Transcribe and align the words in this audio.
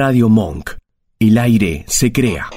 Radio 0.00 0.28
Monk. 0.28 0.76
El 1.18 1.38
aire 1.38 1.84
se 1.88 2.12
crea. 2.12 2.48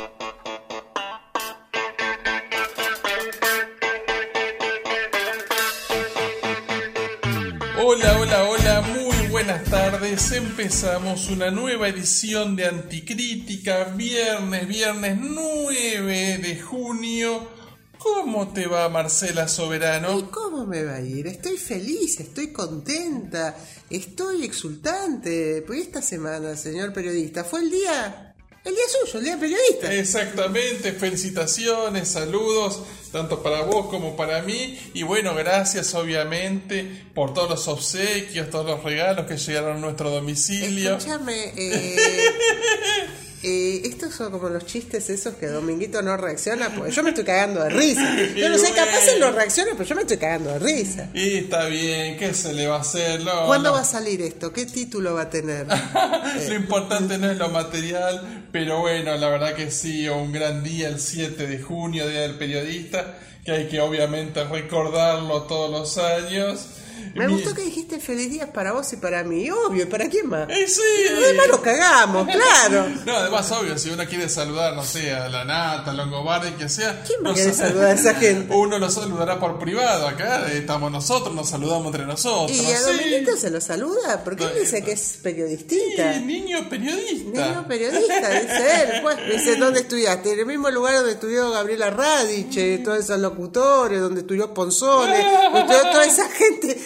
Hola, 7.83 8.19
hola, 8.19 8.43
hola, 8.43 8.81
muy 8.81 9.27
buenas 9.31 9.63
tardes. 9.63 10.31
Empezamos 10.33 11.31
una 11.31 11.49
nueva 11.49 11.87
edición 11.87 12.55
de 12.55 12.67
Anticrítica, 12.67 13.85
viernes, 13.85 14.67
viernes 14.67 15.17
9 15.19 16.37
de 16.37 16.59
junio. 16.59 17.60
¿Cómo 18.01 18.47
te 18.51 18.65
va 18.65 18.89
Marcela 18.89 19.47
Soberano? 19.47 20.17
¿Y 20.17 20.23
cómo 20.23 20.65
me 20.65 20.83
va 20.83 20.95
a 20.95 21.01
ir? 21.01 21.27
Estoy 21.27 21.57
feliz, 21.57 22.19
estoy 22.19 22.51
contenta, 22.51 23.55
estoy 23.89 24.43
exultante. 24.43 25.63
Pues 25.67 25.81
esta 25.81 26.01
semana, 26.01 26.55
señor 26.55 26.93
periodista, 26.93 27.43
fue 27.43 27.59
el 27.59 27.69
día 27.69 28.31
el 28.63 28.75
día 28.75 28.83
suyo, 28.87 29.17
el 29.17 29.25
día 29.25 29.39
periodista. 29.39 29.91
Exactamente, 29.91 30.91
felicitaciones, 30.91 32.09
saludos, 32.09 32.83
tanto 33.11 33.41
para 33.41 33.63
vos 33.63 33.87
como 33.87 34.15
para 34.15 34.43
mí. 34.43 34.79
Y 34.93 35.01
bueno, 35.01 35.33
gracias 35.33 35.95
obviamente 35.95 37.07
por 37.15 37.33
todos 37.33 37.49
los 37.49 37.67
obsequios, 37.67 38.51
todos 38.51 38.67
los 38.67 38.83
regalos 38.83 39.25
que 39.25 39.37
llegaron 39.37 39.77
a 39.77 39.79
nuestro 39.79 40.11
domicilio. 40.11 40.97
Escúchame, 40.97 41.53
eh, 41.57 41.95
eh, 43.43 43.81
estos 43.85 44.13
son 44.13 44.31
como 44.31 44.49
los 44.49 44.65
chistes 44.65 45.09
esos 45.09 45.33
que 45.35 45.47
Dominguito 45.47 46.01
no 46.01 46.15
reacciona, 46.15 46.69
pues 46.75 46.95
yo 46.95 47.01
me 47.01 47.09
estoy 47.09 47.23
cagando 47.23 47.63
de 47.63 47.69
risa. 47.69 48.15
Yo 48.35 48.49
no 48.49 48.57
sé, 48.57 48.71
capaz 48.75 49.07
él 49.13 49.19
no 49.19 49.31
reacciona, 49.31 49.71
pero 49.71 49.83
yo 49.83 49.95
me 49.95 50.01
estoy 50.01 50.17
cagando 50.17 50.51
de 50.51 50.59
risa. 50.59 51.09
Y 51.13 51.37
está 51.37 51.65
bien, 51.65 52.17
¿qué 52.17 52.33
se 52.33 52.53
le 52.53 52.67
va 52.67 52.77
a 52.77 52.81
hacer? 52.81 53.21
No, 53.21 53.47
¿Cuándo 53.47 53.71
va 53.71 53.81
a 53.81 53.85
salir 53.85 54.21
esto? 54.21 54.53
¿Qué 54.53 54.65
título 54.65 55.15
va 55.15 55.23
a 55.23 55.29
tener? 55.29 55.65
lo 56.47 56.53
importante 56.53 57.17
no 57.17 57.31
es 57.31 57.37
lo 57.37 57.49
material, 57.49 58.47
pero 58.51 58.79
bueno, 58.81 59.15
la 59.15 59.29
verdad 59.29 59.55
que 59.55 59.71
sí, 59.71 60.07
un 60.07 60.31
gran 60.31 60.63
día 60.63 60.87
el 60.89 60.99
7 60.99 61.47
de 61.47 61.59
junio, 61.59 62.07
Día 62.07 62.21
del 62.21 62.37
Periodista, 62.37 63.17
que 63.43 63.51
hay 63.51 63.67
que 63.67 63.81
obviamente 63.81 64.43
recordarlo 64.43 65.43
todos 65.43 65.71
los 65.71 65.97
años. 65.97 66.67
Me 67.15 67.27
Mi- 67.27 67.33
gustó 67.33 67.53
que 67.53 67.61
dijiste 67.63 67.99
feliz 67.99 68.29
día 68.31 68.51
para 68.53 68.71
vos 68.73 68.91
y 68.93 68.97
para 68.97 69.23
mí. 69.23 69.49
Obvio, 69.51 69.83
¿y 69.83 69.85
para 69.85 70.07
quién 70.09 70.27
más? 70.29 70.49
Eh, 70.49 70.67
sí. 70.67 70.81
Además 71.15 71.47
nos 71.49 71.59
cagamos, 71.61 72.27
claro. 72.27 72.87
No, 73.05 73.15
además, 73.15 73.51
obvio, 73.51 73.77
si 73.77 73.89
uno 73.89 74.05
quiere 74.05 74.29
saludar, 74.29 74.75
no 74.75 74.83
sé, 74.83 75.11
a 75.13 75.27
la 75.29 75.43
Nata, 75.43 75.91
a 75.91 75.93
Longobardi, 75.93 76.51
que 76.53 76.69
sea. 76.69 77.03
¿Quién 77.05 77.19
va 77.25 77.31
a 77.31 77.33
querer 77.33 77.53
saludar 77.53 77.85
a 77.87 77.93
esa 77.93 78.13
gente? 78.15 78.53
Uno 78.55 78.77
lo 78.79 78.89
saludará 78.89 79.39
por 79.39 79.59
privado, 79.59 80.07
acá 80.07 80.47
eh, 80.51 80.59
estamos 80.59 80.91
nosotros, 80.91 81.33
nos 81.35 81.49
saludamos 81.49 81.87
entre 81.87 82.05
nosotros. 82.05 82.57
¿Y 82.57 82.71
a 82.71 82.77
sí. 82.77 82.83
Dominguito 82.85 83.35
se 83.37 83.49
lo 83.49 83.59
saluda? 83.61 84.23
Porque 84.23 84.43
él 84.45 84.51
dice 84.59 84.83
que 84.83 84.91
es 84.93 85.19
periodistita. 85.21 86.13
Sí, 86.13 86.19
niño 86.21 86.69
periodista. 86.69 87.47
Niño 87.47 87.67
periodista, 87.67 88.29
dice 88.29 88.81
él. 88.83 89.01
Pues, 89.01 89.17
dice, 89.29 89.55
¿dónde 89.57 89.81
estudiaste? 89.81 90.33
En 90.33 90.39
el 90.39 90.45
mismo 90.45 90.69
lugar 90.69 90.95
donde 90.95 91.11
estudió 91.13 91.49
Gabriela 91.51 91.89
Radice, 91.89 92.79
todos 92.79 92.99
esos 92.99 93.19
locutores, 93.19 93.99
donde 93.99 94.21
estudió 94.21 94.53
Ponzones, 94.53 95.25
donde 95.43 95.59
estudió 95.73 95.81
toda 95.91 96.05
esa 96.05 96.29
gente. 96.29 96.79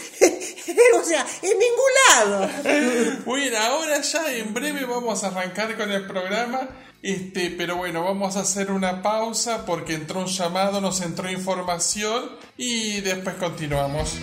o 1.00 1.04
sea, 1.04 1.26
en 1.42 1.60
ningún 1.60 1.92
lado. 2.10 2.50
Bueno, 3.26 3.58
ahora 3.58 4.02
ya 4.02 4.32
en 4.34 4.54
breve 4.54 4.86
vamos 4.86 5.24
a 5.24 5.28
arrancar 5.28 5.76
con 5.76 5.92
el 5.92 6.06
programa. 6.06 6.70
Este, 7.02 7.52
pero 7.52 7.76
bueno, 7.78 8.04
vamos 8.04 8.36
a 8.36 8.42
hacer 8.42 8.72
una 8.72 9.04
pausa 9.04 9.66
porque 9.66 9.94
entró 9.94 10.22
un 10.22 10.28
llamado, 10.28 10.82
nos 10.82 11.02
entró 11.02 11.30
información 11.30 12.32
y 12.58 13.02
después 13.02 13.36
continuamos. 13.36 14.18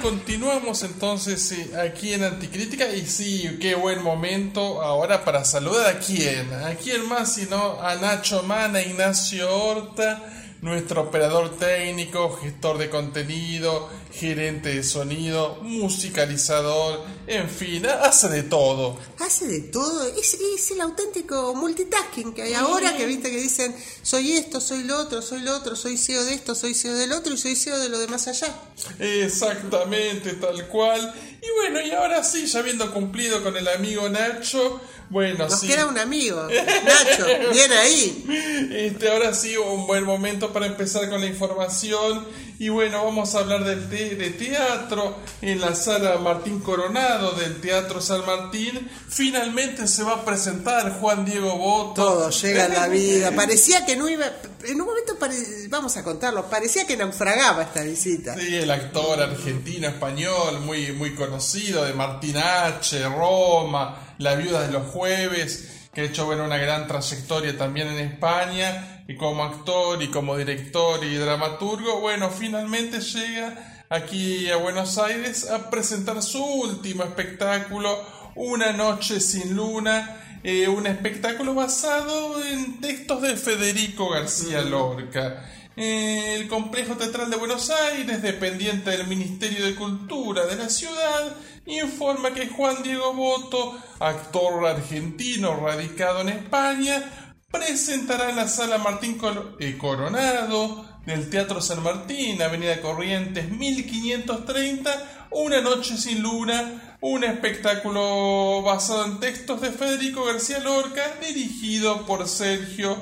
Continuamos 0.00 0.82
entonces 0.82 1.52
eh, 1.52 1.70
aquí 1.80 2.12
en 2.12 2.24
Anticrítica. 2.24 2.88
Y 2.88 3.06
sí, 3.06 3.58
qué 3.60 3.74
buen 3.74 4.02
momento 4.02 4.82
ahora 4.82 5.24
para 5.24 5.44
saludar 5.44 5.96
a 5.96 5.98
quién, 5.98 6.52
a 6.52 6.74
quién 6.74 7.08
más 7.08 7.34
sino 7.34 7.80
a 7.80 7.94
Nacho 7.96 8.42
Mana, 8.42 8.80
Ignacio 8.80 9.54
Horta, 9.54 10.22
nuestro 10.62 11.02
operador 11.02 11.56
técnico, 11.56 12.36
gestor 12.36 12.76
de 12.76 12.90
contenido, 12.90 13.88
gerente 14.12 14.74
de 14.74 14.82
sonido, 14.82 15.58
musicalizador, 15.62 17.04
en 17.26 17.48
fin, 17.48 17.86
hace 17.86 18.28
de 18.28 18.42
todo. 18.42 18.98
Hace 19.18 19.46
de 19.46 19.60
todo. 19.60 20.04
Es, 20.04 20.34
es 20.34 20.70
el 20.72 20.80
auténtico 20.82 21.54
multitasking 21.54 22.34
que 22.34 22.42
hay 22.42 22.54
ahora, 22.54 22.94
que 22.96 23.06
viste 23.06 23.30
que 23.30 23.38
dicen, 23.38 23.74
soy 24.02 24.32
esto, 24.32 24.60
soy 24.60 24.84
lo 24.84 24.98
otro, 24.98 25.22
soy 25.22 25.40
lo 25.40 25.56
otro, 25.56 25.76
soy 25.76 25.96
CEO 25.96 26.24
de 26.24 26.34
esto, 26.34 26.54
soy 26.54 26.74
CEO 26.74 26.94
del 26.94 27.12
otro 27.12 27.32
y 27.32 27.38
soy 27.38 27.56
CEO 27.56 27.78
de 27.78 27.88
lo 27.88 27.98
demás 27.98 28.28
allá. 28.28 28.54
Exactamente, 28.98 30.34
tal 30.34 30.68
cual. 30.68 31.14
Y 31.42 31.50
bueno, 31.56 31.80
y 31.80 31.90
ahora 31.92 32.22
sí, 32.22 32.46
ya 32.46 32.58
habiendo 32.58 32.92
cumplido 32.92 33.42
con 33.42 33.56
el 33.56 33.66
amigo 33.68 34.08
Nacho, 34.10 34.80
bueno, 35.10 35.48
Nos 35.48 35.60
sí. 35.60 35.66
queda 35.66 35.86
un 35.86 35.98
amigo, 35.98 36.40
Nacho, 36.48 37.26
bien 37.52 37.72
ahí. 37.72 38.24
Este, 38.70 39.10
ahora 39.10 39.34
sí, 39.34 39.56
un 39.56 39.86
buen 39.86 40.04
momento 40.04 40.52
para 40.52 40.66
empezar 40.66 41.08
con 41.10 41.20
la 41.20 41.26
información. 41.26 42.24
Y 42.60 42.68
bueno, 42.68 43.02
vamos 43.02 43.34
a 43.34 43.38
hablar 43.38 43.64
del 43.64 43.88
te- 43.88 44.16
de 44.16 44.30
teatro 44.32 45.16
en 45.40 45.62
la 45.62 45.74
sala 45.74 46.18
Martín 46.18 46.60
Coronado 46.60 47.32
del 47.32 47.58
Teatro 47.58 48.02
San 48.02 48.26
Martín. 48.26 48.86
Finalmente 49.08 49.88
se 49.88 50.02
va 50.02 50.12
a 50.16 50.24
presentar 50.26 50.92
Juan 51.00 51.24
Diego 51.24 51.56
Boto. 51.56 51.94
Todo 52.02 52.28
llega 52.28 52.66
a 52.66 52.68
la 52.68 52.88
vida. 52.88 53.30
Parecía 53.34 53.86
que 53.86 53.96
no 53.96 54.10
iba. 54.10 54.26
En 54.64 54.78
un 54.78 54.86
momento, 54.88 55.18
pare- 55.18 55.36
vamos 55.70 55.96
a 55.96 56.04
contarlo, 56.04 56.50
parecía 56.50 56.86
que 56.86 56.98
naufragaba 56.98 57.62
esta 57.62 57.80
visita. 57.82 58.36
Sí, 58.38 58.54
el 58.56 58.70
actor 58.70 59.22
argentino 59.22 59.88
español 59.88 60.60
muy, 60.60 60.92
muy 60.92 61.14
conocido 61.14 61.82
de 61.86 61.94
Martín 61.94 62.36
H, 62.36 63.02
Roma, 63.08 64.14
La 64.18 64.34
Viuda 64.34 64.66
de 64.66 64.72
los 64.72 64.86
Jueves, 64.90 65.66
que 65.94 66.02
ha 66.02 66.04
hecho 66.04 66.26
bueno, 66.26 66.44
una 66.44 66.58
gran 66.58 66.86
trayectoria 66.86 67.56
también 67.56 67.88
en 67.88 68.00
España, 68.00 68.99
y 69.10 69.16
como 69.16 69.42
actor 69.42 70.00
y 70.00 70.06
como 70.06 70.36
director 70.36 71.04
y 71.04 71.16
dramaturgo, 71.16 71.98
bueno, 71.98 72.30
finalmente 72.30 73.00
llega 73.00 73.84
aquí 73.88 74.48
a 74.50 74.56
Buenos 74.56 74.98
Aires 74.98 75.50
a 75.50 75.68
presentar 75.68 76.22
su 76.22 76.40
último 76.40 77.02
espectáculo, 77.02 77.90
Una 78.36 78.72
Noche 78.72 79.18
sin 79.18 79.56
Luna, 79.56 80.38
eh, 80.44 80.68
un 80.68 80.86
espectáculo 80.86 81.54
basado 81.54 82.40
en 82.44 82.80
textos 82.80 83.22
de 83.22 83.36
Federico 83.36 84.10
García 84.10 84.62
Lorca. 84.62 85.44
Eh, 85.76 86.36
El 86.36 86.46
complejo 86.46 86.94
teatral 86.94 87.30
de 87.30 87.36
Buenos 87.36 87.68
Aires, 87.70 88.22
dependiente 88.22 88.90
del 88.90 89.08
Ministerio 89.08 89.64
de 89.64 89.74
Cultura 89.74 90.46
de 90.46 90.54
la 90.54 90.68
ciudad, 90.68 91.34
informa 91.66 92.32
que 92.32 92.46
Juan 92.46 92.84
Diego 92.84 93.12
Boto, 93.12 93.76
actor 93.98 94.64
argentino 94.66 95.56
radicado 95.56 96.20
en 96.20 96.28
España, 96.28 97.29
presentará 97.50 98.30
en 98.30 98.36
la 98.36 98.48
sala 98.48 98.78
Martín 98.78 99.18
eh, 99.58 99.76
Coronado 99.78 100.84
del 101.06 101.30
Teatro 101.30 101.60
San 101.60 101.82
Martín, 101.82 102.40
Avenida 102.42 102.80
Corrientes 102.80 103.48
1530, 103.50 105.26
Una 105.30 105.60
Noche 105.60 105.96
sin 105.96 106.22
Luna, 106.22 106.96
un 107.00 107.24
espectáculo 107.24 108.62
basado 108.62 109.06
en 109.06 109.20
textos 109.20 109.60
de 109.60 109.70
Federico 109.70 110.24
García 110.24 110.60
Lorca, 110.60 111.02
dirigido 111.20 112.06
por 112.06 112.28
Sergio 112.28 112.96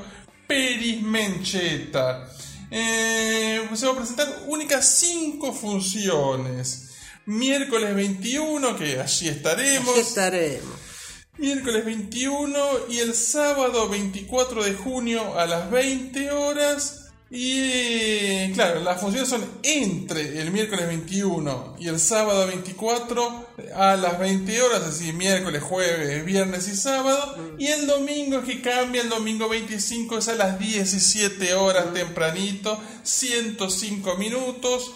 Peris 0.46 1.02
Mencheta. 1.02 2.28
Eh, 2.70 3.68
se 3.74 3.86
va 3.86 3.92
a 3.92 3.96
presentar 3.96 4.44
únicas 4.46 4.98
cinco 4.98 5.52
funciones. 5.52 6.84
Miércoles 7.26 7.94
21, 7.94 8.76
que 8.76 9.00
allí 9.00 9.28
estaremos. 9.28 9.90
Aquí 9.90 10.00
estaremos. 10.00 10.87
Miércoles 11.38 11.84
21 11.84 12.58
y 12.88 12.98
el 12.98 13.14
sábado 13.14 13.88
24 13.88 14.64
de 14.64 14.74
junio 14.74 15.38
a 15.38 15.46
las 15.46 15.70
20 15.70 16.32
horas. 16.32 17.10
Y 17.30 18.52
claro, 18.54 18.80
las 18.80 19.00
funciones 19.00 19.28
son 19.28 19.44
entre 19.62 20.40
el 20.40 20.50
miércoles 20.50 20.88
21 20.88 21.76
y 21.78 21.86
el 21.86 22.00
sábado 22.00 22.48
24 22.48 23.46
a 23.76 23.94
las 23.94 24.18
20 24.18 24.62
horas, 24.62 24.82
así 24.82 25.12
miércoles, 25.12 25.62
jueves, 25.62 26.24
viernes 26.24 26.66
y 26.66 26.74
sábado. 26.74 27.36
Y 27.56 27.68
el 27.68 27.86
domingo 27.86 28.38
es 28.38 28.44
que 28.44 28.60
cambia, 28.60 29.02
el 29.02 29.08
domingo 29.08 29.48
25 29.48 30.18
es 30.18 30.26
a 30.26 30.34
las 30.34 30.58
17 30.58 31.54
horas 31.54 31.94
tempranito, 31.94 32.80
105 33.04 34.16
minutos. 34.16 34.90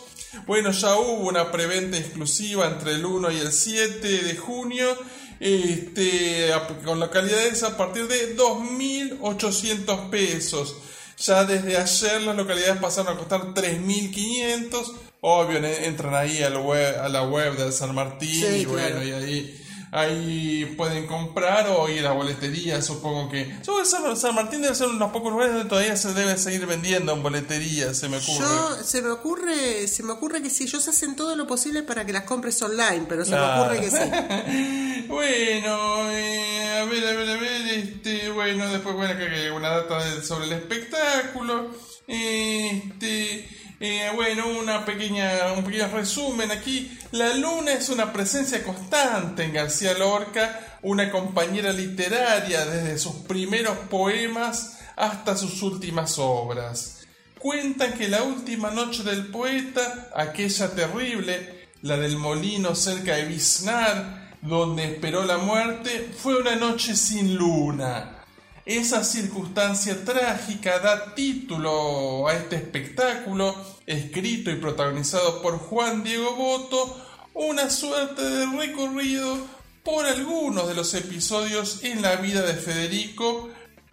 Bueno, 0.46 0.72
ya 0.72 0.96
hubo 0.96 1.28
una 1.28 1.52
preventa 1.52 1.98
exclusiva 1.98 2.66
entre 2.66 2.94
el 2.94 3.04
1 3.04 3.30
y 3.30 3.38
el 3.38 3.52
7 3.52 4.08
de 4.08 4.36
junio 4.36 4.98
este, 5.42 6.52
a- 6.52 6.66
con 6.84 7.00
localidades 7.00 7.62
a 7.64 7.76
partir 7.76 8.06
de 8.06 8.36
2.800 8.36 10.08
pesos. 10.10 10.76
Ya 11.18 11.44
desde 11.44 11.76
ayer 11.76 12.22
las 12.22 12.36
localidades 12.36 12.80
pasaron 12.80 13.14
a 13.14 13.18
costar 13.18 13.52
3.500. 13.54 14.92
Obvio, 15.20 15.58
entran 15.64 16.14
ahí 16.14 16.42
al 16.42 16.56
web- 16.58 16.96
a 17.00 17.08
la 17.08 17.22
web 17.24 17.56
del 17.56 17.72
San 17.72 17.94
Martín 17.94 18.28
Sí, 18.40 18.60
y 18.62 18.64
bueno, 18.64 19.02
y 19.04 19.12
ahí 19.12 19.61
ahí 19.92 20.64
pueden 20.74 21.06
comprar 21.06 21.68
o 21.68 21.86
ir 21.86 22.06
a 22.06 22.12
boletería, 22.12 22.80
supongo 22.80 23.28
que. 23.28 23.54
Yo, 23.62 23.84
San, 23.84 24.16
San 24.16 24.34
Martín 24.34 24.62
debe 24.62 24.74
ser 24.74 24.86
uno 24.86 24.94
de 24.94 25.00
los 25.00 25.12
pocos 25.12 25.30
lugares 25.30 25.52
donde 25.52 25.68
todavía 25.68 25.96
se 25.96 26.14
debe 26.14 26.36
seguir 26.38 26.66
vendiendo 26.66 27.12
en 27.12 27.22
boletería, 27.22 27.92
se 27.92 28.08
me 28.08 28.16
ocurre. 28.16 28.38
Yo, 28.40 28.76
se 28.82 29.02
me 29.02 29.10
ocurre, 29.10 29.86
se 29.86 30.02
me 30.02 30.12
ocurre 30.12 30.42
que 30.42 30.48
sí, 30.48 30.64
ellos 30.64 30.88
hacen 30.88 31.14
todo 31.14 31.36
lo 31.36 31.46
posible 31.46 31.82
para 31.82 32.06
que 32.06 32.12
las 32.12 32.24
compres 32.24 32.60
online, 32.62 33.04
pero 33.06 33.24
se 33.24 33.32
me 33.32 33.42
ocurre 33.42 33.80
que 33.80 33.90
sí. 33.90 35.04
bueno, 35.08 36.10
eh, 36.10 36.80
a 36.80 36.84
ver, 36.86 37.06
a 37.06 37.12
ver, 37.12 37.28
a 37.28 37.36
ver, 37.36 37.66
este, 37.68 38.30
bueno, 38.30 38.72
después, 38.72 38.96
bueno, 38.96 39.12
acá 39.12 39.24
hay 39.24 39.48
una 39.48 39.68
data 39.68 40.22
sobre 40.22 40.46
el 40.46 40.52
espectáculo, 40.52 41.70
este, 42.06 43.46
eh, 43.84 44.12
bueno, 44.14 44.46
una 44.46 44.84
pequeña, 44.84 45.52
un 45.56 45.64
pequeño 45.64 45.88
resumen 45.88 46.52
aquí, 46.52 46.96
la 47.10 47.34
luna 47.34 47.72
es 47.72 47.88
una 47.88 48.12
presencia 48.12 48.62
constante 48.62 49.42
en 49.42 49.52
García 49.52 49.92
Lorca, 49.94 50.78
una 50.82 51.10
compañera 51.10 51.72
literaria 51.72 52.64
desde 52.64 52.96
sus 52.96 53.14
primeros 53.26 53.76
poemas 53.90 54.78
hasta 54.94 55.36
sus 55.36 55.60
últimas 55.62 56.16
obras. 56.20 57.00
Cuentan 57.40 57.94
que 57.94 58.06
la 58.06 58.22
última 58.22 58.70
noche 58.70 59.02
del 59.02 59.26
poeta, 59.26 60.10
aquella 60.14 60.70
terrible, 60.70 61.66
la 61.82 61.96
del 61.96 62.16
molino 62.18 62.76
cerca 62.76 63.16
de 63.16 63.24
Biznar, 63.24 64.36
donde 64.42 64.84
esperó 64.84 65.24
la 65.24 65.38
muerte, 65.38 66.08
fue 66.16 66.36
una 66.36 66.54
noche 66.54 66.94
sin 66.94 67.34
luna. 67.34 68.21
Esa 68.64 69.02
circunstancia 69.02 70.04
trágica 70.04 70.78
da 70.78 71.16
título 71.16 72.28
a 72.28 72.34
este 72.34 72.54
espectáculo, 72.54 73.56
escrito 73.86 74.52
y 74.52 74.56
protagonizado 74.56 75.42
por 75.42 75.58
Juan 75.58 76.04
Diego 76.04 76.36
Boto, 76.36 76.96
una 77.34 77.68
suerte 77.70 78.22
de 78.22 78.46
recorrido 78.46 79.36
por 79.82 80.06
algunos 80.06 80.68
de 80.68 80.74
los 80.74 80.94
episodios 80.94 81.82
en 81.82 82.02
la 82.02 82.14
vida 82.16 82.42
de 82.42 82.54
Federico, 82.54 83.48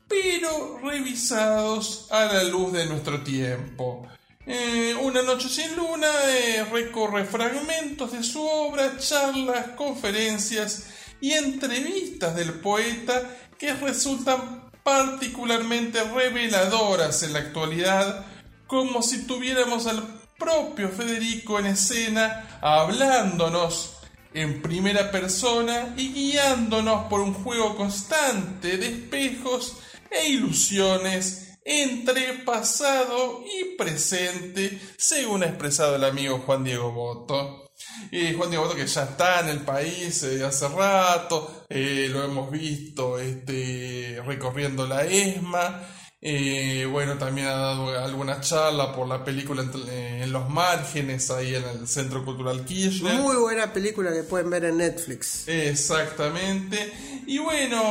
pero 0.08 0.80
revisados 0.84 2.06
a 2.12 2.26
la 2.26 2.44
luz 2.44 2.72
de 2.72 2.86
nuestro 2.86 3.24
tiempo. 3.24 4.08
Eh, 4.46 4.96
una 5.02 5.24
noche 5.24 5.50
sin 5.50 5.76
luna 5.76 6.12
eh, 6.28 6.64
recorre 6.72 7.26
fragmentos 7.26 8.12
de 8.12 8.24
su 8.24 8.44
obra, 8.44 8.98
charlas, 9.00 9.70
conferencias 9.76 10.90
y 11.22 11.32
entrevistas 11.32 12.36
del 12.36 12.54
poeta 12.54 13.36
que 13.58 13.74
resultan 13.74 14.59
particularmente 14.90 16.04
reveladoras 16.04 17.22
en 17.22 17.34
la 17.34 17.40
actualidad, 17.40 18.26
como 18.66 19.04
si 19.04 19.28
tuviéramos 19.28 19.86
al 19.86 20.04
propio 20.36 20.90
Federico 20.90 21.60
en 21.60 21.68
escena 21.68 22.58
hablándonos 22.60 23.98
en 24.34 24.64
primera 24.64 25.12
persona 25.12 25.94
y 25.96 26.12
guiándonos 26.12 27.06
por 27.08 27.22
un 27.22 27.36
juego 27.36 27.78
constante 27.78 28.80
de 28.80 28.88
espejos 28.88 29.78
e 30.10 30.30
ilusiones 30.30 31.60
entre 31.64 32.34
pasado 32.44 33.44
y 33.46 33.76
presente, 33.76 34.82
según 34.98 35.44
ha 35.44 35.50
expresado 35.50 35.98
el 35.98 36.04
amigo 36.04 36.40
Juan 36.40 36.64
Diego 36.64 36.92
Boto. 36.92 37.70
Y 38.12 38.34
Juan 38.34 38.50
Diego 38.50 38.66
Boto 38.66 38.76
que 38.76 38.88
ya 38.88 39.04
está 39.04 39.42
en 39.42 39.50
el 39.50 39.60
país 39.60 40.24
eh, 40.24 40.44
hace 40.44 40.68
rato, 40.68 41.59
eh, 41.70 42.10
lo 42.12 42.24
hemos 42.24 42.52
visto 42.52 43.20
este, 43.20 44.22
recorriendo 44.26 44.88
la 44.88 45.06
ESMA, 45.06 45.82
eh, 46.22 46.86
bueno, 46.92 47.18
también 47.18 47.48
ha 47.48 47.52
dado 47.52 47.98
alguna 47.98 48.42
charla 48.42 48.94
por 48.94 49.08
la 49.08 49.24
película 49.24 49.64
en, 49.64 49.90
en 49.90 50.32
Los 50.34 50.50
Márgenes, 50.50 51.32
ahí 51.32 51.56
en 51.56 51.64
el 51.64 51.88
Centro 51.88 52.26
Cultural 52.26 52.66
Kirchner. 52.66 53.14
Muy 53.14 53.38
buena 53.38 53.72
película 53.72 54.12
que 54.12 54.24
pueden 54.24 54.50
ver 54.50 54.66
en 54.66 54.78
Netflix. 54.78 55.48
Exactamente. 55.48 56.92
Y 57.26 57.38
bueno, 57.38 57.82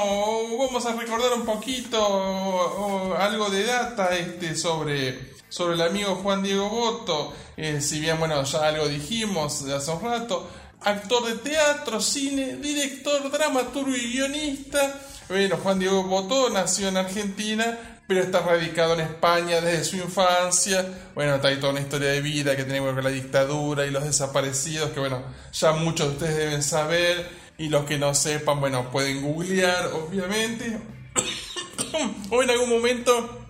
vamos 0.58 0.84
a 0.84 0.94
recordar 0.94 1.32
un 1.32 1.46
poquito 1.46 2.06
o, 2.06 3.12
o, 3.12 3.14
algo 3.14 3.48
de 3.48 3.64
data 3.64 4.14
este, 4.14 4.54
sobre, 4.54 5.32
sobre 5.48 5.76
el 5.76 5.82
amigo 5.82 6.16
Juan 6.16 6.42
Diego 6.42 6.68
Boto. 6.68 7.32
Eh, 7.56 7.80
si 7.80 7.98
bien, 7.98 8.18
bueno, 8.18 8.42
ya 8.44 8.68
algo 8.68 8.88
dijimos 8.88 9.62
hace 9.62 9.90
un 9.90 10.02
rato. 10.02 10.46
Actor 10.80 11.26
de 11.26 11.50
teatro, 11.50 12.00
cine, 12.00 12.56
director, 12.56 13.30
dramaturgo 13.30 13.94
y 13.96 14.12
guionista. 14.12 15.00
Bueno, 15.28 15.56
Juan 15.56 15.78
Diego 15.78 16.04
Boto 16.04 16.50
nació 16.50 16.88
en 16.88 16.96
Argentina, 16.96 18.00
pero 18.06 18.20
está 18.20 18.40
radicado 18.40 18.94
en 18.94 19.00
España 19.00 19.60
desde 19.60 19.84
su 19.84 19.96
infancia. 19.96 20.86
Bueno, 21.14 21.34
está 21.34 21.48
ahí 21.48 21.56
toda 21.56 21.72
una 21.72 21.80
historia 21.80 22.10
de 22.10 22.20
vida 22.20 22.56
que 22.56 22.62
tiene 22.62 22.78
que 22.78 22.84
ver 22.86 22.94
con 22.94 23.04
la 23.04 23.10
dictadura 23.10 23.86
y 23.86 23.90
los 23.90 24.04
desaparecidos, 24.04 24.90
que 24.90 25.00
bueno, 25.00 25.22
ya 25.52 25.72
muchos 25.72 26.08
de 26.08 26.12
ustedes 26.14 26.36
deben 26.36 26.62
saber. 26.62 27.28
Y 27.58 27.68
los 27.68 27.84
que 27.84 27.98
no 27.98 28.14
sepan, 28.14 28.60
bueno, 28.60 28.90
pueden 28.90 29.20
googlear, 29.20 29.88
obviamente. 29.88 30.78
o 32.30 32.42
en 32.42 32.50
algún 32.50 32.70
momento 32.70 33.46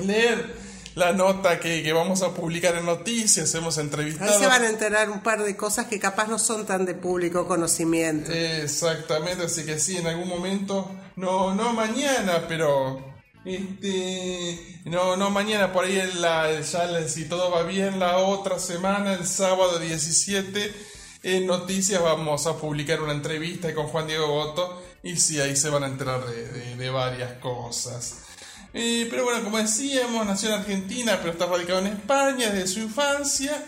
leer 0.00 0.71
la 0.94 1.12
nota 1.12 1.58
que, 1.58 1.82
que, 1.82 1.92
vamos 1.92 2.22
a 2.22 2.34
publicar 2.34 2.76
en 2.76 2.86
noticias, 2.86 3.54
hemos 3.54 3.78
entrevistado. 3.78 4.30
Ahí 4.30 4.38
se 4.38 4.46
van 4.46 4.62
a 4.62 4.68
enterar 4.68 5.10
un 5.10 5.22
par 5.22 5.42
de 5.42 5.56
cosas 5.56 5.86
que 5.86 5.98
capaz 5.98 6.26
no 6.26 6.38
son 6.38 6.66
tan 6.66 6.84
de 6.84 6.94
público 6.94 7.46
conocimiento. 7.46 8.30
Exactamente, 8.32 9.44
así 9.44 9.64
que 9.64 9.78
sí, 9.78 9.96
en 9.96 10.06
algún 10.06 10.28
momento, 10.28 10.90
no, 11.16 11.54
no 11.54 11.72
mañana, 11.72 12.44
pero 12.46 13.12
este 13.44 14.80
no, 14.84 15.16
no 15.16 15.30
mañana, 15.30 15.72
por 15.72 15.84
ahí 15.84 15.98
en 15.98 16.20
la, 16.20 16.60
ya 16.60 17.08
si 17.08 17.24
todo 17.24 17.50
va 17.50 17.62
bien, 17.62 17.98
la 17.98 18.18
otra 18.18 18.58
semana, 18.58 19.14
el 19.14 19.26
sábado 19.26 19.78
17, 19.78 20.74
en 21.22 21.46
noticias 21.46 22.02
vamos 22.02 22.46
a 22.46 22.56
publicar 22.56 23.00
una 23.00 23.12
entrevista 23.12 23.72
con 23.74 23.86
Juan 23.86 24.06
Diego 24.06 24.26
Boto 24.26 24.82
y 25.02 25.16
sí, 25.16 25.40
ahí 25.40 25.56
se 25.56 25.70
van 25.70 25.84
a 25.84 25.86
enterar 25.86 26.24
de, 26.26 26.48
de, 26.48 26.76
de 26.76 26.90
varias 26.90 27.32
cosas. 27.34 28.22
Pero 28.72 29.24
bueno, 29.24 29.44
como 29.44 29.58
decíamos, 29.58 30.24
nació 30.26 30.48
en 30.48 30.60
Argentina, 30.60 31.18
pero 31.20 31.32
está 31.32 31.46
radicado 31.46 31.80
en 31.80 31.88
España 31.88 32.50
desde 32.50 32.66
su 32.66 32.80
infancia. 32.80 33.62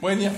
Bueno, 0.00 0.22
y 0.22 0.26
es, 0.26 0.36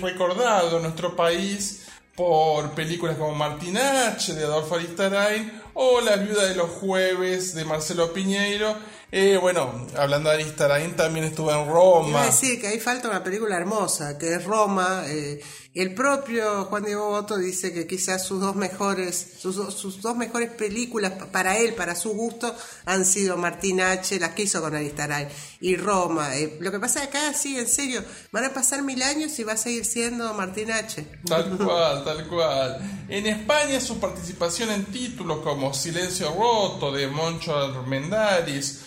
recordado 0.00 0.76
en 0.76 0.82
nuestro 0.82 1.16
país 1.16 1.82
por 2.14 2.70
películas 2.72 3.16
como 3.16 3.34
Martin 3.34 3.76
H. 3.78 4.34
de 4.34 4.44
Adolfo 4.44 4.74
Aristarain 4.74 5.62
o 5.74 6.00
La 6.00 6.16
viuda 6.16 6.44
de 6.44 6.54
los 6.54 6.70
jueves 6.70 7.54
de 7.54 7.64
Marcelo 7.64 8.12
Piñeiro. 8.12 8.76
Eh, 9.10 9.38
bueno, 9.40 9.86
hablando 9.96 10.30
de 10.30 10.36
Aristarain, 10.36 10.94
también 10.96 11.26
estuvo 11.26 11.52
en 11.52 11.66
Roma. 11.66 12.24
Decir 12.24 12.60
que 12.60 12.68
ahí 12.68 12.80
falta 12.80 13.08
una 13.08 13.22
película 13.22 13.56
hermosa, 13.56 14.18
que 14.18 14.34
es 14.34 14.44
Roma. 14.44 15.04
Eh, 15.06 15.40
el 15.74 15.94
propio 15.94 16.66
Juan 16.66 16.84
Diego 16.84 17.08
Boto 17.08 17.38
dice 17.38 17.72
que 17.72 17.86
quizás 17.86 18.26
sus 18.26 18.40
dos 18.40 18.54
mejores, 18.54 19.38
sus, 19.38 19.56
sus, 19.74 20.02
dos 20.02 20.14
mejores 20.14 20.50
películas 20.50 21.12
para 21.32 21.56
él, 21.56 21.72
para 21.74 21.94
su 21.94 22.10
gusto, 22.10 22.54
han 22.84 23.06
sido 23.06 23.38
Martín 23.38 23.80
H., 23.80 24.20
las 24.20 24.32
que 24.32 24.42
hizo 24.42 24.60
con 24.60 24.74
Aristaray, 24.74 25.28
y 25.60 25.76
Roma. 25.76 26.36
Eh, 26.36 26.58
lo 26.60 26.70
que 26.70 26.78
pasa 26.78 27.04
acá, 27.04 27.32
sí, 27.32 27.58
en 27.58 27.66
serio, 27.66 28.04
van 28.32 28.44
a 28.44 28.52
pasar 28.52 28.82
mil 28.82 29.02
años 29.02 29.38
y 29.38 29.44
va 29.44 29.54
a 29.54 29.56
seguir 29.56 29.86
siendo 29.86 30.34
Martín 30.34 30.70
H. 30.70 31.06
Tal 31.26 31.56
cual, 31.64 32.04
tal 32.04 32.28
cual. 32.28 33.06
En 33.08 33.26
España 33.26 33.80
su 33.80 33.98
participación 33.98 34.70
en 34.70 34.84
títulos 34.84 35.38
como 35.38 35.72
Silencio 35.72 36.34
Roto 36.34 36.92
de 36.92 37.06
Moncho 37.06 37.56
Armendáriz, 37.56 38.82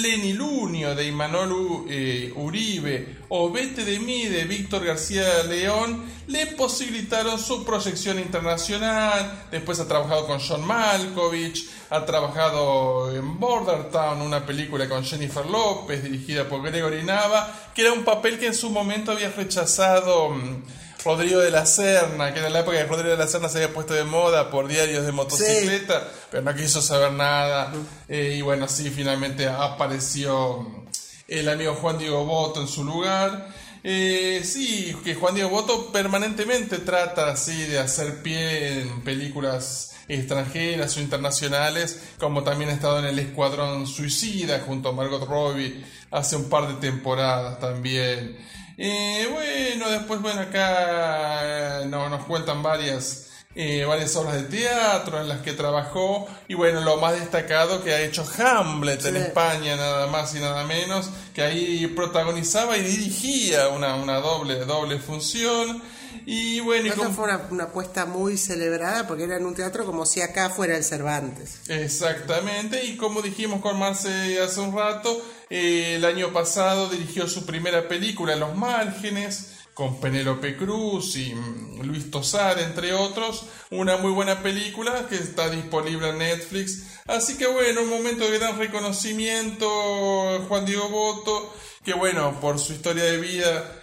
Plenilunio 0.00 0.94
de 0.94 1.06
Imanol 1.06 1.84
eh, 1.90 2.32
Uribe 2.34 3.18
o 3.28 3.50
Vete 3.50 3.84
de 3.84 3.98
mí 3.98 4.24
de 4.24 4.44
Víctor 4.44 4.82
García 4.82 5.42
León 5.42 6.02
le 6.26 6.46
posibilitaron 6.46 7.38
su 7.38 7.64
proyección 7.64 8.18
internacional. 8.18 9.44
Después 9.50 9.78
ha 9.78 9.86
trabajado 9.86 10.26
con 10.26 10.40
John 10.40 10.66
Malkovich, 10.66 11.68
ha 11.90 12.06
trabajado 12.06 13.14
en 13.14 13.38
Border 13.38 13.90
Town, 13.90 14.22
una 14.22 14.46
película 14.46 14.88
con 14.88 15.04
Jennifer 15.04 15.44
López 15.44 16.02
dirigida 16.02 16.48
por 16.48 16.62
Gregory 16.62 17.02
Nava, 17.02 17.52
que 17.74 17.82
era 17.82 17.92
un 17.92 18.02
papel 18.02 18.38
que 18.38 18.46
en 18.46 18.54
su 18.54 18.70
momento 18.70 19.12
había 19.12 19.30
rechazado. 19.30 20.30
Mmm, 20.30 20.62
Rodrigo 21.04 21.40
de 21.40 21.50
la 21.50 21.66
Serna, 21.66 22.32
que 22.32 22.44
en 22.44 22.52
la 22.52 22.60
época 22.60 22.76
de 22.76 22.84
Rodrigo 22.84 23.10
de 23.10 23.16
la 23.16 23.26
Serna 23.26 23.48
se 23.48 23.58
había 23.62 23.74
puesto 23.74 23.94
de 23.94 24.04
moda 24.04 24.50
por 24.50 24.68
diarios 24.68 25.06
de 25.06 25.12
motocicleta, 25.12 26.00
sí. 26.00 26.06
pero 26.30 26.42
no 26.42 26.54
quiso 26.54 26.82
saber 26.82 27.12
nada. 27.12 27.72
Eh, 28.08 28.36
y 28.38 28.42
bueno, 28.42 28.68
sí, 28.68 28.90
finalmente 28.90 29.46
apareció 29.48 30.84
el 31.26 31.48
amigo 31.48 31.74
Juan 31.74 31.98
Diego 31.98 32.24
Boto 32.24 32.60
en 32.60 32.68
su 32.68 32.84
lugar. 32.84 33.48
Eh, 33.82 34.42
sí, 34.44 34.94
que 35.02 35.14
Juan 35.14 35.34
Diego 35.34 35.50
Boto 35.50 35.90
permanentemente 35.90 36.78
trata 36.78 37.30
así 37.30 37.62
de 37.62 37.78
hacer 37.78 38.22
pie 38.22 38.82
en 38.82 39.00
películas 39.02 39.92
extranjeras 40.08 40.96
o 40.96 41.00
internacionales, 41.00 42.02
como 42.18 42.42
también 42.42 42.70
ha 42.70 42.74
estado 42.74 42.98
en 42.98 43.06
el 43.06 43.18
Escuadrón 43.18 43.86
Suicida 43.86 44.60
junto 44.60 44.90
a 44.90 44.92
Margot 44.92 45.26
Robbie 45.26 45.84
hace 46.10 46.36
un 46.36 46.48
par 46.48 46.68
de 46.68 46.74
temporadas 46.74 47.58
también. 47.60 48.36
Eh, 48.82 49.28
bueno, 49.30 49.90
después, 49.90 50.22
bueno, 50.22 50.40
acá 50.40 51.82
no, 51.84 52.08
nos 52.08 52.24
cuentan 52.24 52.62
varias, 52.62 53.28
eh, 53.54 53.84
varias 53.84 54.16
obras 54.16 54.36
de 54.36 54.44
teatro 54.44 55.20
en 55.20 55.28
las 55.28 55.42
que 55.42 55.52
trabajó. 55.52 56.26
Y 56.48 56.54
bueno, 56.54 56.80
lo 56.80 56.96
más 56.96 57.12
destacado 57.12 57.84
que 57.84 57.92
ha 57.92 58.00
hecho 58.00 58.24
Hamlet 58.38 59.02
sí. 59.02 59.08
en 59.08 59.16
España, 59.18 59.76
nada 59.76 60.06
más 60.06 60.34
y 60.34 60.38
nada 60.38 60.64
menos, 60.64 61.10
que 61.34 61.42
ahí 61.42 61.88
protagonizaba 61.88 62.78
y 62.78 62.82
dirigía 62.82 63.68
una, 63.68 63.96
una 63.96 64.16
doble, 64.16 64.64
doble 64.64 64.98
función. 64.98 65.82
Y 66.26 66.60
bueno, 66.60 66.88
y 66.88 66.90
como- 66.90 67.10
fue 67.12 67.24
una, 67.24 67.46
una 67.50 67.64
apuesta 67.64 68.06
muy 68.06 68.36
celebrada 68.36 69.06
porque 69.06 69.24
era 69.24 69.36
en 69.36 69.46
un 69.46 69.54
teatro 69.54 69.84
como 69.84 70.06
si 70.06 70.20
acá 70.20 70.50
fuera 70.50 70.76
el 70.76 70.84
Cervantes. 70.84 71.60
Exactamente, 71.68 72.84
y 72.84 72.96
como 72.96 73.22
dijimos 73.22 73.60
con 73.60 73.78
Marce 73.78 74.40
hace 74.40 74.60
un 74.60 74.74
rato, 74.76 75.20
eh, 75.50 75.94
el 75.96 76.04
año 76.04 76.32
pasado 76.32 76.88
dirigió 76.88 77.26
su 77.28 77.44
primera 77.46 77.88
película, 77.88 78.36
Los 78.36 78.56
Márgenes, 78.56 79.56
con 79.74 79.98
Penélope 80.00 80.56
Cruz 80.56 81.16
y 81.16 81.32
mm, 81.34 81.82
Luis 81.82 82.10
Tosar, 82.10 82.58
entre 82.58 82.92
otros. 82.92 83.44
Una 83.70 83.96
muy 83.96 84.12
buena 84.12 84.42
película 84.42 85.06
que 85.08 85.16
está 85.16 85.48
disponible 85.48 86.10
en 86.10 86.18
Netflix. 86.18 86.82
Así 87.06 87.36
que 87.38 87.46
bueno, 87.46 87.82
un 87.82 87.88
momento 87.88 88.28
de 88.30 88.38
gran 88.38 88.58
reconocimiento, 88.58 90.44
Juan 90.48 90.64
Diego 90.66 90.88
Boto, 90.88 91.54
que 91.84 91.94
bueno, 91.94 92.38
por 92.40 92.58
su 92.58 92.72
historia 92.74 93.04
de 93.04 93.18
vida, 93.18 93.80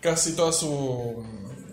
casi 0.00 0.34
toda 0.36 0.52
su, 0.52 1.24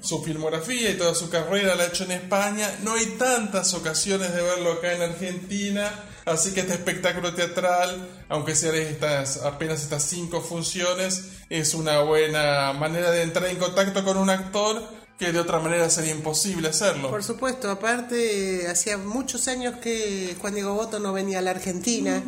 su 0.07 0.23
filmografía 0.23 0.89
y 0.89 0.97
toda 0.97 1.13
su 1.13 1.29
carrera 1.29 1.75
la 1.75 1.83
ha 1.83 1.87
hecho 1.87 2.05
en 2.05 2.11
España. 2.11 2.73
No 2.83 2.93
hay 2.93 3.05
tantas 3.17 3.73
ocasiones 3.73 4.33
de 4.33 4.41
verlo 4.41 4.71
acá 4.71 4.93
en 4.93 5.01
Argentina, 5.01 5.91
así 6.25 6.53
que 6.53 6.61
este 6.61 6.75
espectáculo 6.75 7.33
teatral, 7.33 8.07
aunque 8.29 8.55
sean 8.55 8.75
estas, 8.75 9.43
apenas 9.43 9.83
estas 9.83 10.03
cinco 10.03 10.39
funciones, 10.39 11.31
es 11.49 11.73
una 11.73 11.99
buena 11.99 12.71
manera 12.71 13.11
de 13.11 13.23
entrar 13.23 13.47
en 13.47 13.57
contacto 13.57 14.03
con 14.05 14.15
un 14.15 14.29
actor 14.29 14.96
que 15.17 15.31
de 15.31 15.39
otra 15.39 15.59
manera 15.59 15.89
sería 15.89 16.11
imposible 16.11 16.67
hacerlo. 16.67 17.09
Por 17.09 17.23
supuesto, 17.23 17.71
aparte, 17.71 18.67
hacía 18.67 18.97
muchos 18.97 19.47
años 19.47 19.77
que 19.77 20.35
Juan 20.39 20.53
Diego 20.53 20.75
Boto 20.75 20.99
no 20.99 21.11
venía 21.11 21.39
a 21.39 21.41
la 21.41 21.51
Argentina, 21.51 22.23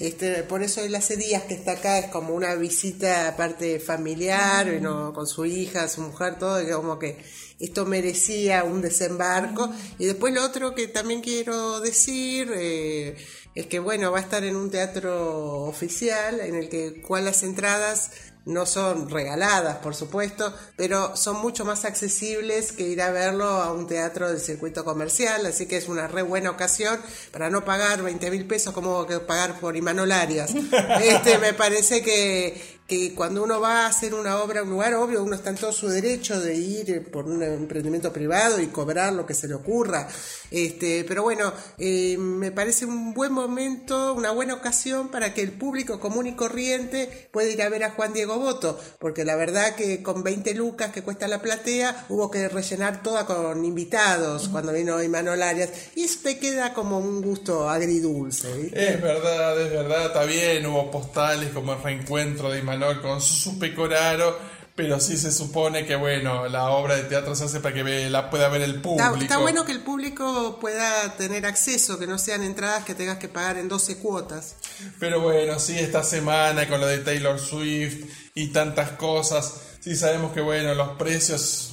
este, 0.00 0.42
por 0.42 0.62
eso 0.64 0.80
él 0.80 0.94
hace 0.96 1.16
días 1.16 1.44
que 1.44 1.54
está 1.54 1.72
acá, 1.72 1.98
es 1.98 2.06
como 2.06 2.34
una 2.34 2.56
visita 2.56 3.28
aparte 3.28 3.78
familiar, 3.78 4.80
¿no? 4.80 5.12
con 5.12 5.28
su 5.28 5.44
hija, 5.44 5.86
su 5.86 6.00
mujer, 6.00 6.38
todo, 6.38 6.60
y 6.60 6.68
como 6.72 6.98
que 6.98 7.18
esto 7.60 7.86
merecía 7.86 8.64
un 8.64 8.82
desembarco. 8.82 9.70
Y 10.00 10.06
después 10.06 10.34
lo 10.34 10.44
otro 10.44 10.74
que 10.74 10.88
también 10.88 11.20
quiero 11.20 11.78
decir 11.78 12.50
eh, 12.56 13.16
es 13.54 13.66
que, 13.66 13.78
bueno, 13.78 14.10
va 14.10 14.18
a 14.18 14.22
estar 14.22 14.42
en 14.42 14.56
un 14.56 14.68
teatro 14.68 15.62
oficial 15.62 16.40
en 16.40 16.56
el 16.56 16.68
que 16.68 17.00
cual 17.00 17.26
las 17.26 17.44
entradas 17.44 18.10
no 18.44 18.66
son 18.66 19.08
regaladas, 19.08 19.76
por 19.78 19.94
supuesto, 19.94 20.52
pero 20.76 21.16
son 21.16 21.40
mucho 21.40 21.64
más 21.64 21.84
accesibles 21.84 22.72
que 22.72 22.88
ir 22.88 23.00
a 23.00 23.10
verlo 23.10 23.44
a 23.44 23.72
un 23.72 23.86
teatro 23.86 24.28
del 24.28 24.40
circuito 24.40 24.84
comercial, 24.84 25.46
así 25.46 25.66
que 25.66 25.76
es 25.76 25.88
una 25.88 26.08
re 26.08 26.22
buena 26.22 26.50
ocasión 26.50 26.98
para 27.30 27.50
no 27.50 27.64
pagar 27.64 28.02
20 28.02 28.30
mil 28.30 28.46
pesos 28.46 28.74
como 28.74 29.06
que 29.06 29.20
pagar 29.20 29.60
por 29.60 29.76
Imanol 29.76 30.12
Arias. 30.12 30.52
Este, 31.02 31.38
me 31.38 31.52
parece 31.52 32.02
que, 32.02 32.80
que 32.86 33.14
cuando 33.14 33.42
uno 33.42 33.60
va 33.60 33.84
a 33.84 33.86
hacer 33.86 34.12
una 34.12 34.38
obra 34.42 34.60
a 34.60 34.62
un 34.64 34.70
lugar, 34.70 34.94
obvio, 34.94 35.22
uno 35.22 35.34
está 35.34 35.50
en 35.50 35.56
todo 35.56 35.72
su 35.72 35.88
derecho 35.88 36.40
de 36.40 36.54
ir 36.54 37.10
por 37.10 37.26
un 37.26 37.42
emprendimiento 37.42 38.12
privado 38.12 38.60
y 38.60 38.66
cobrar 38.66 39.12
lo 39.12 39.24
que 39.24 39.34
se 39.34 39.48
le 39.48 39.54
ocurra. 39.54 40.08
Este, 40.50 41.04
pero 41.04 41.22
bueno, 41.22 41.52
eh, 41.78 42.18
me 42.18 42.50
parece 42.50 42.84
un 42.84 43.14
buen 43.14 43.32
momento, 43.32 44.12
una 44.14 44.30
buena 44.32 44.54
ocasión 44.54 45.10
para 45.10 45.32
que 45.32 45.42
el 45.42 45.52
público 45.52 46.00
común 46.00 46.26
y 46.26 46.34
corriente 46.34 47.28
pueda 47.30 47.50
ir 47.50 47.62
a 47.62 47.68
ver 47.68 47.84
a 47.84 47.92
Juan 47.92 48.12
Diego 48.12 48.38
Boto, 48.38 48.78
porque 48.98 49.24
la 49.24 49.36
verdad 49.36 49.74
que 49.74 50.02
con 50.02 50.22
20 50.22 50.54
lucas 50.54 50.92
que 50.92 51.02
cuesta 51.02 51.28
la 51.28 51.40
platea, 51.40 52.06
hubo 52.08 52.30
que 52.30 52.48
rellenar 52.48 53.02
toda 53.02 53.26
con 53.26 53.64
invitados 53.64 54.48
cuando 54.48 54.72
vino 54.72 55.02
Imanol 55.02 55.42
Arias, 55.42 55.70
y 55.94 56.04
eso 56.04 56.20
queda 56.40 56.74
como 56.74 56.98
un 56.98 57.22
gusto 57.22 57.68
agridulce. 57.68 58.52
¿viste? 58.54 58.94
Es 58.94 59.02
verdad, 59.02 59.60
es 59.60 59.70
verdad, 59.70 60.06
está 60.06 60.24
bien, 60.24 60.66
hubo 60.66 60.90
postales 60.90 61.50
como 61.50 61.72
el 61.72 61.82
reencuentro 61.82 62.50
de 62.50 62.58
Imanol 62.58 62.71
con 63.00 63.20
Susu 63.20 63.58
Pecoraro, 63.58 64.38
pero 64.74 65.00
sí 65.00 65.16
se 65.18 65.30
supone 65.30 65.84
que, 65.84 65.96
bueno, 65.96 66.48
la 66.48 66.70
obra 66.70 66.96
de 66.96 67.02
teatro 67.02 67.34
se 67.34 67.44
hace 67.44 67.60
para 67.60 67.74
que 67.74 68.08
la 68.08 68.30
pueda 68.30 68.48
ver 68.48 68.62
el 68.62 68.80
público. 68.80 69.12
Está, 69.12 69.22
está 69.22 69.38
bueno 69.38 69.64
que 69.64 69.72
el 69.72 69.80
público 69.80 70.58
pueda 70.60 71.14
tener 71.16 71.44
acceso, 71.44 71.98
que 71.98 72.06
no 72.06 72.18
sean 72.18 72.42
entradas 72.42 72.84
que 72.84 72.94
tengas 72.94 73.18
que 73.18 73.28
pagar 73.28 73.58
en 73.58 73.68
12 73.68 73.98
cuotas. 73.98 74.56
Pero 74.98 75.20
bueno, 75.20 75.58
sí, 75.58 75.78
esta 75.78 76.02
semana 76.02 76.68
con 76.68 76.80
lo 76.80 76.86
de 76.86 76.98
Taylor 76.98 77.38
Swift 77.38 78.06
y 78.34 78.48
tantas 78.48 78.92
cosas, 78.92 79.60
sí 79.80 79.94
sabemos 79.94 80.32
que, 80.32 80.40
bueno, 80.40 80.74
los 80.74 80.96
precios 80.96 81.72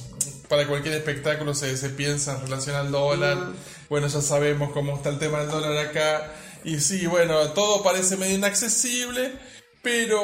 para 0.50 0.66
cualquier 0.66 0.94
espectáculo 0.94 1.54
se, 1.54 1.76
se 1.76 1.90
piensa 1.90 2.34
en 2.34 2.42
relación 2.42 2.76
al 2.76 2.90
dólar. 2.90 3.38
Bueno, 3.88 4.08
ya 4.08 4.20
sabemos 4.20 4.72
cómo 4.72 4.96
está 4.96 5.08
el 5.08 5.18
tema 5.18 5.40
del 5.40 5.50
dólar 5.50 5.78
acá. 5.86 6.32
Y 6.64 6.80
sí, 6.80 7.06
bueno, 7.06 7.50
todo 7.50 7.82
parece 7.82 8.16
medio 8.16 8.34
inaccesible. 8.34 9.32
Pero 9.82 10.20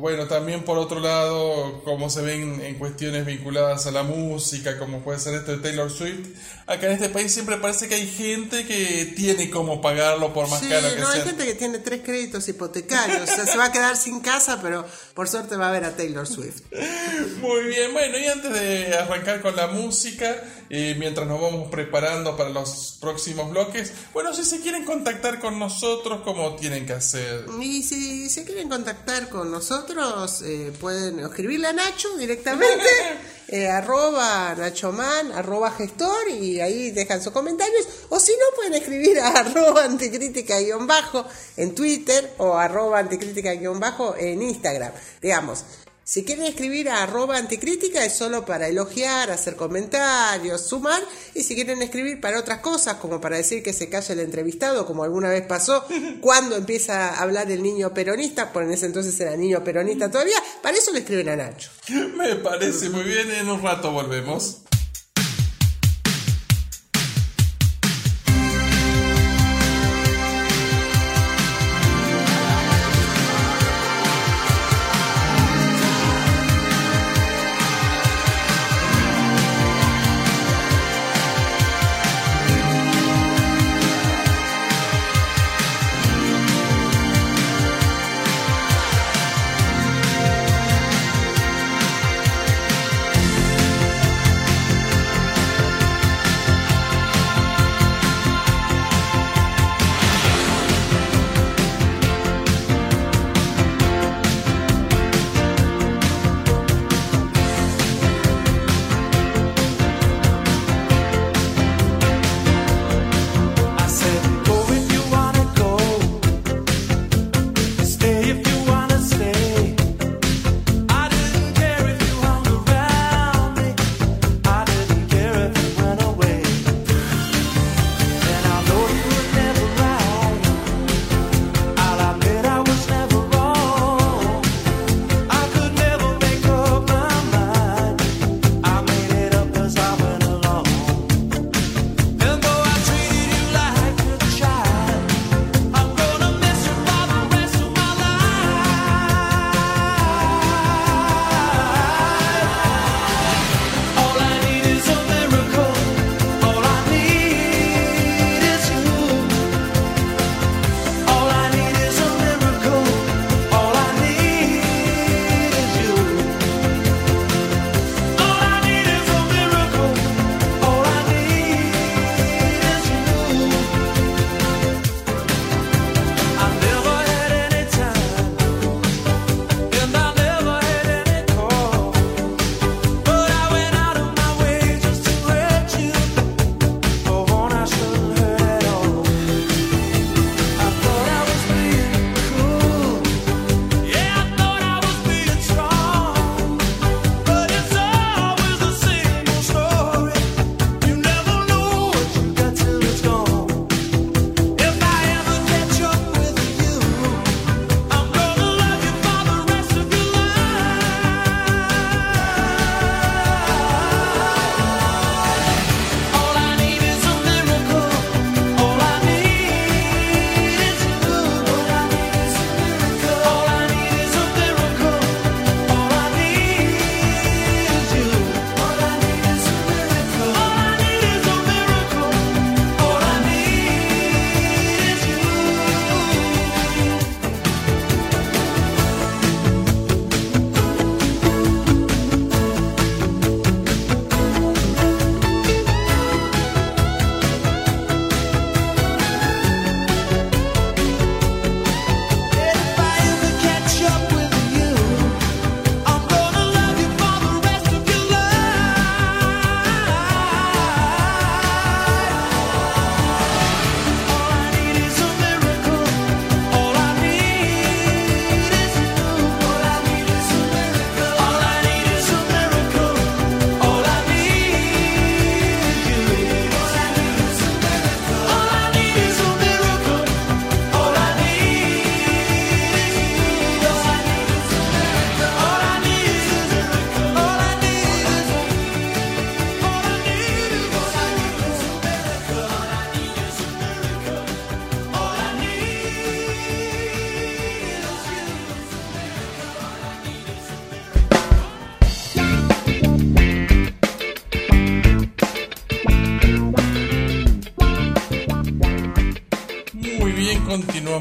bueno, 0.00 0.26
también 0.26 0.64
por 0.64 0.76
otro 0.76 0.98
lado, 0.98 1.82
como 1.84 2.10
se 2.10 2.20
ven 2.20 2.60
en 2.62 2.74
cuestiones 2.80 3.24
vinculadas 3.24 3.86
a 3.86 3.92
la 3.92 4.02
música, 4.02 4.76
como 4.76 5.04
puede 5.04 5.20
ser 5.20 5.34
esto 5.34 5.52
de 5.52 5.58
Taylor 5.58 5.88
Swift, 5.88 6.30
acá 6.66 6.86
en 6.86 6.92
este 6.94 7.10
país 7.10 7.32
siempre 7.32 7.58
parece 7.58 7.86
que 7.86 7.94
hay 7.94 8.08
gente 8.08 8.66
que 8.66 9.12
tiene 9.16 9.50
como 9.50 9.80
pagarlo 9.80 10.34
por 10.34 10.50
más 10.50 10.60
Sí, 10.60 10.68
caro 10.68 10.92
que 10.92 11.00
no, 11.00 11.08
hay 11.08 11.20
gente 11.20 11.44
que 11.44 11.54
tiene 11.54 11.78
tres 11.78 12.00
créditos 12.02 12.48
hipotecarios, 12.48 13.22
o 13.22 13.26
sea, 13.26 13.46
se 13.46 13.56
va 13.56 13.66
a 13.66 13.72
quedar 13.72 13.96
sin 13.96 14.18
casa, 14.18 14.60
pero 14.60 14.84
por 15.14 15.28
suerte 15.28 15.54
va 15.54 15.68
a 15.68 15.72
ver 15.72 15.84
a 15.84 15.96
Taylor 15.96 16.26
Swift. 16.26 16.62
Muy 17.40 17.64
bien, 17.66 17.92
bueno, 17.92 18.18
y 18.18 18.26
antes 18.26 18.52
de 18.52 18.94
arrancar 18.98 19.42
con 19.42 19.54
la 19.54 19.68
música, 19.68 20.42
eh, 20.70 20.96
mientras 20.98 21.28
nos 21.28 21.40
vamos 21.40 21.70
preparando 21.70 22.36
para 22.36 22.50
los 22.50 22.98
próximos 23.00 23.50
bloques, 23.50 23.92
bueno, 24.12 24.34
si 24.34 24.44
se 24.44 24.60
quieren 24.60 24.84
contactar 24.84 25.38
con 25.38 25.58
nosotros, 25.58 26.22
¿cómo 26.24 26.56
tienen 26.56 26.84
que 26.84 26.94
hacer? 26.94 27.46
Y 27.60 27.82
si 27.84 28.23
se 28.28 28.44
quieren 28.44 28.68
contactar 28.68 29.28
con 29.28 29.50
nosotros, 29.50 30.42
eh, 30.42 30.72
pueden 30.80 31.20
escribirle 31.20 31.68
a 31.68 31.72
Nacho 31.72 32.16
directamente, 32.16 32.84
eh, 33.48 33.68
arroba 33.68 34.54
nachoman, 34.54 35.32
arroba 35.32 35.70
gestor, 35.72 36.28
y 36.30 36.60
ahí 36.60 36.90
dejan 36.90 37.22
sus 37.22 37.32
comentarios. 37.32 37.86
O 38.08 38.18
si 38.20 38.32
no, 38.32 38.56
pueden 38.56 38.74
escribir 38.74 39.20
a 39.20 39.28
arroba 39.40 39.84
anticrítica-bajo 39.84 41.26
en 41.56 41.74
Twitter 41.74 42.34
o 42.38 42.54
arroba 42.54 42.98
anticrítica-bajo 42.98 44.16
en 44.16 44.42
Instagram. 44.42 44.92
Digamos, 45.20 45.64
si 46.04 46.22
quieren 46.22 46.44
escribir 46.44 46.90
a 46.90 47.02
arroba 47.02 47.38
anticrítica 47.38 48.04
es 48.04 48.14
solo 48.14 48.44
para 48.44 48.68
elogiar, 48.68 49.30
hacer 49.30 49.56
comentarios, 49.56 50.66
sumar. 50.66 51.02
Y 51.34 51.42
si 51.42 51.54
quieren 51.54 51.80
escribir 51.80 52.20
para 52.20 52.38
otras 52.38 52.58
cosas, 52.58 52.96
como 52.96 53.22
para 53.22 53.38
decir 53.38 53.62
que 53.62 53.72
se 53.72 53.88
calle 53.88 54.12
el 54.12 54.20
entrevistado, 54.20 54.84
como 54.84 55.02
alguna 55.02 55.30
vez 55.30 55.46
pasó, 55.46 55.84
cuando 56.20 56.56
empieza 56.56 57.08
a 57.08 57.22
hablar 57.22 57.50
el 57.50 57.62
niño 57.62 57.94
peronista, 57.94 58.52
por 58.52 58.64
en 58.64 58.72
ese 58.72 58.86
entonces 58.86 59.18
era 59.18 59.34
niño 59.34 59.64
peronista 59.64 60.10
todavía, 60.10 60.36
para 60.62 60.76
eso 60.76 60.92
le 60.92 61.00
escriben 61.00 61.30
a 61.30 61.36
Nacho. 61.36 61.70
Me 62.16 62.36
parece 62.36 62.90
muy 62.90 63.04
bien, 63.04 63.30
en 63.30 63.48
un 63.48 63.62
rato 63.62 63.90
volvemos. 63.90 64.60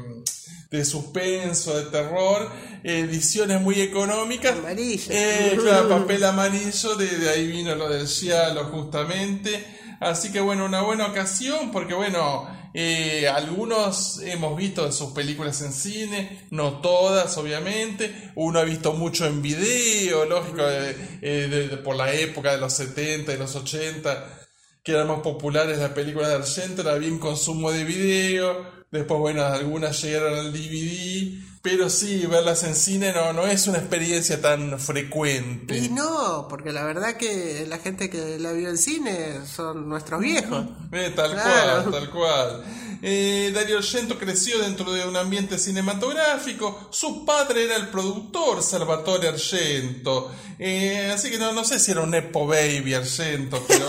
de 0.72 0.86
suspenso, 0.86 1.78
de 1.78 1.90
terror, 1.90 2.50
ediciones 2.84 3.60
muy 3.62 3.82
económicas. 3.82 4.58
Amarillo. 4.58 5.06
Eh, 5.10 5.58
claro, 5.60 5.90
papel 6.02 6.24
amarillo, 6.24 6.96
de, 6.96 7.30
ahí 7.30 7.48
vino 7.48 7.76
lo 7.76 7.90
del 7.90 8.08
cielo 8.08 8.66
justamente. 8.66 9.66
Así 10.00 10.32
que 10.32 10.40
bueno, 10.40 10.66
una 10.66 10.82
buena 10.82 11.08
ocasión 11.08 11.72
porque 11.72 11.94
bueno, 11.94 12.48
eh, 12.74 13.28
algunos 13.28 14.22
hemos 14.24 14.56
visto 14.56 14.90
sus 14.92 15.12
películas 15.12 15.62
en 15.62 15.74
cine, 15.74 16.48
no 16.52 16.80
todas 16.80 17.36
obviamente, 17.38 18.32
uno 18.36 18.60
ha 18.60 18.64
visto 18.64 18.94
mucho 18.94 19.26
en 19.26 19.42
video, 19.42 20.26
lógico, 20.26 20.62
eh, 20.62 21.82
por 21.84 21.96
la 21.96 22.14
época 22.14 22.52
de 22.52 22.60
los 22.60 22.74
70 22.74 23.34
y 23.34 23.38
los 23.38 23.56
80, 23.56 24.48
que 24.84 24.92
eran 24.94 25.08
más 25.08 25.20
populares 25.20 25.80
las 25.80 25.92
películas 25.92 26.30
de 26.30 26.36
Argento, 26.36 26.82
era 26.84 26.94
bien 26.96 27.18
consumo 27.18 27.72
de 27.72 27.84
video, 27.84 28.79
Después, 28.92 29.20
bueno, 29.20 29.46
algunas 29.46 30.02
llegaron 30.02 30.40
al 30.40 30.52
DVD, 30.52 31.40
pero 31.62 31.90
sí, 31.90 32.26
verlas 32.26 32.64
en 32.64 32.74
cine 32.74 33.14
no, 33.14 33.34
no 33.34 33.46
es 33.46 33.68
una 33.68 33.78
experiencia 33.78 34.42
tan 34.42 34.80
frecuente. 34.80 35.78
Y 35.78 35.90
no, 35.90 36.48
porque 36.50 36.72
la 36.72 36.84
verdad 36.84 37.16
que 37.16 37.66
la 37.68 37.78
gente 37.78 38.10
que 38.10 38.40
la 38.40 38.52
vio 38.52 38.70
en 38.70 38.78
cine 38.78 39.46
son 39.46 39.88
nuestros 39.88 40.22
viejos. 40.22 40.66
Eh, 40.92 41.14
tal 41.16 41.34
cual, 41.34 41.92
tal 41.92 42.10
cual. 42.10 42.64
Eh, 43.02 43.52
Dario 43.54 43.78
Argento 43.78 44.18
creció 44.18 44.60
dentro 44.60 44.92
de 44.92 45.06
un 45.06 45.16
ambiente 45.16 45.58
cinematográfico. 45.58 46.90
Su 46.92 47.26
padre 47.26 47.66
era 47.66 47.76
el 47.76 47.90
productor 47.90 48.62
Salvatore 48.62 49.30
Argento. 49.30 50.32
Eh, 50.58 51.12
así 51.14 51.30
que 51.30 51.38
no, 51.38 51.54
no 51.54 51.64
sé 51.64 51.80
si 51.80 51.92
era 51.92 52.02
un 52.02 52.12
Nepo 52.12 52.48
Baby 52.48 52.96
Argento, 52.96 53.64
pero. 53.68 53.88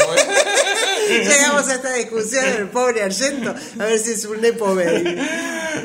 Llegamos 1.29 1.69
a 1.69 1.75
esta 1.75 1.93
discusión 1.95 2.45
el 2.45 2.69
pobre 2.69 3.03
Argento, 3.03 3.55
a 3.79 3.85
ver 3.85 3.99
si 3.99 4.13
es 4.13 4.25
un 4.25 4.41
Nepo 4.41 4.75
Baby. 4.75 5.17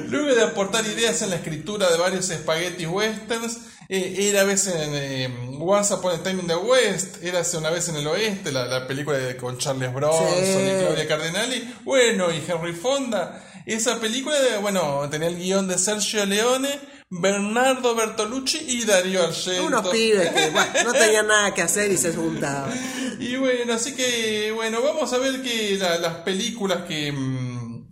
Luego 0.10 0.36
de 0.36 0.44
aportar 0.44 0.86
ideas 0.86 1.22
en 1.22 1.30
la 1.32 1.38
escritura 1.38 1.90
de 1.90 1.98
varios 1.98 2.26
spaghetti 2.28 2.86
westerns, 2.86 3.58
Eh, 3.88 4.30
era 4.30 4.44
vez 4.46 4.66
en 4.66 4.96
eh, 4.96 5.30
Once 5.60 5.94
Upon 5.94 6.14
a 6.20 6.24
Time 6.24 6.42
in 6.42 6.48
the 6.48 6.56
West, 6.56 7.18
era 7.24 7.42
hace 7.42 7.58
una 7.58 7.70
vez 7.70 7.88
en 7.88 7.96
el 7.98 8.08
oeste, 8.08 8.52
la, 8.52 8.66
la 8.66 8.88
película 8.88 9.16
de, 9.20 9.38
con 9.38 9.60
Charles 9.60 9.94
Bronson 9.94 10.28
Sí. 10.44 10.60
y 10.60 10.80
Claudia 10.84 11.08
Cardinali, 11.08 11.76
bueno, 11.84 12.32
y 12.32 12.44
Henry 12.48 12.74
Fonda. 12.74 13.44
Esa 13.64 14.00
película, 14.00 14.40
de, 14.42 14.58
bueno, 14.58 15.08
tenía 15.12 15.28
el 15.28 15.38
guion 15.38 15.68
de 15.68 15.78
Sergio 15.78 16.26
Leone, 16.26 16.80
Bernardo 17.10 17.96
Bertolucci 17.96 18.58
y 18.68 18.84
Darío 18.86 19.24
Argento. 19.24 19.65
Unos 19.65 19.88
pibes 19.89 20.30
que 20.32 20.50
bueno, 20.50 20.72
no 20.86 20.94
tenían 20.94 21.28
nada 21.28 21.54
que 21.54 21.62
hacer 21.62 21.91
y 21.91 21.98
se 21.98 22.13
juntaban. 22.13 22.74
Y 23.20 23.38
bueno, 23.38 23.74
así 23.74 23.96
que, 23.96 24.52
bueno, 24.54 24.82
vamos 24.82 25.13
a 25.13 25.18
ver 25.18 25.41
que 25.41 25.78
la- 25.80 25.98
las 26.00 26.15
películas 26.15 26.84
que, 26.86 27.13
mm, 27.13 27.88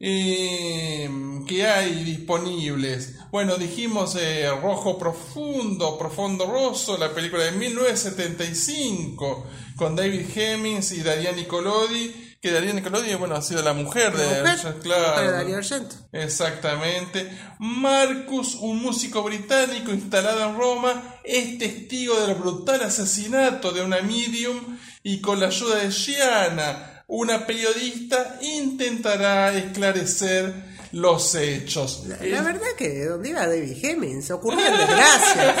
eh, 0.00 1.08
que 1.48 1.66
hay 1.66 2.04
disponibles. 2.04 3.14
Bueno, 3.30 3.56
dijimos 3.56 4.16
eh, 4.20 4.50
Rojo 4.62 4.98
Profundo, 4.98 5.96
Profundo 5.98 6.44
Rosso, 6.46 6.98
la 6.98 7.14
película 7.14 7.44
de 7.44 7.52
1975, 7.52 9.46
con 9.76 9.96
David 9.96 10.26
Hemmings 10.34 10.92
y 10.92 11.00
Daria 11.02 11.32
Nicolodi, 11.32 12.25
que 12.46 12.52
Daria 12.52 12.72
Nicolodi, 12.72 13.12
bueno, 13.16 13.34
ha 13.34 13.42
sido 13.42 13.60
la 13.60 13.72
mujer 13.72 14.16
de... 14.16 14.40
Mujer, 14.40 14.76
claro. 14.80 15.20
de 15.20 15.32
Darío 15.32 15.56
Argento. 15.56 15.96
Exactamente. 16.12 17.28
Marcus, 17.58 18.54
un 18.54 18.80
músico 18.80 19.24
británico 19.24 19.90
instalado 19.90 20.48
en 20.48 20.56
Roma, 20.56 21.18
es 21.24 21.58
testigo 21.58 22.14
del 22.24 22.36
brutal 22.36 22.82
asesinato 22.82 23.72
de 23.72 23.82
una 23.82 24.00
medium 24.00 24.78
y 25.02 25.20
con 25.20 25.40
la 25.40 25.48
ayuda 25.48 25.78
de 25.78 25.90
Gianna, 25.90 27.02
una 27.08 27.46
periodista, 27.46 28.38
intentará 28.40 29.52
esclarecer 29.52 30.75
los 30.96 31.34
hechos. 31.34 32.04
La, 32.08 32.16
la 32.24 32.40
verdad 32.42 32.68
que 32.76 33.04
donde 33.04 33.28
iba 33.28 33.46
David 33.46 33.76
Hemmings 33.84 34.30
ocurrían 34.30 34.76
desgracias. 34.78 35.54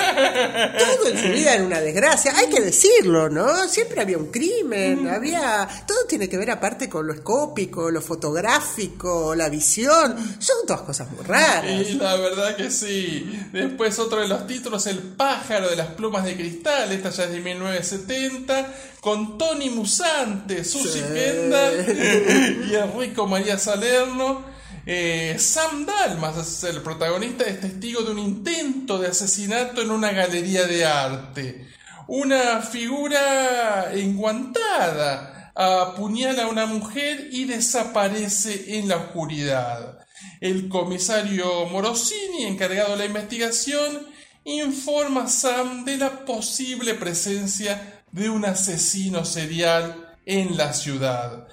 Todo 0.78 1.08
en 1.08 1.18
su 1.18 1.28
vida 1.28 1.54
era 1.54 1.64
una 1.64 1.80
desgracia. 1.80 2.32
Hay 2.36 2.46
que 2.48 2.60
decirlo, 2.62 3.28
¿no? 3.28 3.68
Siempre 3.68 4.00
había 4.00 4.16
un 4.16 4.30
crimen, 4.30 5.06
había... 5.08 5.68
Todo 5.86 5.98
tiene 6.08 6.28
que 6.28 6.38
ver 6.38 6.50
aparte 6.50 6.88
con 6.88 7.06
lo 7.06 7.12
escópico, 7.12 7.90
lo 7.90 8.00
fotográfico, 8.00 9.34
la 9.34 9.50
visión. 9.50 10.16
Son 10.38 10.56
todas 10.66 10.82
cosas 10.82 11.10
muy 11.10 11.22
raras. 11.24 11.66
Y 11.86 11.92
la 11.94 12.16
verdad 12.16 12.56
que 12.56 12.70
sí. 12.70 13.30
Después 13.52 13.98
otro 13.98 14.22
de 14.22 14.28
los 14.28 14.46
títulos, 14.46 14.86
El 14.86 14.98
pájaro 15.00 15.68
de 15.68 15.76
las 15.76 15.88
plumas 15.88 16.24
de 16.24 16.34
cristal. 16.34 16.90
Esta 16.92 17.10
ya 17.10 17.24
es 17.24 17.32
de 17.32 17.40
1970. 17.40 18.72
Con 19.02 19.36
Tony 19.36 19.68
Musante, 19.68 20.64
Susi 20.64 20.98
Sí. 20.98 21.04
Kendall 21.12 22.66
y 22.70 22.74
Enrico 22.74 23.26
María 23.26 23.58
Salerno. 23.58 24.55
Eh, 24.88 25.34
Sam 25.40 25.84
Dalmas 25.84 26.36
es 26.36 26.62
el 26.62 26.80
protagonista, 26.80 27.42
es 27.42 27.60
testigo 27.60 28.02
de 28.02 28.12
un 28.12 28.20
intento 28.20 28.98
de 28.98 29.08
asesinato 29.08 29.82
en 29.82 29.90
una 29.90 30.12
galería 30.12 30.64
de 30.64 30.84
arte. 30.84 31.66
Una 32.06 32.62
figura 32.62 33.92
enguantada 33.92 35.50
apuñala 35.56 36.44
a 36.44 36.48
una 36.48 36.66
mujer 36.66 37.30
y 37.32 37.46
desaparece 37.46 38.78
en 38.78 38.86
la 38.86 38.98
oscuridad. 38.98 39.98
El 40.40 40.68
comisario 40.68 41.66
Morosini, 41.66 42.44
encargado 42.44 42.92
de 42.92 42.98
la 42.98 43.06
investigación, 43.06 44.06
informa 44.44 45.24
a 45.24 45.28
Sam 45.28 45.84
de 45.84 45.96
la 45.96 46.24
posible 46.24 46.94
presencia 46.94 48.04
de 48.12 48.30
un 48.30 48.44
asesino 48.44 49.24
serial 49.24 50.14
en 50.24 50.56
la 50.56 50.72
ciudad. 50.72 51.48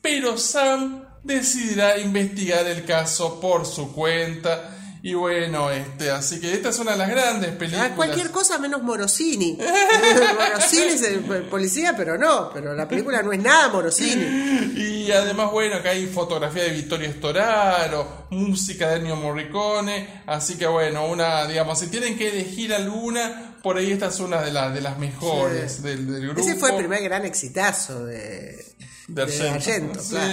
Pero 0.00 0.38
Sam 0.38 1.07
decidirá 1.22 1.98
investigar 1.98 2.66
el 2.66 2.84
caso 2.84 3.40
por 3.40 3.66
su 3.66 3.92
cuenta. 3.92 4.74
Y 5.00 5.14
bueno, 5.14 5.70
este, 5.70 6.10
así 6.10 6.40
que 6.40 6.52
esta 6.52 6.70
es 6.70 6.78
una 6.80 6.92
de 6.92 6.98
las 6.98 7.08
grandes 7.08 7.50
películas. 7.52 7.90
Ah, 7.92 7.94
cualquier 7.94 8.32
cosa 8.32 8.58
menos 8.58 8.82
Morosini. 8.82 9.56
Morosini 10.38 10.82
es 10.88 11.02
el 11.02 11.20
policía, 11.44 11.94
pero 11.96 12.18
no. 12.18 12.50
Pero 12.52 12.74
la 12.74 12.88
película 12.88 13.22
no 13.22 13.32
es 13.32 13.40
nada 13.40 13.68
Morosini. 13.68 14.74
Y 15.08 15.10
además, 15.12 15.50
bueno, 15.52 15.80
que 15.82 15.88
hay 15.88 16.06
fotografía 16.06 16.64
de 16.64 16.70
Vittorio 16.70 17.10
Storaro, 17.12 18.26
música 18.30 18.90
de 18.90 18.96
Ennio 18.96 19.16
Morricone, 19.16 20.22
así 20.26 20.56
que 20.56 20.66
bueno, 20.66 21.06
una, 21.06 21.46
digamos, 21.46 21.78
si 21.78 21.86
tienen 21.86 22.18
que 22.18 22.28
elegir 22.28 22.74
alguna, 22.74 23.56
por 23.62 23.78
ahí 23.78 23.90
esta 23.90 24.08
es 24.08 24.20
una 24.20 24.42
de, 24.42 24.52
las 24.52 24.74
de 24.74 24.82
las 24.82 24.98
mejores 24.98 25.72
Sí. 25.76 25.82
del, 25.82 26.12
del 26.12 26.22
grupo. 26.26 26.40
Ese 26.42 26.56
fue 26.56 26.72
el 26.72 26.76
primer 26.76 27.02
gran 27.02 27.24
exitazo 27.24 28.04
de, 28.04 28.62
de 29.08 29.26
de 29.26 29.48
Argento, 29.50 30.00
Sí. 30.00 30.10
claro. 30.10 30.32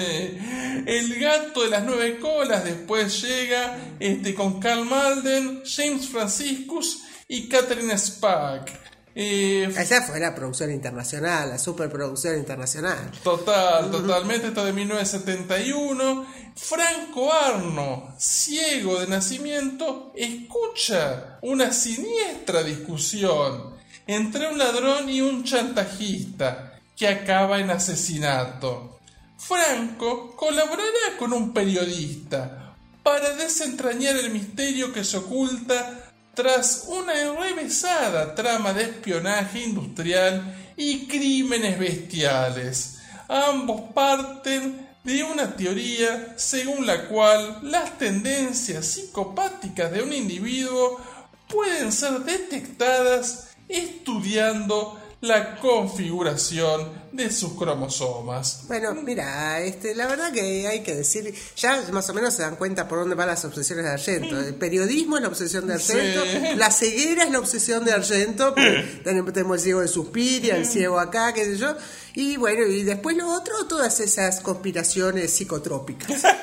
El 0.86 1.20
gato 1.20 1.64
de 1.64 1.70
las 1.70 1.84
nueve 1.84 2.20
colas 2.20 2.64
después 2.64 3.22
llega 3.24 3.78
este, 4.00 4.36
con 4.36 4.60
Carl 4.60 4.86
Malden, 4.86 5.64
James 5.66 6.08
Franciscus 6.10 7.02
y 7.28 7.48
Catherine 7.50 7.98
Spack. 7.98 8.72
Eh, 9.18 9.74
Esa 9.78 10.02
fue 10.02 10.20
la 10.20 10.36
producción 10.36 10.70
internacional, 10.72 11.48
la 11.50 11.58
superproducción 11.58 12.38
internacional. 12.38 13.12
Total, 13.24 13.90
totalmente, 13.90 14.48
esto 14.48 14.66
de 14.66 14.74
1971. 14.74 16.26
Franco 16.58 17.32
Arno, 17.34 18.14
ciego 18.20 19.00
de 19.00 19.08
nacimiento, 19.08 20.12
escucha 20.16 21.40
una 21.42 21.72
siniestra 21.72 22.62
discusión 22.64 23.76
entre 24.08 24.48
un 24.50 24.58
ladrón 24.58 25.10
y 25.10 25.22
un 25.22 25.44
chantajista 25.46 26.75
que 26.96 27.08
acaba 27.08 27.60
en 27.60 27.70
asesinato. 27.70 29.00
Franco 29.38 30.36
colaborará 30.36 31.18
con 31.20 31.34
un 31.34 31.54
periodista 31.54 32.74
para 33.04 33.36
desentrañar 33.36 34.16
el 34.16 34.32
misterio 34.32 34.92
que 34.92 35.04
se 35.04 35.18
oculta 35.18 36.12
tras 36.34 36.86
una 36.88 37.14
enrevesada 37.22 38.34
trama 38.36 38.74
de 38.74 38.84
espionaje 38.84 39.60
industrial 39.60 40.74
y 40.76 41.08
crímenes 41.08 41.80
bestiales. 41.80 42.98
Ambos 43.28 43.82
parten 43.94 44.88
de 45.04 45.24
una 45.24 45.56
teoría 45.56 46.34
según 46.36 46.86
la 46.86 47.08
cual 47.08 47.60
las 47.64 47.98
tendencias 47.98 48.86
psicopáticas 48.88 49.92
de 49.92 50.02
un 50.02 50.12
individuo 50.12 51.00
pueden 51.48 51.92
ser 51.92 52.20
detectadas 52.22 53.50
estudiando 53.70 55.00
la 55.26 55.58
configuración 55.58 57.06
de 57.12 57.32
sus 57.32 57.54
cromosomas. 57.54 58.64
Bueno, 58.68 58.94
mira, 58.94 59.62
este, 59.62 59.96
la 59.96 60.06
verdad 60.08 60.34
que 60.34 60.68
hay 60.68 60.84
que 60.84 60.94
decir, 60.96 61.34
ya 61.56 61.82
más 61.94 62.10
o 62.10 62.14
menos 62.14 62.34
se 62.34 62.42
dan 62.42 62.58
cuenta 62.58 62.88
por 62.90 63.00
dónde 63.00 63.16
van 63.16 63.28
las 63.28 63.46
obsesiones 63.46 63.86
de 63.86 63.92
Argento. 63.92 64.38
El 64.40 64.56
periodismo 64.56 65.16
es 65.16 65.22
la 65.24 65.30
obsesión 65.30 65.66
de 65.68 65.76
Argento, 65.76 66.24
Sí. 66.26 66.56
la 66.58 66.72
ceguera 66.72 67.24
es 67.24 67.32
la 67.32 67.40
obsesión 67.40 67.86
de 67.86 67.94
Argento, 67.94 68.54
tenemos, 69.04 69.34
el 69.58 69.60
ciego 69.60 69.80
de 69.82 69.88
Suspiria, 69.88 70.58
el 70.58 70.66
ciego 70.66 71.00
acá, 71.00 71.34
qué 71.34 71.46
sé 71.46 71.58
yo, 71.58 71.76
y 72.16 72.36
bueno, 72.36 72.66
y 72.68 72.84
después 72.84 73.16
lo 73.16 73.30
otro, 73.30 73.66
todas 73.66 73.98
esas 74.02 74.42
conspiraciones 74.42 75.32
psicotrópicas. 75.32 76.22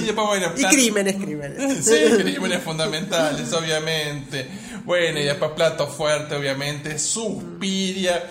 Y 0.00 0.04
después, 0.06 0.26
bueno, 0.26 0.52
y 0.56 0.64
crímenes, 0.64 1.16
crímenes. 1.16 1.84
Sí, 1.84 1.94
crímenes 2.16 2.62
fundamentales, 2.62 3.52
obviamente. 3.52 4.48
Bueno, 4.84 5.18
y 5.18 5.24
después 5.24 5.52
plato 5.52 5.86
fuerte, 5.86 6.34
obviamente, 6.36 6.98
Suspiria, 6.98 8.22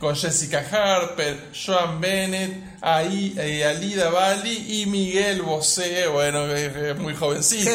con 0.00 0.16
Jessica 0.16 0.58
Harper, 0.70 1.50
Joan 1.54 2.00
Bennett, 2.00 2.52
ahí, 2.80 3.34
eh, 3.38 3.64
Alida 3.64 4.10
Bali 4.10 4.80
y 4.82 4.86
Miguel 4.86 5.42
Bosé, 5.42 6.08
bueno, 6.08 6.46
es, 6.52 6.74
es 6.74 6.98
muy 6.98 7.14
jovencito. 7.14 7.70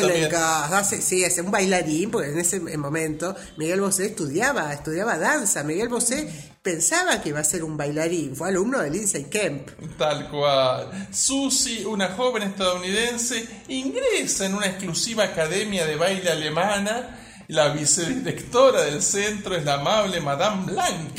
Hace- 0.73 1.01
sí, 1.01 1.23
es 1.23 1.37
un 1.37 1.51
bailarín, 1.51 2.11
porque 2.11 2.29
en 2.29 2.39
ese 2.39 2.59
momento 2.77 3.33
Miguel 3.55 3.79
Bosé 3.79 4.07
estudiaba, 4.07 4.73
estudiaba 4.73 5.17
danza. 5.17 5.63
Miguel 5.63 5.87
Bosé 5.87 6.27
pensaba 6.61 7.21
que 7.21 7.29
iba 7.29 7.39
a 7.39 7.43
ser 7.45 7.63
un 7.63 7.77
bailarín, 7.77 8.35
fue 8.35 8.49
alumno 8.49 8.81
de 8.81 8.89
Lindsay 8.89 9.23
Kemp. 9.29 9.69
Tal 9.97 10.29
cual. 10.29 11.07
Susie, 11.13 11.85
una 11.85 12.09
joven 12.09 12.43
estadounidense, 12.43 13.47
ingresa 13.69 14.45
en 14.45 14.55
una 14.55 14.65
exclusiva 14.67 15.23
academia 15.23 15.85
de 15.85 15.95
baile 15.95 16.29
alemana. 16.29 17.23
La 17.47 17.69
vicedirectora 17.69 18.83
del 18.83 19.01
centro 19.01 19.55
es 19.55 19.63
la 19.63 19.75
amable 19.75 20.19
Madame 20.19 20.65
Blanc, 20.65 21.17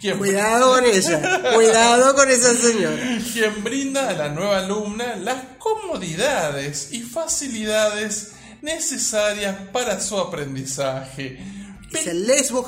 quien 0.00 0.16
Cuidado 0.16 0.72
con 0.72 0.84
ella, 0.86 1.52
cuidado 1.54 2.14
con 2.14 2.30
esa 2.30 2.54
señora. 2.54 2.96
quien 3.30 3.62
brinda 3.62 4.08
a 4.08 4.14
la 4.14 4.28
nueva 4.30 4.60
alumna 4.60 5.16
las 5.16 5.36
comodidades 5.58 6.92
y 6.92 7.02
facilidades 7.02 8.32
necesarias 8.62 9.54
para 9.70 10.00
su 10.00 10.18
aprendizaje. 10.18 11.38
Es 11.92 12.06
el 12.06 12.26
Lesbo 12.26 12.66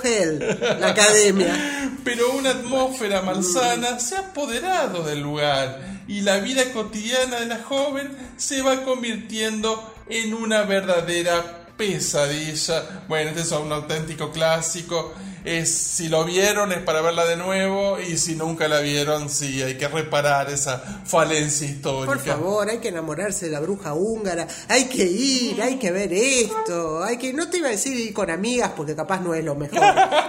la 0.78 0.88
academia. 0.88 1.90
Pero 2.04 2.32
una 2.32 2.50
atmósfera 2.50 3.22
malsana 3.22 3.98
se 4.00 4.16
ha 4.16 4.20
apoderado 4.20 5.02
del 5.02 5.20
lugar 5.20 6.02
y 6.06 6.20
la 6.20 6.40
vida 6.40 6.72
cotidiana 6.74 7.40
de 7.40 7.46
la 7.46 7.62
joven 7.62 8.10
se 8.36 8.60
va 8.60 8.84
convirtiendo 8.84 9.94
en 10.10 10.34
una 10.34 10.62
verdadera 10.64 11.67
pesadilla. 11.78 13.04
Bueno, 13.08 13.30
este 13.30 13.42
es 13.42 13.52
un 13.52 13.72
auténtico 13.72 14.30
clásico. 14.30 15.14
Es 15.48 15.72
si 15.72 16.08
lo 16.08 16.24
vieron 16.24 16.72
es 16.72 16.78
para 16.78 17.00
verla 17.00 17.24
de 17.24 17.36
nuevo 17.36 17.98
y 18.00 18.18
si 18.18 18.34
nunca 18.34 18.68
la 18.68 18.80
vieron, 18.80 19.28
sí, 19.30 19.62
hay 19.62 19.78
que 19.78 19.88
reparar 19.88 20.50
esa 20.50 20.78
falencia 21.04 21.66
histórica. 21.66 22.14
Por 22.14 22.24
favor, 22.24 22.68
hay 22.68 22.78
que 22.78 22.88
enamorarse 22.88 23.46
de 23.46 23.52
la 23.52 23.60
bruja 23.60 23.94
húngara, 23.94 24.46
hay 24.68 24.84
que 24.84 25.04
ir, 25.04 25.62
hay 25.62 25.76
que 25.76 25.90
ver 25.90 26.12
esto, 26.12 27.02
hay 27.02 27.16
que, 27.16 27.32
no 27.32 27.48
te 27.48 27.58
iba 27.58 27.68
a 27.68 27.72
decir 27.72 27.98
ir 27.98 28.12
con 28.12 28.30
amigas 28.30 28.72
porque 28.76 28.94
capaz 28.94 29.20
no 29.20 29.34
es 29.34 29.44
lo 29.44 29.54
mejor, 29.54 29.80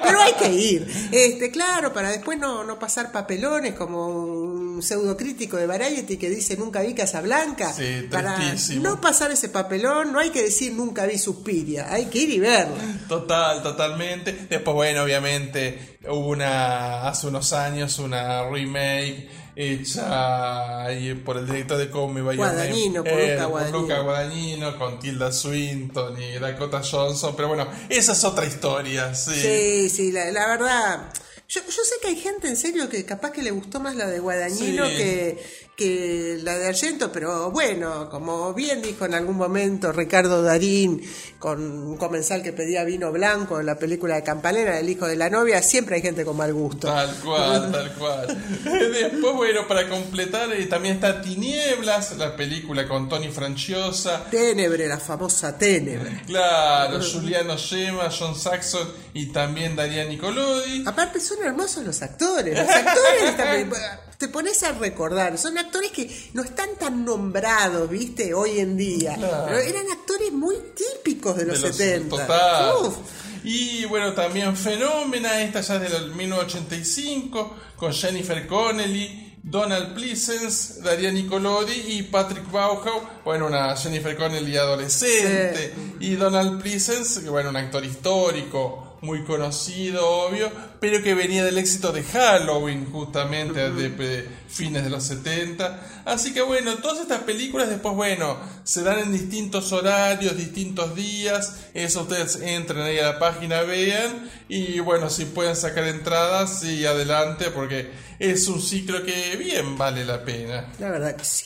pero 0.04 0.22
hay 0.22 0.34
que 0.34 0.52
ir. 0.52 1.10
Este, 1.12 1.52
claro, 1.52 1.94
para 1.94 2.10
después 2.10 2.40
no, 2.40 2.64
no 2.64 2.80
pasar 2.80 3.12
papelones 3.12 3.74
como 3.74 4.08
un 4.08 4.82
pseudo 4.82 5.18
crítico 5.18 5.58
de 5.58 5.68
Variety 5.68 6.18
que 6.18 6.30
dice 6.30 6.56
nunca 6.56 6.82
vi 6.82 6.94
Casablanca. 6.94 7.74
Sí, 7.74 8.08
para 8.10 8.38
no 8.80 9.02
pasar 9.02 9.32
ese 9.32 9.50
papelón, 9.50 10.12
no 10.14 10.20
hay 10.20 10.30
que 10.30 10.44
decir 10.44 10.74
nunca 10.74 11.06
vi 11.06 11.18
Suspiria, 11.18 11.92
hay 11.92 12.06
que 12.06 12.20
ir 12.20 12.30
y 12.30 12.40
verla. 12.40 13.00
Total, 13.08 13.62
totalmente. 13.62 14.48
Después, 14.50 14.76
bueno, 14.76 15.06
obviamente 15.10 15.98
hubo 16.08 16.30
una, 16.30 17.08
hace 17.08 17.28
unos 17.28 17.52
años, 17.54 17.98
una 18.00 18.48
remake 18.50 19.28
hecha 19.56 20.86
por 21.26 21.38
el 21.38 21.46
director 21.46 21.78
de 21.78 21.90
Call 21.90 22.10
Me 22.14 22.22
By. 22.22 22.38
Guadagnino, 22.38 23.04
por 23.04 23.14
Eh, 23.14 23.32
Luca 23.34 23.44
por 23.44 23.50
Guadagnino. 23.52 23.80
Luca 23.82 24.00
Guadagnino, 24.02 24.78
con 24.80 25.00
Tilda 25.00 25.32
Swinton 25.32 26.22
y 26.22 26.38
Dakota 26.40 26.82
Johnson. 26.84 27.34
Pero 27.36 27.48
bueno, 27.50 27.68
esa 27.90 28.14
es 28.14 28.24
otra 28.24 28.46
historia, 28.46 29.14
sí. 29.16 29.34
Sí, 29.36 29.90
sí, 29.90 30.12
la, 30.12 30.32
la 30.32 30.48
verdad. 30.48 31.14
Yo, 31.48 31.62
yo 31.66 31.84
sé 31.84 31.96
que 32.02 32.10
hay 32.10 32.16
gente 32.16 32.48
en 32.48 32.56
serio 32.56 32.88
que 32.90 33.04
capaz 33.06 33.32
que 33.32 33.42
le 33.42 33.50
gustó 33.52 33.80
más 33.80 33.96
la 33.96 34.06
de 34.06 34.20
Guadagnino 34.20 34.86
Sí. 34.88 34.96
que, 34.98 35.44
que 35.80 36.38
la 36.44 36.58
de 36.58 36.68
Argento, 36.68 37.10
pero 37.10 37.52
bueno, 37.52 38.10
como 38.10 38.54
bien 38.54 38.82
dijo 38.82 39.06
en 39.06 39.14
algún 39.14 39.38
momento 39.38 39.94
Ricardo 39.94 40.44
Darín 40.44 41.02
con 41.40 41.62
un 41.62 41.96
comensal 41.96 42.44
que 42.44 42.52
pedía 42.52 42.84
vino 42.84 43.14
blanco 43.14 43.62
en 43.62 43.66
la 43.66 43.80
película 43.80 44.16
de 44.16 44.24
Campanera, 44.24 44.78
El 44.78 44.90
hijo 44.90 45.08
de 45.08 45.16
la 45.16 45.30
novia, 45.30 45.62
siempre 45.62 45.96
hay 45.96 46.02
gente 46.02 46.26
con 46.26 46.36
mal 46.36 46.54
gusto. 46.54 46.88
Tal 46.88 47.16
cual, 47.24 47.72
tal 47.72 47.94
cual. 47.94 48.44
Después, 48.66 49.34
bueno, 49.34 49.66
para 49.70 49.88
completar, 49.88 50.52
eh, 50.52 50.66
también 50.66 50.96
está 50.96 51.22
Tinieblas, 51.22 52.18
la 52.18 52.36
película 52.36 52.86
con 52.86 53.08
Tony 53.08 53.30
Franciosa. 53.30 54.26
Ténebre, 54.30 54.86
la 54.86 55.00
famosa 55.00 55.58
Ténebre. 55.58 56.24
Claro, 56.26 57.00
Juliano 57.02 57.58
Gemma, 57.58 58.10
John 58.12 58.36
Saxon 58.36 58.86
y 59.14 59.28
también 59.28 59.78
Daria 59.78 60.04
Nicolodi. 60.04 60.84
Aparte 60.86 61.22
son 61.22 61.38
hermosos 61.42 61.86
los 61.86 62.02
actores. 62.02 62.60
Los 62.60 62.70
actores 62.70 63.32
película, 63.38 64.02
te 64.20 64.28
pones 64.28 64.64
a 64.64 64.74
recordar, 64.74 65.38
son 65.38 65.58
actores 65.58 65.92
que 65.92 66.14
no 66.34 66.44
están 66.44 66.76
tan 66.78 67.06
nombrados, 67.06 67.90
viste, 67.90 68.34
hoy 68.34 68.60
en 68.60 68.76
día. 68.76 69.16
Claro. 69.16 69.46
Pero 69.48 69.60
eran 69.60 69.90
actores 69.90 70.34
muy 70.34 70.58
típicos 70.76 71.38
de 71.38 71.46
los, 71.46 71.62
de 71.62 71.68
los 71.70 71.78
70. 71.78 72.10
Total. 72.10 72.74
Uf. 72.82 72.98
Y 73.46 73.86
bueno, 73.86 74.12
también 74.12 74.58
Fenómena, 74.58 75.42
esta 75.42 75.62
ya 75.62 75.76
es 75.78 75.94
del 75.94 76.14
1985, 76.14 77.56
con 77.78 77.94
Jennifer 77.94 78.46
Connelly, 78.46 79.38
Donald 79.42 79.96
Pleasence, 79.96 80.82
Daria 80.82 81.12
Nicolodi 81.12 81.82
y 81.88 82.04
Patrick 82.04 82.52
Bauhaus. 82.52 83.04
Bueno, 83.24 83.48
una 83.48 83.74
Jennifer 83.78 84.18
Connelly 84.18 84.58
adolescente. 84.58 85.74
Y 86.02 86.16
Donald 86.16 86.62
Pleasence, 86.62 87.24
que 87.24 87.30
bueno, 87.30 87.52
un 87.52 87.56
actor 87.56 87.86
histórico, 87.86 88.89
muy 89.02 89.24
conocido, 89.24 90.08
obvio, 90.08 90.52
pero 90.80 91.02
que 91.02 91.14
venía 91.14 91.44
del 91.44 91.58
éxito 91.58 91.92
de 91.92 92.04
Halloween, 92.04 92.92
justamente, 92.92 93.72
de, 93.72 93.90
de 93.90 94.28
fines 94.48 94.84
de 94.84 94.90
los 94.90 95.04
70. 95.04 96.04
Así 96.06 96.34
que 96.34 96.42
bueno, 96.42 96.76
todas 96.76 97.00
estas 97.00 97.24
películas 97.24 97.70
después, 97.70 97.96
bueno, 97.96 98.38
se 98.64 98.84
dan 98.84 99.00
en 99.00 99.12
distintos 99.12 99.72
horarios, 99.72 100.36
distintos 100.36 100.96
días. 100.96 101.56
Eso 101.74 102.02
ustedes 102.02 102.38
entren 102.42 102.82
ahí 102.82 103.00
a 103.00 103.14
la 103.14 103.20
página, 103.20 103.62
vean. 103.62 104.30
Y 104.48 104.80
bueno, 104.80 105.10
si 105.10 105.26
pueden 105.26 105.56
sacar 105.56 105.86
entradas, 105.86 106.60
sí, 106.60 106.86
adelante, 106.86 107.52
porque 107.52 107.90
es 108.20 108.48
un 108.48 108.62
ciclo 108.62 109.04
que 109.04 109.36
bien 109.38 109.78
vale 109.78 110.04
la 110.04 110.24
pena. 110.24 110.68
La 110.80 110.90
verdad 110.90 111.16
que 111.16 111.26
sí. 111.26 111.46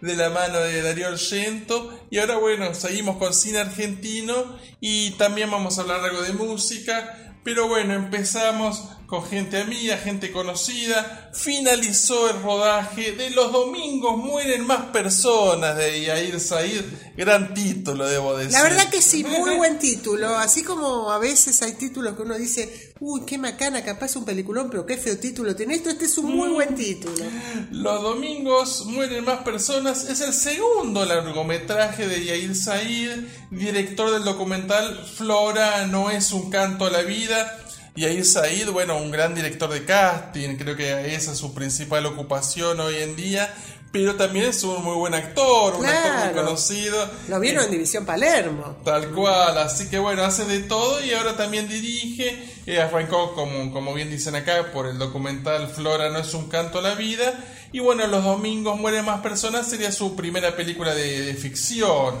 De 0.00 0.16
la 0.16 0.30
mano 0.30 0.60
de 0.60 0.82
Darío 0.82 1.08
Argento 1.08 2.06
y 2.10 2.18
ahora 2.18 2.36
bueno, 2.36 2.72
seguimos 2.74 3.16
con 3.16 3.34
cine 3.34 3.58
argentino 3.58 4.58
y 4.80 5.10
también 5.12 5.50
vamos 5.50 5.78
a 5.78 5.82
hablar 5.82 6.00
algo 6.00 6.22
de 6.22 6.32
música, 6.32 7.36
pero 7.44 7.68
bueno, 7.68 7.94
empezamos 7.94 8.82
con 9.06 9.24
gente 9.24 9.60
amiga, 9.60 9.96
gente 9.96 10.30
conocida. 10.32 11.27
Finalizó 11.48 12.28
el 12.28 12.42
rodaje 12.42 13.12
de 13.12 13.30
Los 13.30 13.50
Domingos 13.50 14.18
Mueren 14.18 14.66
Más 14.66 14.90
Personas 14.90 15.78
de 15.78 16.02
Yair 16.02 16.38
Said. 16.40 16.84
Gran 17.16 17.54
título, 17.54 18.06
debo 18.06 18.36
decir. 18.36 18.52
La 18.52 18.64
verdad 18.64 18.90
que 18.90 19.00
sí, 19.00 19.24
muy 19.24 19.56
buen 19.56 19.78
título. 19.78 20.36
Así 20.36 20.62
como 20.62 21.10
a 21.10 21.16
veces 21.16 21.62
hay 21.62 21.72
títulos 21.72 22.16
que 22.16 22.22
uno 22.22 22.36
dice, 22.36 22.92
uy, 23.00 23.22
qué 23.24 23.38
macana, 23.38 23.82
capaz 23.82 24.14
un 24.16 24.26
peliculón, 24.26 24.68
pero 24.68 24.84
qué 24.84 24.98
feo 24.98 25.16
título 25.16 25.56
tiene 25.56 25.76
esto. 25.76 25.88
Este 25.88 26.04
es 26.04 26.18
un 26.18 26.36
muy 26.36 26.50
buen 26.50 26.74
título. 26.74 27.24
Los 27.70 28.02
Domingos 28.02 28.84
Mueren 28.84 29.24
Más 29.24 29.38
Personas 29.38 30.04
es 30.04 30.20
el 30.20 30.34
segundo 30.34 31.06
largometraje 31.06 32.06
de 32.06 32.26
Yair 32.26 32.54
Said, 32.54 33.24
director 33.50 34.10
del 34.10 34.24
documental 34.24 35.02
Flora 35.16 35.86
no 35.86 36.10
es 36.10 36.30
un 36.32 36.50
canto 36.50 36.84
a 36.84 36.90
la 36.90 37.00
vida 37.00 37.64
y 37.98 38.04
ahí 38.04 38.22
Said, 38.22 38.70
bueno, 38.70 38.96
un 38.96 39.10
gran 39.10 39.34
director 39.34 39.68
de 39.68 39.84
casting, 39.84 40.54
creo 40.56 40.76
que 40.76 41.16
esa 41.16 41.32
es 41.32 41.38
su 41.38 41.52
principal 41.52 42.06
ocupación 42.06 42.78
hoy 42.78 42.94
en 42.94 43.16
día, 43.16 43.52
pero 43.90 44.14
también 44.14 44.44
es 44.46 44.62
un 44.62 44.84
muy 44.84 44.94
buen 44.94 45.14
actor, 45.14 45.74
un 45.74 45.84
actor 45.84 46.26
muy 46.26 46.32
conocido. 46.32 47.10
Lo 47.26 47.40
vieron 47.40 47.64
en 47.64 47.72
División 47.72 48.06
Palermo. 48.06 48.76
Tal 48.84 49.08
cual, 49.08 49.58
así 49.58 49.88
que 49.88 49.98
bueno, 49.98 50.22
hace 50.22 50.44
de 50.44 50.60
todo 50.60 51.04
y 51.04 51.12
ahora 51.12 51.36
también 51.36 51.68
dirige. 51.68 52.38
Eh, 52.66 52.80
arrancó, 52.80 53.34
como, 53.34 53.72
como 53.72 53.92
bien 53.94 54.10
dicen 54.10 54.36
acá, 54.36 54.70
por 54.72 54.86
el 54.86 54.96
documental 54.96 55.66
Flora 55.66 56.08
no 56.08 56.20
es 56.20 56.32
un 56.34 56.48
canto 56.48 56.78
a 56.78 56.82
la 56.82 56.94
vida. 56.94 57.34
Y 57.72 57.80
bueno, 57.80 58.06
Los 58.06 58.22
Domingos 58.22 58.78
mueren 58.78 59.06
más 59.06 59.22
personas 59.22 59.68
sería 59.68 59.90
su 59.90 60.14
primera 60.14 60.54
película 60.54 60.94
de, 60.94 61.22
de 61.22 61.34
ficción. 61.34 62.14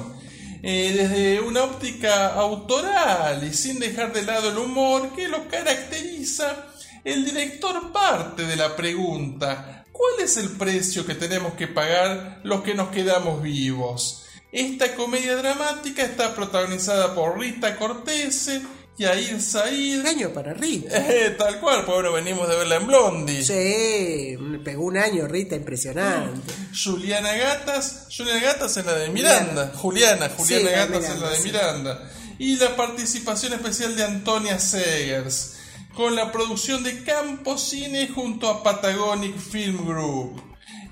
Eh, 0.62 0.92
desde 0.96 1.40
una 1.40 1.62
óptica 1.64 2.34
autoral 2.34 3.44
y 3.44 3.54
sin 3.54 3.78
dejar 3.78 4.12
de 4.12 4.22
lado 4.22 4.50
el 4.50 4.58
humor 4.58 5.14
que 5.14 5.28
lo 5.28 5.46
caracteriza, 5.46 6.66
el 7.04 7.24
director 7.24 7.92
parte 7.92 8.44
de 8.44 8.56
la 8.56 8.74
pregunta, 8.74 9.84
¿cuál 9.92 10.14
es 10.20 10.36
el 10.36 10.50
precio 10.50 11.06
que 11.06 11.14
tenemos 11.14 11.54
que 11.54 11.68
pagar 11.68 12.40
los 12.42 12.62
que 12.62 12.74
nos 12.74 12.88
quedamos 12.88 13.40
vivos? 13.40 14.24
Esta 14.50 14.96
comedia 14.96 15.36
dramática 15.36 16.02
está 16.02 16.34
protagonizada 16.34 17.14
por 17.14 17.38
Rita 17.38 17.76
Cortese, 17.76 18.62
Yair 18.98 19.40
Said, 19.40 20.00
Un 20.00 20.06
año 20.06 20.32
para 20.32 20.52
Rita. 20.54 20.88
eh, 21.10 21.36
tal 21.38 21.60
cual, 21.60 21.84
pues 21.84 21.96
bueno, 21.96 22.12
venimos 22.12 22.48
de 22.48 22.56
verla 22.56 22.76
en 22.76 22.86
Blondie. 22.86 23.42
Sí, 23.44 24.36
pegó 24.64 24.84
un 24.84 24.96
año 24.96 25.28
Rita, 25.28 25.54
impresionante. 25.54 26.52
Juliana 26.84 27.32
Gatas, 27.34 28.08
Juliana 28.14 28.40
Gatas 28.40 28.76
es 28.76 28.84
la 28.84 28.94
de 28.94 29.08
Miranda, 29.10 29.72
Juliana, 29.74 30.28
Juliana 30.28 30.60
Sí, 30.60 30.66
de 30.66 30.72
Gatas 30.72 31.10
es 31.10 31.20
la 31.20 31.30
de 31.30 31.36
sí. 31.36 31.42
Miranda. 31.44 32.10
Y 32.40 32.56
la 32.56 32.76
participación 32.76 33.52
especial 33.52 33.96
de 33.96 34.04
Antonia 34.04 34.58
Segers, 34.58 35.56
con 35.94 36.14
la 36.14 36.30
producción 36.30 36.82
de 36.84 37.02
Campo 37.04 37.56
Cine 37.58 38.08
junto 38.08 38.48
a 38.48 38.62
Patagonic 38.62 39.36
Film 39.38 39.86
Group. 39.86 40.40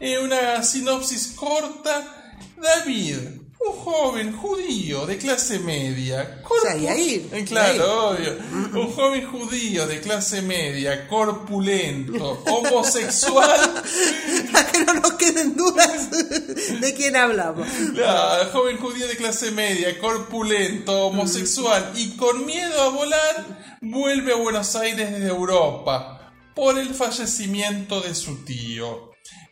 Eh, 0.00 0.18
una 0.18 0.62
sinopsis 0.62 1.28
corta, 1.36 2.34
David, 2.60 3.16
un 3.58 3.72
joven 3.72 4.36
judío 4.36 5.06
de 5.06 5.16
clase 5.18 5.58
media, 5.58 6.42
sea, 6.62 6.76
Yair, 6.76 7.28
Eh, 7.32 7.44
claro, 7.44 8.10
obvio. 8.10 8.36
Un 8.74 8.92
joven 8.92 9.26
judío 9.26 9.86
de 9.86 10.00
clase 10.00 10.42
media, 10.42 11.08
corpulento, 11.08 12.42
homosexual, 12.46 13.84
Para 14.52 14.66
que 14.70 14.84
no 14.84 14.94
nos 14.94 15.12
queden 15.14 15.56
dudas 15.56 16.10
de 16.80 16.94
quién 16.94 17.16
hablamos. 17.16 17.66
Ah, 18.04 18.48
joven 18.52 18.76
judío 18.78 19.06
de 19.08 19.16
clase 19.16 19.50
media, 19.50 19.98
corpulento, 19.98 21.06
homosexual 21.06 21.92
y 21.96 22.16
con 22.16 22.44
miedo 22.46 22.82
a 22.82 22.88
volar, 22.90 23.78
vuelve 23.80 24.32
a 24.32 24.36
Buenos 24.36 24.76
Aires 24.76 25.10
desde 25.10 25.28
Europa 25.28 26.32
por 26.54 26.78
el 26.78 26.94
fallecimiento 26.94 28.00
de 28.00 28.14
su 28.14 28.44
tío. 28.44 29.05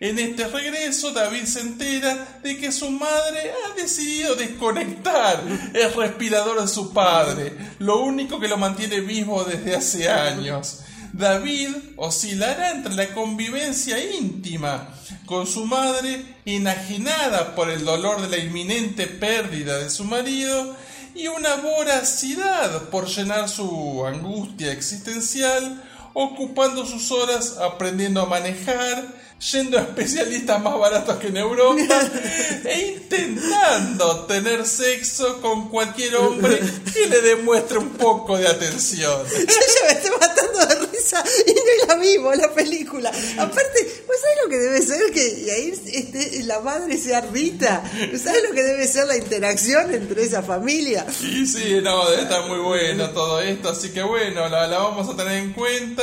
En 0.05 0.19
este 0.19 0.47
regreso, 0.49 1.13
David 1.13 1.45
se 1.47 1.61
entera 1.61 2.39
de 2.43 2.59
que 2.59 2.71
su 2.73 2.91
madre 2.91 3.53
ha 3.53 3.75
decidido 3.75 4.35
desconectar 4.35 5.43
el 5.73 5.95
respirador 5.95 6.61
de 6.61 6.69
su 6.69 6.93
padre, 6.93 7.57
lo 7.79 8.03
único 8.03 8.39
que 8.39 8.47
lo 8.47 8.59
mantiene 8.59 9.01
vivo 9.01 9.45
desde 9.45 9.75
hace 9.75 10.11
años. 10.11 10.81
David 11.15 11.71
oscilará 11.97 12.73
entre 12.73 12.93
la 12.93 13.15
convivencia 13.15 13.97
íntima 14.15 14.95
con 15.25 15.47
su 15.47 15.65
madre, 15.65 16.23
enajenada 16.45 17.55
por 17.55 17.71
el 17.71 17.83
dolor 17.83 18.21
de 18.21 18.29
la 18.29 18.45
inminente 18.45 19.07
pérdida 19.07 19.79
de 19.79 19.89
su 19.89 20.05
marido, 20.05 20.77
y 21.15 21.29
una 21.29 21.57
voracidad 21.57 22.91
por 22.91 23.07
llenar 23.07 23.49
su 23.49 24.05
angustia 24.05 24.71
existencial, 24.71 25.83
ocupando 26.13 26.85
sus 26.85 27.11
horas 27.11 27.57
aprendiendo 27.57 28.21
a 28.21 28.27
manejar, 28.27 29.24
yendo 29.53 29.79
a 29.79 29.83
especialistas 29.83 30.63
más 30.63 30.79
baratos 30.79 31.17
que 31.19 31.29
en 31.29 31.37
Europa 31.37 32.01
e 32.65 32.97
intentando 32.97 34.25
tener 34.25 34.67
sexo 34.67 35.41
con 35.41 35.69
cualquier 35.69 36.17
hombre 36.17 36.61
que 36.93 37.07
le 37.07 37.21
demuestre 37.21 37.79
un 37.79 37.91
poco 37.91 38.39
de 38.39 38.49
atención. 38.49 39.23
Yo 39.31 39.45
ya 39.45 39.87
me 39.87 39.93
estoy 39.93 40.11
matando 40.19 40.67
de 40.67 40.87
risa 40.87 41.23
y 41.47 41.53
no 41.53 41.87
la 41.87 41.95
vimos 41.97 42.37
la 42.37 42.55
película. 42.55 43.11
Aparte, 43.11 44.05
¿vos 44.07 44.17
sabés 44.21 44.39
lo 44.45 44.51
que 44.51 44.57
debe 44.57 44.83
ser 44.83 45.13
que 45.13 45.53
ahí 45.53 45.81
este, 45.93 46.43
la 46.45 46.61
madre 46.61 46.97
sea 46.97 47.21
Rita? 47.21 47.83
¿Sabés 48.17 48.43
lo 48.49 48.55
que 48.55 48.63
debe 48.63 48.87
ser 48.87 49.07
la 49.07 49.17
interacción 49.17 49.93
entre 49.93 50.25
esa 50.25 50.43
familia? 50.43 51.05
Y 51.21 51.47
sí, 51.47 51.81
no, 51.83 52.09
debe 52.09 52.23
estar 52.23 52.47
muy 52.47 52.59
bueno 52.59 53.11
todo 53.11 53.41
esto, 53.41 53.71
así 53.71 53.91
que 53.91 54.03
bueno, 54.03 54.49
la, 54.49 54.67
la 54.67 54.79
vamos 54.79 55.09
a 55.09 55.17
tener 55.17 55.39
en 55.39 55.53
cuenta. 55.53 56.03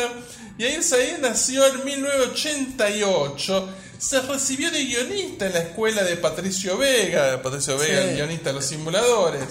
Y 0.58 0.64
ahí 0.64 0.82
Said 0.84 1.20
nació 1.20 1.66
en 1.68 1.84
1988. 1.86 3.70
Se 3.98 4.22
recibió 4.22 4.72
de 4.72 4.84
guionista 4.86 5.46
en 5.48 5.54
la 5.54 5.60
escuela 5.60 6.04
de 6.04 6.18
Patricio 6.18 6.78
Vega. 6.78 7.42
Patricio 7.42 7.78
Vega, 7.78 8.02
Sí. 8.04 8.10
el 8.10 8.16
guionista 8.16 8.50
de 8.50 8.54
los 8.56 8.66
simuladores. 8.66 9.44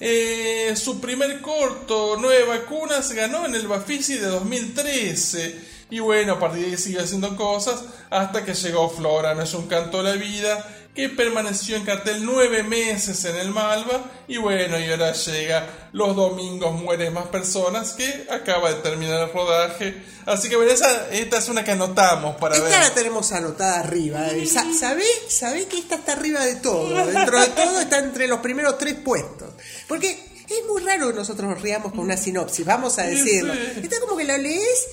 Eh, 0.00 0.74
su 0.76 1.00
primer 1.00 1.40
corto, 1.40 2.16
Nueve 2.18 2.44
Vacunas, 2.44 3.12
ganó 3.12 3.44
en 3.46 3.54
el 3.54 3.66
Bafisi 3.68 4.14
de 4.16 4.26
2013. 4.26 5.60
Y 5.90 5.98
bueno, 5.98 6.34
a 6.34 6.38
partir 6.40 6.62
de 6.64 6.70
ahí 6.70 6.76
siguió 6.76 7.02
haciendo 7.02 7.36
cosas 7.36 7.80
hasta 8.10 8.44
que 8.44 8.54
llegó 8.54 8.88
Flora, 8.88 9.34
no 9.34 9.42
es 9.42 9.52
un 9.54 9.66
canto 9.66 9.98
a 10.00 10.02
la 10.04 10.12
vida, 10.12 10.79
que 10.94 11.08
permaneció 11.08 11.76
en 11.76 11.84
cartel 11.84 12.24
nueve 12.24 12.62
meses 12.62 13.24
en 13.24 13.36
el 13.36 13.50
Malva. 13.50 14.10
Y 14.28 14.36
bueno, 14.38 14.78
y 14.78 14.90
ahora 14.90 15.12
llega 15.12 15.88
Los 15.92 16.14
Domingos 16.16 16.72
Mueren 16.80 17.12
Más 17.14 17.26
Personas, 17.28 17.92
que 17.92 18.26
acaba 18.30 18.70
de 18.72 18.80
terminar 18.82 19.20
el 19.28 19.32
rodaje. 19.32 20.02
Así 20.26 20.48
que 20.48 20.56
bueno, 20.56 20.70
esa, 20.72 21.10
esta 21.10 21.38
es 21.38 21.48
una 21.48 21.64
que 21.64 21.72
anotamos 21.72 22.36
para 22.36 22.56
Esta 22.56 22.68
ver. 22.68 22.78
la 22.80 22.94
tenemos 22.94 23.32
anotada 23.32 23.80
arriba. 23.80 24.28
Eh, 24.28 24.46
sa- 24.46 24.66
¿Sabé, 24.78 25.04
sabé 25.28 25.66
que 25.66 25.78
esta 25.78 25.94
está 25.96 26.12
arriba 26.12 26.44
de 26.44 26.56
todo? 26.56 27.06
Dentro 27.06 27.40
de 27.40 27.48
todo 27.48 27.80
está 27.80 27.98
entre 27.98 28.26
los 28.26 28.40
primeros 28.40 28.76
tres 28.78 28.94
puestos. 28.94 29.50
Porque 29.88 30.28
es 30.48 30.66
muy 30.68 30.82
raro 30.82 31.08
que 31.10 31.14
nosotros 31.14 31.48
nos 31.48 31.62
riamos 31.62 31.92
con 31.92 32.00
una 32.00 32.16
sinopsis, 32.16 32.66
vamos 32.66 32.98
a 32.98 33.04
decirlo. 33.04 33.52
Está 33.54 34.00
como 34.00 34.16
que 34.16 34.24
la 34.24 34.36
lees, 34.36 34.86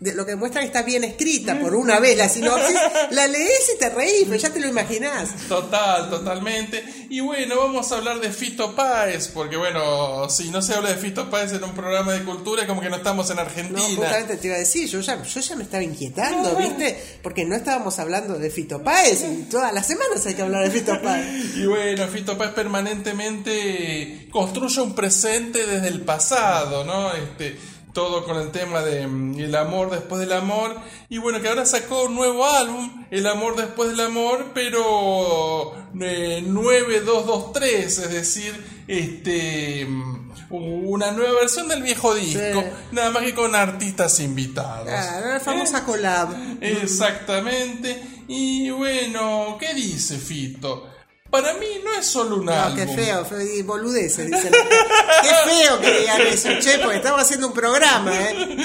de- 0.00 0.12
lo 0.14 0.26
que 0.26 0.36
muestra 0.36 0.60
que 0.60 0.66
está 0.66 0.82
bien 0.82 1.04
escrita 1.04 1.58
por 1.60 1.74
una 1.74 1.98
vez 2.00 2.16
la 2.18 2.28
sinopsis, 2.28 2.76
la 3.10 3.26
lees 3.26 3.70
y 3.74 3.78
te 3.78 3.88
reís, 3.90 4.24
pero 4.26 4.36
ya 4.36 4.50
te 4.50 4.60
lo 4.60 4.68
imaginás. 4.68 5.30
Total, 5.48 6.10
totalmente. 6.10 6.84
Y 7.10 7.20
bueno, 7.20 7.56
vamos 7.58 7.90
a 7.92 7.96
hablar 7.98 8.20
de 8.20 8.30
Fito 8.30 8.74
Páez, 8.74 9.28
porque 9.28 9.56
bueno, 9.56 10.28
si 10.28 10.50
no 10.50 10.60
se 10.62 10.74
habla 10.74 10.90
de 10.90 10.96
Fito 10.96 11.30
Páez 11.30 11.52
en 11.52 11.62
un 11.64 11.74
programa 11.74 12.12
de 12.12 12.24
cultura, 12.24 12.66
como 12.66 12.80
que 12.80 12.90
no 12.90 12.96
estamos 12.96 13.30
en 13.30 13.36
No, 13.36 13.42
Argentina. 13.42 13.80
justamente 13.96 14.36
te 14.36 14.46
iba 14.48 14.56
a 14.56 14.58
decir, 14.60 14.88
yo 14.88 15.00
ya, 15.00 15.22
yo 15.22 15.40
ya 15.40 15.56
me 15.56 15.62
estaba 15.64 15.82
inquietando, 15.82 16.54
¿viste? 16.56 17.18
Porque 17.22 17.44
no 17.44 17.54
estábamos 17.54 17.98
hablando 17.98 18.38
de 18.38 18.50
Fito 18.50 18.82
Páez 18.82 19.22
y 19.24 19.42
todas 19.44 19.72
las 19.72 19.86
semanas 19.86 20.24
hay 20.26 20.34
que 20.34 20.42
hablar 20.42 20.64
de 20.64 20.70
Fito 20.70 21.00
Páez. 21.00 21.24
Y 21.56 21.66
bueno, 21.66 22.06
Fito 22.08 22.36
Páez 22.36 22.50
permanentemente 22.52 24.28
construye 24.30 24.80
un 24.80 24.94
presente 24.94 25.66
desde 25.66 25.88
el 25.88 26.00
pasado, 26.02 26.84
¿no? 26.84 27.12
Este, 27.14 27.56
todo 27.94 28.24
con 28.24 28.36
el 28.36 28.50
tema 28.50 28.82
de 28.82 29.06
mm, 29.06 29.38
el 29.38 29.54
amor 29.56 29.90
después 29.90 30.20
del 30.20 30.32
amor. 30.34 30.76
Y 31.08 31.16
bueno, 31.18 31.40
que 31.40 31.48
ahora 31.48 31.64
sacó 31.64 32.04
un 32.04 32.14
nuevo 32.14 32.44
álbum, 32.44 33.06
El 33.10 33.26
amor 33.26 33.56
después 33.56 33.88
del 33.90 34.00
amor, 34.00 34.50
pero 34.52 35.72
eh, 36.00 36.42
9223, 36.46 37.98
es 37.98 38.10
decir, 38.10 38.84
este 38.86 39.86
mm, 39.86 40.24
una 40.50 41.10
nueva 41.12 41.40
versión 41.40 41.66
del 41.68 41.82
viejo 41.82 42.14
disco, 42.14 42.60
Sí. 42.62 42.68
nada 42.92 43.10
más 43.10 43.22
que 43.24 43.34
con 43.34 43.54
artistas 43.54 44.20
invitados. 44.20 44.84
Claro, 44.86 45.28
la 45.30 45.40
famosa 45.40 45.84
collab. 45.84 46.28
Exactamente. 46.60 48.00
Y 48.28 48.70
bueno, 48.70 49.56
¿qué 49.58 49.74
dice 49.74 50.18
Fito? 50.18 50.88
Para 51.34 51.52
mí 51.54 51.66
no 51.84 51.92
es 51.98 52.06
solo 52.06 52.36
un 52.36 52.44
No, 52.44 52.52
álbum. 52.52 52.76
qué 52.76 52.86
feo, 52.86 53.24
feo, 53.24 53.64
boludeces, 53.64 54.30
dicen. 54.30 54.52
qué 54.52 55.50
feo 55.50 55.80
que 55.80 55.98
digan 55.98 56.20
eso, 56.28 56.48
che, 56.60 56.78
porque 56.78 56.98
estamos 56.98 57.20
haciendo 57.22 57.48
un 57.48 57.52
programa, 57.52 58.12
¿eh? 58.14 58.56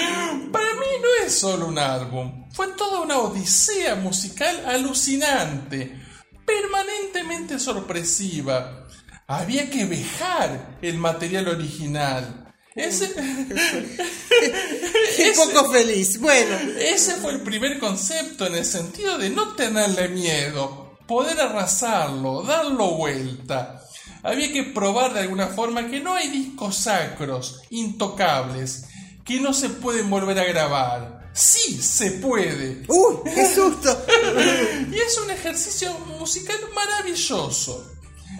Para 0.51 0.75
mí 0.75 0.85
no 1.01 1.25
es 1.25 1.33
solo 1.33 1.65
un 1.65 1.79
álbum, 1.79 2.47
fue 2.53 2.67
toda 2.73 2.99
una 3.01 3.17
odisea 3.17 3.95
musical 3.95 4.63
alucinante, 4.67 5.99
permanentemente 6.45 7.57
sorpresiva. 7.57 8.85
Había 9.25 9.67
que 9.71 9.85
vejar 9.85 10.77
el 10.83 10.99
material 10.99 11.47
original. 11.47 12.53
Ese, 12.75 13.11
Qué 15.17 15.33
poco 15.35 15.71
feliz. 15.71 16.19
Bueno, 16.19 16.55
ese 16.79 17.15
fue 17.15 17.31
el 17.31 17.41
primer 17.41 17.79
concepto 17.79 18.45
en 18.45 18.53
el 18.55 18.65
sentido 18.65 19.17
de 19.17 19.31
no 19.31 19.55
tenerle 19.55 20.07
miedo, 20.09 20.88
poder 21.09 21.41
arrasarlo, 21.41 22.43
darlo 22.43 22.91
vuelta. 22.91 23.83
Había 24.21 24.53
que 24.53 24.63
probar 24.63 25.11
de 25.11 25.21
alguna 25.21 25.47
forma 25.47 25.89
que 25.89 25.99
no 25.99 26.13
hay 26.13 26.27
discos 26.29 26.75
sacros, 26.77 27.63
intocables, 27.71 28.85
que 29.25 29.39
no 29.39 29.51
se 29.51 29.69
pueden 29.69 30.07
volver 30.07 30.37
a 30.39 30.43
grabar. 30.43 31.31
Sí, 31.33 31.81
se 31.81 32.11
puede. 32.11 32.83
uy, 32.87 33.15
qué 33.33 33.45
susto. 33.53 34.05
Y 34.91 34.97
es 34.97 35.17
un 35.17 35.31
ejercicio 35.31 35.91
musical 36.19 36.57
maravilloso. 36.75 37.91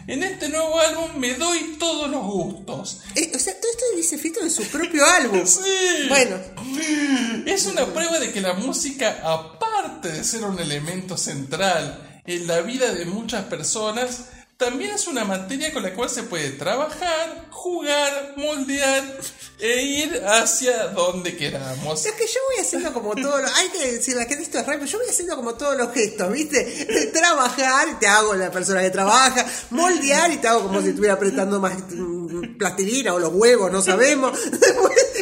En 0.05 0.21
este 0.23 0.49
nuevo 0.49 0.79
álbum 0.79 1.17
me 1.17 1.33
doy 1.35 1.75
todos 1.79 2.09
los 2.09 2.23
gustos. 2.23 3.01
Eh, 3.15 3.31
o 3.33 3.39
sea, 3.39 3.59
todo 3.59 3.71
esto 3.71 3.85
dice 3.95 4.17
Fito 4.19 4.41
en 4.41 4.51
su 4.51 4.63
propio 4.65 5.03
álbum. 5.05 5.43
Sí. 5.45 6.07
Bueno, 6.07 6.35
Es 7.47 7.65
una 7.65 7.85
prueba 7.87 8.19
de 8.19 8.31
que 8.31 8.41
la 8.41 8.53
música, 8.53 9.21
aparte 9.23 10.11
de 10.11 10.23
ser 10.23 10.43
un 10.43 10.59
elemento 10.59 11.17
central 11.17 12.08
en 12.29 12.45
la 12.45 12.61
vida 12.61 12.93
de 12.93 13.05
muchas 13.05 13.45
personas, 13.45 14.25
también 14.55 14.91
es 14.91 15.07
una 15.07 15.25
materia 15.25 15.73
con 15.73 15.81
la 15.81 15.93
cual 15.93 16.09
se 16.09 16.23
puede 16.23 16.51
trabajar, 16.51 17.47
jugar, 17.49 18.33
moldear 18.37 19.03
e 19.57 19.81
ir 19.81 20.23
hacia 20.27 20.89
donde 20.89 21.35
queramos. 21.35 22.05
es 22.05 22.11
que 22.11 22.27
yo 22.27 22.39
voy 22.49 22.65
haciendo 22.65 22.93
como 22.93 23.15
todos 23.15 23.41
los. 23.41 23.51
Hay 23.55 23.69
que 23.69 23.93
decir, 23.93 24.15
la 24.15 24.25
gente 24.25 24.43
esto 24.43 24.59
es 24.59 24.65
pero 24.65 24.85
yo 24.85 24.99
voy 24.99 25.07
haciendo 25.09 25.35
como 25.37 25.55
todos 25.55 25.75
los 25.75 25.91
gestos, 25.91 26.31
¿viste? 26.31 27.09
Trabajar, 27.13 27.87
y 27.89 27.95
te 27.95 28.07
hago 28.07 28.35
la 28.35 28.51
persona 28.51 28.81
que 28.81 28.91
trabaja. 28.91 29.45
Moldear, 29.71 30.31
y 30.31 30.37
te 30.37 30.47
hago 30.47 30.63
como 30.63 30.81
si 30.81 30.89
estuviera 30.89 31.15
apretando 31.15 31.59
más 31.59 31.73
mm, 31.89 32.57
plastilina 32.57 33.13
o 33.13 33.19
los 33.19 33.33
huevos, 33.33 33.71
no 33.71 33.81
sabemos. 33.81 34.37
Después, 34.51 35.13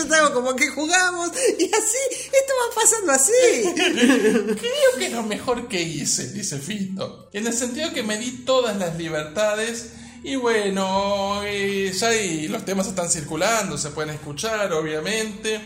yo 0.00 0.08
te 0.08 0.14
hago 0.14 0.34
como 0.34 0.54
que 0.56 0.68
jugamos. 0.68 1.30
Y 1.58 1.64
así, 1.64 1.98
esto 2.10 2.52
va 2.60 2.74
pasando 2.74 3.12
así. 3.12 3.32
Creo 3.74 4.98
que 4.98 5.06
es 5.06 5.12
lo 5.12 5.22
mejor 5.22 5.68
que 5.68 5.82
hice, 5.82 6.32
dice 6.32 6.58
Fito. 6.58 7.28
En 7.32 7.46
el 7.46 7.52
sentido 7.52 7.92
que 7.92 8.02
me 8.02 8.18
di 8.18 8.44
todas 8.44 8.76
las 8.76 8.96
libertades. 8.96 9.92
Y 10.22 10.36
bueno, 10.36 11.42
eh, 11.44 11.92
ya 11.96 12.08
ahí 12.08 12.48
los 12.48 12.64
temas 12.64 12.86
están 12.86 13.08
circulando, 13.08 13.78
se 13.78 13.90
pueden 13.90 14.14
escuchar, 14.14 14.72
obviamente. 14.72 15.60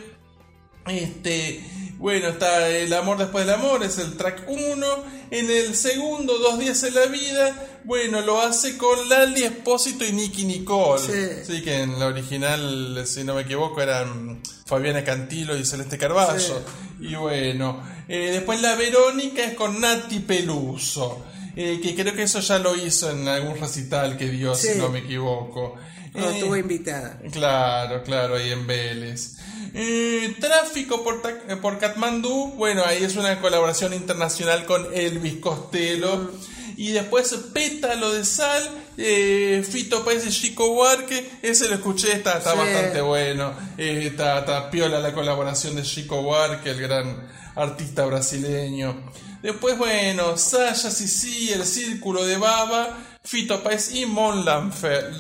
Este, 0.87 1.61
bueno, 2.05 2.29
está 2.29 2.69
El 2.69 2.93
amor 2.93 3.17
después 3.17 3.47
del 3.47 3.55
amor, 3.55 3.83
es 3.83 3.97
el 3.97 4.15
track 4.19 4.45
1. 4.47 4.87
En 5.31 5.51
el 5.51 5.75
segundo, 5.75 6.37
Dos 6.39 6.59
días 6.59 6.83
en 6.83 6.95
la 6.95 7.07
vida, 7.07 7.81
bueno, 7.85 8.21
lo 8.21 8.43
hace 8.43 8.77
con 8.77 9.09
Lali 9.09 9.43
Espósito 9.43 10.05
y 10.05 10.13
Nicky 10.13 10.45
Nicole. 10.45 11.01
Sí. 11.03 11.53
Sí, 11.55 11.63
que 11.63 11.77
en 11.81 11.99
la 11.99 12.07
original, 12.09 13.03
si 13.07 13.25
no 13.25 13.35
me 13.35 13.41
equivoco, 13.43 13.81
eran 13.81 14.43
Fabiana 14.67 15.03
Cantilo 15.03 15.57
y 15.57 15.65
Celeste 15.65 15.97
Carballo. 15.97 16.63
Y 17.01 17.15
bueno, 17.15 17.83
eh, 18.07 18.31
después 18.33 18.61
la 18.61 18.75
Verónica 18.77 19.43
es 19.43 19.55
con 19.55 19.81
Nati 19.81 20.19
Peluso. 20.21 21.25
eh, 21.57 21.79
que 21.83 21.95
creo 21.95 22.15
que 22.15 22.25
eso 22.25 22.41
ya 22.41 22.59
lo 22.59 22.75
hizo 22.77 23.11
en 23.13 23.29
algún 23.29 23.57
recital 23.59 24.17
que 24.19 24.29
dio, 24.29 24.55
Sí. 24.57 24.69
si 24.73 24.79
no 24.79 24.89
me 24.91 24.99
equivoco. 24.99 25.77
No, 26.13 26.29
Eh, 26.29 26.33
estuvo 26.35 26.57
invitada. 26.57 27.19
Claro, 27.33 28.03
claro, 28.03 28.35
ahí 28.37 28.51
en 28.51 28.67
Vélez. 28.67 29.34
Eh, 29.75 30.37
tráfico 30.41 31.03
por, 31.03 31.21
eh, 31.49 31.57
por 31.57 31.79
Katmandú, 31.79 32.53
bueno, 32.57 32.83
ahí 32.87 33.03
es 33.03 33.17
una 33.17 33.41
colaboración 33.41 33.93
internacional 33.93 34.65
con 34.67 34.87
Elvis 34.95 35.37
Costello. 35.41 36.31
Y 36.77 36.91
después 36.93 37.33
Pétalo 37.53 38.13
de 38.13 38.25
Sal, 38.25 38.69
eh, 38.97 39.65
Fito 39.69 40.05
Páez 40.05 40.27
y 40.27 40.31
Chico 40.31 40.73
Huarque, 40.73 41.29
ese 41.43 41.69
lo 41.69 41.75
escuché, 41.77 42.13
está, 42.13 42.39
está 42.39 42.53
Sí. 42.53 42.59
bastante 42.59 43.01
bueno. 43.01 43.53
Eh, 43.79 44.09
está, 44.11 44.41
está 44.41 44.71
piola 44.71 44.99
la 45.01 45.13
colaboración 45.13 45.77
de 45.77 45.83
Chico 45.83 46.21
Huarque, 46.21 46.71
el 46.71 46.81
gran 46.81 47.29
artista 47.55 48.05
brasileño. 48.07 49.11
Después, 49.43 49.77
bueno, 49.79 50.37
Saya 50.37 50.75
Sisi, 50.75 51.53
El 51.53 51.65
Círculo 51.65 52.25
de 52.25 52.39
Baba, 52.39 52.99
Fito 53.23 53.63
Páez 53.63 53.95
y 53.95 54.07
Mon 54.07 54.45
Laferte. 54.45 55.19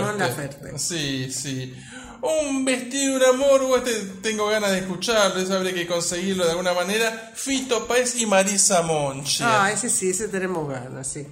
Mon 0.00 0.18
Laferte. 0.18 0.78
Sí, 0.78 1.30
sí. 1.32 1.74
Un 2.22 2.64
vestido 2.64 3.18
de 3.18 3.30
un 3.30 3.34
amor, 3.34 3.62
uh, 3.62 3.76
este 3.76 3.92
tengo 4.22 4.46
ganas 4.48 4.72
de 4.72 4.78
escucharlo, 4.78 5.40
eso 5.40 5.54
habría 5.54 5.74
que 5.74 5.86
conseguirlo 5.86 6.44
de 6.44 6.50
alguna 6.50 6.72
manera. 6.72 7.32
Fito 7.34 7.86
Páez 7.86 8.20
y 8.20 8.26
Marisa 8.26 8.82
Monchi. 8.82 9.42
Ah, 9.44 9.70
ese 9.72 9.90
sí, 9.90 10.10
ese 10.10 10.28
tenemos 10.28 10.68
ganas, 10.68 11.06
sí. 11.06 11.26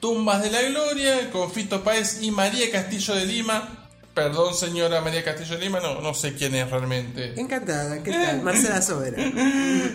Tumbas 0.00 0.42
de 0.42 0.50
la 0.50 0.62
Gloria 0.62 1.30
con 1.30 1.50
Fito 1.50 1.82
Páez 1.82 2.22
y 2.22 2.30
María 2.30 2.70
Castillo 2.70 3.14
de 3.14 3.26
Lima. 3.26 3.77
Perdón, 4.18 4.52
señora 4.52 5.00
María 5.00 5.22
Castillo 5.22 5.56
Lima, 5.58 5.78
no, 5.78 6.00
no 6.00 6.12
sé 6.12 6.34
quién 6.34 6.52
es 6.56 6.68
realmente. 6.68 7.34
Encantada, 7.40 8.02
¿qué 8.02 8.10
tal? 8.10 8.42
Marcela 8.42 8.82
Sobera. 8.82 9.16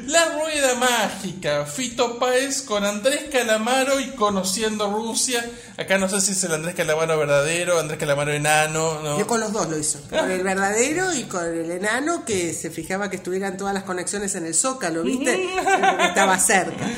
La 0.07 0.39
Rueda 0.39 0.75
Mágica, 0.75 1.65
Fito 1.65 2.17
Páez 2.19 2.61
con 2.61 2.85
Andrés 2.85 3.25
Calamaro 3.29 3.99
y 3.99 4.11
Conociendo 4.11 4.89
Rusia. 4.89 5.45
Acá 5.75 5.97
no 5.97 6.07
sé 6.07 6.21
si 6.21 6.31
es 6.31 6.43
el 6.45 6.53
Andrés 6.53 6.73
Calamaro 6.73 7.17
verdadero, 7.17 7.77
Andrés 7.77 7.99
Calamaro 7.99 8.31
enano. 8.31 9.01
¿no? 9.01 9.19
Yo 9.19 9.27
con 9.27 9.41
los 9.41 9.51
dos 9.51 9.69
lo 9.69 9.77
hizo. 9.77 9.99
Con 10.09 10.31
el 10.31 10.41
verdadero 10.51 11.13
y 11.13 11.23
con 11.23 11.45
el 11.45 11.69
enano 11.69 12.23
que 12.23 12.53
se 12.53 12.69
fijaba 12.69 13.09
que 13.09 13.17
estuvieran 13.17 13.57
todas 13.57 13.73
las 13.73 13.83
conexiones 13.83 14.35
en 14.35 14.45
el 14.45 14.55
zócalo, 14.55 15.03
¿viste? 15.03 15.37
Estaba 15.99 16.39
cerca. 16.39 16.89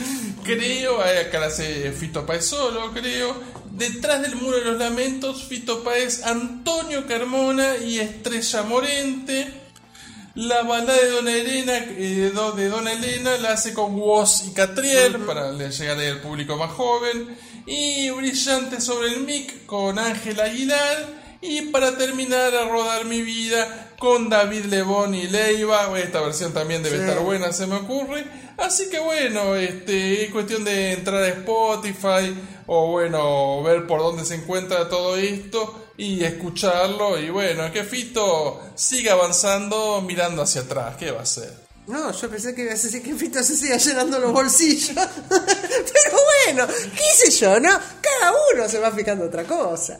Creo, 0.44 1.02
acá 1.02 1.40
la 1.40 1.48
hace 1.48 1.92
Fito 1.92 2.24
Páez 2.24 2.46
solo, 2.46 2.92
creo. 2.94 3.34
Detrás 3.78 4.22
del 4.22 4.36
muro 4.36 4.58
de 4.58 4.66
los 4.66 4.78
lamentos, 4.78 5.44
Fito 5.44 5.84
Páez, 5.84 6.24
Antonio 6.24 7.06
Carmona 7.08 7.78
y 7.78 8.00
Estrella 8.00 8.64
Morente. 8.64 9.62
La 10.36 10.64
balada 10.64 10.94
de 11.02 11.10
Dona 11.12 11.32
Elena, 11.34 11.78
eh, 11.78 12.32
de 12.56 12.68
Dona 12.70 12.92
Elena 12.94 13.38
la 13.38 13.54
hace 13.54 13.74
con 13.74 13.96
Woz 13.96 14.46
y 14.48 14.54
Catriel 14.54 15.18
para 15.20 15.52
le- 15.52 15.72
llegar 15.72 15.98
al 16.00 16.20
público 16.22 16.58
más 16.58 16.72
joven. 16.72 17.38
Y 17.66 18.10
Brillante 18.12 18.80
sobre 18.82 19.14
el 19.14 19.22
mic 19.22 19.66
con 19.66 19.98
Ángel 19.98 20.40
Aguilar. 20.40 21.25
Y 21.48 21.62
para 21.72 21.98
terminar 21.98 22.54
a 22.56 22.68
rodar 22.68 23.06
mi 23.06 23.22
vida 23.22 23.92
con 24.00 24.30
David 24.30 24.66
Lebón 24.66 25.14
y 25.16 25.28
Leiva. 25.28 25.98
Esta 26.00 26.22
versión 26.22 26.54
también 26.54 26.82
debe 26.84 26.98
Sí. 26.98 27.04
estar 27.04 27.20
buena, 27.24 27.54
se 27.54 27.68
me 27.68 27.76
ocurre. 27.76 28.26
Así 28.58 28.90
que 28.90 29.00
bueno, 29.00 29.56
este, 29.56 30.26
es 30.26 30.32
cuestión 30.32 30.64
de 30.64 30.94
entrar 30.94 31.22
a 31.22 31.28
Spotify 31.28 32.34
o 32.68 32.88
bueno, 32.92 33.62
ver 33.64 33.86
por 33.86 34.00
dónde 34.00 34.26
se 34.26 34.36
encuentra 34.36 34.90
todo 34.90 35.18
esto 35.18 35.88
y 35.98 36.24
escucharlo. 36.24 37.20
Y 37.20 37.30
bueno, 37.30 37.72
que 37.72 37.84
Fito 37.84 38.62
siga 38.76 39.14
avanzando 39.14 40.02
mirando 40.02 40.42
hacia 40.42 40.62
atrás. 40.62 40.96
¿Qué 40.98 41.12
va 41.12 41.20
a 41.20 41.24
hacer? 41.24 41.54
No, 41.88 42.12
yo 42.12 42.30
pensé 42.30 42.56
que 42.56 42.64
ibas 42.64 42.80
a 42.80 42.84
decir 42.84 43.04
que 43.04 43.14
Fito 43.14 43.44
se 43.44 43.56
siga 43.56 43.78
llenando 43.78 44.18
los 44.20 44.32
bolsillos. 44.32 44.90
Pero 45.30 46.18
bueno, 46.46 46.68
qué 46.68 47.30
sé 47.30 47.30
yo, 47.32 47.60
¿no? 47.60 47.70
Cada 48.02 48.34
uno 48.54 48.68
se 48.68 48.80
va 48.80 48.90
fijando 48.92 49.26
otra 49.26 49.44
cosa. 49.44 50.00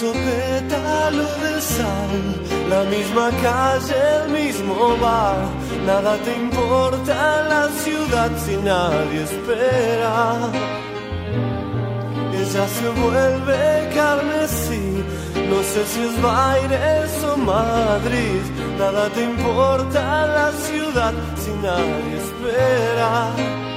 Furioso 0.00 0.12
pétalo 0.12 1.28
sal, 1.60 2.22
la 2.70 2.84
misma 2.84 3.30
calle, 3.42 3.94
el 4.16 4.30
mismo 4.30 4.96
bar. 4.96 5.36
Nada 5.84 6.16
te 6.24 6.34
importa 6.36 7.42
la 7.42 7.68
ciudad 7.68 8.30
si 8.38 8.56
nadie 8.56 9.24
espera. 9.24 10.48
Ella 12.32 12.66
se 12.78 12.88
vuelve 13.02 13.90
carmesí, 13.94 15.04
no 15.50 15.62
sé 15.70 15.84
si 15.84 16.00
es 16.08 16.22
Baires 16.22 17.24
o 17.24 17.36
Madrid. 17.36 18.42
Nada 18.78 19.10
te 19.10 19.22
importa 19.22 20.26
la 20.26 20.52
ciudad 20.52 21.12
si 21.36 21.50
nadie 21.66 22.16
espera. 22.24 23.69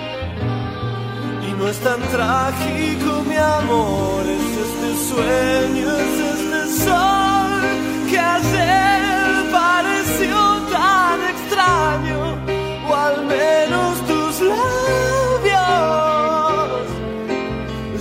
No 1.58 1.68
es 1.70 1.80
tan 1.80 2.01
trágico, 2.01 3.24
mi 3.30 3.38
amor, 3.38 4.24
es 4.26 4.58
este 4.66 4.89
sueño, 5.10 5.88
es 5.97 6.20
este 6.34 6.62
sol 6.86 7.51
que 8.10 8.20
ayer 8.20 9.01
pareció 9.51 10.38
tan 10.72 11.18
extraño, 11.34 12.20
o 12.89 12.95
al 12.95 13.26
menos 13.26 13.91
tus 14.08 14.41
labios. 14.41 14.74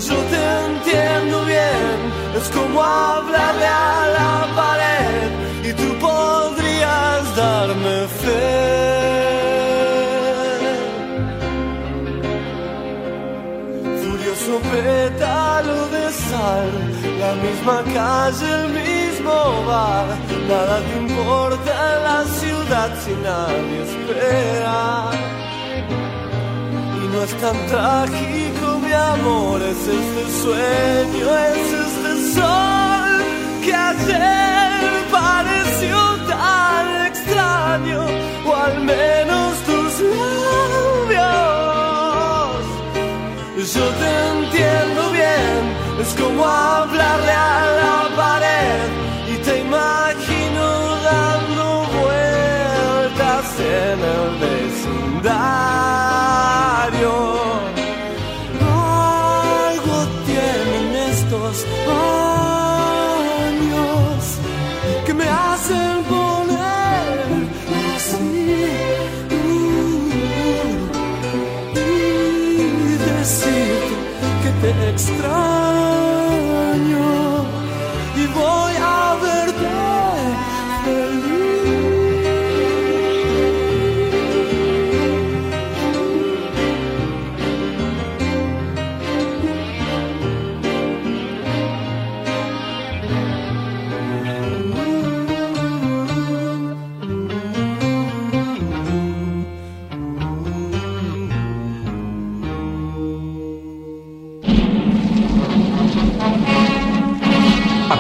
Yo 0.09 0.17
te 0.33 0.43
entiendo 0.67 1.45
bien, 1.45 1.99
es 2.41 2.49
como 2.49 2.83
hablarle 2.83 3.42
la 17.33 17.43
misma 17.43 17.83
calle, 17.95 18.49
el 18.61 18.69
mismo 18.83 19.35
bar. 19.67 20.07
Nada 20.49 20.77
te 20.87 20.95
importa 20.99 21.73
en 21.93 21.99
la 22.09 22.21
ciudad 22.41 22.91
si 23.03 23.13
nadie 23.27 23.79
espera. 23.89 25.11
Y 27.01 27.03
no 27.13 27.19
es 27.23 27.35
tan 27.43 27.59
trágico, 27.71 28.67
mi 28.85 28.93
amor, 28.93 29.63
es 29.63 29.83
este 29.99 30.25
sueño, 30.43 31.27
es 31.53 31.69
este 31.87 32.13
sol 32.37 33.13
que 33.65 33.75
ayer 33.75 34.81
pareció 35.11 35.99
tan 36.29 37.07
extraño, 37.11 38.01
o 38.47 38.55
al 38.55 38.77
menos 38.85 39.22
es 46.03 46.15
como 46.15 46.45
hablarle 46.45 47.31
a 47.31 47.62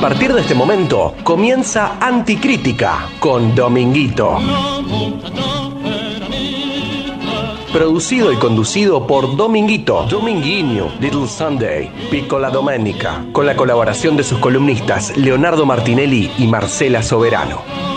partir 0.02 0.34
de 0.34 0.40
este 0.40 0.56
momento 0.56 1.14
comienza 1.22 1.96
Anticrítica 2.00 3.08
con 3.20 3.54
Dominguito. 3.54 4.36
Producido 7.72 8.32
y 8.32 8.36
conducido 8.36 9.06
por 9.06 9.36
Dominguito, 9.36 10.02
Dominguinho, 10.10 10.88
Little 10.98 11.28
Sunday, 11.28 11.88
Piccola 12.10 12.50
Domenica, 12.50 13.24
con 13.30 13.46
la 13.46 13.54
colaboración 13.54 14.16
de 14.16 14.24
sus 14.24 14.40
columnistas 14.40 15.16
Leonardo 15.16 15.66
Martinelli 15.66 16.32
y 16.36 16.48
Marcela 16.48 17.04
Soberano. 17.04 17.91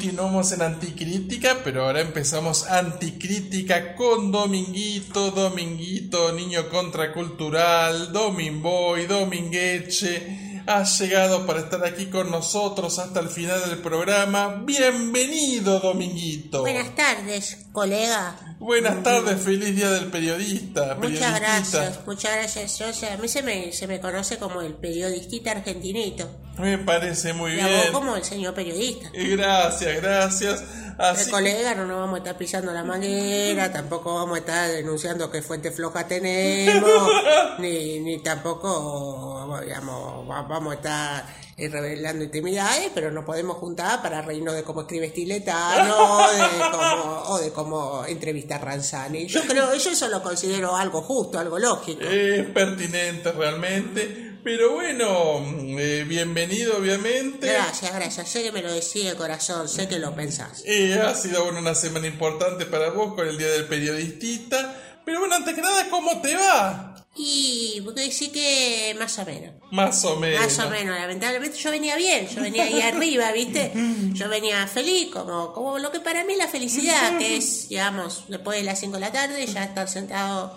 Continuamos 0.00 0.50
en 0.52 0.62
Anticrítica, 0.62 1.58
pero 1.62 1.84
ahora 1.84 2.00
empezamos 2.00 2.66
Anticrítica 2.66 3.94
con 3.94 4.32
Dominguito, 4.32 5.30
Dominguito, 5.30 6.32
niño 6.32 6.70
contracultural, 6.70 8.10
Dominboy, 8.10 9.04
Domingueche. 9.04 10.62
Has 10.66 10.98
llegado 10.98 11.46
para 11.46 11.60
estar 11.60 11.84
aquí 11.84 12.06
con 12.06 12.30
nosotros 12.30 12.98
hasta 12.98 13.20
el 13.20 13.28
final 13.28 13.60
del 13.68 13.80
programa. 13.80 14.62
Bienvenido, 14.64 15.80
Dominguito. 15.80 16.62
Buenas 16.62 16.94
tardes, 16.94 17.66
colega. 17.70 18.56
Buenas 18.58 19.02
tardes, 19.02 19.38
feliz 19.42 19.76
día 19.76 19.90
del 19.90 20.06
periodista. 20.06 20.94
Muchas 20.94 21.38
gracias, 21.38 22.00
muchas 22.06 22.36
gracias. 22.36 22.96
Sea, 22.96 23.12
a 23.12 23.16
mí 23.18 23.28
se 23.28 23.42
me, 23.42 23.70
se 23.72 23.86
me 23.86 24.00
conoce 24.00 24.38
como 24.38 24.62
el 24.62 24.72
periodistita 24.72 25.50
argentinito. 25.50 26.26
Me 26.60 26.78
parece 26.78 27.32
muy 27.32 27.52
Y 27.54 27.60
a 27.60 27.66
vos 27.66 27.80
bien. 27.80 27.92
como 27.92 28.16
el 28.16 28.24
señor 28.24 28.54
periodista. 28.54 29.10
Gracias, 29.12 29.96
gracias. 30.02 30.64
El 30.98 31.06
Así 31.06 31.30
colega 31.30 31.74
no 31.74 31.86
nos 31.86 31.98
vamos 31.98 32.16
a 32.16 32.18
estar 32.18 32.36
pisando 32.36 32.72
la 32.72 32.84
manguera, 32.84 33.72
tampoco 33.72 34.14
vamos 34.16 34.36
a 34.36 34.40
estar 34.40 34.70
denunciando 34.70 35.30
qué 35.30 35.40
fuente 35.40 35.70
floja 35.70 36.06
tenemos, 36.06 37.10
ni, 37.58 38.00
ni 38.00 38.18
tampoco 38.22 39.58
digamos, 39.62 40.28
va- 40.28 40.42
vamos 40.42 40.72
a 40.72 40.76
estar 40.76 41.24
eh, 41.56 41.68
revelando 41.70 42.22
intimidades, 42.24 42.90
pero 42.94 43.10
nos 43.10 43.24
podemos 43.24 43.56
juntar 43.56 44.02
para 44.02 44.20
reírnos 44.20 44.54
de 44.54 44.62
cómo 44.62 44.82
escribe 44.82 45.08
Stiletano 45.08 46.28
de 46.32 46.70
cómo, 46.70 47.22
o 47.28 47.38
de 47.38 47.50
cómo 47.50 48.04
entrevista 48.06 48.56
a 48.56 48.58
Ranzani. 48.58 49.26
Yo 49.26 49.40
creo, 49.46 49.74
yo 49.74 49.90
eso 49.90 50.06
lo 50.08 50.22
considero 50.22 50.76
algo 50.76 51.00
justo, 51.00 51.38
algo 51.38 51.58
lógico. 51.58 52.02
Es 52.02 52.44
pertinente 52.50 53.32
realmente. 53.32 54.29
Pero 54.42 54.72
bueno, 54.72 55.44
eh, 55.78 56.04
bienvenido 56.08 56.78
obviamente. 56.78 57.46
Gracias, 57.46 57.94
gracias. 57.94 58.28
Sé 58.28 58.42
que 58.42 58.52
me 58.52 58.62
lo 58.62 58.72
decís 58.72 59.04
de 59.04 59.14
corazón, 59.14 59.68
sé 59.68 59.86
que 59.86 59.98
lo 59.98 60.14
pensás. 60.14 60.62
Eh, 60.64 60.98
ha 60.98 61.14
sido 61.14 61.44
bueno, 61.44 61.58
una 61.58 61.74
semana 61.74 62.06
importante 62.06 62.64
para 62.64 62.90
vos 62.90 63.14
con 63.14 63.28
el 63.28 63.36
Día 63.36 63.48
del 63.48 63.66
Periodistita. 63.66 65.00
Pero 65.04 65.20
bueno, 65.20 65.34
antes 65.34 65.54
que 65.54 65.60
nada, 65.60 65.88
¿cómo 65.90 66.22
te 66.22 66.34
va? 66.36 67.06
Y 67.16 67.82
porque 67.84 68.02
decir 68.02 68.32
que 68.32 68.96
más 68.98 69.18
o 69.18 69.26
menos. 69.26 69.54
Más 69.72 70.04
o 70.04 70.16
menos. 70.16 70.40
Más 70.40 70.58
o 70.60 70.70
menos, 70.70 70.98
lamentablemente 70.98 71.58
yo 71.58 71.70
venía 71.70 71.96
bien, 71.96 72.26
yo 72.28 72.40
venía 72.40 72.64
ahí 72.64 72.80
arriba, 72.80 73.32
¿viste? 73.32 73.72
Yo 74.14 74.28
venía 74.28 74.66
feliz, 74.66 75.10
como, 75.12 75.52
como 75.52 75.78
lo 75.78 75.90
que 75.90 76.00
para 76.00 76.24
mí 76.24 76.32
es 76.32 76.38
la 76.38 76.48
felicidad, 76.48 77.18
que 77.18 77.36
es, 77.36 77.68
digamos, 77.68 78.24
después 78.28 78.58
de 78.58 78.64
las 78.64 78.78
5 78.80 78.94
de 78.94 79.00
la 79.00 79.12
tarde, 79.12 79.46
ya 79.46 79.64
estar 79.64 79.88
sentado, 79.88 80.56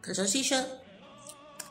calzoncillo, 0.00 0.58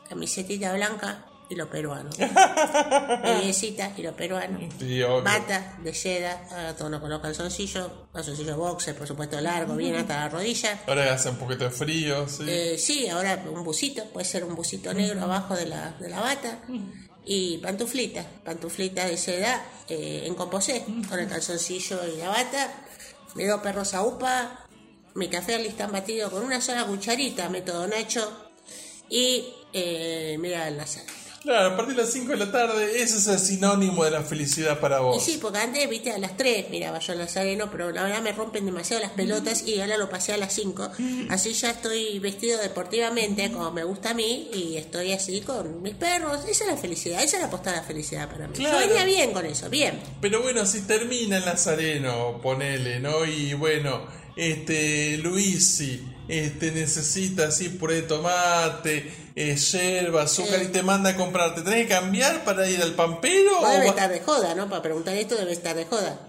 camisetita 0.08 0.72
blanca 0.72 1.26
y 1.48 1.54
lo 1.54 1.68
peruano. 1.68 2.10
Mediecita 3.22 3.92
y 3.96 4.02
lo 4.02 4.14
peruano. 4.14 4.58
Sí. 4.78 5.02
Bata 5.02 5.78
de 5.82 5.94
seda, 5.94 6.46
ahora 6.50 6.76
tono 6.76 7.00
con 7.00 7.10
los 7.10 7.20
calzoncillos, 7.20 7.90
calzoncillos 8.12 8.56
boxer, 8.56 8.96
por 8.96 9.06
supuesto 9.06 9.40
largo, 9.40 9.76
bien 9.76 9.94
hasta 9.96 10.20
la 10.20 10.28
rodilla. 10.28 10.80
Ahora 10.86 11.12
hace 11.12 11.28
un 11.30 11.36
poquito 11.36 11.64
de 11.64 11.70
frío, 11.70 12.28
sí. 12.28 12.44
Eh, 12.46 12.78
sí, 12.78 13.08
ahora 13.08 13.42
un 13.50 13.62
busito, 13.62 14.04
puede 14.06 14.24
ser 14.24 14.44
un 14.44 14.54
busito 14.54 14.92
negro 14.94 15.22
abajo 15.22 15.54
de 15.54 15.66
la, 15.66 15.90
de 15.92 16.08
la 16.08 16.20
bata. 16.20 16.60
Y 17.26 17.58
pantuflita, 17.58 18.24
pantuflita 18.44 19.06
de 19.06 19.16
seda 19.16 19.64
eh, 19.88 20.24
en 20.26 20.34
composé, 20.34 20.84
con 21.08 21.18
el 21.18 21.28
calzoncillo 21.28 22.00
y 22.06 22.18
la 22.18 22.28
bata. 22.28 22.72
Me 23.34 23.46
dos 23.46 23.60
perros 23.60 23.94
a 23.94 24.02
upa, 24.02 24.66
mi 25.14 25.28
café 25.28 25.58
listán 25.58 25.92
batido 25.92 26.30
con 26.30 26.44
una 26.44 26.60
sola 26.60 26.84
cucharita, 26.84 27.48
método 27.48 27.86
Nacho. 27.86 28.50
Y 29.10 29.54
eh, 29.74 30.36
mira 30.40 30.68
el 30.68 30.76
nazareno. 30.78 31.12
Claro, 31.42 31.74
a 31.74 31.76
partir 31.76 31.94
de 31.96 32.00
las 32.04 32.10
5 32.10 32.30
de 32.32 32.36
la 32.38 32.50
tarde, 32.50 33.02
ese 33.02 33.18
es 33.18 33.26
el 33.26 33.38
sinónimo 33.38 34.02
de 34.02 34.10
la 34.10 34.22
felicidad 34.22 34.80
para 34.80 34.96
Y 35.00 35.02
vos. 35.02 35.22
sí, 35.22 35.38
porque 35.38 35.58
antes, 35.58 35.86
viste, 35.90 36.10
a 36.10 36.16
las 36.16 36.38
3 36.38 36.70
miraba 36.70 37.00
yo 37.00 37.12
el 37.12 37.18
nazareno, 37.18 37.70
pero 37.70 37.90
la 37.90 38.02
verdad 38.02 38.22
me 38.22 38.32
rompen 38.32 38.64
demasiado 38.64 39.02
las 39.02 39.10
pelotas 39.12 39.62
y 39.68 39.78
ahora 39.78 39.98
lo 39.98 40.08
pasé 40.08 40.32
a 40.32 40.38
las 40.38 40.54
5. 40.54 40.88
Así 41.28 41.52
ya 41.52 41.68
estoy 41.72 42.18
vestido 42.18 42.58
deportivamente, 42.62 43.52
como 43.52 43.70
me 43.72 43.84
gusta 43.84 44.12
a 44.12 44.14
mí, 44.14 44.48
y 44.54 44.78
estoy 44.78 45.12
así 45.12 45.42
con 45.42 45.82
mis 45.82 45.94
perros. 45.96 46.46
Esa 46.48 46.64
es 46.64 46.70
la 46.70 46.76
felicidad, 46.78 47.22
esa 47.22 47.36
es 47.36 47.42
la 47.42 47.50
postada 47.50 47.80
de 47.82 47.86
felicidad 47.88 48.26
para 48.30 48.48
mí. 48.48 48.54
Claro. 48.54 48.80
Yo 48.80 48.86
venía 48.88 49.04
bien 49.04 49.32
con 49.34 49.44
eso, 49.44 49.68
bien. 49.68 50.00
Pero 50.22 50.40
bueno, 50.40 50.64
si 50.64 50.80
termina 50.86 51.36
el 51.36 51.44
Nazareno, 51.44 52.40
ponele, 52.42 53.00
¿no? 53.00 53.22
Y 53.26 53.52
bueno, 53.52 54.06
este, 54.34 55.18
Luisi, 55.18 56.00
este, 56.28 56.72
necesita 56.72 57.48
así 57.48 57.68
puré 57.68 57.96
de 57.96 58.02
tomate, 58.02 59.12
eh, 59.36 59.56
yerba, 59.56 60.22
azúcar 60.22 60.62
y 60.62 60.68
te 60.68 60.82
manda 60.82 61.10
a 61.10 61.16
comprar. 61.16 61.54
¿Te 61.54 61.62
tenés 61.62 61.82
que 61.82 61.88
cambiar 61.88 62.44
para 62.44 62.68
ir 62.68 62.80
al 62.80 62.94
pampero? 62.94 63.60
Vos 63.60 63.68
¿O, 63.68 63.72
debe 63.72 63.88
estar 63.88 64.10
de 64.10 64.20
joda, 64.20 64.54
¿no? 64.54 64.68
Para 64.68 64.82
preguntar 64.82 65.16
esto 65.16 65.36
debe 65.36 65.52
estar 65.52 65.76
de 65.76 65.84
joda. 65.84 66.20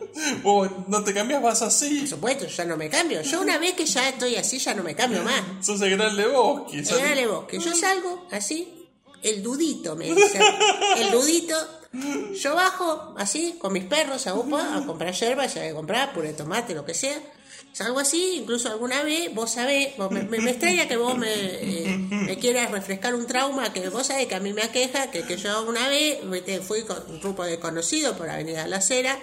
o 0.44 0.68
no 0.88 1.04
te 1.04 1.14
cambias, 1.14 1.42
vas 1.42 1.62
así? 1.62 2.00
Por 2.00 2.10
supuesto, 2.10 2.48
ya 2.48 2.66
no 2.66 2.78
me 2.78 2.90
cambio. 2.90 3.22
Yo 3.22 3.42
una 3.42 3.58
vez 3.58 3.74
que 3.74 3.86
ya 3.86 4.10
estoy 4.10 4.36
así, 4.36 4.58
ya 4.58 4.74
no 4.74 4.84
me 4.84 4.96
cambio 4.96 5.24
más. 5.24 5.66
Sos 5.66 5.82
el 5.82 5.92
gran 5.92 6.16
Lebowski. 6.16 6.82
Dale 6.82 7.28
vos, 7.28 7.46
que 7.46 7.60
yo 7.60 7.74
salgo 7.76 8.28
así, 8.32 8.90
el 9.24 9.42
dudito 9.42 9.96
me 9.96 10.14
dice. 10.14 10.40
El 10.98 11.12
dudito. 11.12 11.56
Yo 12.42 12.56
bajo 12.56 13.14
así 13.18 13.58
con 13.60 13.72
mis 13.72 13.86
perros 13.86 14.28
a 14.28 14.34
UPA 14.34 14.78
a 14.78 14.86
comprar 14.86 15.14
yerba, 15.14 15.46
ya 15.46 15.62
que 15.62 15.74
comprar, 15.74 16.14
puré 16.14 16.30
de 16.30 16.34
tomate, 16.34 16.74
lo 16.74 16.86
que 16.86 16.94
sea. 16.94 17.18
Algo 17.80 18.00
así, 18.00 18.38
incluso 18.38 18.70
alguna 18.70 19.04
vez, 19.04 19.34
vos 19.34 19.52
sabés, 19.52 19.96
vos 19.98 20.10
me, 20.10 20.24
me- 20.24 20.38
extraña 20.50 20.88
que 20.88 20.96
vos 20.98 21.18
me, 21.18 21.28
eh, 21.34 21.98
me 22.10 22.38
quieras 22.38 22.72
refrescar 22.72 23.14
un 23.16 23.28
trauma 23.28 23.74
que 23.74 23.90
vos 23.90 24.08
sabés 24.08 24.28
que 24.28 24.36
a 24.36 24.40
mí 24.40 24.54
me 24.54 24.62
aqueja, 24.64 25.12
que, 25.12 25.24
que 25.24 25.36
yo 25.38 25.64
una 25.64 25.88
vez 25.90 26.20
fui 26.66 26.84
con 26.84 27.04
un 27.10 27.20
grupo 27.20 27.44
desconocido 27.44 28.16
por 28.16 28.30
Avenida 28.30 28.66
La 28.68 28.80
Cera, 28.82 29.20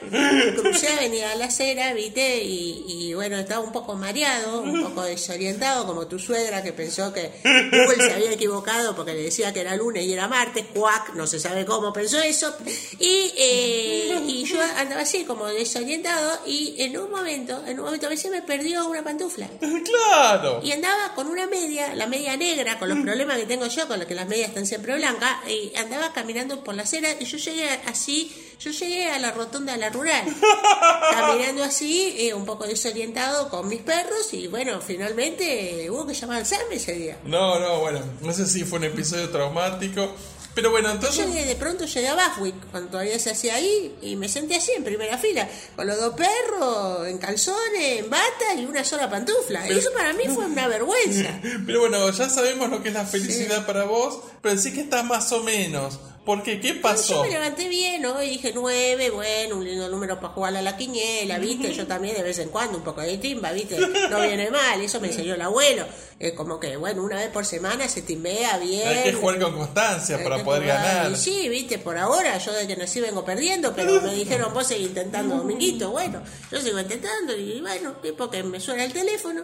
crucé 0.56 0.88
Avenida 0.88 1.34
La 1.36 1.50
Cera, 1.50 1.94
viste, 1.94 2.42
y, 2.44 2.84
y 2.88 3.14
bueno, 3.14 3.38
estaba 3.38 3.64
un 3.64 3.72
poco 3.72 3.94
mareado, 3.94 4.60
un 4.60 4.82
poco 4.82 5.02
desorientado, 5.02 5.86
como 5.86 6.06
tu 6.06 6.18
suegra 6.18 6.62
que 6.62 6.72
pensó 6.72 7.12
que 7.12 7.30
Google 7.42 8.04
se 8.04 8.12
había 8.12 8.32
equivocado 8.32 8.94
porque 8.94 9.14
le 9.14 9.22
decía 9.22 9.52
que 9.52 9.60
era 9.60 9.76
lunes 9.76 10.04
y 10.04 10.12
era 10.12 10.28
martes, 10.28 10.66
cuac, 10.74 11.14
no 11.14 11.26
se 11.26 11.40
sabe 11.40 11.64
cómo 11.64 11.92
pensó 11.92 12.20
eso, 12.20 12.54
y, 12.98 13.32
eh, 13.38 14.20
y 14.26 14.44
yo 14.44 14.60
andaba 14.76 15.00
así 15.02 15.24
como 15.24 15.46
desorientado 15.46 16.40
y 16.46 16.74
en 16.78 16.98
un 16.98 17.10
momento, 17.10 17.62
en 17.66 17.78
un 17.78 17.86
momento 17.86 18.06
a 18.06 18.10
veces 18.10 18.30
me 18.30 18.41
perdió 18.46 18.86
una 18.88 19.02
pantufla. 19.02 19.48
Claro. 19.92 20.60
Y 20.62 20.72
andaba 20.72 21.14
con 21.14 21.26
una 21.26 21.46
media, 21.46 21.94
la 21.94 22.06
media 22.06 22.36
negra, 22.36 22.78
con 22.78 22.88
los 22.88 22.98
problemas 22.98 23.36
que 23.36 23.46
tengo 23.46 23.66
yo, 23.66 23.86
con 23.88 23.98
los 23.98 24.08
que 24.08 24.14
las 24.14 24.26
medias 24.26 24.48
están 24.48 24.66
siempre 24.66 24.94
blancas, 24.94 25.30
y 25.48 25.74
andaba 25.76 26.12
caminando 26.12 26.62
por 26.62 26.74
la 26.74 26.82
acera 26.82 27.08
y 27.18 27.24
yo 27.24 27.36
llegué 27.38 27.68
así, 27.86 28.32
yo 28.58 28.70
llegué 28.70 29.10
a 29.10 29.18
la 29.18 29.32
rotonda 29.32 29.72
de 29.72 29.78
la 29.78 29.90
rural, 29.90 30.24
caminando 31.10 31.64
así, 31.64 32.14
eh, 32.18 32.34
un 32.34 32.44
poco 32.46 32.64
desorientado 32.64 33.48
con 33.48 33.68
mis 33.68 33.80
perros, 33.80 34.32
y 34.32 34.46
bueno, 34.46 34.80
finalmente 34.80 35.88
hubo 35.90 36.06
que 36.06 36.14
llamar 36.14 36.38
al 36.38 36.46
SAME 36.46 36.76
ese 36.76 36.92
día. 36.92 37.18
No, 37.24 37.58
no, 37.58 37.80
bueno, 37.80 38.00
no 38.20 38.32
sé 38.32 38.46
si 38.46 38.64
fue 38.64 38.78
un 38.78 38.84
episodio 38.86 39.30
traumático. 39.30 40.14
Pero 40.54 40.70
bueno, 40.70 40.88
Yo 40.88 40.94
entonces. 40.94 41.26
llegué, 41.26 41.46
de 41.46 41.56
pronto 41.56 41.84
llegué 41.86 42.08
a 42.08 42.14
Buffwick, 42.14 42.54
cuando 42.70 42.90
todavía 42.90 43.18
se 43.18 43.30
hacía 43.30 43.54
ahí, 43.54 43.96
y 44.02 44.16
me 44.16 44.28
senté 44.28 44.56
así 44.56 44.72
en 44.76 44.84
primera 44.84 45.16
fila, 45.18 45.48
con 45.74 45.86
los 45.86 45.98
dos 45.98 46.14
perros, 46.14 47.06
en 47.08 47.18
calzones, 47.18 48.00
en 48.00 48.10
bata 48.10 48.54
y 48.56 48.64
una 48.66 48.84
sola 48.84 49.08
pantufla. 49.08 49.68
Y 49.70 49.78
eso 49.78 49.90
para 49.92 50.12
mí 50.12 50.24
fue 50.32 50.44
una 50.46 50.68
vergüenza. 50.68 51.40
Pero 51.66 51.80
bueno, 51.80 52.10
ya 52.10 52.28
sabemos 52.28 52.68
lo 52.70 52.82
que 52.82 52.88
es 52.88 52.94
la 52.94 53.06
felicidad 53.06 53.64
para 53.66 53.84
vos, 53.84 54.20
pero 54.42 54.58
sí 54.58 54.72
que 54.72 54.80
está 54.80 55.02
más 55.02 55.32
o 55.32 55.42
menos. 55.42 55.98
¿Por 56.24 56.42
qué? 56.44 56.60
¿Qué 56.60 56.74
Yo 56.74 56.80
pasó? 56.80 57.22
me 57.24 57.30
levanté 57.30 57.68
bien, 57.68 58.00
¿no? 58.00 58.22
Y 58.22 58.28
dije 58.30 58.52
nueve, 58.54 59.10
bueno, 59.10 59.56
un 59.56 59.64
lindo 59.64 59.88
número 59.88 60.20
para 60.20 60.32
jugar 60.32 60.56
a 60.56 60.62
la 60.62 60.76
quiniela, 60.76 61.38
¿viste? 61.38 61.74
Yo 61.74 61.84
también 61.88 62.14
de 62.14 62.22
vez 62.22 62.38
en 62.38 62.48
cuando 62.50 62.78
un 62.78 62.84
poco 62.84 63.00
de 63.00 63.18
timba, 63.18 63.50
¿viste? 63.50 63.76
No 64.08 64.20
viene 64.20 64.48
mal, 64.50 64.80
eso 64.80 65.00
me 65.00 65.08
enseñó 65.08 65.34
el 65.34 65.42
abuelo. 65.42 65.84
Eh, 66.20 66.32
como 66.34 66.60
que, 66.60 66.76
bueno, 66.76 67.02
una 67.02 67.16
vez 67.16 67.28
por 67.30 67.44
semana 67.44 67.88
se 67.88 68.02
timbea 68.02 68.56
bien. 68.58 68.86
Hay 68.86 69.02
que 69.02 69.12
jugar 69.14 69.40
con 69.40 69.52
constancia 69.56 70.16
Hay 70.16 70.22
para 70.22 70.36
que 70.36 70.44
poder 70.44 70.62
jugar. 70.62 70.84
ganar. 70.84 71.10
Y 71.10 71.16
sí, 71.16 71.48
¿viste? 71.48 71.78
Por 71.78 71.98
ahora, 71.98 72.38
yo 72.38 72.52
de 72.52 72.68
que 72.68 72.76
nací 72.76 73.00
vengo 73.00 73.24
perdiendo, 73.24 73.74
pero 73.74 74.00
me 74.00 74.14
dijeron, 74.14 74.54
vos 74.54 74.68
seguís 74.68 74.86
intentando, 74.88 75.38
Dominguito. 75.38 75.90
Bueno, 75.90 76.22
yo 76.52 76.60
sigo 76.60 76.78
intentando 76.78 77.36
y 77.36 77.60
bueno, 77.60 77.96
y 78.04 78.12
porque 78.12 78.44
me 78.44 78.60
suena 78.60 78.84
el 78.84 78.92
teléfono. 78.92 79.42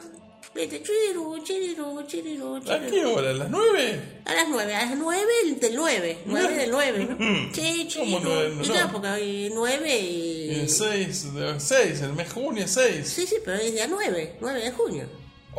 ¿Viste? 0.58 0.82
Chiriru, 0.82 1.38
chiriru, 1.44 2.02
chiriru, 2.06 2.56
¿A 2.56 2.60
chiriru. 2.62 2.90
qué 2.90 3.04
hora? 3.04 3.30
¿A 3.30 3.34
las 3.34 3.48
nueve? 3.50 4.00
A 4.24 4.34
las 4.34 4.48
nueve, 4.48 4.74
a 4.74 4.86
las 4.86 4.96
nueve 4.96 5.32
del 5.60 5.74
nueve, 5.76 6.18
nueve 6.26 6.54
del 6.54 6.70
nueve, 6.70 6.98
¿no? 7.08 7.16
Sí. 7.54 7.88
¿Cómo 7.96 8.18
chico. 8.18 8.20
nueve? 8.24 8.56
Y 8.64 8.68
No. 8.68 8.92
porque 8.92 9.08
hoy 9.08 9.50
nueve 9.54 9.98
Y. 9.98 10.50
El 10.60 10.68
6, 10.68 11.34
de- 11.34 11.60
6, 11.60 12.00
el 12.02 12.12
mes 12.14 12.32
junio 12.32 12.66
6. 12.66 13.08
Sí, 13.08 13.26
sí, 13.26 13.36
pero 13.44 13.56
es 13.58 13.72
día 13.72 13.86
nueve, 13.88 14.36
nueve 14.40 14.60
de 14.60 14.72
junio. 14.72 15.08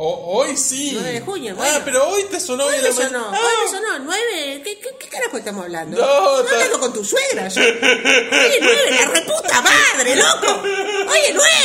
O- 0.02 0.38
hoy 0.38 0.56
sí. 0.56 0.92
9 0.94 1.12
de 1.12 1.20
junio, 1.20 1.52
Ah, 1.58 1.62
bueno. 1.62 1.80
pero 1.84 2.08
hoy 2.08 2.24
te 2.30 2.40
sonó 2.40 2.64
Hoy 2.64 2.70
bien 2.72 2.82
me 2.84 2.88
la 2.88 2.94
sonó, 2.94 3.18
mañana. 3.18 3.38
hoy 3.38 3.44
Ah, 3.44 3.64
me 3.64 3.70
sonó, 3.70 3.98
nueve, 4.04 4.62
¿qué, 4.64 4.78
qué, 4.78 4.88
qué 4.98 5.08
carajo 5.08 5.36
estamos 5.36 5.64
hablando? 5.64 5.98
No, 5.98 6.42
ta- 6.44 6.52
hablando 6.54 6.80
con 6.80 6.92
tu 6.94 7.04
suegra, 7.04 7.48
yo. 7.48 7.60
Oye, 7.60 8.58
nueve, 8.60 8.90
la 8.92 9.10
reputa 9.12 9.60
madre, 9.60 10.16
loco. 10.16 10.62
Oye, 10.62 11.32
nueve. 11.34 11.59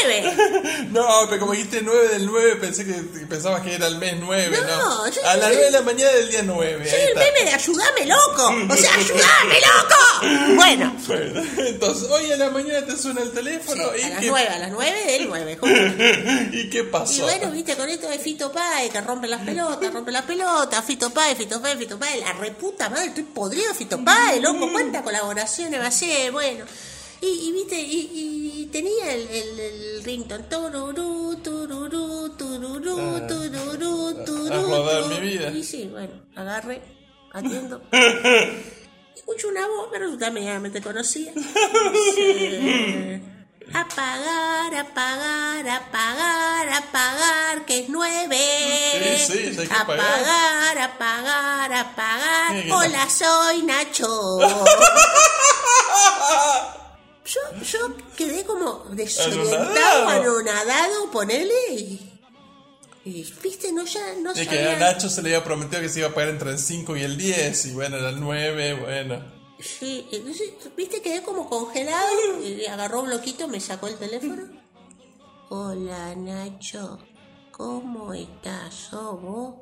No, 0.95 1.27
pero 1.27 1.41
como 1.41 1.51
dijiste 1.51 1.81
9 1.83 2.07
del 2.07 2.25
9, 2.25 2.55
pensé 2.55 2.85
que 2.85 2.93
pensabas 3.27 3.61
que 3.61 3.75
era 3.75 3.87
el 3.87 3.97
mes 3.97 4.15
9, 4.19 4.57
¿no? 4.65 4.77
No, 4.77 5.09
yo- 5.09 5.21
A 5.27 5.35
las 5.35 5.49
9 5.49 5.65
de 5.65 5.71
la 5.71 5.81
mañana 5.81 6.11
del 6.11 6.29
día 6.29 6.41
9. 6.43 6.89
Soy 6.89 6.99
el 7.01 7.15
meme 7.15 7.43
de 7.43 7.53
ayudame, 7.53 8.05
loco. 8.05 8.55
O 8.73 8.75
sea, 8.77 8.93
ayudame, 8.95 9.55
loco. 9.59 10.55
Bueno, 10.55 10.95
Bueno, 11.07 11.41
entonces, 11.57 12.09
hoy 12.09 12.31
a 12.31 12.37
la 12.37 12.49
mañana 12.49 12.85
te 12.85 12.97
suena 12.97 13.21
el 13.21 13.31
teléfono 13.31 13.89
a 13.91 13.97
y, 13.97 14.01
las 14.09 14.19
qué, 14.21 14.27
nueve, 14.27 14.47
a 14.47 14.57
las 14.59 14.71
nueve 14.71 15.03
del 15.05 15.27
nueve, 15.27 15.57
justo. 15.59 15.75
¿y 16.57 16.69
qué 16.69 16.83
pasó? 16.85 17.13
Y 17.13 17.21
bueno, 17.21 17.51
viste, 17.51 17.75
con 17.75 17.89
esto 17.89 18.07
de 18.07 18.17
Fito 18.17 18.51
Pai, 18.51 18.89
que 18.89 19.01
rompe 19.01 19.27
las 19.27 19.41
pelotas, 19.41 19.93
rompe 19.93 20.11
las 20.11 20.23
pelotas, 20.23 20.83
Fito 20.85 21.09
Pai, 21.09 21.35
Fito 21.35 21.61
Pai, 21.61 21.77
Fito 21.77 21.99
Pai, 21.99 22.19
la 22.21 22.31
reputa 22.33 22.89
madre, 22.89 23.07
estoy 23.07 23.23
podrido 23.23 23.73
Fito 23.73 24.01
Pai, 24.03 24.39
loco, 24.39 24.71
cuántas 24.71 25.01
colaboraciones 25.03 25.79
va 25.79 25.87
a 25.87 25.91
ser, 25.91 26.31
bueno. 26.31 26.65
Y, 27.21 27.27
y 27.27 27.51
viste, 27.53 27.79
y, 27.79 28.61
y 28.61 28.65
tenía 28.67 29.13
el, 29.13 29.27
el, 29.29 29.59
el 29.59 30.03
rington, 30.03 30.43
tururú, 30.49 31.35
tururú, 31.43 32.29
tururú, 32.37 33.27
tururú, 33.27 34.25
tururú. 34.25 34.53
a 34.53 34.61
rodar 34.61 35.03
tururú. 35.03 35.21
mi 35.21 35.27
vida. 35.29 35.49
Y 35.51 35.63
sí, 35.63 35.87
bueno, 35.91 36.13
agarré, 36.35 36.81
atiendo. 37.33 37.81
Escucho 39.15 39.47
una 39.47 39.65
voz, 39.67 39.89
me 39.91 39.97
resulta 39.99 40.29
medianamente 40.29 40.81
conocida. 40.81 41.31
Dice, 41.33 43.21
Apagar, 43.73 44.75
apagar, 44.75 45.67
apagar, 45.67 46.69
apagar, 46.69 47.65
que 47.65 47.79
es 47.79 47.89
nueve. 47.89 48.37
Sí, 49.17 49.33
sí, 49.33 49.39
hay 49.59 49.67
que 49.67 49.73
apagar. 49.73 50.05
apagar, 50.05 50.77
apagar, 50.77 51.73
apagar. 51.73 52.63
Hola, 52.71 53.09
soy 53.09 53.63
Nacho. 53.63 54.37
Yo, 57.25 57.39
yo 57.63 57.97
quedé 58.15 58.43
como 58.45 58.85
desorientado, 58.91 60.07
Anonadado. 60.09 61.09
ponele 61.11 61.53
y. 61.71 62.11
Y 63.03 63.23
viste, 63.43 63.71
no 63.71 63.83
ya 63.85 64.15
no 64.21 64.33
que 64.33 64.45
sabía- 64.45 64.75
a 64.75 64.79
Nacho 64.79 65.09
se 65.09 65.21
le 65.21 65.29
había 65.29 65.43
prometido 65.43 65.79
que 65.81 65.89
se 65.89 65.99
iba 65.99 66.07
a 66.09 66.13
pagar 66.13 66.29
entre 66.29 66.49
el 66.51 66.57
5 66.59 66.97
y 66.97 67.03
el 67.03 67.17
10, 67.17 67.65
y 67.67 67.73
bueno, 67.73 67.97
era 67.97 68.09
el 68.09 68.19
9, 68.19 68.73
bueno. 68.73 69.23
Sí, 69.59 70.07
entonces, 70.11 70.51
viste, 70.75 71.01
quedé 71.03 71.21
como 71.23 71.47
congelado 71.47 72.07
y 72.43 72.65
agarró 72.65 73.01
un 73.01 73.09
loquito, 73.11 73.47
me 73.47 73.59
sacó 73.59 73.87
el 73.87 73.95
teléfono. 73.97 74.43
Hola 75.49 76.15
Nacho, 76.15 76.97
¿cómo 77.51 78.13
estás? 78.13 78.73
¿Sos 78.73 79.21
vos? 79.21 79.55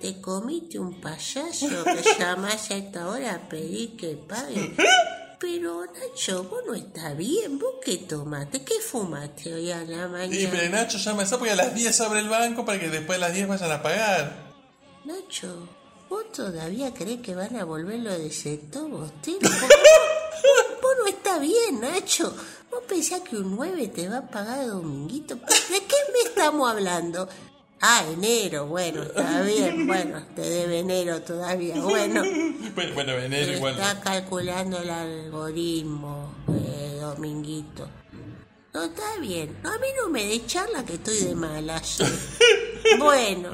¿Te 0.00 0.20
comiste 0.20 0.78
un 0.78 1.00
payaso 1.00 1.66
que 1.84 2.04
llamás 2.18 2.70
a 2.70 2.76
esta 2.76 3.08
hora 3.08 3.34
a 3.34 3.48
pedir 3.48 3.96
que 3.96 4.16
pague? 4.16 4.74
Pero 5.40 5.84
Nacho, 5.86 6.44
vos 6.44 6.62
no 6.66 6.74
estás 6.74 7.16
bien, 7.16 7.58
¿vos 7.60 7.74
qué 7.84 7.98
tomaste? 7.98 8.64
¿Qué 8.64 8.80
fumaste 8.80 9.54
hoy 9.54 9.70
a 9.70 9.84
la 9.84 10.08
mañana? 10.08 10.34
Y 10.34 10.48
pero 10.48 10.68
Nacho 10.68 10.98
llama 10.98 11.22
esa 11.22 11.38
porque 11.38 11.52
a 11.52 11.56
las 11.56 11.74
10 11.74 12.00
abre 12.00 12.20
el 12.20 12.28
banco 12.28 12.64
para 12.64 12.80
que 12.80 12.88
después 12.88 13.18
de 13.18 13.26
las 13.26 13.34
10 13.34 13.46
vayan 13.46 13.70
a 13.70 13.80
pagar. 13.80 14.48
Nacho, 15.04 15.68
¿vos 16.08 16.32
todavía 16.32 16.92
crees 16.92 17.20
que 17.20 17.36
van 17.36 17.54
a 17.54 17.64
volver 17.64 18.00
lo 18.00 18.18
de 18.18 18.32
sector 18.32 18.90
bostero? 18.90 19.38
Vos, 20.38 20.80
vos 20.80 20.92
no 21.00 21.06
está 21.08 21.38
bien, 21.38 21.80
Nacho. 21.80 22.34
¿Vos 22.70 22.82
pensás 22.88 23.20
que 23.22 23.36
un 23.36 23.56
9 23.56 23.88
te 23.88 24.08
va 24.08 24.18
a 24.18 24.28
pagar 24.28 24.66
Dominguito? 24.66 25.34
¿De 25.34 25.84
qué 25.86 25.96
me 26.12 26.28
estamos 26.28 26.70
hablando? 26.70 27.28
Ah, 27.80 28.04
enero, 28.10 28.66
bueno, 28.66 29.02
está 29.02 29.42
bien, 29.42 29.86
bueno, 29.86 30.26
te 30.34 30.42
debe 30.42 30.80
enero 30.80 31.22
todavía, 31.22 31.76
bueno. 31.80 32.22
Bueno, 32.74 32.94
bueno 32.94 33.12
enero 33.14 33.52
igual. 33.54 33.74
Está 33.74 34.00
calculando 34.00 34.78
el 34.78 34.90
algoritmo, 34.90 36.32
eh, 36.48 36.98
Dominguito. 37.00 37.88
No, 38.72 38.84
está 38.84 39.16
bien. 39.18 39.58
No, 39.64 39.72
a 39.72 39.78
mí 39.78 39.88
no 39.96 40.08
me 40.08 40.24
dé 40.24 40.46
charla 40.46 40.84
que 40.84 40.94
estoy 40.94 41.18
de 41.18 41.34
malas. 41.34 41.98
bueno, 42.98 43.50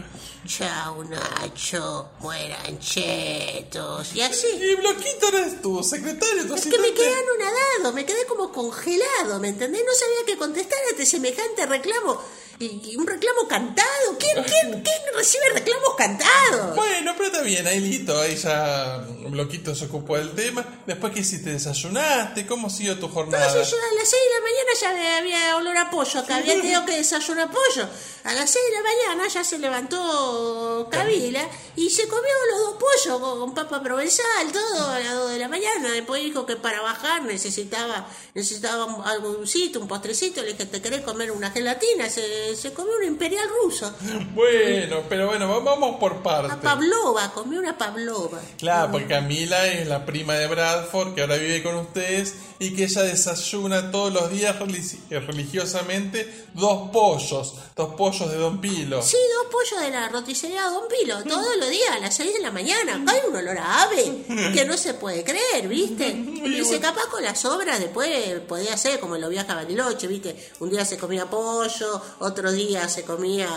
chao, 0.47 1.03
Nacho. 1.05 2.11
Mueran 2.21 2.79
chetos. 2.81 4.15
Y 4.15 4.21
así. 4.21 4.47
Y 4.61 4.75
Bloquito 4.75 5.29
eres 5.29 5.63
tu 5.63 5.83
secretario, 5.83 6.47
tu 6.47 6.55
Es 6.55 6.63
que 6.67 6.71
me 6.71 6.89
asistente. 6.89 6.95
quedé 6.95 7.15
anonadado, 7.15 7.93
me 7.95 8.05
quedé 8.05 8.27
como 8.27 8.53
congelado, 8.53 9.41
¿me 9.41 9.49
entendés? 9.49 9.83
No 9.87 9.93
sabía 9.95 10.27
qué 10.27 10.37
contestar 10.37 10.79
ante 10.91 11.07
semejante 11.07 11.65
reclamo. 11.65 12.21
Y, 12.59 12.97
un 12.97 13.07
reclamo 13.07 13.49
cantado. 13.49 13.89
¿Quién, 14.19 14.43
quién, 14.45 14.83
quién 14.83 15.03
recibe 15.17 15.45
reclamos 15.55 15.95
cantados? 15.97 16.75
Bueno, 16.77 17.13
pero 17.17 17.27
está 17.27 17.43
bien, 17.43 17.67
ahí 17.67 17.81
listo, 17.81 18.19
ahí 18.21 18.37
ya 18.37 19.05
Bloquito 19.29 19.75
se 19.75 19.87
ocupó 19.87 20.17
del 20.17 20.33
tema. 20.33 20.65
Después 20.87 21.13
que 21.13 21.21
hiciste, 21.21 21.51
desayunaste, 21.51 22.47
¿cómo 22.47 22.71
siguió 22.71 22.99
tu 22.99 23.09
jornada? 23.09 23.47
Entonces 23.47 23.71
yo 23.71 23.77
a 23.77 23.95
las 23.99 24.09
6 24.09 24.23
de 24.23 24.35
la 24.35 24.41
mañana 24.41 24.71
ya 24.81 25.19
había 25.19 25.57
olor 25.57 25.77
a 25.77 25.91
pollo, 25.91 26.21
acá 26.21 26.37
había 26.37 26.55
tenido 26.55 26.85
que 26.87 26.97
desayunar 26.97 27.51
pollo. 27.51 27.89
A 28.25 28.33
las 28.35 28.51
6 28.51 28.65
de 28.71 28.73
la 28.77 28.83
mañana 28.83 29.29
ya 29.29 29.45
se 29.45 29.59
levantó 29.59 30.89
Kabila 30.91 31.47
y 31.77 31.91
se 31.91 32.07
comió 32.09 32.33
los 32.51 32.61
dos 32.61 32.77
pollos 32.79 33.21
con, 33.21 33.39
con 33.41 33.55
papa 33.55 33.83
provenzal, 33.83 34.53
todo 34.53 34.89
a 34.91 35.01
las 35.01 35.15
2 35.15 35.31
de 35.33 35.39
la 35.39 35.49
mañana. 35.49 35.91
Después 35.91 36.23
dijo 36.23 36.47
que 36.47 36.57
para 36.57 36.81
bajar 36.81 37.23
necesitaba 37.25 38.09
necesitaba 38.35 38.85
un- 38.87 39.05
algo 39.05 39.31
dulcito, 39.33 39.81
un 39.81 39.89
postrecito. 39.89 40.41
Le 40.43 40.53
dije, 40.53 40.67
¿te 40.67 40.81
querés 40.81 41.03
comer 41.03 41.31
una 41.33 41.51
gelatina? 41.51 42.09
Se 42.09 42.44
se, 42.51 42.57
se 42.57 42.73
comió 42.73 42.93
un 42.97 43.05
imperial 43.05 43.47
ruso. 43.63 43.93
Bueno, 44.35 45.03
pero 45.09 45.27
bueno, 45.27 45.49
va- 45.49 45.61
vamos 45.61 45.97
por 45.99 46.13
Una 46.13 46.23
partes. 46.23 46.57
pavlova, 46.63 47.33
comió 47.33 47.59
una 47.61 47.77
pavlova. 47.79 48.41
Claro, 48.59 48.93
porque 48.93 49.07
Camila 49.09 49.67
es 49.69 49.87
la 49.87 50.05
prima 50.05 50.35
de 50.35 50.47
Bradford 50.47 51.15
que 51.15 51.23
ahora 51.23 51.37
vive 51.37 51.63
con 51.63 51.77
ustedes 51.77 52.35
y 52.59 52.75
que 52.75 52.85
ella 52.85 53.03
desayuna 53.03 53.91
todos 53.91 54.13
los 54.13 54.31
días 54.31 54.57
eh, 55.11 55.21
religiosamente 55.21 56.47
dos 56.55 56.91
pollos, 56.91 57.55
dos 57.77 57.95
pollos 57.95 58.31
de 58.31 58.37
Don 58.37 58.61
Pilo. 58.61 59.03
Sí, 59.03 59.17
dos 59.43 59.53
pollos 59.53 59.81
de 59.85 59.91
la 59.91 60.09
roticería 60.09 60.65
Don 60.65 60.85
Pilo, 60.89 61.23
todos 61.25 61.57
los 61.59 61.69
días 61.69 61.91
a 61.93 61.99
las 61.99 62.15
6 62.17 62.33
de 62.35 62.41
la 62.41 62.51
mañana. 62.51 62.97
Acá 62.97 63.13
hay 63.13 63.21
un 63.29 63.37
olor 63.37 63.59
a 63.59 63.83
ave 63.83 64.25
que 64.55 64.65
no 64.65 64.77
se 64.77 64.95
puede 64.95 65.25
creer, 65.25 65.69
¿viste? 65.69 66.09
Y 66.45 66.51
dice, 66.59 66.79
capaz 66.79 67.07
con 67.11 67.23
las 67.23 67.43
obras 67.47 67.79
después 67.79 68.11
podía 68.47 68.77
ser 68.77 69.01
como 69.01 69.15
en 69.17 69.23
los 69.23 69.31
viajes 69.31 69.51
a 69.51 69.55
Bariloche, 69.55 70.07
¿viste? 70.07 70.51
Un 70.61 70.69
día 70.71 70.85
se 70.85 70.99
comía 70.99 71.25
pollo, 71.27 72.01
otro 72.19 72.34
día 72.53 72.89
se 72.89 73.05
comía 73.05 73.49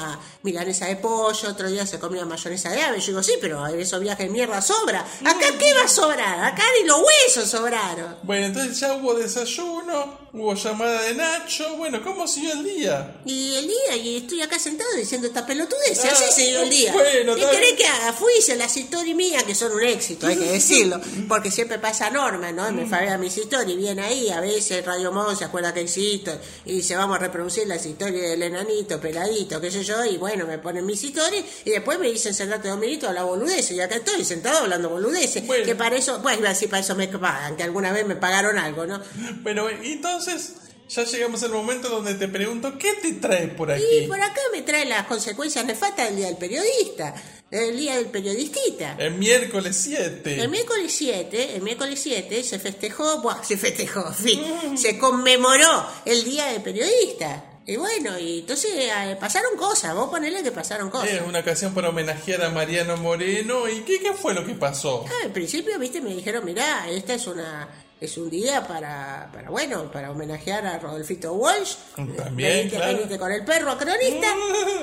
milanesa 0.44 0.86
de 0.86 0.96
pollo, 0.98 1.50
otro 1.50 1.70
día 1.70 1.86
se 1.86 2.00
comía 2.00 2.26
mayonesa 2.26 2.70
de 2.70 2.82
ave. 2.82 3.00
Yo 3.00 3.08
digo, 3.08 3.24
sí, 3.24 3.34
pero 3.42 3.66
esos 3.68 4.00
viajes 4.00 4.28
de 4.28 4.32
mierda 4.32 4.62
sobra. 4.62 5.02
¿Acá 5.02 5.58
qué 5.60 5.74
va 5.74 5.84
a 5.84 5.88
sobrar? 5.88 6.44
Acá 6.46 6.64
ni 6.80 6.88
los 6.88 7.00
huesos 7.00 7.50
sobraron. 7.50 8.18
Bueno, 8.24 8.48
entonces 8.48 8.80
ya 8.80 8.94
hubo 8.94 9.14
desayuno, 9.14 10.27
hubo 10.40 10.54
llamada 10.54 11.02
de 11.04 11.16
Nacho. 11.16 11.76
Bueno, 11.78 12.02
¿cómo 12.04 12.28
siguió 12.28 12.54
el 12.54 12.64
día? 12.64 13.16
Y 13.26 13.56
el 13.56 13.68
día, 13.68 13.96
y 13.98 14.18
estoy 14.18 14.42
acá 14.42 14.60
sentado 14.60 14.90
diciendo 14.96 15.28
esta 15.28 15.46
pelotudez, 15.46 16.06
Ah, 16.06 16.12
así 16.30 16.46
dio 16.46 16.62
el 16.62 16.70
día. 16.70 16.94
bueno, 16.94 17.36
¿Qué 17.36 17.42
querés 17.50 17.74
que 17.74 17.86
haga? 17.88 18.14
Fui, 18.14 18.32
hice 18.38 18.56
las 18.56 18.76
historias 18.78 19.16
mías, 19.16 19.44
que 19.44 19.56
son 19.56 19.72
un 19.72 19.84
éxito, 19.84 20.28
hay 20.28 20.38
que 20.38 20.46
decirlo, 20.46 21.02
porque 21.28 21.50
siempre 21.52 21.80
pasa 21.80 22.10
Norma, 22.10 22.52
¿no? 22.52 22.72
Me 22.72 22.86
fabea 22.86 23.18
mis 23.18 23.36
historias, 23.38 23.72
y 23.72 23.78
viene 23.78 24.02
ahí, 24.04 24.30
a 24.30 24.40
veces 24.40 24.86
Radio 24.86 25.12
Mon 25.12 25.36
se 25.36 25.46
acuerda 25.46 25.74
que 25.74 25.82
existo, 25.82 26.38
y 26.66 26.74
dice, 26.74 26.96
vamos 26.96 27.16
a 27.18 27.20
reproducir 27.20 27.68
las 27.68 27.86
historias 27.86 28.22
del 28.30 28.44
enanito, 28.44 29.00
peladito, 29.02 29.60
qué 29.60 29.72
sé 29.72 29.84
yo, 29.84 30.06
y 30.06 30.18
bueno, 30.18 30.46
me 30.46 30.60
ponen 30.60 30.86
mis 30.86 31.04
historias, 31.04 31.44
y 31.66 31.72
después 31.72 31.98
me 32.00 32.08
dicen, 32.12 32.34
sentate 32.34 32.70
dos 32.70 32.78
minutos 32.80 33.10
a 33.10 33.14
la 33.14 33.24
boludez, 33.24 33.72
y 33.72 33.80
acá 33.82 33.96
estoy 33.96 34.24
sentado 34.24 34.60
hablando 34.60 34.90
boludeces, 34.90 35.46
Bueno. 35.48 35.66
que 35.66 35.76
para 35.76 35.96
eso, 35.96 36.20
bueno, 36.20 36.40
iba 36.40 36.50
a 36.50 36.54
decir, 36.54 36.70
para 36.70 36.82
eso 36.82 36.96
me 36.96 37.08
pagan, 37.08 37.56
que 37.58 37.64
alguna 37.64 37.92
vez 37.92 38.06
me 38.06 38.16
pagaron 38.16 38.58
algo, 38.58 38.86
¿no? 38.86 39.02
Bueno, 39.42 39.68
y 39.72 39.96
entonces 40.28 40.56
ya 40.90 41.04
llegamos 41.04 41.44
al 41.44 41.52
momento 41.52 41.90
donde 41.90 42.14
te 42.16 42.28
pregunto, 42.28 42.78
¿qué 42.78 42.94
te 43.02 43.14
trae 43.14 43.48
por 43.50 43.70
Y 43.70 43.74
aquí? 43.74 44.08
por 44.08 44.20
acá 44.22 44.40
me 44.54 44.62
trae 44.62 44.86
las 44.86 45.06
consecuencias 45.08 45.66
nefastas 45.66 46.08
del 46.08 46.16
Día 46.16 46.28
del 46.28 46.38
Periodista, 46.38 47.14
del 47.52 47.78
Día 47.78 47.96
del 47.96 48.06
Periodistita. 48.06 48.96
El 48.98 49.16
miércoles 49.16 49.76
7. 49.76 50.42
El 50.42 50.50
miércoles 50.50 50.94
7, 50.94 51.56
el 51.56 51.62
miércoles 51.62 52.00
7 52.02 52.44
se 52.44 52.60
festejó, 52.60 53.22
buah, 53.22 53.44
se 53.44 53.58
festejó, 53.58 54.12
fin, 54.14 54.42
se 54.78 54.98
conmemoró 54.98 55.86
el 56.06 56.24
Día 56.24 56.46
del 56.48 56.62
Periodista. 56.62 57.44
Y 57.66 57.76
bueno, 57.76 58.18
y 58.18 58.40
entonces 58.40 58.72
eh, 58.76 59.18
pasaron 59.20 59.58
cosas, 59.58 59.94
vos 59.94 60.10
ponele 60.10 60.42
que 60.42 60.54
pasaron 60.54 60.90
cosas. 60.90 61.10
Es 61.10 61.22
una 61.22 61.40
ocasión 61.40 61.74
para 61.74 61.90
homenajear 61.90 62.42
a 62.44 62.50
Mariano 62.50 62.96
Moreno. 62.96 63.68
¿Y 63.68 63.82
qué, 63.82 64.00
qué 64.00 64.14
fue 64.14 64.34
lo 64.34 64.46
que 64.46 64.54
pasó? 64.54 65.04
Ah, 65.06 65.26
al 65.26 65.34
principio, 65.34 65.78
viste, 65.78 66.00
me 66.00 66.16
dijeron, 66.16 66.46
mirá, 66.46 66.90
esta 66.90 67.16
es 67.16 67.28
una 67.28 67.68
es 68.00 68.16
un 68.18 68.30
día 68.30 68.68
para, 68.68 69.30
para 69.34 69.50
bueno, 69.50 69.92
para 69.92 70.12
homenajear 70.12 70.66
a 70.68 70.78
Rodolfito 70.78 71.34
Walsh. 71.34 71.76
También, 71.96 72.36
venite, 72.70 72.76
claro. 72.78 72.98
venite 72.98 73.18
con 73.18 73.32
el 73.32 73.44
perro 73.44 73.72
a 73.72 73.78
cronista. 73.78 74.28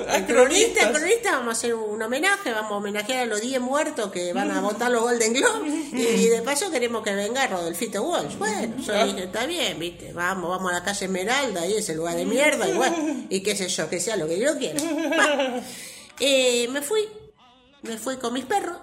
A 0.09 0.17
El 0.17 0.25
cronista, 0.25 0.91
cronista, 0.91 1.31
vamos 1.31 1.47
a 1.47 1.51
hacer 1.53 1.75
un 1.75 2.01
homenaje, 2.01 2.51
vamos 2.51 2.73
a 2.73 2.75
homenajear 2.75 3.19
a 3.23 3.25
los 3.25 3.39
10 3.39 3.61
muertos 3.61 4.11
que 4.11 4.33
van 4.33 4.51
a 4.51 4.59
votar 4.59 4.91
los 4.91 5.01
Golden 5.01 5.31
Globe. 5.33 5.69
Y 5.95 6.27
de 6.27 6.41
paso 6.41 6.69
queremos 6.69 7.03
que 7.03 7.13
venga 7.15 7.47
Rodolfito 7.47 8.03
Walsh. 8.03 8.35
Bueno, 8.37 8.75
yo 8.81 8.93
Ah. 8.93 9.05
dije, 9.05 9.23
está 9.23 9.45
bien, 9.45 9.79
viste, 9.79 10.11
vamos, 10.11 10.49
vamos 10.49 10.71
a 10.71 10.75
la 10.75 10.83
calle 10.83 11.05
Esmeralda, 11.05 11.61
ahí 11.61 11.75
ese 11.75 11.95
lugar 11.95 12.15
de 12.17 12.25
mierda, 12.25 12.67
y 12.67 12.73
bueno, 12.73 13.25
y 13.29 13.41
qué 13.41 13.55
sé 13.55 13.67
yo, 13.69 13.89
que 13.89 13.99
sea 14.01 14.17
lo 14.17 14.27
que 14.27 14.39
yo 14.39 14.57
quiera. 14.57 14.81
Eh, 16.19 16.69
me 16.69 16.81
fui, 16.81 17.01
me 17.81 17.97
fui 17.97 18.15
con 18.17 18.31
mis 18.33 18.45
perros. 18.45 18.77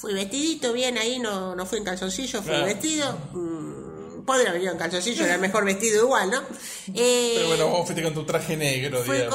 Fui 0.00 0.14
vestidito 0.14 0.72
bien 0.72 0.96
ahí, 0.96 1.18
no, 1.18 1.56
no 1.56 1.66
fui 1.66 1.78
en 1.78 1.84
calzoncillo, 1.84 2.40
fui 2.40 2.50
Claro. 2.50 2.66
vestido. 2.66 3.18
Mm, 3.32 3.77
podría 4.28 4.50
haber 4.50 4.62
ido 4.62 4.72
en 4.72 4.78
calzoncillo, 4.78 5.24
era 5.24 5.38
mejor 5.38 5.64
vestido 5.64 6.04
igual, 6.04 6.30
¿no? 6.30 6.42
Eh, 6.94 7.32
Pero 7.36 7.48
bueno, 7.48 7.68
vos 7.68 7.86
fuiste 7.86 8.02
con 8.02 8.14
tu 8.14 8.24
traje 8.24 8.56
negro, 8.56 9.02
fui 9.02 9.16
digamos. 9.16 9.34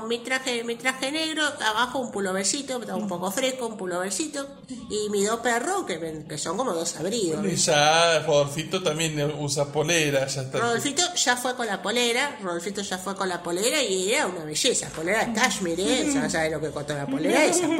con 0.00 0.08
mi 0.08 0.18
traje, 0.18 0.64
mi 0.64 0.74
traje 0.76 1.10
negro, 1.12 1.42
abajo 1.64 2.00
un 2.00 2.10
pulovercito, 2.10 2.80
estaba 2.80 2.98
un 2.98 3.08
poco 3.08 3.30
fresco, 3.30 3.66
un 3.68 3.76
pulovercito, 3.76 4.46
y 4.90 5.08
mis 5.10 5.26
dos 5.26 5.40
perros, 5.40 5.84
que, 5.86 6.24
que 6.28 6.36
son 6.38 6.56
como 6.56 6.72
dos 6.74 6.96
abrigos. 6.96 7.46
Y 7.46 7.56
ya 7.56 8.18
Rodolfito 8.26 8.82
también 8.82 9.18
usa 9.38 9.72
polera, 9.72 10.26
ya 10.26 10.42
está. 10.42 10.58
Rodolfito 10.58 11.02
ya 11.14 11.36
fue 11.36 11.54
con 11.54 11.66
la 11.66 11.80
polera, 11.80 12.36
Rodolfito 12.42 12.82
ya 12.82 12.98
fue 12.98 13.14
con 13.16 13.28
la 13.28 13.42
polera 13.42 13.80
y 13.82 14.12
era 14.12 14.26
una 14.26 14.44
belleza, 14.44 14.88
polera 14.90 15.24
de 15.24 15.32
cashmere, 15.32 15.82
¿eh? 15.82 16.10
ya 16.12 16.28
sabes 16.28 16.50
lo 16.52 16.60
que 16.60 16.70
costó 16.70 16.94
la 16.94 17.06
polera 17.06 17.44
esa. 17.44 17.68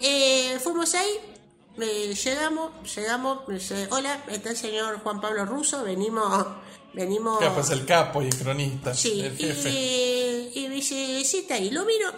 Eh, 0.00 0.56
fuimos 0.62 0.94
ahí, 0.94 1.10
eh, 1.80 2.14
llegamos, 2.14 2.70
llegamos, 2.96 3.38
hola, 3.90 4.24
está 4.28 4.50
el 4.50 4.56
señor 4.56 5.00
Juan 5.02 5.20
Pablo 5.20 5.44
Russo, 5.46 5.82
venimos, 5.84 6.46
venimos... 6.94 7.38
Que 7.38 7.50
pues 7.50 7.70
el 7.70 7.84
capo 7.86 8.22
y 8.22 8.26
el 8.26 8.36
cronista, 8.36 8.94
Sí, 8.94 9.20
el 9.20 9.36
jefe. 9.36 9.70
y, 9.70 10.52
y 10.54 10.68
me 10.68 10.74
dice, 10.76 11.24
sí, 11.24 11.38
está 11.38 11.54
ahí, 11.54 11.70
lo 11.70 11.84
miro, 11.84 12.12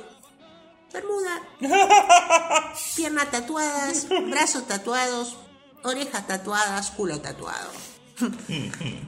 bermuda, 0.92 1.42
piernas 2.96 3.30
tatuadas, 3.30 4.06
brazos 4.30 4.66
tatuados, 4.66 5.36
orejas 5.84 6.26
tatuadas, 6.26 6.90
culo 6.90 7.20
tatuado. 7.20 7.70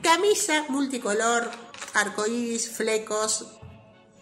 Camisa 0.03 0.65
multicolor, 0.69 1.51
arcoíris, 1.95 2.71
flecos, 2.71 3.47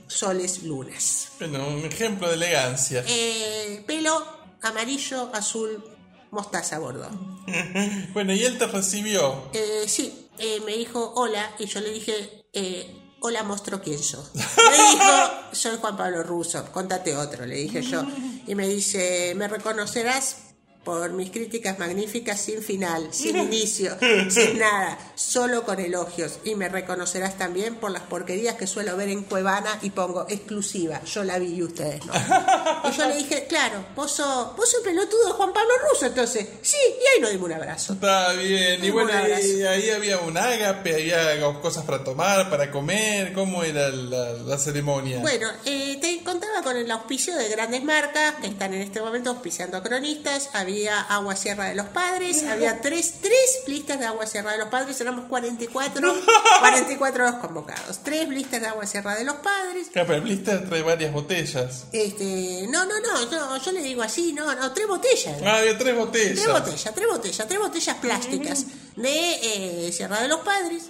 soles, 0.08 0.64
lunas. 0.64 1.28
Bueno, 1.38 1.66
un 1.68 1.84
ejemplo 1.84 2.28
de 2.28 2.34
elegancia. 2.34 3.04
Eh, 3.06 3.84
pelo 3.86 4.26
amarillo, 4.62 5.30
azul, 5.32 5.82
mostaza 6.30 6.78
bordo. 6.78 7.08
Bueno, 8.12 8.32
y 8.32 8.44
él 8.44 8.58
te 8.58 8.66
recibió. 8.66 9.50
Eh, 9.52 9.84
sí, 9.86 10.28
eh, 10.38 10.60
me 10.64 10.76
dijo 10.76 11.12
hola 11.16 11.50
y 11.58 11.66
yo 11.66 11.80
le 11.80 11.90
dije, 11.90 12.44
eh, 12.52 13.16
hola 13.20 13.42
monstruo, 13.42 13.80
¿quién 13.80 13.98
sos? 13.98 14.30
Me 14.34 14.42
dijo, 14.42 15.12
soy 15.52 15.76
Juan 15.78 15.96
Pablo 15.96 16.22
Russo, 16.22 16.64
contate 16.72 17.16
otro, 17.16 17.46
le 17.46 17.56
dije 17.56 17.82
yo. 17.82 18.02
Y 18.46 18.54
me 18.54 18.68
dice, 18.68 19.34
me 19.36 19.48
reconocerás 19.48 20.49
por 20.84 21.12
mis 21.12 21.30
críticas 21.30 21.78
magníficas 21.78 22.40
sin 22.40 22.62
final, 22.62 23.08
sin 23.12 23.36
inicio, 23.36 23.96
sin 24.30 24.58
nada, 24.58 24.98
solo 25.14 25.64
con 25.64 25.78
elogios. 25.78 26.38
Y 26.44 26.54
me 26.54 26.68
reconocerás 26.68 27.36
también 27.36 27.74
por 27.74 27.90
las 27.90 28.02
porquerías 28.02 28.54
que 28.54 28.66
suelo 28.66 28.96
ver 28.96 29.10
en 29.10 29.24
Cuevana 29.24 29.78
y 29.82 29.90
pongo 29.90 30.26
exclusiva, 30.28 31.02
yo 31.04 31.22
la 31.22 31.38
vi 31.38 31.54
y 31.54 31.62
ustedes 31.62 32.04
no. 32.06 32.12
Y 32.90 32.92
yo 32.92 33.06
le 33.06 33.16
dije, 33.16 33.46
claro, 33.46 33.84
vos 33.94 34.10
sos, 34.10 34.56
vos 34.56 34.70
sos 34.70 34.80
pelotudo 34.80 35.26
de 35.26 35.32
Juan 35.32 35.52
Pablo 35.52 35.70
Russo, 35.90 36.06
entonces, 36.06 36.46
sí, 36.62 36.76
y 36.78 37.14
ahí 37.14 37.20
nos 37.20 37.30
dimos 37.30 37.46
un 37.46 37.52
abrazo. 37.52 37.92
Está 37.92 38.32
bien. 38.32 38.82
Y 38.82 38.90
bueno, 38.90 39.10
y 39.12 39.62
ahí 39.62 39.90
había 39.90 40.18
un 40.18 40.36
ágape, 40.36 40.94
había 40.94 41.40
cosas 41.60 41.84
para 41.84 42.02
tomar, 42.02 42.48
para 42.48 42.70
comer. 42.70 43.32
¿Cómo 43.32 43.62
era 43.62 43.90
la, 43.90 44.32
la 44.32 44.58
ceremonia? 44.58 45.18
Bueno, 45.20 45.48
eh, 45.64 45.98
te 46.00 46.22
contaba 46.24 46.62
con 46.62 46.76
el 46.76 46.90
auspicio 46.90 47.36
de 47.36 47.48
grandes 47.48 47.84
marcas 47.84 48.36
que 48.40 48.46
están 48.46 48.72
en 48.74 48.82
este 48.82 49.00
momento 49.00 49.30
auspiciando 49.30 49.76
a 49.76 49.82
cronistas. 49.82 50.50
Había 50.54 50.69
Agua 50.88 51.36
Sierra 51.36 51.66
de 51.66 51.74
los 51.74 51.86
Padres, 51.88 52.42
había 52.44 52.80
tres, 52.80 53.14
tres 53.20 53.60
listas 53.66 53.98
de 53.98 54.06
Agua 54.06 54.26
Sierra 54.26 54.52
de 54.52 54.58
los 54.58 54.68
Padres, 54.68 55.00
éramos 55.00 55.26
44, 55.26 56.14
44 56.60 57.24
los 57.30 57.34
convocados. 57.36 57.98
Tres 58.02 58.28
listas 58.28 58.60
de 58.60 58.66
Agua 58.68 58.86
Sierra 58.86 59.14
de 59.16 59.24
los 59.24 59.36
Padres. 59.36 59.88
Ah, 59.88 60.04
pero 60.06 60.14
el 60.14 60.20
blister 60.22 60.68
trae 60.68 60.82
varias 60.82 61.12
botellas. 61.12 61.86
Este, 61.92 62.66
no, 62.70 62.84
no, 62.86 63.00
no, 63.00 63.30
yo, 63.30 63.56
yo 63.64 63.72
le 63.72 63.82
digo 63.82 64.02
así, 64.02 64.32
no, 64.32 64.54
no, 64.54 64.72
tres 64.72 64.86
botellas. 64.86 65.36
Ah, 65.44 65.58
había 65.58 65.76
tres 65.76 65.96
botellas. 65.96 66.34
Tres 66.34 66.48
botellas, 66.52 66.94
tres 66.94 67.08
botellas, 67.08 67.48
tres 67.48 67.60
botellas 67.60 67.96
plásticas 67.96 68.66
de 68.96 69.86
eh, 69.88 69.92
Sierra 69.92 70.20
de 70.22 70.28
los 70.28 70.40
Padres. 70.40 70.84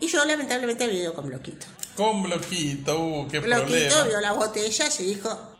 Y 0.00 0.08
yo 0.08 0.24
lamentablemente 0.24 0.84
había 0.84 1.02
ido 1.02 1.14
con 1.14 1.26
bloquito. 1.28 1.66
Con 1.96 2.22
bloquito, 2.22 2.98
uh, 2.98 3.28
qué 3.28 3.38
Bloquito 3.38 3.68
problema. 3.68 4.04
vio 4.04 4.20
las 4.20 4.34
botellas 4.34 4.98
y 5.00 5.04
dijo, 5.04 5.51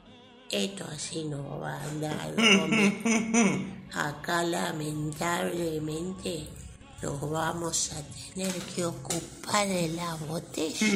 esto 0.52 0.84
así 0.94 1.24
no 1.24 1.58
va 1.58 1.74
a 1.74 1.82
andar. 1.84 2.34
Acá 3.94 4.44
lamentablemente 4.44 6.46
nos 7.02 7.30
vamos 7.30 7.92
a 7.92 8.02
tener 8.32 8.52
que 8.74 8.84
ocupar 8.84 9.66
de 9.66 9.88
la 9.88 10.14
botella. 10.14 10.86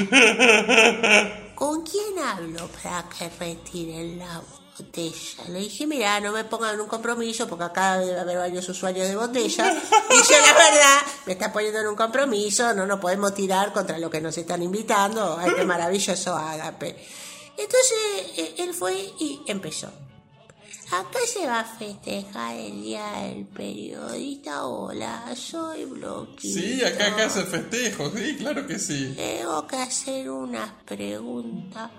¿Con 1.55 1.83
quién 1.83 2.19
hablo 2.23 2.69
para 2.83 3.09
que 3.09 3.31
retiren 3.31 4.19
la 4.19 4.43
botella? 4.79 5.49
Le 5.49 5.61
dije, 5.61 5.87
mira, 5.87 6.21
no 6.21 6.33
me 6.33 6.45
pongan 6.45 6.75
en 6.75 6.83
un 6.83 6.87
compromiso 6.87 7.49
porque 7.49 7.65
acá 7.65 7.97
debe 7.99 8.21
haber 8.21 8.37
varios 8.37 8.69
usuarios 8.69 9.09
de 9.09 9.17
botella. 9.17 9.73
Y 10.09 10.19
yo, 10.33 10.39
la 10.41 10.53
verdad, 10.53 11.01
me 11.27 11.33
está 11.33 11.53
poniendo 11.53 11.81
en 11.81 11.89
un 11.89 11.97
compromiso, 11.97 12.73
no 12.73 12.87
nos 12.87 13.01
podemos 13.01 13.35
tirar 13.35 13.73
contra 13.73 13.99
lo 13.99 14.09
que 14.09 14.21
nos 14.21 14.39
están 14.39 14.63
invitando. 14.63 15.37
Ay, 15.39 15.51
qué 15.57 15.65
maravilloso 15.65 16.37
ágape. 16.37 16.97
Entonces, 17.59 18.39
eh, 18.39 18.55
él 18.59 18.75
fue 18.75 18.95
y 19.19 19.41
empezó. 19.47 19.91
Acá 20.93 21.19
se 21.27 21.45
va 21.47 21.61
a 21.61 21.65
festejar 21.65 22.57
el 22.57 22.83
Día 22.83 23.11
del 23.23 23.45
Periodista. 23.47 24.67
Hola, 24.67 25.35
soy 25.35 25.85
Bloquito. 25.85 26.61
Sí, 26.61 26.85
acá, 26.85 27.09
acá 27.09 27.27
hace 27.27 27.43
festejo, 27.45 28.09
sí, 28.15 28.37
claro 28.37 28.65
que 28.69 28.79
sí. 28.79 29.13
Tengo 29.17 29.67
que 29.67 29.77
hacer 29.77 30.31
unas 30.31 30.71
preguntas. 30.85 31.91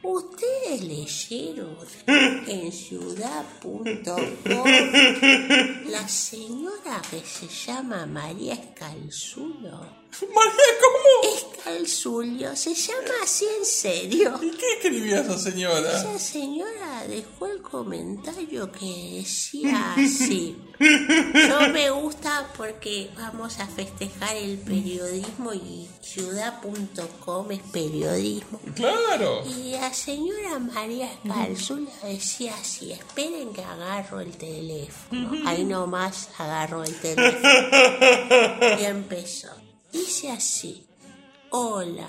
¿Ustedes 0.00 0.82
leyeron 0.82 1.76
en 2.06 2.70
ciudad.com 2.70 3.84
la 5.90 6.08
señora 6.08 7.02
que 7.10 7.20
se 7.20 7.48
llama 7.48 8.06
María 8.06 8.54
Escalzulo? 8.54 9.95
María, 10.34 10.72
¿cómo? 10.80 11.34
Escalzulio, 11.36 12.56
se 12.56 12.74
llama 12.74 13.14
así 13.22 13.44
en 13.58 13.64
serio. 13.64 14.38
¿Y 14.42 14.50
qué 14.50 14.72
escribía 14.76 15.20
esa 15.20 15.38
señora? 15.38 15.90
Esa 15.90 16.18
señora 16.18 17.04
dejó 17.08 17.46
el 17.46 17.60
comentario 17.60 18.70
que 18.72 19.18
decía 19.18 19.94
así. 19.94 20.56
No 20.78 21.68
me 21.70 21.90
gusta 21.90 22.50
porque 22.56 23.10
vamos 23.16 23.58
a 23.60 23.66
festejar 23.66 24.36
el 24.36 24.58
periodismo 24.58 25.52
y 25.52 25.88
ciudad.com 26.00 27.50
es 27.50 27.60
periodismo. 27.72 28.60
Claro. 28.74 29.42
Y 29.46 29.72
la 29.72 29.92
señora 29.92 30.58
María 30.58 31.12
Escalzula 31.12 31.90
decía 32.04 32.54
así, 32.54 32.92
esperen 32.92 33.52
que 33.52 33.62
agarro 33.62 34.20
el 34.20 34.36
teléfono. 34.36 35.30
Ahí 35.46 35.64
nomás 35.64 36.30
agarro 36.38 36.84
el 36.84 36.94
teléfono. 37.00 37.48
Y 38.80 38.84
empezó. 38.84 39.65
Dice 39.96 40.30
así, 40.30 40.86
hola, 41.48 42.06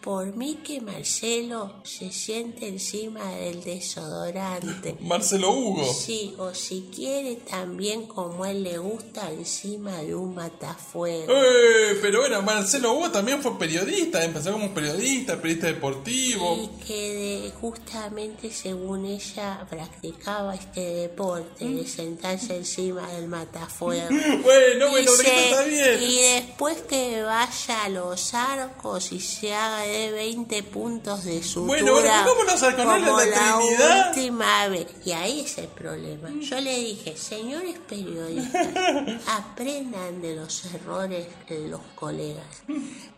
por 0.00 0.34
mí 0.34 0.58
que 0.64 0.80
Marcelo 0.80 1.74
se 1.84 2.10
siente 2.10 2.68
encima 2.68 3.32
del 3.34 3.62
desodorante. 3.62 4.96
Marcelo 5.00 5.50
Hugo. 5.52 5.84
Sí, 5.92 6.34
o 6.38 6.54
si 6.54 6.88
quiere 6.94 7.36
también 7.36 8.06
como 8.06 8.46
él 8.46 8.62
le 8.62 8.78
gusta 8.78 9.30
encima 9.30 9.98
de 9.98 10.14
un 10.14 10.34
matafuego. 10.34 11.32
Eh, 11.32 11.98
pero 12.00 12.20
bueno, 12.20 12.40
Marcelo 12.42 12.92
Hugo 12.94 13.10
también 13.10 13.42
fue 13.42 13.58
periodista, 13.58 14.24
empezó 14.24 14.52
como 14.52 14.72
periodista, 14.72 15.36
periodista 15.36 15.66
deportivo. 15.66 16.56
Y 16.56 16.84
que 16.86 17.12
de- 17.14 17.50
justamente 17.60 18.50
según 18.50 19.04
ella 19.04 19.66
practicaba 19.68 20.54
este 20.54 20.80
deporte 20.80 21.64
de 21.68 21.86
sentarse 21.86 22.56
encima 22.56 23.06
del 23.12 23.28
matafuego. 23.28 24.08
Bueno, 24.42 24.90
bueno, 24.90 25.10
Dice, 25.12 25.50
está 25.50 25.62
bien. 25.64 26.02
y 26.02 26.22
después 26.22 26.78
que 26.88 27.22
vaya 27.22 27.84
a 27.84 27.88
los 27.88 28.32
arcos 28.34 29.12
y 29.12 29.20
se 29.20 29.52
haga 29.54 29.86
de 29.90 30.10
20 30.12 30.62
puntos 30.64 31.24
de 31.24 31.42
sutura. 31.42 31.66
Bueno, 31.82 31.92
bueno, 31.92 32.10
¿cómo 32.26 32.42
los 32.44 32.62
arcos? 32.62 32.84
¿No 32.84 32.92
como 32.94 33.18
la 33.20 33.26
la 33.26 33.58
Trinidad? 33.58 34.08
última 34.08 34.68
vez. 34.68 34.86
Y 35.04 35.12
ahí 35.12 35.40
es 35.40 35.58
el 35.58 35.68
problema. 35.68 36.30
Yo 36.40 36.60
le 36.60 36.76
dije, 36.76 37.16
señores 37.16 37.76
periodistas, 37.88 38.68
aprendan 39.26 40.20
de 40.22 40.36
los 40.36 40.64
errores 40.74 41.26
de 41.48 41.68
los 41.68 41.80
colegas. 41.94 42.44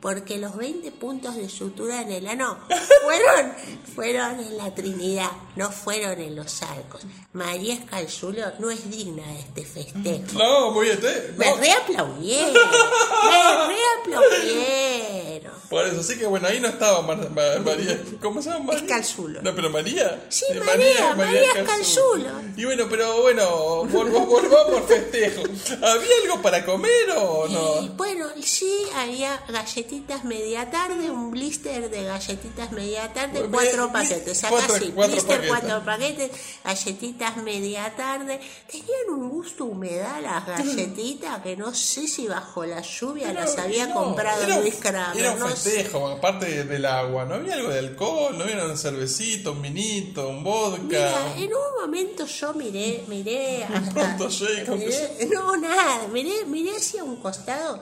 Porque 0.01 0.39
los 0.39 0.57
20 0.57 0.91
puntos 0.93 1.37
de 1.37 1.49
sutura 1.49 2.03
en 2.03 2.11
el 2.13 2.27
ano 2.27 2.59
fueron, 3.05 3.53
fueron 3.95 4.41
en 4.41 4.57
la 4.59 4.75
Trinidad, 4.75 5.31
no 5.57 5.71
fueron 5.71 6.19
en 6.21 6.35
los 6.37 6.63
arcos. 6.63 7.03
María 7.33 7.75
Escalzulo 7.75 8.47
no 8.59 8.71
es 8.71 8.91
digna 8.91 9.25
de 9.27 9.39
este 9.41 9.65
festejo. 9.65 10.39
No, 10.39 10.71
muy 10.73 10.87
bien. 10.87 10.99
eh, 11.05 11.35
Me 11.37 11.47
no. 11.51 11.57
reaplaudieron. 11.57 12.53
Me 12.55 13.75
reaplaudieron. 13.75 15.53
Por 15.71 15.87
eso, 15.87 16.01
así 16.01 16.19
que 16.19 16.27
bueno, 16.27 16.49
ahí 16.49 16.61
no 16.63 16.69
estaba 16.69 17.03
Mar- 17.03 17.31
Ma- 17.31 17.59
María. 17.65 18.01
¿Cómo 18.23 18.41
se 18.41 18.51
llama? 18.51 18.65
María? 18.67 18.81
Escalzulo. 18.83 19.43
No, 19.43 19.55
pero 19.55 19.69
María. 19.71 20.25
Sí, 20.29 20.47
María, 20.65 21.15
María 21.15 21.53
Escalzulo. 21.55 22.31
Y 22.57 22.65
bueno, 22.65 22.87
pero 22.89 23.21
bueno, 23.23 23.85
volvamos, 23.85 24.29
volvamos 24.29 24.83
festejo. 24.89 25.43
¿Había 25.43 26.11
algo 26.23 26.41
para 26.43 26.65
comer 26.65 27.11
o 27.17 27.49
no? 27.49 27.89
bueno, 27.97 28.27
sí, 28.43 28.73
había 28.95 29.43
galletitas 29.49 30.25
media 30.25 30.71
tarde, 30.71 31.11
un 31.11 31.31
blister 31.31 31.91
de 31.91 32.05
galletitas 32.05 32.73
media 32.73 33.13
tarde, 33.13 33.41
Bueno, 33.41 33.51
cuatro 33.53 33.93
paquetes. 33.93 34.45
Acá 34.45 34.51
cuatro- 34.51 34.77
sí, 34.77 34.93
cuatro 34.95 35.15
blister, 35.17 35.49
cuatro 35.49 35.85
paquetes, 35.85 36.31
galletitas 36.65 37.37
media 37.39 37.93
tarde. 37.97 38.41
Tenían 38.71 39.11
un 39.11 39.29
gusto 39.29 39.65
humedad 39.65 40.21
las 40.23 40.47
galletitas 40.47 41.41
que 41.43 41.57
no 41.57 41.75
sé 41.75 42.07
si 42.09 42.27
bajo 42.27 42.65
la 42.65 42.81
lluvia 42.83 43.33
las 43.33 43.59
había 43.59 43.87
No, 43.87 43.95
comprado 43.95 44.43
era 44.45 44.61
Luis 44.61 44.75
Kramer. 44.77 45.17
Era 45.21 45.33
un 45.33 45.39
no 45.41 45.49
sé. 45.51 45.71
festejo, 45.71 46.19
del 46.69 46.85
agua. 46.87 47.25
¿No 47.25 47.35
había 47.35 47.55
algo 47.55 47.69
de 47.71 47.79
alcohol? 47.79 48.37
¿No 48.39 48.45
había 48.45 48.65
un 48.65 48.77
cervecito, 48.79 49.53
un 49.53 49.63
vinito, 49.63 50.29
un 50.29 50.43
vodka? 50.45 50.83
Mira, 50.83 51.35
en 51.37 51.51
un 51.53 51.81
momento 51.83 52.27
yo 52.27 52.55
miré, 52.55 53.05
miré 53.09 53.65
hasta, 53.75 54.17
Pronto 54.17 54.29
miré- 54.77 55.29
no 55.33 55.57
nada, 55.57 56.07
miré, 56.09 56.45
miré 56.47 56.77
hacia 56.77 57.03
un 57.05 57.17
costado 57.17 57.81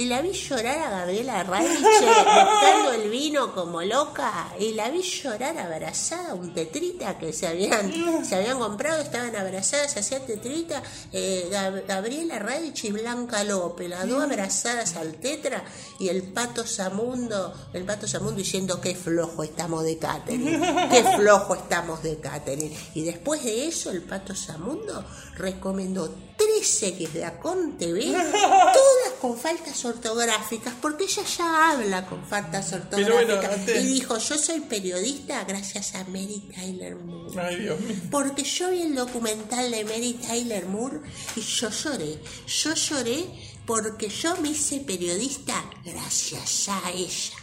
y 0.00 0.06
la 0.06 0.22
vi 0.22 0.32
llorar 0.32 0.78
a 0.78 0.90
Gabriela 0.90 1.42
Radiche 1.42 2.06
buscando 2.06 2.92
el 2.94 3.10
vino 3.10 3.54
como 3.54 3.82
loca 3.82 4.54
y 4.58 4.72
la 4.72 4.88
vi 4.88 5.02
llorar 5.02 5.58
abrazada 5.58 6.32
un 6.34 6.54
tetrita 6.54 7.18
que 7.18 7.32
se 7.34 7.46
habían, 7.46 8.24
se 8.24 8.34
habían 8.36 8.58
comprado, 8.58 9.02
estaban 9.02 9.36
abrazadas, 9.36 9.96
hacía 9.98 10.24
tetrita, 10.24 10.82
eh, 11.12 11.48
Gab- 11.52 11.86
Gabriela 11.86 12.38
Radiche 12.38 12.88
y 12.88 12.92
Blanca 12.92 13.44
López, 13.44 13.90
las 13.90 14.08
dos 14.08 14.22
abrazadas 14.22 14.96
al 14.96 15.16
tetra 15.16 15.62
y 15.98 16.08
el 16.08 16.22
pato 16.22 16.66
Samundo, 16.66 17.52
el 17.74 17.84
pato 17.84 18.08
Samundo 18.08 18.36
diciendo 18.38 18.80
qué 18.80 18.94
flojo 18.94 19.42
estamos 19.44 19.84
de 19.84 19.98
catering, 19.98 20.62
qué 20.90 21.04
flojo 21.16 21.54
estamos 21.56 22.02
de 22.02 22.18
catering. 22.18 22.72
Y 22.94 23.02
después 23.02 23.44
de 23.44 23.66
eso 23.66 23.90
el 23.90 24.02
pato 24.02 24.34
Samundo 24.34 25.04
recomendó 25.36 26.08
tres 26.46 26.66
series 26.68 27.12
de 27.12 27.24
Acon 27.24 27.76
TV, 27.76 28.04
todas 28.12 29.12
con 29.20 29.36
faltas 29.38 29.84
ortográficas, 29.84 30.72
porque 30.80 31.04
ella 31.04 31.22
ya 31.36 31.70
habla 31.72 32.06
con 32.06 32.24
faltas 32.24 32.70
bueno, 32.70 32.84
ortográficas. 33.16 33.58
antes- 33.58 33.84
Y 33.84 33.86
dijo, 33.94 34.16
yo 34.18 34.38
soy 34.38 34.60
periodista 34.60 35.44
gracias 35.44 35.94
a 35.94 36.04
Mary 36.04 36.42
Tyler 36.54 36.96
Moore. 36.96 37.40
Ay, 37.40 37.56
Dios 37.60 37.80
mío. 37.80 37.96
Porque 38.10 38.42
yo 38.44 38.70
vi 38.70 38.82
el 38.82 38.94
documental 38.94 39.70
de 39.70 39.84
Mary 39.84 40.14
Tyler 40.14 40.66
Moore 40.66 41.00
y 41.36 41.40
yo 41.42 41.68
lloré. 41.70 42.18
Yo 42.46 42.74
lloré 42.74 43.24
porque 43.66 44.08
yo 44.08 44.36
me 44.38 44.48
hice 44.50 44.80
periodista 44.80 45.54
gracias 45.84 46.68
a 46.68 46.90
ella. 46.90 47.34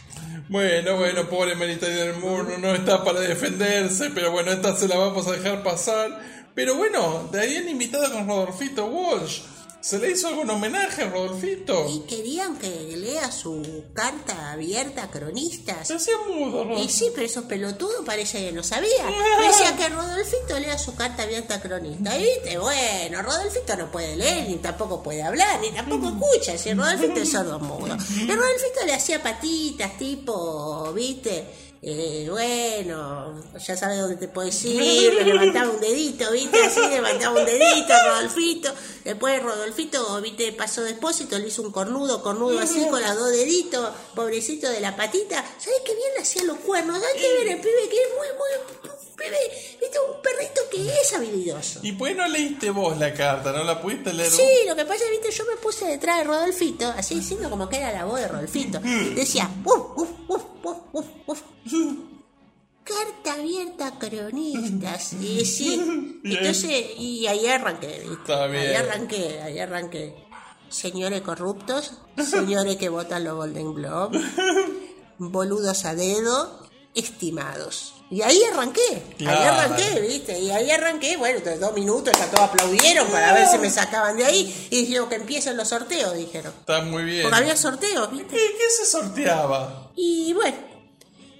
Bueno, 0.48 0.96
bueno, 0.96 1.28
pobre 1.28 1.54
Merita 1.54 1.86
del 1.86 2.16
Moore, 2.16 2.58
no 2.58 2.74
está 2.74 3.04
para 3.04 3.20
defenderse, 3.20 4.10
pero 4.10 4.32
bueno, 4.32 4.50
esta 4.50 4.76
se 4.76 4.88
la 4.88 4.96
vamos 4.96 5.26
a 5.28 5.32
dejar 5.32 5.62
pasar. 5.62 6.37
Pero 6.54 6.74
bueno, 6.76 7.28
te 7.30 7.40
habían 7.40 7.68
invitado 7.68 8.12
con 8.12 8.26
Rodolfito 8.26 8.86
Walsh. 8.86 9.40
¿Se 9.80 9.96
le 10.00 10.10
hizo 10.10 10.26
algún 10.26 10.50
homenaje 10.50 11.02
a 11.02 11.08
Rodolfito? 11.08 11.86
Y 11.88 12.00
querían 12.00 12.56
que 12.58 12.68
lea 12.96 13.30
su 13.30 13.84
carta 13.94 14.50
abierta 14.50 15.04
a 15.04 15.10
cronistas. 15.10 15.86
Se 15.86 15.94
hacía 15.94 16.14
mudo, 16.28 16.62
Y 16.62 16.64
Rodolfito. 16.64 16.92
sí, 16.92 17.06
pero 17.14 17.26
esos 17.26 17.44
pelotudos 17.44 18.04
parece 18.04 18.44
que 18.46 18.52
no 18.52 18.64
sabía. 18.64 19.04
Me 19.38 19.46
decía 19.46 19.76
que 19.76 19.88
Rodolfito 19.88 20.58
lea 20.58 20.76
su 20.76 20.96
carta 20.96 21.22
abierta 21.22 21.54
a 21.54 21.60
cronista. 21.60 22.18
Y 22.18 22.24
viste, 22.24 22.58
bueno, 22.58 23.22
Rodolfito 23.22 23.76
no 23.76 23.90
puede 23.92 24.16
leer, 24.16 24.48
ni 24.48 24.56
tampoco 24.56 25.00
puede 25.00 25.22
hablar, 25.22 25.60
ni 25.60 25.70
tampoco 25.70 26.08
escucha. 26.08 26.58
Si 26.58 26.74
Rodolfito 26.74 27.20
es 27.20 27.30
sordo 27.30 27.58
mudo. 27.60 27.96
Y 28.16 28.26
Rodolfito 28.26 28.84
le 28.84 28.94
hacía 28.94 29.22
patitas, 29.22 29.96
tipo, 29.96 30.92
viste. 30.92 31.67
Eh, 31.80 32.26
bueno, 32.28 33.40
ya 33.56 33.76
sabes 33.76 34.00
dónde 34.00 34.16
te 34.16 34.26
puedes 34.26 34.64
ir, 34.64 35.14
le 35.14 35.24
levantaba 35.24 35.70
un 35.70 35.80
dedito, 35.80 36.32
viste, 36.32 36.60
así 36.60 36.80
levantaba 36.80 37.38
un 37.38 37.46
dedito, 37.46 37.94
Rodolfito, 38.04 38.74
después 39.04 39.40
Rodolfito, 39.40 40.20
viste, 40.20 40.52
pasó 40.52 40.82
de 40.82 40.90
expósito, 40.90 41.38
le 41.38 41.46
hizo 41.46 41.62
un 41.62 41.70
cornudo, 41.70 42.20
cornudo 42.20 42.58
así 42.58 42.84
con 42.88 43.00
los 43.00 43.14
dos 43.16 43.30
deditos, 43.30 43.90
pobrecito 44.16 44.68
de 44.68 44.80
la 44.80 44.96
patita, 44.96 45.36
¿sabes 45.36 45.80
qué 45.84 45.94
bien 45.94 46.14
le 46.16 46.22
hacían 46.22 46.48
los 46.48 46.58
cuernos? 46.58 47.00
Hay 47.00 47.20
que 47.20 47.32
ver 47.38 47.48
el 47.54 47.60
pibe 47.60 47.88
que 47.88 48.02
es 48.02 48.08
muy, 48.16 48.26
muy, 48.36 48.98
viste, 49.80 49.98
un 49.98 50.22
perrito 50.22 50.60
que 50.70 51.00
es 51.00 51.12
habilidoso. 51.12 51.80
¿Y 51.82 51.96
qué 51.96 52.14
no 52.14 52.28
leíste 52.28 52.70
vos 52.70 52.96
la 52.98 53.12
carta? 53.12 53.52
¿No 53.52 53.64
la 53.64 53.80
pudiste 53.80 54.12
leer? 54.12 54.30
Sí, 54.30 54.48
lo 54.66 54.76
que 54.76 54.84
pasa 54.84 55.04
es 55.04 55.10
viste, 55.10 55.30
yo 55.30 55.44
me 55.44 55.56
puse 55.56 55.86
detrás 55.86 56.18
de 56.18 56.24
Rodolfito, 56.24 56.88
así 56.96 57.16
diciendo 57.16 57.50
como 57.50 57.68
que 57.68 57.78
era 57.78 57.92
la 57.92 58.04
voz 58.04 58.20
de 58.20 58.28
Rodolfito. 58.28 58.80
Decía, 58.80 59.50
uf, 59.64 59.96
uf, 59.96 60.10
uf, 60.28 60.42
uf, 60.62 60.76
uf, 60.92 61.06
uf. 61.26 61.42
Carta 62.84 63.34
abierta 63.34 63.88
a 63.88 63.98
cronistas. 63.98 65.12
Y 65.14 65.44
sí, 65.44 66.20
entonces, 66.24 66.86
y 66.96 67.26
ahí 67.26 67.46
arranqué, 67.46 68.04
¿viste? 68.08 68.32
Ahí 68.32 68.74
arranqué, 68.74 69.42
ahí 69.42 69.58
arranqué. 69.58 70.14
Señores 70.70 71.22
corruptos, 71.22 71.92
señores 72.22 72.76
que 72.76 72.88
votan 72.90 73.24
los 73.24 73.36
Golden 73.36 73.74
Globe, 73.74 74.20
boludos 75.18 75.84
a 75.86 75.94
dedo, 75.94 76.66
estimados. 76.94 77.97
Y 78.10 78.22
ahí 78.22 78.40
arranqué, 78.50 79.02
ahí 79.20 79.26
arranqué, 79.26 80.00
¿viste? 80.00 80.38
Y 80.38 80.50
ahí 80.50 80.70
arranqué, 80.70 81.16
bueno, 81.18 81.38
entonces 81.38 81.60
dos 81.60 81.74
minutos, 81.74 82.14
ya 82.18 82.30
todos 82.30 82.44
aplaudieron 82.48 83.06
para 83.08 83.34
ver 83.34 83.46
si 83.46 83.58
me 83.58 83.68
sacaban 83.68 84.16
de 84.16 84.24
ahí. 84.24 84.68
Y 84.70 84.86
dijeron 84.86 85.08
que 85.08 85.16
empiecen 85.16 85.56
los 85.56 85.68
sorteos, 85.68 86.16
dijeron. 86.16 86.54
Está 86.58 86.80
muy 86.80 87.04
bien. 87.04 87.22
Porque 87.24 87.36
había 87.36 87.56
sorteos, 87.56 88.08
¿Qué, 88.08 88.14
¿viste? 88.14 88.34
qué 88.36 88.70
se 88.78 88.86
sorteaba? 88.86 89.92
Y 89.94 90.32
bueno, 90.32 90.56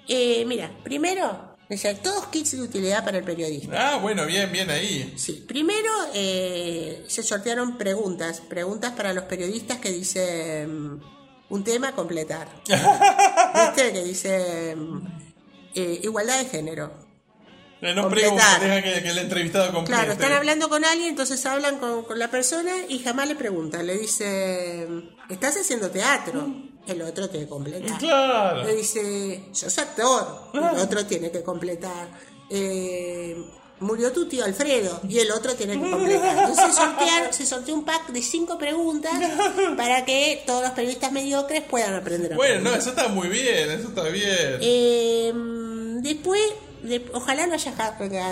eh, 0.08 0.44
mira, 0.46 0.70
primero 0.84 1.48
sea, 1.76 1.94
todos 1.94 2.26
kits 2.28 2.52
de 2.52 2.62
utilidad 2.62 3.04
para 3.04 3.18
el 3.18 3.24
periodista. 3.24 3.94
Ah, 3.94 3.98
bueno, 3.98 4.24
bien, 4.24 4.50
bien 4.50 4.70
ahí. 4.70 5.12
Sí, 5.16 5.44
primero 5.46 5.90
eh, 6.14 7.04
se 7.08 7.22
sortearon 7.22 7.76
preguntas, 7.76 8.40
preguntas 8.40 8.92
para 8.92 9.12
los 9.12 9.24
periodistas 9.24 9.78
que 9.78 9.90
dicen 9.90 11.00
un 11.50 11.64
tema 11.64 11.92
completar. 11.92 12.48
¿Viste? 12.66 13.92
Que 13.92 14.04
dice 14.04 14.76
eh, 15.80 16.00
igualdad 16.02 16.38
de 16.38 16.46
género. 16.46 16.92
Eh, 17.80 17.94
No 17.94 18.02
Completar. 18.02 18.36
pregunta, 18.36 18.58
deja 18.60 18.82
que, 18.82 19.02
que 19.02 19.08
el 19.10 19.18
entrevistado 19.18 19.72
complete. 19.72 19.92
Claro, 20.02 20.12
están 20.12 20.32
hablando 20.32 20.68
con 20.68 20.84
alguien, 20.84 21.10
entonces 21.10 21.44
hablan 21.46 21.78
con, 21.78 22.04
con 22.04 22.18
la 22.18 22.28
persona 22.28 22.72
y 22.88 22.98
jamás 22.98 23.28
le 23.28 23.36
preguntan. 23.36 23.86
Le 23.86 23.96
dice, 23.98 24.86
¿estás 25.30 25.56
haciendo 25.56 25.88
teatro? 25.90 26.46
El 26.88 27.02
otro 27.02 27.28
tiene 27.28 27.44
que 27.46 27.50
completar. 27.50 27.98
Claro. 27.98 28.64
Le 28.64 28.74
dice, 28.74 29.44
sos 29.52 29.78
actor. 29.78 30.50
El 30.54 30.78
otro 30.80 31.06
tiene 31.06 31.30
que 31.30 31.42
completar. 31.42 32.08
Eh, 32.50 33.36
murió 33.80 34.10
tu 34.10 34.26
tío 34.26 34.44
Alfredo. 34.44 35.00
Y 35.08 35.18
el 35.20 35.30
otro 35.30 35.54
tiene 35.54 35.74
que 35.80 35.88
completar. 35.90 36.36
Entonces 36.48 36.74
sortearon- 36.76 37.30
se 37.32 37.46
sorteó 37.46 37.74
un 37.74 37.84
pack 37.84 38.08
de 38.08 38.22
cinco 38.22 38.58
preguntas 38.58 39.12
para 39.76 40.04
que 40.04 40.42
todos 40.46 40.62
los 40.62 40.72
periodistas 40.72 41.12
mediocres 41.12 41.62
puedan 41.62 41.94
aprender 41.94 42.32
a 42.32 42.36
Bueno, 42.36 42.70
no, 42.70 42.74
eso 42.74 42.90
está 42.90 43.06
muy 43.08 43.28
bien, 43.28 43.70
eso 43.70 43.88
está 43.88 44.04
bien. 44.08 44.58
Eh, 44.62 45.32
después, 46.02 46.40
de- 46.82 47.04
ojalá 47.12 47.46
no 47.46 47.54
haya 47.54 47.72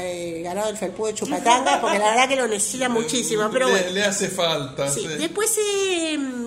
eh, 0.02 0.42
ganado 0.42 0.70
el 0.70 0.76
felpudo 0.76 1.08
de 1.08 1.14
Chupatanga, 1.14 1.80
porque 1.80 1.98
la 1.98 2.10
verdad 2.10 2.28
que 2.28 2.36
lo 2.36 2.46
necesita 2.48 2.88
muchísimo, 2.90 3.48
pero 3.52 3.66
le, 3.66 3.72
bueno. 3.72 3.90
le 3.90 4.04
hace 4.04 4.28
falta. 4.28 4.90
Sí, 4.90 5.00
sí. 5.02 5.08
Después 5.18 5.50
se, 5.50 6.18
mm, 6.18 6.45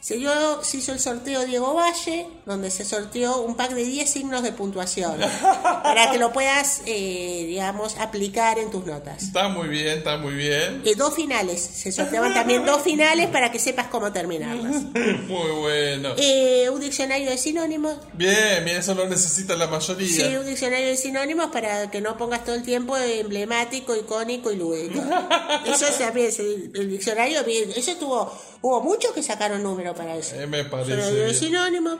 se, 0.00 0.16
dio, 0.16 0.62
se 0.62 0.78
hizo 0.78 0.92
el 0.92 0.98
sorteo 0.98 1.44
Diego 1.44 1.74
Valle, 1.74 2.26
donde 2.46 2.70
se 2.70 2.84
sorteó 2.84 3.42
un 3.42 3.54
pack 3.54 3.72
de 3.72 3.84
10 3.84 4.08
signos 4.08 4.42
de 4.42 4.52
puntuación, 4.52 5.18
para 5.82 6.10
que 6.10 6.18
lo 6.18 6.32
puedas, 6.32 6.82
eh, 6.86 7.44
digamos, 7.46 7.96
aplicar 7.98 8.58
en 8.58 8.70
tus 8.70 8.86
notas. 8.86 9.22
Está 9.22 9.48
muy 9.48 9.68
bien, 9.68 9.98
está 9.98 10.16
muy 10.16 10.34
bien. 10.34 10.82
Eh, 10.84 10.94
dos 10.96 11.14
finales, 11.14 11.60
se 11.60 11.92
sorteaban 11.92 12.32
también 12.32 12.64
dos 12.64 12.82
finales 12.82 13.28
para 13.28 13.52
que 13.52 13.58
sepas 13.58 13.88
cómo 13.88 14.10
terminarlas. 14.12 14.82
Muy 15.30 15.50
bueno. 15.60 16.10
Eh, 16.16 16.68
un 16.70 16.80
diccionario 16.80 17.30
de 17.30 17.38
sinónimos, 17.38 17.96
Bien, 18.14 18.64
bien, 18.64 18.78
eso 18.78 18.94
lo 18.94 19.06
necesita 19.06 19.54
la 19.56 19.66
mayoría. 19.66 20.08
Sí, 20.08 20.36
un 20.36 20.46
diccionario 20.46 20.88
de 20.88 20.96
sinónimos 20.96 21.46
para 21.50 21.90
que 21.90 22.00
no 22.00 22.16
pongas 22.16 22.44
todo 22.44 22.54
el 22.54 22.62
tiempo 22.62 22.96
emblemático, 22.96 23.94
icónico 23.94 24.50
y 24.50 24.56
lúdico. 24.56 25.00
Eso 25.66 25.86
también, 25.98 26.30
el, 26.38 26.72
el 26.74 26.90
diccionario, 26.90 27.44
bien, 27.44 27.70
eso 27.76 27.94
tuvo, 27.96 28.32
hubo 28.62 28.80
muchos 28.82 29.12
que 29.12 29.22
sacaron 29.22 29.62
para 29.94 30.16
eso. 30.16 30.34
Eh, 30.36 30.46
me 30.46 30.64
parece 30.64 30.96
bien. 30.96 31.34
sinónimos. 31.34 31.98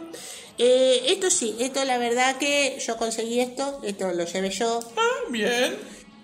Eh, 0.58 1.04
esto 1.06 1.30
sí, 1.30 1.56
esto 1.58 1.84
la 1.84 1.96
verdad 1.98 2.36
que 2.36 2.78
yo 2.84 2.96
conseguí 2.96 3.40
esto, 3.40 3.80
esto 3.82 4.12
lo 4.12 4.24
llevé 4.24 4.50
yo, 4.50 4.80
Ah, 4.96 5.08
bien. 5.30 5.76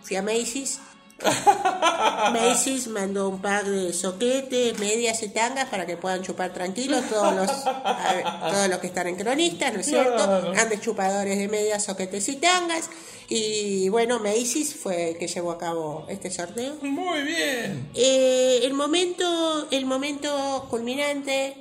fui 0.02 0.16
a 0.16 0.22
Macy's. 0.22 0.78
Macy's 2.32 2.88
mandó 2.88 3.28
un 3.28 3.40
pack 3.40 3.64
de 3.64 3.92
soquetes, 3.92 4.78
medias 4.78 5.22
y 5.22 5.28
tangas 5.28 5.68
para 5.68 5.86
que 5.86 5.96
puedan 5.96 6.22
chupar 6.22 6.52
tranquilos 6.52 7.04
todos 7.08 7.34
los 7.34 7.46
ver, 7.46 8.24
todos 8.52 8.68
los 8.68 8.78
que 8.78 8.86
están 8.88 9.06
en 9.08 9.16
cronistas, 9.16 9.72
¿no 9.72 9.80
es 9.80 9.86
cierto? 9.86 10.14
Claro. 10.24 10.52
Grandes 10.52 10.80
chupadores 10.80 11.38
de 11.38 11.48
medias, 11.48 11.84
soquetes 11.84 12.28
y 12.28 12.36
tangas. 12.36 12.90
Y 13.28 13.88
bueno, 13.88 14.18
Macy's 14.20 14.74
fue 14.76 15.10
el 15.10 15.18
que 15.18 15.26
llevó 15.26 15.50
a 15.52 15.58
cabo 15.58 16.06
este 16.08 16.30
sorteo. 16.30 16.74
Muy 16.82 17.22
bien. 17.22 17.90
Eh, 17.94 18.60
el 18.62 18.72
momento, 18.74 19.68
el 19.70 19.86
momento 19.86 20.66
culminante 20.70 21.56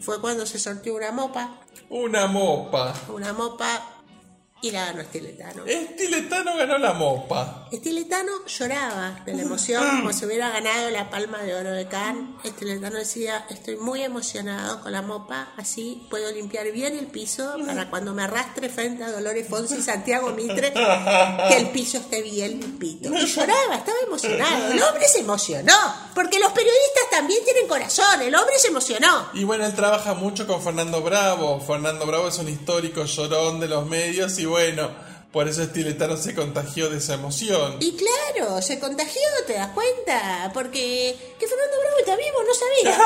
fue 0.00 0.20
cuando 0.20 0.46
se 0.46 0.58
sorteó 0.58 0.94
una 0.94 1.10
mopa, 1.10 1.60
Una 1.90 2.26
mopa. 2.28 2.94
una 3.12 3.32
mopa 3.32 3.97
y 4.60 4.70
la 4.70 4.86
ganó 4.86 5.00
Estiletano. 5.00 5.64
Estiletano 5.66 6.56
ganó 6.56 6.78
la 6.78 6.92
mopa. 6.92 7.68
Estiletano 7.70 8.44
lloraba 8.46 9.20
de 9.24 9.34
la 9.34 9.42
emoción 9.42 9.84
como 9.98 10.12
si 10.12 10.24
hubiera 10.24 10.50
ganado 10.50 10.90
la 10.90 11.10
palma 11.10 11.38
de 11.42 11.54
oro 11.54 11.70
de 11.70 11.86
Cannes. 11.86 12.24
Estiletano 12.44 12.96
decía, 12.96 13.46
estoy 13.50 13.76
muy 13.76 14.02
emocionado 14.02 14.80
con 14.80 14.92
la 14.92 15.02
mopa, 15.02 15.52
así 15.56 16.06
puedo 16.10 16.30
limpiar 16.32 16.70
bien 16.72 16.98
el 16.98 17.06
piso 17.06 17.54
para 17.64 17.88
cuando 17.88 18.14
me 18.14 18.22
arrastre 18.22 18.68
frente 18.68 19.04
a 19.04 19.12
Dolores 19.12 19.46
Fonsi 19.48 19.76
y 19.76 19.82
Santiago 19.82 20.30
Mitre, 20.30 20.72
que 20.72 21.56
el 21.56 21.70
piso 21.70 21.98
esté 21.98 22.22
bien 22.22 22.60
limpito. 22.60 23.08
Y 23.14 23.26
lloraba, 23.26 23.76
estaba 23.76 23.98
emocionado. 24.06 24.72
El 24.72 24.82
hombre 24.82 25.06
se 25.06 25.20
emocionó, 25.20 25.76
porque 26.14 26.40
los 26.40 26.52
periodistas 26.52 27.10
también 27.10 27.44
tienen 27.44 27.68
corazón, 27.68 28.22
el 28.22 28.34
hombre 28.34 28.58
se 28.58 28.68
emocionó. 28.68 29.28
Y 29.34 29.44
bueno, 29.44 29.64
él 29.66 29.74
trabaja 29.74 30.14
mucho 30.14 30.46
con 30.46 30.60
Fernando 30.60 31.00
Bravo. 31.02 31.60
Fernando 31.60 32.06
Bravo 32.06 32.28
es 32.28 32.38
un 32.38 32.48
histórico 32.48 33.04
llorón 33.04 33.60
de 33.60 33.68
los 33.68 33.86
medios 33.86 34.38
y 34.38 34.47
bueno, 34.48 34.90
por 35.32 35.46
eso 35.46 35.62
Estiletano 35.62 36.16
se 36.16 36.34
contagió 36.34 36.88
de 36.90 36.98
esa 36.98 37.14
emoción. 37.14 37.76
Y 37.80 37.96
claro, 37.96 38.62
se 38.62 38.80
contagió, 38.80 39.20
¿te 39.46 39.54
das 39.54 39.68
cuenta? 39.68 40.50
Porque 40.54 41.27
que 41.38 41.46
Fernando 41.46 41.76
Bravo 41.80 41.98
está 41.98 42.16
vivo, 42.16 42.42
no 42.46 42.54
sabía. 42.54 42.98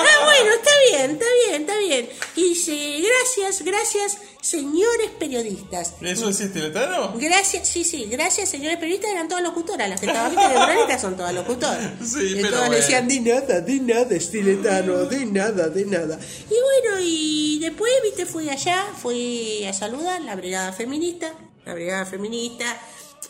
Ah, 0.00 0.24
bueno, 0.24 0.54
está 0.54 0.70
bien, 0.90 1.10
está 1.12 1.26
bien, 1.46 1.62
está 1.62 1.78
bien. 1.78 2.08
Y 2.36 2.42
dice, 2.50 3.00
gracias, 3.00 3.62
gracias, 3.64 4.18
señores 4.40 5.10
periodistas. 5.18 5.94
¿Eso 6.00 6.28
es 6.28 6.40
Estiletano? 6.40 7.14
Gracias, 7.16 7.68
sí, 7.68 7.84
sí, 7.84 8.06
gracias, 8.10 8.48
señores 8.48 8.78
periodistas, 8.78 9.10
eran 9.12 9.28
todas 9.28 9.44
locutoras. 9.44 9.88
Las 9.88 10.00
viste, 10.00 10.48
de 10.48 10.54
cronistas 10.54 11.00
son 11.00 11.16
todas 11.16 11.34
locutoras. 11.34 11.92
Sí, 12.04 12.32
y 12.32 12.34
pero 12.36 12.50
todas 12.50 12.68
bueno. 12.68 12.82
decían, 12.82 13.08
de 13.08 13.20
nada, 13.20 13.60
de 13.60 13.80
nada, 13.80 14.14
estiletano, 14.14 15.04
de 15.04 15.26
nada, 15.26 15.68
de 15.68 15.84
nada. 15.84 16.18
Y 16.50 16.54
bueno, 16.54 17.00
y 17.00 17.58
después, 17.60 17.92
viste, 18.02 18.26
fui 18.26 18.48
allá, 18.48 18.86
fui 19.00 19.64
a 19.64 19.72
saludar 19.72 20.20
la 20.22 20.34
brigada 20.36 20.72
feminista, 20.72 21.32
la 21.64 21.74
brigada 21.74 22.06
feminista, 22.06 22.76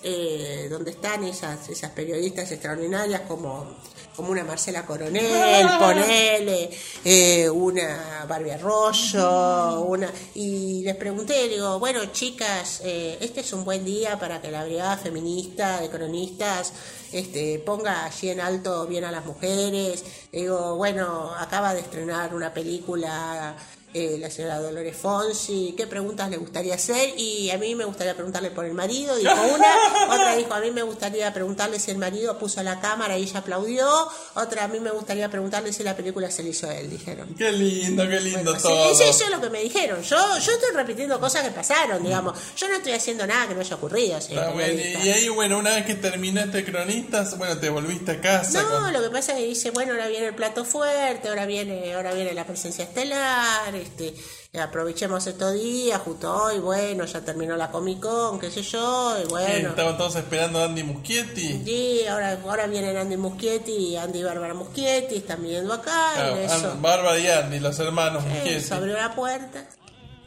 eh, 0.02 0.68
donde 0.70 0.92
están 0.92 1.24
esas, 1.24 1.68
esas 1.68 1.90
periodistas 1.90 2.50
extraordinarias 2.52 3.22
como, 3.22 3.76
como 4.18 4.32
una 4.32 4.42
Marcela 4.42 4.84
Coronel, 4.84 5.68
ponele, 5.78 6.70
eh, 7.04 7.48
una 7.48 8.26
Barbie 8.28 8.50
Arroyo, 8.50 9.82
una... 9.82 10.10
Y 10.34 10.82
les 10.82 10.96
pregunté, 10.96 11.46
digo, 11.46 11.78
bueno, 11.78 12.04
chicas, 12.06 12.80
eh, 12.82 13.16
este 13.20 13.42
es 13.42 13.52
un 13.52 13.64
buen 13.64 13.84
día 13.84 14.18
para 14.18 14.42
que 14.42 14.50
la 14.50 14.64
brigada 14.64 14.96
feminista 14.96 15.80
de 15.80 15.88
cronistas 15.88 16.72
este, 17.12 17.60
ponga 17.60 18.06
allí 18.06 18.30
en 18.30 18.40
alto 18.40 18.88
bien 18.88 19.04
a 19.04 19.12
las 19.12 19.24
mujeres. 19.24 20.04
Digo, 20.32 20.74
bueno, 20.74 21.32
acaba 21.38 21.72
de 21.72 21.82
estrenar 21.82 22.34
una 22.34 22.52
película 22.52 23.54
eh, 23.94 24.16
la 24.20 24.30
señora 24.30 24.58
Dolores 24.60 24.96
Fonsi, 24.96 25.74
qué 25.76 25.86
preguntas 25.86 26.28
le 26.30 26.36
gustaría 26.36 26.74
hacer 26.74 27.14
y 27.16 27.50
a 27.50 27.56
mí 27.58 27.74
me 27.74 27.84
gustaría 27.86 28.14
preguntarle 28.14 28.50
por 28.50 28.64
el 28.66 28.74
marido, 28.74 29.16
dijo 29.16 29.32
una, 29.32 29.66
otra 30.14 30.36
dijo 30.36 30.52
a 30.52 30.60
mí 30.60 30.70
me 30.70 30.82
gustaría 30.82 31.32
preguntarle 31.32 31.78
si 31.80 31.90
el 31.90 31.96
marido 31.98 32.38
puso 32.38 32.62
la 32.62 32.80
cámara 32.80 33.16
y 33.16 33.22
ella 33.22 33.40
aplaudió, 33.40 33.88
otra 34.34 34.64
a 34.64 34.68
mí 34.68 34.78
me 34.80 34.90
gustaría 34.90 35.30
preguntarle 35.30 35.72
si 35.72 35.82
la 35.82 35.96
película 35.96 36.30
se 36.30 36.42
le 36.42 36.50
hizo 36.50 36.68
a 36.68 36.74
él, 36.76 36.90
dijeron. 36.90 37.34
Qué 37.36 37.50
lindo, 37.50 38.06
qué 38.08 38.20
lindo 38.20 38.54
Sí, 38.56 38.62
todo. 38.62 38.90
eso, 38.92 39.02
eso 39.04 39.24
es 39.24 39.30
lo 39.30 39.40
que 39.40 39.50
me 39.50 39.62
dijeron. 39.62 40.02
Yo, 40.02 40.16
yo 40.38 40.52
estoy 40.52 40.74
repitiendo 40.74 41.18
cosas 41.18 41.42
que 41.44 41.50
pasaron, 41.50 42.02
digamos. 42.02 42.38
Yo 42.56 42.68
no 42.68 42.76
estoy 42.76 42.92
haciendo 42.92 43.26
nada 43.26 43.48
que 43.48 43.54
no 43.54 43.60
haya 43.60 43.76
ocurrido. 43.76 44.18
bueno, 44.54 44.80
y 45.02 45.08
ahí, 45.10 45.28
bueno, 45.30 45.58
una 45.58 45.70
vez 45.74 45.86
que 45.86 45.94
terminaste 45.94 46.64
cronistas, 46.64 47.36
bueno, 47.38 47.56
te 47.58 47.68
volviste 47.70 48.12
a 48.12 48.20
casa. 48.20 48.62
No, 48.62 48.68
con- 48.68 48.92
lo 48.92 49.02
que 49.02 49.10
pasa 49.10 49.32
es 49.32 49.38
que 49.38 49.44
dice, 49.46 49.70
bueno, 49.70 49.92
ahora 49.92 50.08
viene 50.08 50.26
el 50.26 50.34
plato 50.34 50.64
fuerte, 50.64 51.28
ahora 51.28 51.46
viene, 51.46 51.94
ahora 51.94 52.12
viene 52.12 52.34
la 52.34 52.44
presencia 52.44 52.84
estelar, 52.84 53.74
este, 53.78 54.14
aprovechemos 54.60 55.26
estos 55.26 55.54
días, 55.54 56.00
justo 56.02 56.32
hoy, 56.34 56.58
bueno, 56.58 57.04
ya 57.04 57.20
terminó 57.20 57.56
la 57.56 57.70
Comic 57.70 58.00
Con, 58.00 58.38
qué 58.40 58.50
sé 58.50 58.62
yo, 58.62 59.16
y 59.22 59.26
bueno. 59.28 59.70
Estaban 59.70 59.96
todos 59.96 60.16
esperando 60.16 60.60
a 60.60 60.64
Andy 60.64 60.82
Muschietti. 60.82 61.62
Sí, 61.64 62.06
ahora, 62.06 62.38
ahora 62.44 62.66
vienen 62.66 62.96
Andy 62.96 63.16
Muschietti 63.16 63.72
y 63.72 63.96
Andy 63.96 64.20
y 64.20 64.22
Bárbara 64.24 64.54
Muschietti, 64.54 65.16
están 65.16 65.42
viniendo 65.42 65.72
acá, 65.74 66.12
Ah, 66.16 66.30
y. 66.76 66.80
Bárbara 66.80 67.18
y 67.18 67.26
Andy, 67.28 67.60
los 67.60 67.78
hermanos 67.78 68.24
Eh, 68.24 68.28
Muschietti. 68.28 68.60
se 68.64 68.74
abrió 68.74 68.94
la 68.96 69.14
puerta. 69.14 69.64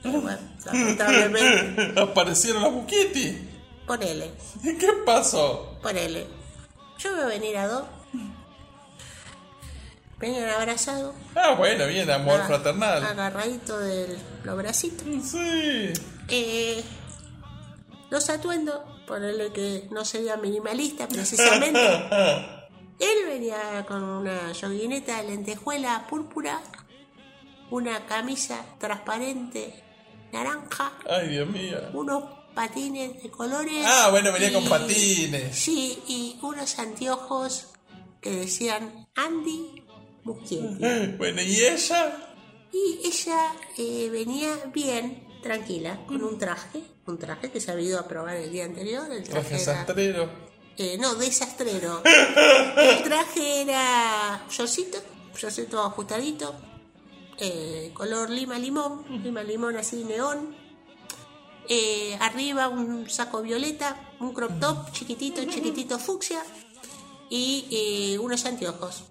Bueno, 0.03 0.39
lamentablemente, 0.65 1.99
Aparecieron 1.99 2.63
los 2.63 2.71
Muschietti. 2.71 3.49
ponele, 3.85 4.31
¿Y 4.63 4.75
qué 4.77 4.87
pasó? 5.05 5.77
ponele. 5.81 6.25
Yo 6.97 7.11
voy 7.15 7.21
a 7.21 7.25
venir 7.27 7.57
a 7.57 7.67
dos. 7.67 7.83
Vengan 10.21 10.49
abrazados. 10.51 11.15
Ah, 11.35 11.55
bueno, 11.57 11.87
bien, 11.87 12.09
amor 12.11 12.41
fraternal. 12.45 13.03
Agarradito 13.03 13.79
de 13.79 14.17
los 14.43 14.55
bracitos. 14.57 15.07
Sí. 15.23 15.91
Eh, 16.27 16.83
los 18.11 18.29
atuendos, 18.29 18.81
ponerle 19.07 19.51
que 19.51 19.87
no 19.89 20.05
sería 20.05 20.37
minimalista 20.37 21.07
precisamente. 21.07 21.79
Él 22.99 23.17
venía 23.27 23.83
con 23.87 24.03
una 24.03 24.53
joguineta 24.59 25.17
de 25.21 25.29
lentejuela 25.29 26.05
púrpura, 26.07 26.61
una 27.71 28.05
camisa 28.05 28.63
transparente 28.77 29.83
naranja, 30.31 30.93
Ay, 31.09 31.29
Dios 31.29 31.49
mío. 31.49 31.79
unos 31.93 32.23
patines 32.53 33.23
de 33.23 33.31
colores. 33.31 33.83
Ah, 33.87 34.09
bueno, 34.11 34.31
venía 34.31 34.53
con 34.53 34.65
patines. 34.69 35.57
Sí, 35.57 35.97
y 36.07 36.37
unos 36.43 36.77
anteojos 36.77 37.69
que 38.21 38.29
decían 38.31 39.07
Andy 39.15 39.80
Muschietti. 40.23 40.77
Bueno, 41.17 41.41
¿y 41.41 41.55
ella? 41.65 42.27
Y 42.73 42.99
ella 43.07 43.51
eh, 43.77 44.09
venía 44.11 44.51
bien, 44.73 45.27
tranquila, 45.43 46.05
con 46.07 46.23
un 46.23 46.37
traje, 46.37 46.81
un 47.05 47.17
traje 47.17 47.51
que 47.51 47.59
se 47.59 47.71
había 47.71 47.85
ido 47.89 47.99
a 47.99 48.07
probar 48.07 48.35
el 48.37 48.51
día 48.51 48.65
anterior. 48.65 49.11
El 49.11 49.23
traje, 49.23 49.49
Traje 49.49 49.63
sastrero. 49.65 50.29
eh, 50.77 50.97
no, 50.99 51.15
desastrero. 51.15 52.01
El 52.77 53.03
traje 53.03 53.61
era 53.63 54.45
shortcito, 54.49 54.99
shortcito 55.35 55.81
ajustadito, 55.81 56.55
eh, 57.39 57.91
color 57.93 58.29
lima 58.29 58.57
limón, 58.57 59.03
lima 59.23 59.43
limón 59.43 59.75
así 59.75 60.03
neón. 60.05 60.55
Eh, 61.67 62.17
arriba 62.19 62.67
un 62.69 63.09
saco 63.09 63.41
violeta, 63.41 64.11
un 64.19 64.33
crop 64.33 64.59
top 64.59 64.91
chiquitito, 64.91 65.43
chiquitito 65.45 65.99
fucsia 65.99 66.41
y 67.29 67.65
eh, 67.71 68.19
unos 68.19 68.45
anteojos 68.45 69.03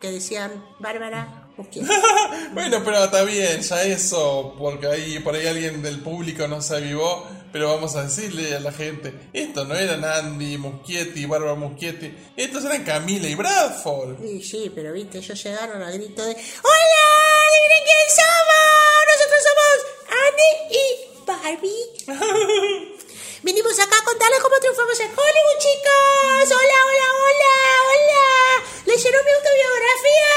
que 0.00 0.10
decían 0.10 0.64
Bárbara. 0.78 1.42
Bueno, 2.52 2.82
pero 2.84 3.04
está 3.04 3.22
bien, 3.22 3.60
ya 3.62 3.82
eso, 3.82 4.54
porque 4.58 4.86
ahí 4.86 5.18
por 5.20 5.34
ahí 5.34 5.46
alguien 5.46 5.82
del 5.82 6.00
público 6.00 6.46
no 6.46 6.60
se 6.60 6.76
avivó, 6.76 7.26
pero 7.50 7.74
vamos 7.74 7.96
a 7.96 8.04
decirle 8.04 8.54
a 8.54 8.60
la 8.60 8.72
gente, 8.72 9.30
esto 9.32 9.64
no 9.64 9.74
eran 9.74 10.04
Andy 10.04 10.58
Muschietti 10.58 11.20
y 11.20 11.26
Bárbara 11.26 11.54
Muschietti, 11.54 12.14
estos 12.36 12.64
eran 12.64 12.84
Camila 12.84 13.26
y 13.26 13.34
Bradford. 13.34 14.18
Sí, 14.22 14.42
sí, 14.42 14.72
pero 14.74 14.92
viste, 14.92 15.18
ellos 15.18 15.42
llegaron 15.42 15.82
al 15.82 15.94
grito 15.94 16.22
de 16.24 16.32
¡Hola! 16.32 17.06
¡Adivinen 17.48 17.84
quién 17.84 18.06
somos! 18.16 18.76
Nosotros 19.12 19.42
somos 19.48 19.76
Andy 20.26 20.52
y 20.76 20.86
Barbie. 21.26 22.92
Vinimos 23.42 23.78
acá 23.78 23.96
a 24.00 24.04
contarles 24.04 24.40
cómo 24.40 24.56
triunfamos 24.58 24.98
en 25.00 25.06
Hollywood, 25.10 25.58
chicos. 25.58 26.56
Hola, 26.56 26.78
hola, 26.88 27.08
hola, 27.22 27.54
hola. 27.88 28.64
¿Leyeron 28.86 29.24
mi 29.24 29.30
autobiografía? 29.32 30.34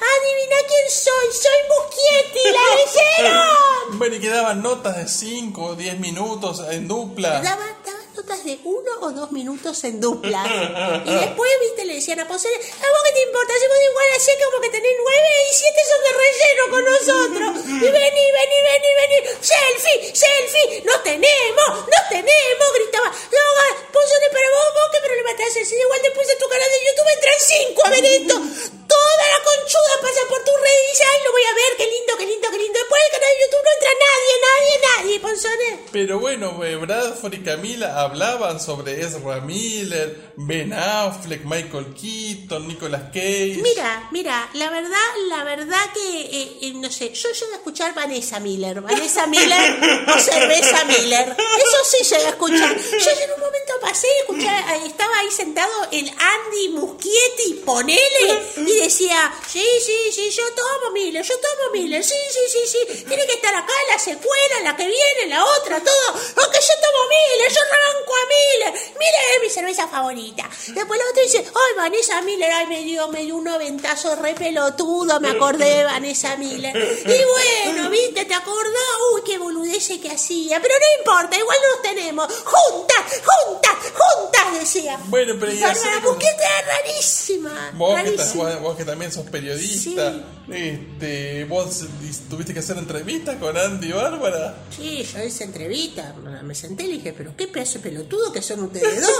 Adivina 0.00 0.56
quién 0.66 0.90
soy. 0.90 1.26
Soy 1.32 1.60
Muschietti, 1.68 2.50
¿la 2.50 2.64
leyeron? 2.76 3.98
Bueno, 3.98 4.16
y 4.16 4.20
quedaban 4.20 4.62
notas 4.62 4.96
de 4.96 5.08
5 5.08 5.62
o 5.62 5.74
10 5.74 6.00
minutos 6.00 6.62
en 6.70 6.88
dupla. 6.88 7.40
Daban, 7.40 7.76
daban 7.84 7.97
notas 8.18 8.42
de 8.42 8.58
uno 8.64 8.90
o 9.00 9.12
dos 9.12 9.30
minutos 9.30 9.84
en 9.84 10.00
dupla. 10.00 10.42
Y 11.08 11.14
después, 11.14 11.50
viste, 11.62 11.84
le 11.84 11.94
decían 11.94 12.20
a 12.20 12.26
Posee, 12.26 12.50
¿a 12.50 12.88
vos 12.92 13.02
qué 13.06 13.12
te 13.12 13.22
importa? 13.22 13.52
Si 13.54 13.66
vos 13.66 13.78
igual 13.90 14.08
así 14.16 14.32
como 14.44 14.60
que 14.60 14.68
tenés 14.68 14.96
nueve 14.98 15.30
y 15.50 15.54
siete 15.54 15.80
son 15.88 16.00
de 16.04 16.12
relleno 16.18 16.64
con 16.74 16.82
nosotros. 16.84 17.50
Y 17.64 17.88
vení, 17.88 18.24
vení, 18.38 18.58
vení, 18.68 18.90
vení. 18.98 19.18
Selfie, 19.40 20.14
selfie. 20.14 20.82
No 20.84 21.00
tenemos, 21.00 21.70
no 21.86 22.00
tenemos, 22.10 22.68
gritaba. 22.74 23.08
No, 23.08 23.44
Posee, 23.92 24.28
pero 24.32 24.48
vos, 24.50 24.68
vos 24.74 24.88
qué 24.92 25.00
problema 25.06 25.36
te 25.36 25.44
haces. 25.44 25.68
Si 25.68 25.76
igual 25.76 26.00
después 26.02 26.26
de 26.26 26.36
tu 26.36 26.48
canal 26.48 26.68
de 26.68 26.78
YouTube 26.86 27.10
entran 27.14 27.38
cinco 27.38 27.80
a 27.86 27.90
ver 27.90 28.04
esto. 28.04 28.34
La 29.18 29.40
conchuda 29.44 29.94
pasa 30.00 30.20
por 30.28 30.44
tu 30.44 30.52
red 30.56 30.78
y 30.84 30.90
dice, 30.92 31.04
ay, 31.04 31.20
lo 31.24 31.32
voy 31.32 31.42
a 31.42 31.54
ver, 31.54 31.72
qué 31.76 31.86
lindo, 31.86 32.12
qué 32.18 32.26
lindo, 32.26 32.48
qué 32.50 32.58
lindo. 32.58 32.78
Después 32.78 33.00
del 33.02 33.12
canal 33.12 33.30
de 33.34 33.40
YouTube 33.42 33.64
no 33.64 33.72
entra 33.74 33.92
nadie, 34.06 34.34
nadie, 34.48 34.74
nadie, 34.86 35.20
Ponzone. 35.20 35.70
Pero 35.92 36.18
bueno, 36.20 36.64
eh, 36.64 36.76
Bradford 36.76 37.34
y 37.34 37.42
Camila 37.42 38.00
hablaban 38.00 38.60
sobre 38.60 39.00
Ezra 39.00 39.40
Miller, 39.40 40.27
Ben 40.40 40.72
Affleck, 40.72 41.42
Michael 41.44 41.92
Keaton, 41.94 42.68
Nicolas 42.68 43.10
Cage. 43.12 43.58
Mira, 43.60 44.08
mira, 44.12 44.48
la 44.52 44.70
verdad, 44.70 45.08
la 45.26 45.42
verdad 45.42 45.80
que, 45.92 46.20
eh, 46.20 46.58
eh, 46.62 46.72
no 46.76 46.88
sé, 46.92 47.12
yo 47.12 47.32
llegué 47.32 47.54
a 47.54 47.56
escuchar 47.56 47.92
Vanessa 47.92 48.38
Miller, 48.38 48.80
Vanessa 48.80 49.26
Miller 49.26 50.06
o 50.06 50.18
cerveza 50.20 50.84
Miller, 50.84 51.36
eso 51.36 51.78
sí 51.90 52.04
llegué 52.04 52.26
a 52.26 52.30
escuchar. 52.30 52.76
Yo 52.78 53.10
en 53.10 53.32
un 53.32 53.40
momento 53.40 53.72
pasé 53.82 54.06
y 54.06 54.20
escuché, 54.20 54.46
eh, 54.46 54.86
estaba 54.86 55.18
ahí 55.18 55.30
sentado 55.32 55.72
el 55.90 56.08
Andy 56.08 56.68
Muschietti, 56.68 57.54
ponele, 57.66 58.40
y 58.58 58.76
decía, 58.76 59.32
sí, 59.44 59.66
sí, 59.84 60.12
sí, 60.12 60.30
yo 60.30 60.44
tomo 60.54 60.92
Miller, 60.92 61.24
yo 61.24 61.34
tomo 61.34 61.72
Miller, 61.72 62.04
sí, 62.04 62.14
sí, 62.30 62.40
sí, 62.48 62.78
sí, 62.78 63.04
tiene 63.08 63.26
que 63.26 63.34
estar 63.34 63.52
acá 63.56 63.72
la 63.90 63.98
secuela, 63.98 64.60
la 64.62 64.76
que 64.76 64.86
viene, 64.86 65.34
la 65.34 65.44
otra, 65.44 65.80
todo, 65.80 66.12
aunque 66.12 66.60
yo 66.60 66.74
tomo 66.80 67.08
Miller, 67.08 67.52
yo 67.52 67.60
rebanco 67.72 68.12
a 68.14 68.26
Miller, 68.28 68.80
Miller 68.90 69.22
es 69.34 69.42
mi 69.42 69.50
cerveza 69.50 69.88
favorita. 69.88 70.27
Después 70.36 71.00
la 71.00 71.10
otra 71.10 71.22
dice, 71.22 71.38
ay, 71.46 71.76
Vanessa 71.76 72.20
Miller, 72.22 72.50
ay, 72.52 72.66
me 72.66 72.82
dio, 72.84 73.08
me 73.08 73.22
dio 73.24 73.36
un 73.36 73.44
noventazo 73.44 74.16
re 74.16 74.34
pelotudo, 74.34 75.20
me 75.20 75.30
acordé 75.30 75.64
de 75.76 75.84
Vanessa 75.84 76.36
Miller. 76.36 76.76
Y 76.76 77.64
bueno, 77.72 77.90
viste, 77.90 78.24
te 78.24 78.34
acordás, 78.34 78.74
uy, 79.14 79.22
qué 79.24 79.38
boludece 79.38 80.00
que 80.00 80.10
hacía, 80.10 80.60
pero 80.60 80.74
no 80.74 80.98
importa, 81.00 81.38
igual 81.38 81.56
nos 81.72 81.82
tenemos, 81.82 82.26
juntas, 82.44 83.22
juntas, 83.24 83.74
juntas, 83.94 84.58
decía. 84.60 84.98
Bueno, 85.06 85.34
pero 85.38 85.52
ya 85.52 85.68
Bárbara 85.68 86.00
Busquets 86.00 86.34
era 86.38 86.76
rarísima, 86.78 87.70
Vos 87.74 87.96
que, 88.00 88.10
rarísima. 88.10 88.50
ta- 88.50 88.58
vos 88.58 88.76
que 88.76 88.84
también 88.84 89.12
sos 89.12 89.24
periodista, 89.26 90.14
este, 90.50 91.44
vos 91.44 91.84
tuviste 92.28 92.52
que 92.52 92.60
hacer 92.60 92.76
entrevistas 92.78 93.36
con 93.36 93.56
Andy 93.56 93.92
Bárbara. 93.92 94.56
Sí, 94.74 95.04
yo 95.04 95.22
hice 95.22 95.44
entrevista, 95.44 96.14
me 96.42 96.54
senté 96.54 96.84
y 96.84 96.92
dije, 96.98 97.12
pero 97.16 97.34
qué 97.36 97.46
pedazo 97.48 97.80
pelotudo 97.80 98.32
que 98.32 98.42
son 98.42 98.64
ustedes 98.64 99.00
dos. 99.00 99.10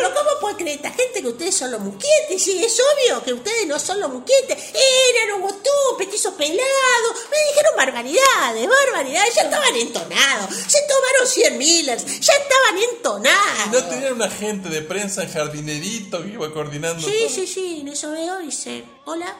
Pero 0.00 0.14
¿cómo 0.14 0.30
puede 0.44 0.56
creer 0.56 0.76
esta 0.76 0.90
gente 0.90 1.22
que 1.22 1.28
ustedes 1.28 1.56
son 1.56 1.70
los 1.70 1.80
musquetes? 1.80 2.42
Sí, 2.42 2.62
es 2.62 2.78
obvio 2.78 3.24
que 3.24 3.32
ustedes 3.32 3.66
no 3.66 3.78
son 3.78 3.98
los 3.98 4.12
musquetes. 4.12 4.58
Eran 4.74 5.36
un 5.36 5.42
botú, 5.42 5.70
petizo 5.96 6.36
pelado. 6.36 7.08
Me 7.30 7.36
dijeron 7.48 7.72
barbaridades, 7.78 8.68
barbaridades. 8.68 9.34
Ya 9.34 9.42
estaban 9.42 9.74
entonados. 9.74 10.50
Se 10.54 10.78
tomaron 10.86 11.26
100 11.26 11.58
Millers. 11.58 12.04
Ya 12.20 12.32
estaban 12.34 12.78
entonados. 12.92 13.72
¿No 13.72 13.84
tenían 13.88 14.12
un 14.12 14.22
agente 14.22 14.68
de 14.68 14.82
prensa 14.82 15.22
en 15.22 15.32
jardinerito 15.32 16.22
que 16.22 16.28
iba 16.28 16.52
coordinando 16.52 17.00
Sí, 17.06 17.14
todo? 17.26 17.34
sí, 17.34 17.46
sí, 17.46 17.78
en 17.80 17.88
eso 17.88 18.10
veo 18.10 18.42
y 18.42 18.46
dice, 18.46 18.84
hola, 19.06 19.34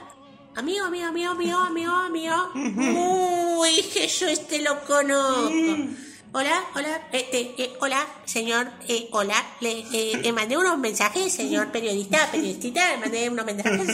amigo, 0.54 0.86
amigo, 0.86 1.06
amigo, 1.08 1.30
amigo, 1.32 1.58
amigo, 1.60 1.92
amigo. 1.92 2.50
Uy, 3.58 3.82
que 3.92 4.08
yo 4.08 4.26
este 4.28 4.60
lo 4.62 4.82
conozco. 4.86 5.52
Hola, 6.36 6.64
hola, 6.74 7.00
este, 7.12 7.54
eh, 7.58 7.76
hola, 7.78 8.04
señor, 8.24 8.66
eh, 8.88 9.06
hola, 9.12 9.40
le, 9.60 9.84
eh, 9.92 10.18
le 10.20 10.32
mandé 10.32 10.56
unos 10.56 10.76
mensajes, 10.78 11.32
señor 11.32 11.70
periodista, 11.70 12.28
periodista, 12.32 12.90
le 12.90 12.96
mandé 12.96 13.30
unos 13.30 13.46
mensajes, 13.46 13.88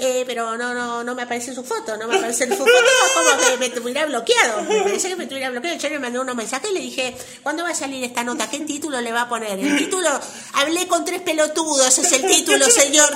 eh, 0.00 0.24
pero 0.26 0.56
no, 0.56 0.74
no, 0.74 1.04
no 1.04 1.14
me 1.14 1.22
aparece 1.22 1.54
su 1.54 1.62
foto, 1.62 1.96
no 1.96 2.08
me 2.08 2.16
aparece 2.16 2.48
su 2.48 2.56
foto, 2.56 2.72
como 3.14 3.46
que 3.46 3.56
me 3.58 3.70
tuviera 3.70 4.06
bloqueado, 4.06 4.62
me 4.62 4.82
parece 4.82 5.10
que 5.10 5.14
me 5.14 5.26
tuviera 5.28 5.50
bloqueado, 5.50 5.78
yo 5.78 5.88
le 5.88 6.00
mandé 6.00 6.18
unos 6.18 6.34
mensajes 6.34 6.68
y 6.72 6.74
le 6.74 6.80
dije, 6.80 7.16
¿cuándo 7.44 7.62
va 7.62 7.70
a 7.70 7.74
salir 7.76 8.02
esta 8.02 8.24
nota? 8.24 8.50
¿Qué 8.50 8.58
título 8.58 9.00
le 9.00 9.12
va 9.12 9.22
a 9.22 9.28
poner? 9.28 9.56
El 9.56 9.78
título, 9.78 10.08
hablé 10.54 10.88
con 10.88 11.04
tres 11.04 11.20
pelotudos, 11.20 11.96
es 11.96 12.10
el 12.10 12.26
título, 12.26 12.68
señor. 12.70 13.08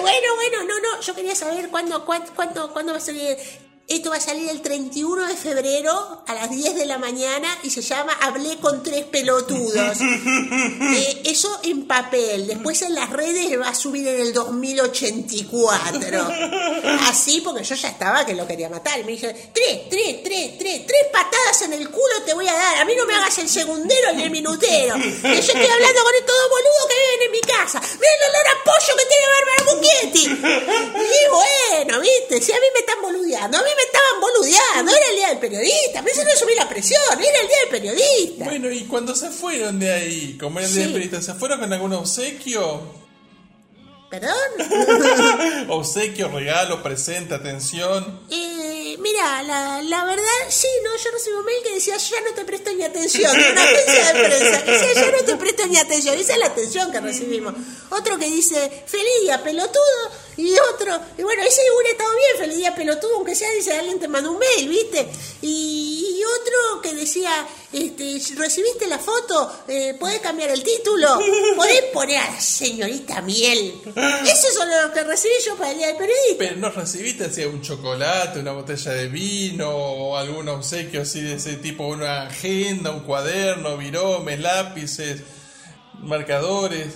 bueno, 0.00 0.34
bueno, 0.34 0.64
no, 0.66 0.74
no, 0.80 1.00
yo 1.00 1.14
quería 1.14 1.36
saber 1.36 1.68
cuándo, 1.68 2.04
cuándo, 2.04 2.32
cuándo, 2.34 2.72
cuándo 2.72 2.92
va 2.94 2.98
a 2.98 3.00
salir. 3.00 3.38
Esto 3.90 4.10
va 4.10 4.16
a 4.18 4.20
salir 4.20 4.48
el 4.48 4.62
31 4.62 5.26
de 5.26 5.34
febrero 5.34 6.22
a 6.24 6.32
las 6.34 6.48
10 6.48 6.76
de 6.76 6.86
la 6.86 6.98
mañana 6.98 7.58
y 7.64 7.70
se 7.70 7.82
llama 7.82 8.12
Hablé 8.20 8.56
con 8.58 8.84
tres 8.84 9.04
pelotudos. 9.04 9.98
Eh, 10.90 11.22
eso 11.24 11.60
en 11.62 11.86
papel. 11.86 12.46
Después 12.46 12.82
en 12.82 12.94
las 12.94 13.10
redes 13.10 13.58
va 13.58 13.68
a 13.68 13.74
subir 13.74 14.06
en 14.08 14.20
el 14.20 14.32
2084. 14.32 16.28
Así 17.08 17.40
porque 17.42 17.62
yo 17.64 17.74
ya 17.74 17.88
estaba 17.88 18.26
que 18.26 18.34
lo 18.34 18.46
quería 18.46 18.68
matar. 18.68 18.98
Y 18.98 19.04
me 19.04 19.12
dije, 19.12 19.50
tres, 19.52 19.88
tres, 19.88 20.22
tres, 20.22 20.58
tres, 20.58 20.86
tres 20.86 21.06
patadas 21.12 21.62
en 21.62 21.72
el 21.74 21.88
culo 21.90 22.22
te 22.24 22.34
voy 22.34 22.48
a 22.48 22.52
dar. 22.52 22.78
A 22.78 22.84
mí 22.84 22.94
no 22.96 23.06
me 23.06 23.14
hagas 23.14 23.38
el 23.38 23.48
segundero 23.48 24.12
ni 24.14 24.24
el 24.24 24.30
minutero. 24.30 24.94
Que 24.96 25.02
yo 25.42 25.52
estoy 25.52 25.66
hablando 25.66 26.02
con 26.02 26.14
estos 26.14 26.36
dos 26.36 26.50
boludos 26.50 26.86
que 26.88 26.94
viven 26.98 27.22
en 27.26 27.32
mi 27.32 27.40
casa. 27.40 27.80
Mira 27.80 28.12
el 28.16 28.30
olor 28.30 28.48
a 28.48 28.64
pollo 28.64 28.92
que 28.98 29.06
tiene 29.06 29.26
Bárbara 29.36 29.62
Buchetti. 29.70 30.24
Y 31.00 31.22
bueno, 31.30 32.00
viste, 32.00 32.40
si 32.40 32.52
a 32.52 32.56
mí 32.56 32.66
me 32.74 32.80
están 32.80 33.00
boludeando, 33.00 33.58
a 33.58 33.62
mí 33.62 33.70
me 33.76 33.79
estaban 33.86 34.20
boludeando. 34.20 34.92
Era 34.92 35.06
el 35.10 35.16
día 35.16 35.28
del 35.28 35.38
periodista. 35.38 36.02
Me 36.02 36.10
hicieron 36.10 36.36
subir 36.36 36.56
la 36.56 36.68
presión. 36.68 37.00
Era 37.12 37.40
el 37.40 37.46
día 37.48 37.56
del 37.62 37.68
periodista. 37.70 38.44
Bueno, 38.44 38.70
y 38.70 38.84
cuando 38.84 39.14
se 39.14 39.30
fueron 39.30 39.78
de 39.78 39.92
ahí, 39.92 40.36
como 40.38 40.58
era 40.58 40.68
el 40.68 40.74
día 40.74 40.84
Sí. 40.84 40.90
del 40.92 41.00
periodista, 41.02 41.32
¿se 41.32 41.38
fueron 41.38 41.60
con 41.60 41.72
algún 41.72 41.92
obsequio? 41.92 43.00
¿Perdón? 44.10 44.34
Obsequio, 45.68 46.28
regalo, 46.30 46.82
presente, 46.82 47.32
atención. 47.34 48.20
Eh, 48.28 48.79
mira, 48.98 49.42
la, 49.42 49.82
la 49.82 50.04
verdad, 50.04 50.24
sí, 50.48 50.68
no, 50.82 50.90
yo 50.96 51.10
recibí 51.10 51.36
un 51.36 51.44
mail 51.44 51.62
que 51.62 51.74
decía, 51.74 51.96
ya 51.96 52.20
no 52.22 52.34
te 52.34 52.44
presto 52.44 52.72
ni 52.72 52.82
atención, 52.82 53.32
de 53.32 53.52
una 53.52 53.62
agencia 53.62 54.12
de 54.12 54.24
prensa, 54.24 54.62
decía, 54.62 54.94
ya 54.94 55.10
no 55.12 55.24
te 55.24 55.36
presto 55.36 55.66
ni 55.66 55.76
atención, 55.76 56.18
esa 56.18 56.32
es 56.34 56.38
la 56.38 56.46
atención 56.46 56.90
que 56.90 57.00
recibimos. 57.00 57.54
Otro 57.90 58.18
que 58.18 58.26
dice, 58.26 58.84
feliz 58.86 59.20
día, 59.22 59.42
pelotudo, 59.42 60.10
y 60.36 60.54
otro, 60.72 60.98
y 61.18 61.22
bueno, 61.22 61.42
ese 61.42 61.60
hubiera 61.76 61.90
estado 61.90 62.10
bien, 62.16 62.38
feliz 62.38 62.56
día, 62.56 62.74
pelotudo, 62.74 63.16
aunque 63.16 63.34
sea, 63.34 63.50
dice, 63.50 63.76
alguien 63.76 63.98
te 63.98 64.08
mandó 64.08 64.32
un 64.32 64.38
mail, 64.38 64.68
¿viste? 64.68 65.06
Y, 65.42 66.06
otro 66.20 66.82
que 66.82 66.94
decía, 66.94 67.30
este, 67.72 68.20
recibiste 68.36 68.86
la 68.86 68.98
foto, 68.98 69.64
eh, 69.66 69.96
podés 69.98 70.20
cambiar 70.20 70.50
el 70.50 70.62
título, 70.62 71.18
podés 71.56 71.82
poner 71.92 72.18
a 72.18 72.30
la 72.30 72.40
señorita 72.40 73.20
Miel. 73.22 73.74
Esos 74.24 74.54
son 74.54 74.68
los 74.68 74.92
que 74.92 75.02
recibí 75.02 75.34
yo 75.44 75.56
para 75.56 75.72
el 75.72 75.78
día 75.78 75.86
del 75.88 75.96
periodista. 75.96 76.36
Pero 76.38 76.56
no 76.56 76.70
recibiste 76.70 77.24
así 77.24 77.44
un 77.44 77.62
chocolate, 77.62 78.38
una 78.38 78.52
botella 78.52 78.79
de 78.88 79.08
vino 79.08 79.68
o 79.68 80.16
algún 80.16 80.48
obsequio 80.48 81.02
así 81.02 81.20
de 81.20 81.34
ese 81.34 81.56
tipo, 81.56 81.86
una 81.86 82.22
agenda, 82.22 82.90
un 82.90 83.00
cuaderno, 83.00 83.76
viromes, 83.76 84.40
lápices, 84.40 85.22
marcadores. 85.98 86.94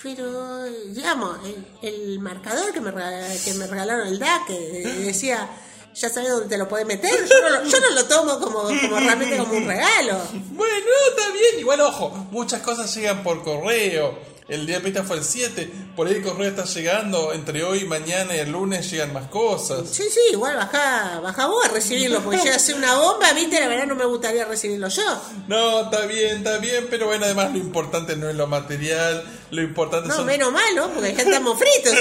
Pero, 0.00 0.62
digamos, 0.92 1.38
el, 1.44 1.66
el 1.82 2.20
marcador 2.20 2.72
que 2.72 2.80
me, 2.80 2.92
que 2.92 3.54
me 3.54 3.66
regalaron 3.66 4.06
el 4.06 4.20
DAC, 4.20 4.46
que 4.46 4.58
decía, 5.04 5.50
ya 5.94 6.08
sabes 6.10 6.30
dónde 6.30 6.48
te 6.48 6.58
lo 6.58 6.68
puedes 6.68 6.86
meter. 6.86 7.10
Yo 7.26 7.40
no 7.42 7.48
lo, 7.48 7.64
yo 7.64 7.80
no 7.80 7.90
lo 7.90 8.04
tomo 8.04 8.38
como, 8.38 8.62
como 8.64 9.00
realmente 9.00 9.36
como 9.38 9.54
un 9.54 9.66
regalo. 9.66 10.20
Bueno, 10.50 10.86
está 11.10 11.32
bien. 11.32 11.60
Igual, 11.60 11.80
ojo, 11.80 12.10
muchas 12.30 12.60
cosas 12.60 12.94
llegan 12.94 13.22
por 13.22 13.42
correo. 13.42 14.35
El 14.48 14.64
día 14.64 14.76
de 14.76 14.84
pista 14.84 15.02
fue 15.02 15.16
el 15.16 15.24
7. 15.24 15.68
Por 15.96 16.06
ahí 16.06 16.14
el 16.14 16.22
correo 16.22 16.48
está 16.48 16.64
llegando. 16.64 17.32
Entre 17.32 17.64
hoy, 17.64 17.84
mañana 17.84 18.36
y 18.36 18.38
el 18.38 18.52
lunes 18.52 18.88
llegan 18.88 19.12
más 19.12 19.26
cosas. 19.28 19.88
Sí, 19.90 20.04
sí, 20.08 20.20
igual 20.30 20.54
baja, 20.54 21.18
baja 21.20 21.46
vos 21.48 21.64
a 21.64 21.68
recibirlo, 21.68 22.22
porque 22.22 22.38
llega 22.38 22.54
a 22.54 22.58
ser 22.60 22.76
una 22.76 22.94
bomba, 22.96 23.32
viste, 23.32 23.58
la 23.58 23.66
verdad 23.66 23.86
no 23.86 23.96
me 23.96 24.04
gustaría 24.04 24.44
recibirlo 24.44 24.86
yo. 24.86 25.02
No, 25.48 25.80
está 25.82 26.06
bien, 26.06 26.36
está 26.38 26.58
bien. 26.58 26.86
Pero 26.88 27.06
bueno, 27.06 27.24
además 27.24 27.50
lo 27.50 27.58
importante 27.58 28.14
no 28.14 28.28
es 28.30 28.36
lo 28.36 28.46
material. 28.46 29.24
Lo 29.50 29.62
importante 29.62 30.08
No, 30.08 30.14
son. 30.16 30.26
menos 30.26 30.52
mal, 30.52 30.74
¿no? 30.76 30.90
Porque 30.92 31.12
ya 31.12 31.22
estamos 31.24 31.58
fritos. 31.58 31.94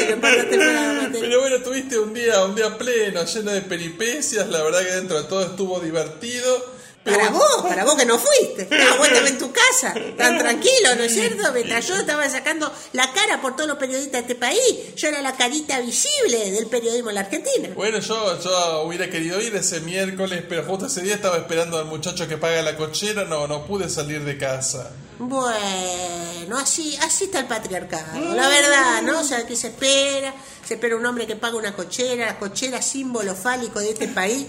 Pero 1.20 1.40
bueno, 1.42 1.58
tuviste 1.64 1.98
un 1.98 2.14
día, 2.14 2.44
un 2.46 2.54
día 2.54 2.78
pleno, 2.78 3.24
lleno 3.26 3.52
de 3.52 3.62
peripecias. 3.62 4.48
La 4.50 4.62
verdad 4.62 4.82
que 4.82 4.92
dentro 4.92 5.18
de 5.22 5.28
todo 5.28 5.42
estuvo 5.44 5.80
divertido. 5.80 6.75
Para 7.06 7.30
vos, 7.30 7.62
para 7.62 7.86
vos 7.86 7.96
que 7.96 8.06
no 8.06 8.18
fuiste. 8.18 8.64
Estabas 8.64 8.98
vuelta 8.98 9.28
en 9.28 9.38
tu 9.38 9.52
casa, 9.52 9.94
tan 10.18 10.38
tranquilo, 10.40 10.96
¿no 10.98 11.04
es 11.04 11.14
cierto? 11.14 11.52
Mientras 11.54 11.88
yo 11.88 11.96
estaba 11.96 12.28
sacando 12.28 12.72
la 12.94 13.14
cara 13.14 13.40
por 13.42 13.56
todos 13.56 13.70
los 13.70 13.78
periodistas 13.78 14.14
de 14.14 14.20
este 14.34 14.36
país. 14.36 14.96
Yo 14.96 15.10
era 15.10 15.22
la 15.22 15.38
carita 15.38 15.80
visible 15.80 16.52
del 16.52 16.66
periodismo 16.66 17.10
en 17.10 17.16
la 17.16 17.22
Argentina. 17.22 17.70
Bueno, 17.76 18.00
yo, 18.00 18.42
yo 18.42 18.82
hubiera 18.82 19.08
querido 19.08 19.40
ir 19.40 19.56
ese 19.56 19.82
miércoles, 19.82 20.44
pero 20.50 20.64
justo 20.64 20.88
ese 20.88 21.02
día 21.02 21.16
estaba 21.16 21.38
esperando 21.38 21.78
al 21.78 21.86
muchacho 21.86 22.28
que 22.28 22.38
paga 22.38 22.64
la 22.64 22.76
cochera, 22.76 23.24
no, 23.24 23.48
no 23.48 23.68
pude 23.68 23.88
salir 23.88 24.24
de 24.24 24.38
casa. 24.40 24.92
Bueno, 25.18 26.58
así, 26.58 26.98
así 27.02 27.26
está 27.26 27.40
el 27.40 27.46
patriarcado, 27.46 28.20
la 28.34 28.50
verdad, 28.50 29.02
¿no? 29.04 29.20
O 29.22 29.24
sea, 29.24 29.46
que 29.46 29.56
se 29.56 29.68
espera, 29.68 30.34
se 30.66 30.74
espera 30.74 30.96
un 30.96 31.06
hombre 31.06 31.28
que 31.28 31.36
paga 31.36 31.58
una 31.58 31.76
cochera, 31.76 32.26
la 32.26 32.40
cochera 32.40 32.82
símbolo 32.82 33.36
fálico 33.36 33.80
de 33.80 33.92
este 33.92 34.08
país. 34.08 34.48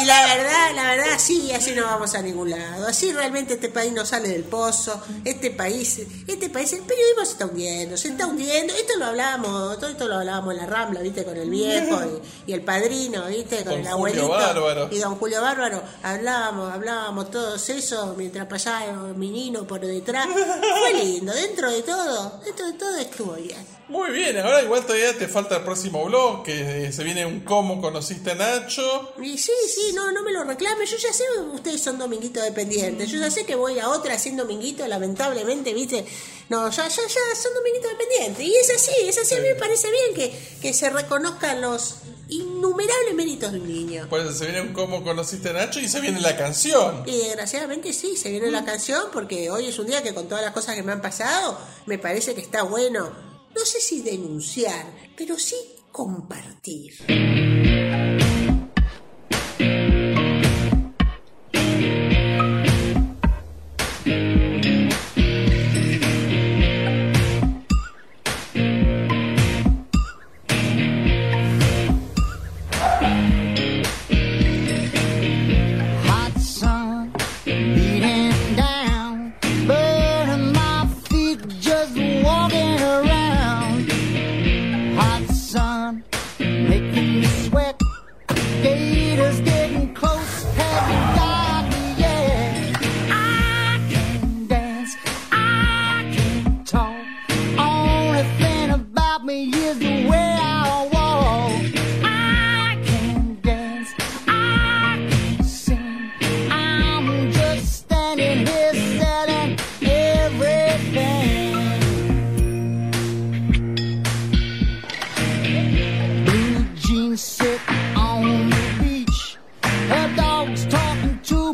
Y 0.00 0.04
la 0.04 0.34
verdad, 0.34 0.74
la 0.76 0.82
verdad, 0.94 1.18
sí, 1.18 1.50
así 1.52 1.72
no 1.72 1.82
vamos 1.82 2.14
a 2.14 2.22
ningún 2.22 2.50
lado. 2.50 2.86
Así 2.86 3.12
realmente 3.12 3.54
este 3.54 3.68
país 3.68 3.92
no 3.92 4.06
sale 4.06 4.28
del 4.28 4.44
pozo. 4.44 5.02
Este 5.24 5.50
país, 5.50 6.00
este 6.28 6.48
país, 6.48 6.72
el 6.72 6.82
periodismo 6.82 7.24
se 7.24 7.32
está 7.32 7.46
hundiendo, 7.46 7.96
se 7.96 8.08
está 8.08 8.26
hundiendo. 8.26 8.72
Esto 8.72 8.96
lo 8.96 9.06
hablábamos, 9.06 9.80
todo 9.80 9.90
esto 9.90 10.06
lo 10.06 10.16
hablábamos 10.16 10.54
en 10.54 10.60
la 10.60 10.66
Rambla, 10.66 11.00
¿viste? 11.00 11.24
Con 11.24 11.36
el 11.36 11.50
viejo 11.50 12.00
y, 12.46 12.50
y 12.50 12.54
el 12.54 12.62
padrino, 12.62 13.26
¿viste? 13.26 13.64
Con 13.64 13.80
el 13.80 13.86
abuelito. 13.88 14.28
Bárbaro. 14.28 14.88
Y 14.92 14.98
don 14.98 15.16
Julio 15.16 15.42
Bárbaro, 15.42 15.82
hablábamos, 16.04 16.72
hablábamos 16.72 17.30
todos 17.32 17.68
eso 17.68 18.14
mientras 18.16 18.46
pasaba 18.46 18.84
el 18.84 19.16
menino 19.16 19.66
por 19.66 19.80
detrás. 19.80 20.28
Fue 20.28 21.04
lindo, 21.04 21.32
dentro 21.32 21.68
de 21.68 21.82
todo, 21.82 22.40
dentro 22.44 22.66
de 22.66 22.72
todo 22.74 22.96
estuvo 22.96 23.32
bien. 23.32 23.79
Muy 23.90 24.12
bien, 24.12 24.38
ahora 24.38 24.62
igual 24.62 24.86
todavía 24.86 25.18
te 25.18 25.26
falta 25.26 25.56
el 25.56 25.64
próximo 25.64 26.04
blog, 26.04 26.44
que 26.44 26.86
eh, 26.86 26.92
se 26.92 27.02
viene 27.02 27.26
un 27.26 27.40
cómo 27.40 27.80
conociste 27.80 28.30
a 28.30 28.34
Nacho. 28.36 29.14
Y 29.20 29.36
sí, 29.36 29.50
sí, 29.66 29.92
no, 29.96 30.12
no 30.12 30.22
me 30.22 30.30
lo 30.30 30.44
reclame. 30.44 30.86
Yo 30.86 30.96
ya 30.96 31.12
sé, 31.12 31.24
ustedes 31.52 31.82
son 31.82 31.98
dominguitos 31.98 32.44
dependientes. 32.44 33.10
Yo 33.10 33.18
ya 33.18 33.32
sé 33.32 33.44
que 33.44 33.56
voy 33.56 33.80
a 33.80 33.88
otra 33.88 34.16
sin 34.16 34.36
dominguito, 34.36 34.86
lamentablemente, 34.86 35.74
¿viste? 35.74 36.06
No, 36.48 36.70
ya, 36.70 36.86
ya, 36.86 37.02
ya 37.02 37.36
son 37.42 37.52
dominguitos 37.52 37.90
dependientes. 37.90 38.46
Y 38.46 38.54
es 38.54 38.70
así, 38.70 38.92
es 39.08 39.18
así. 39.18 39.34
A 39.34 39.40
mí 39.40 39.48
me 39.48 39.56
parece 39.56 39.88
bien 39.90 40.14
que, 40.14 40.38
que 40.62 40.72
se 40.72 40.88
reconozcan 40.88 41.60
los 41.60 41.96
innumerables 42.28 43.14
méritos 43.16 43.50
de 43.50 43.58
un 43.58 43.66
niño. 43.66 44.06
Por 44.08 44.20
eso 44.20 44.32
se 44.32 44.44
viene 44.44 44.60
un 44.60 44.72
cómo 44.72 45.02
conociste 45.02 45.48
a 45.48 45.52
Nacho 45.52 45.80
y 45.80 45.88
se 45.88 46.00
viene 46.00 46.20
la 46.20 46.36
canción. 46.36 47.02
Y 47.06 47.16
desgraciadamente 47.18 47.92
sí, 47.92 48.16
se 48.16 48.30
viene 48.30 48.52
la 48.52 48.64
canción 48.64 49.06
porque 49.12 49.50
hoy 49.50 49.66
es 49.66 49.80
un 49.80 49.88
día 49.88 50.00
que 50.04 50.14
con 50.14 50.28
todas 50.28 50.44
las 50.44 50.52
cosas 50.52 50.76
que 50.76 50.84
me 50.84 50.92
han 50.92 51.02
pasado, 51.02 51.58
me 51.86 51.98
parece 51.98 52.36
que 52.36 52.40
está 52.40 52.62
bueno, 52.62 53.29
no 53.54 53.64
sé 53.64 53.80
si 53.80 54.02
denunciar, 54.02 54.86
pero 55.16 55.38
sí 55.38 55.56
compartir. 55.92 56.94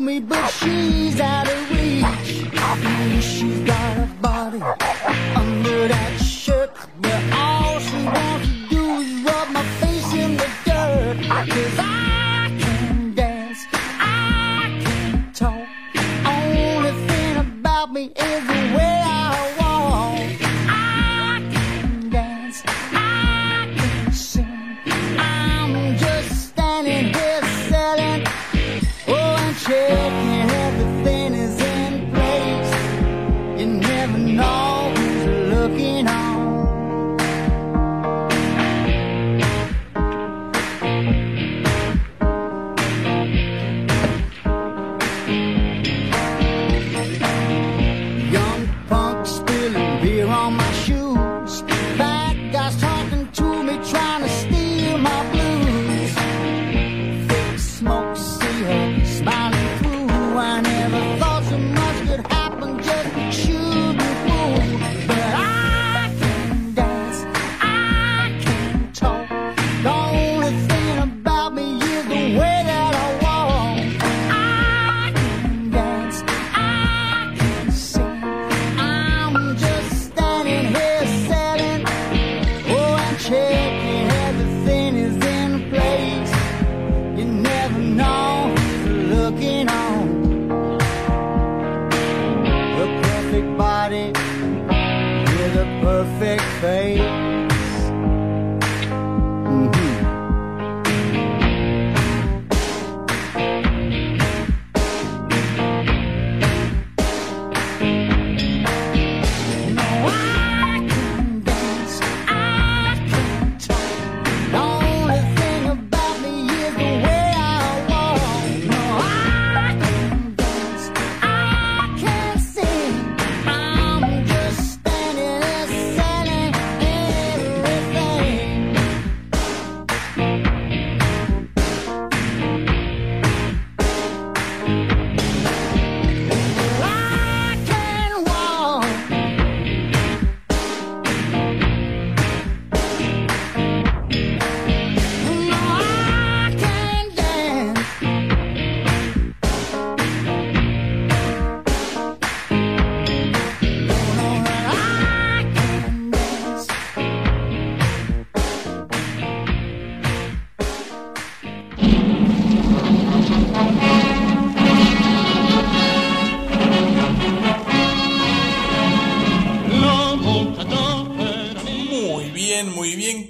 Me, 0.07 0.19
but 0.21 0.47
she's 0.51 1.19
out 1.19 1.47
of 1.47 1.71
reach. 1.71 2.45
And 2.53 3.21
she's 3.21 3.59
got 3.59 3.97
a 3.97 4.07
body 4.21 4.61
under 5.35 5.87
that 5.89 6.26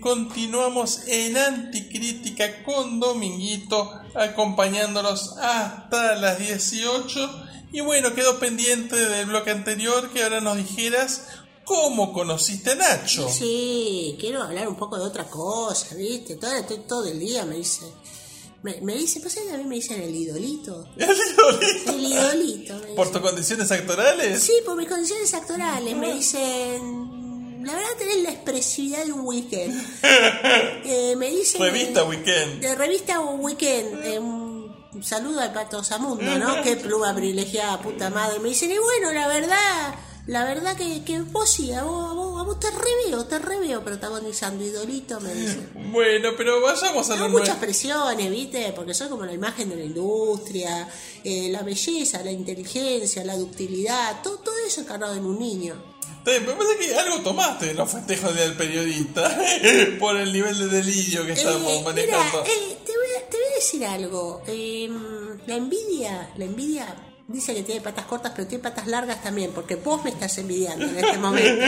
continuamos 0.07 1.01
en 1.07 1.35
Anticrítica 1.35 2.63
con 2.63 2.97
Dominguito, 2.97 3.91
acompañándolos 4.15 5.35
hasta 5.38 6.15
las 6.15 6.39
18. 6.39 7.43
Y 7.73 7.81
bueno, 7.81 8.13
quedó 8.15 8.39
pendiente 8.39 8.95
del 8.95 9.25
bloque 9.25 9.51
anterior 9.51 10.09
que 10.11 10.23
ahora 10.23 10.39
nos 10.39 10.55
dijeras 10.55 11.23
cómo 11.65 12.13
conociste 12.13 12.71
a 12.71 12.75
Nacho. 12.75 13.27
Sí, 13.29 14.15
quiero 14.17 14.43
hablar 14.43 14.69
un 14.69 14.77
poco 14.77 14.97
de 14.97 15.03
otra 15.03 15.25
cosa, 15.25 15.93
¿viste? 15.95 16.38
Todo, 16.88 17.05
el 17.05 17.19
día 17.19 17.43
me 17.43 17.57
dice. 17.57 17.85
Me, 18.63 18.79
me 18.79 18.95
dice, 18.95 19.19
pues 19.19 19.38
a 19.38 19.57
mí 19.57 19.63
me 19.65 19.75
dicen 19.75 20.01
el 20.01 20.15
idolito. 20.15 20.88
¿El 20.97 21.09
idolito? 21.09 21.91
El 21.91 22.05
idolito. 22.05 22.95
¿Por 22.95 23.11
tus 23.11 23.19
condiciones 23.19 23.69
actorales? 23.71 24.41
Sí, 24.41 24.53
por 24.65 24.77
mis 24.77 24.88
condiciones 24.88 25.34
actorales. 25.34 25.97
Me 25.97 26.13
dicen. 26.13 26.96
La 27.68 27.73
verdad, 27.73 27.89
tenés 27.99 28.23
la 28.23 28.31
expresividad 28.31 29.06
de 29.06 29.11
un 29.14 29.26
weekend. 29.26 29.76
Eh, 30.89 31.15
me 31.18 31.30
dicen. 31.30 31.61
Revista 31.61 32.03
Weekend. 32.06 32.61
De 32.61 32.76
revista 32.76 33.19
Weekend. 33.19 34.06
eh, 34.06 34.19
un 34.19 35.03
saludo 35.03 35.41
al 35.41 35.52
pato 35.52 35.84
Zamundo, 35.84 36.38
¿no? 36.38 36.61
Qué 36.64 36.77
pluma 36.77 37.14
privilegiada, 37.14 37.80
puta 37.81 38.10
madre. 38.10 38.39
Me 38.39 38.49
dicen, 38.49 38.72
y 38.72 38.77
bueno, 38.77 39.11
la 39.14 39.27
verdad. 39.27 39.95
La 40.27 40.44
verdad 40.44 40.76
que, 40.76 41.06
que 41.06 41.22
vos 41.22 41.49
sí, 41.49 41.72
a 41.72 41.84
vos, 41.84 42.10
a 42.10 42.14
vos, 42.14 42.39
a 42.41 42.44
vos 42.44 42.60
te 42.60 42.68
reveo, 42.69 43.26
te 43.26 43.39
reveo 43.39 43.81
protagonizando 43.81 44.61
idolito, 44.61 45.22
me 45.22 45.34
dicen. 45.34 45.72
Bueno, 45.94 46.31
pero 46.35 46.60
vayamos 46.60 47.10
a 47.10 47.14
Tengo 47.14 47.30
muchas 47.30 47.48
nuevo. 47.48 47.61
presiones, 47.61 48.30
¿viste? 48.30 48.73
Porque 48.76 48.94
soy 48.94 49.07
como 49.07 49.23
la 49.26 49.31
imagen 49.31 49.69
de 49.69 49.77
la 49.77 49.84
industria, 49.85 50.89
eh, 51.23 51.48
la 51.49 51.61
belleza, 51.61 52.22
la 52.23 52.31
inteligencia, 52.31 53.23
la 53.23 53.38
ductilidad, 53.38 54.22
todo, 54.22 54.39
todo 54.39 54.56
eso 54.68 54.81
encarnado 54.81 55.15
en 55.15 55.23
un 55.26 55.39
niño. 55.39 55.96
Me 56.27 56.39
parece 56.41 56.77
que 56.79 56.95
algo 56.95 57.21
tomaste 57.21 57.71
en 57.71 57.77
los 57.77 57.89
festejos 57.89 58.35
del 58.35 58.53
periodista 58.53 59.37
por 59.99 60.17
el 60.17 60.31
nivel 60.33 60.57
de 60.57 60.67
delirio 60.67 61.25
que 61.25 61.31
estamos 61.33 61.71
Eh, 61.71 61.81
manejando. 61.85 62.43
mira, 62.43 62.53
eh, 62.53 62.77
te, 62.85 62.91
voy 62.91 63.07
a, 63.17 63.29
te 63.29 63.37
voy 63.37 63.47
a 63.51 63.55
decir 63.55 63.85
algo. 63.85 64.41
Eh, 64.47 64.89
la 65.45 65.55
envidia, 65.55 66.29
la 66.37 66.45
envidia 66.45 66.95
dice 67.27 67.53
que 67.53 67.63
tiene 67.63 67.81
patas 67.81 68.05
cortas, 68.05 68.31
pero 68.35 68.47
tiene 68.47 68.63
patas 68.63 68.87
largas 68.87 69.21
también, 69.21 69.51
porque 69.53 69.75
vos 69.75 70.03
me 70.03 70.09
estás 70.11 70.37
envidiando 70.37 70.85
en 70.85 70.97
este 70.97 71.17
momento. 71.17 71.65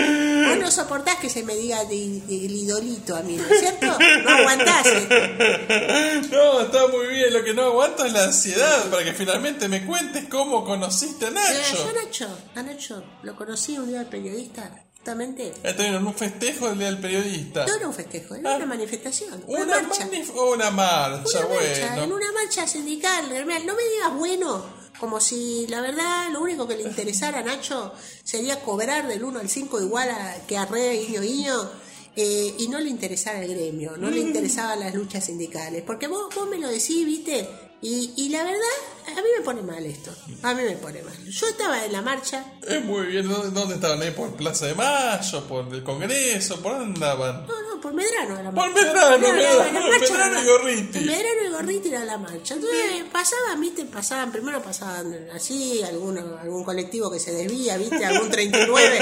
Vos 0.49 0.57
no 0.59 0.71
soportás 0.71 1.17
que 1.17 1.29
se 1.29 1.43
me 1.43 1.55
diga 1.55 1.83
de, 1.85 2.21
de- 2.21 2.45
el 2.45 2.55
idolito 2.55 3.15
a 3.15 3.21
mí, 3.21 3.35
¿no 3.35 3.45
es 3.47 3.59
cierto? 3.59 3.85
No 4.23 4.29
aguantás. 4.31 4.85
eh. 4.87 6.21
No, 6.31 6.61
está 6.61 6.87
muy 6.87 7.07
bien. 7.07 7.33
Lo 7.33 7.43
que 7.43 7.53
no 7.53 7.63
aguanto 7.63 8.05
es 8.05 8.13
la 8.13 8.23
ansiedad 8.25 8.89
para 8.89 9.03
que 9.03 9.13
finalmente 9.13 9.67
me 9.67 9.85
cuentes 9.85 10.25
cómo 10.29 10.63
conociste 10.65 11.25
a 11.25 11.29
Eh, 11.29 11.31
Nacho. 11.33 11.75
Yo 11.75 11.89
a 11.89 11.93
Nacho, 12.03 12.37
a 12.55 12.63
Nacho, 12.63 13.03
lo 13.23 13.35
conocí 13.35 13.77
un 13.77 13.87
día 13.89 13.99
de 13.99 14.05
periodista, 14.05 14.85
justamente. 14.95 15.53
Está 15.63 15.85
en 15.87 15.95
un 16.05 16.13
festejo 16.13 16.69
del 16.69 16.77
día 16.79 16.87
del 16.87 16.99
periodista. 16.99 17.65
No 17.65 17.75
era 17.75 17.87
un 17.87 17.93
festejo, 17.93 18.35
era 18.35 18.53
Ah. 18.53 18.55
una 18.57 18.65
manifestación, 18.65 19.43
una, 19.47 19.63
Una, 19.63 19.81
marcha. 19.81 20.07
manif- 20.07 20.33
una 20.53 20.71
marcha, 20.71 21.39
Una 21.39 21.49
marcha, 21.55 21.87
en 21.87 21.95
bueno. 21.95 22.15
una 22.15 22.31
marcha 22.31 22.67
sindical. 22.67 23.25
No 23.29 23.45
me 23.75 23.83
digas 23.83 24.13
bueno, 24.15 24.78
como 24.99 25.19
si 25.19 25.65
la 25.67 25.81
verdad 25.81 26.29
lo 26.31 26.41
único 26.41 26.67
que 26.67 26.75
le 26.75 26.83
interesara 26.83 27.39
a 27.39 27.43
Nacho 27.43 27.93
sería 28.23 28.61
cobrar 28.61 29.07
del 29.07 29.23
1 29.23 29.39
al 29.39 29.49
5 29.49 29.81
igual 29.81 30.09
a, 30.09 30.35
que 30.47 30.57
a 30.57 30.65
Re, 30.65 30.97
Guiño, 30.99 31.21
Guiño. 31.21 31.69
eh, 32.15 32.55
y 32.59 32.67
no 32.67 32.79
le 32.79 32.89
interesara 32.89 33.41
el 33.41 33.49
gremio, 33.53 33.95
no 33.97 34.09
le 34.09 34.19
interesaban 34.19 34.79
las 34.81 34.93
luchas 34.93 35.25
sindicales. 35.25 35.83
Porque 35.83 36.07
vos, 36.07 36.33
vos 36.35 36.49
me 36.49 36.57
lo 36.59 36.67
decís, 36.67 37.05
viste, 37.05 37.47
y, 37.81 38.13
y 38.17 38.29
la 38.29 38.43
verdad, 38.43 38.59
a 39.07 39.11
mí 39.21 39.27
me 39.37 39.43
pone 39.43 39.61
mal 39.61 39.85
esto. 39.85 40.11
A 40.43 40.53
mí 40.53 40.63
me 40.63 40.75
pone 40.75 41.01
mal. 41.01 41.13
Yo 41.25 41.47
estaba 41.47 41.85
en 41.85 41.91
la 41.93 42.01
marcha, 42.01 42.43
Es 42.67 42.83
muy 42.83 43.07
bien. 43.07 43.27
¿Dónde, 43.27 43.51
dónde 43.51 43.75
estaban? 43.75 44.01
ahí? 44.01 44.11
¿Por 44.11 44.33
Plaza 44.35 44.65
de 44.67 44.75
Mayo? 44.75 45.47
¿Por 45.47 45.73
el 45.73 45.83
Congreso? 45.83 46.61
¿Por 46.61 46.73
dónde 46.73 46.93
andaban? 46.95 47.45
No, 47.47 47.61
no, 47.75 47.81
por 47.81 47.93
Medrano 47.93 48.33
era 48.35 48.43
la 48.43 48.51
Por 48.51 48.69
marcha. 48.69 48.85
Medrano, 48.93 49.17
no, 49.17 49.33
Medrano, 49.33 49.79
marcha 49.87 50.13
Medrano 50.13 50.31
era- 50.33 50.41
y 50.43 50.45
Gorriti. 50.45 50.99
Medrano 50.99 51.43
y 51.47 51.51
Gorriti 51.51 51.87
era 51.89 52.05
la 52.05 52.17
marcha. 52.17 52.53
Entonces 52.55 52.79
pasaban, 53.11 53.61
viste, 53.61 53.85
pasaban, 53.85 54.31
primero 54.31 54.61
pasaban 54.61 55.15
así, 55.33 55.81
alguno, 55.81 56.37
algún 56.41 56.63
colectivo 56.63 57.09
que 57.09 57.19
se 57.19 57.31
desvía, 57.31 57.77
viste, 57.77 58.03
algún 58.05 58.29
39 58.29 58.99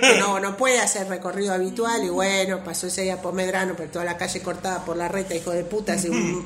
que 0.00 0.18
no, 0.18 0.38
no 0.38 0.56
puede 0.56 0.78
hacer 0.80 1.08
recorrido 1.08 1.54
habitual 1.54 2.04
y 2.04 2.08
bueno, 2.10 2.62
pasó 2.62 2.86
ese 2.86 3.02
día 3.02 3.20
por 3.22 3.32
Medrano, 3.34 3.74
pero 3.76 3.90
toda 3.90 4.04
la 4.04 4.16
calle 4.16 4.40
cortada 4.42 4.84
por 4.84 4.96
la 4.96 5.08
reta, 5.08 5.34
hijo 5.34 5.50
de 5.50 5.64
puta, 5.64 5.94
hace 5.94 6.10
un, 6.10 6.44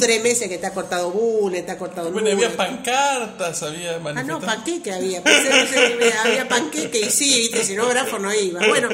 tres 0.00 0.22
meses 0.22 0.48
que 0.48 0.54
está 0.56 0.72
cortado 0.72 1.01
Bune, 1.10 1.58
está 1.58 1.76
cortado 1.78 2.10
Bueno, 2.10 2.30
había 2.30 2.56
pancartas, 2.56 3.62
había 3.62 4.00
Ah, 4.14 4.22
no, 4.22 4.40
panqueque 4.40 4.92
había. 4.92 5.22
Pensé, 5.22 6.14
había 6.24 6.48
panqueque 6.48 7.00
y 7.00 7.10
sí, 7.10 7.38
viste, 7.38 7.64
si 7.64 7.74
no, 7.74 7.84
iba. 8.32 8.60
Bueno, 8.68 8.88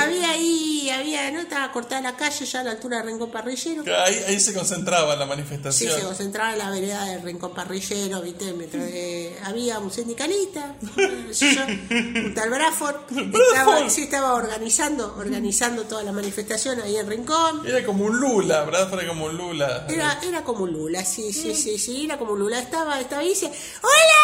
había 0.00 0.30
ahí, 0.30 0.90
había, 0.90 1.30
no 1.30 1.40
estaba 1.40 1.70
cortada 1.72 2.00
la 2.00 2.16
calle 2.16 2.44
ya 2.44 2.60
a 2.60 2.64
la 2.64 2.70
altura 2.72 2.98
de 2.98 3.04
Rincón 3.04 3.30
Parrillero. 3.30 3.82
Ahí, 4.04 4.24
ahí 4.28 4.40
se 4.40 4.52
concentraba 4.52 5.16
la 5.16 5.24
Sí, 5.24 5.28
manifestación. 5.30 5.92
se 5.98 6.02
concentraba 6.02 6.52
en 6.52 6.58
la 6.58 6.70
vereda 6.70 7.04
del 7.06 7.22
Rincón 7.22 7.54
Parrillero, 7.54 8.20
viste, 8.22 8.52
mientras 8.52 8.84
eh, 8.88 9.36
había 9.44 9.78
un 9.78 9.90
sindicalista, 9.90 10.74
un 10.80 12.34
tal 12.34 12.50
Bradford, 12.50 12.96
estaba, 13.50 13.88
sí, 13.90 14.02
estaba 14.02 14.34
organizando, 14.34 15.14
organizando 15.18 15.84
toda 15.84 16.02
la 16.02 16.12
manifestación 16.12 16.80
ahí 16.80 16.96
en 16.96 17.08
Rincón. 17.08 17.66
Era 17.66 17.84
como 17.84 18.04
un 18.04 18.18
Lula, 18.18 18.64
¿verdad? 18.64 18.92
Era 18.92 19.08
como 19.08 19.26
un 19.26 19.36
Lula. 19.36 19.86
Era, 19.88 20.18
era 20.26 20.42
como 20.44 20.66
Lula, 20.66 21.04
sí, 21.04 21.32
sí, 21.32 21.53
sí, 21.54 21.78
sí, 21.78 22.04
era 22.04 22.18
como 22.18 22.36
Lula. 22.36 22.58
Estaba, 22.58 23.00
estaba 23.00 23.22
y 23.24 23.28
dice, 23.28 23.46
¡Hola! 23.46 24.22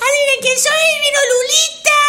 ¡Adivinen 0.00 0.40
quién 0.40 0.58
soy! 0.58 0.72
¡Vino 1.02 1.18
Lulita! 1.32 2.00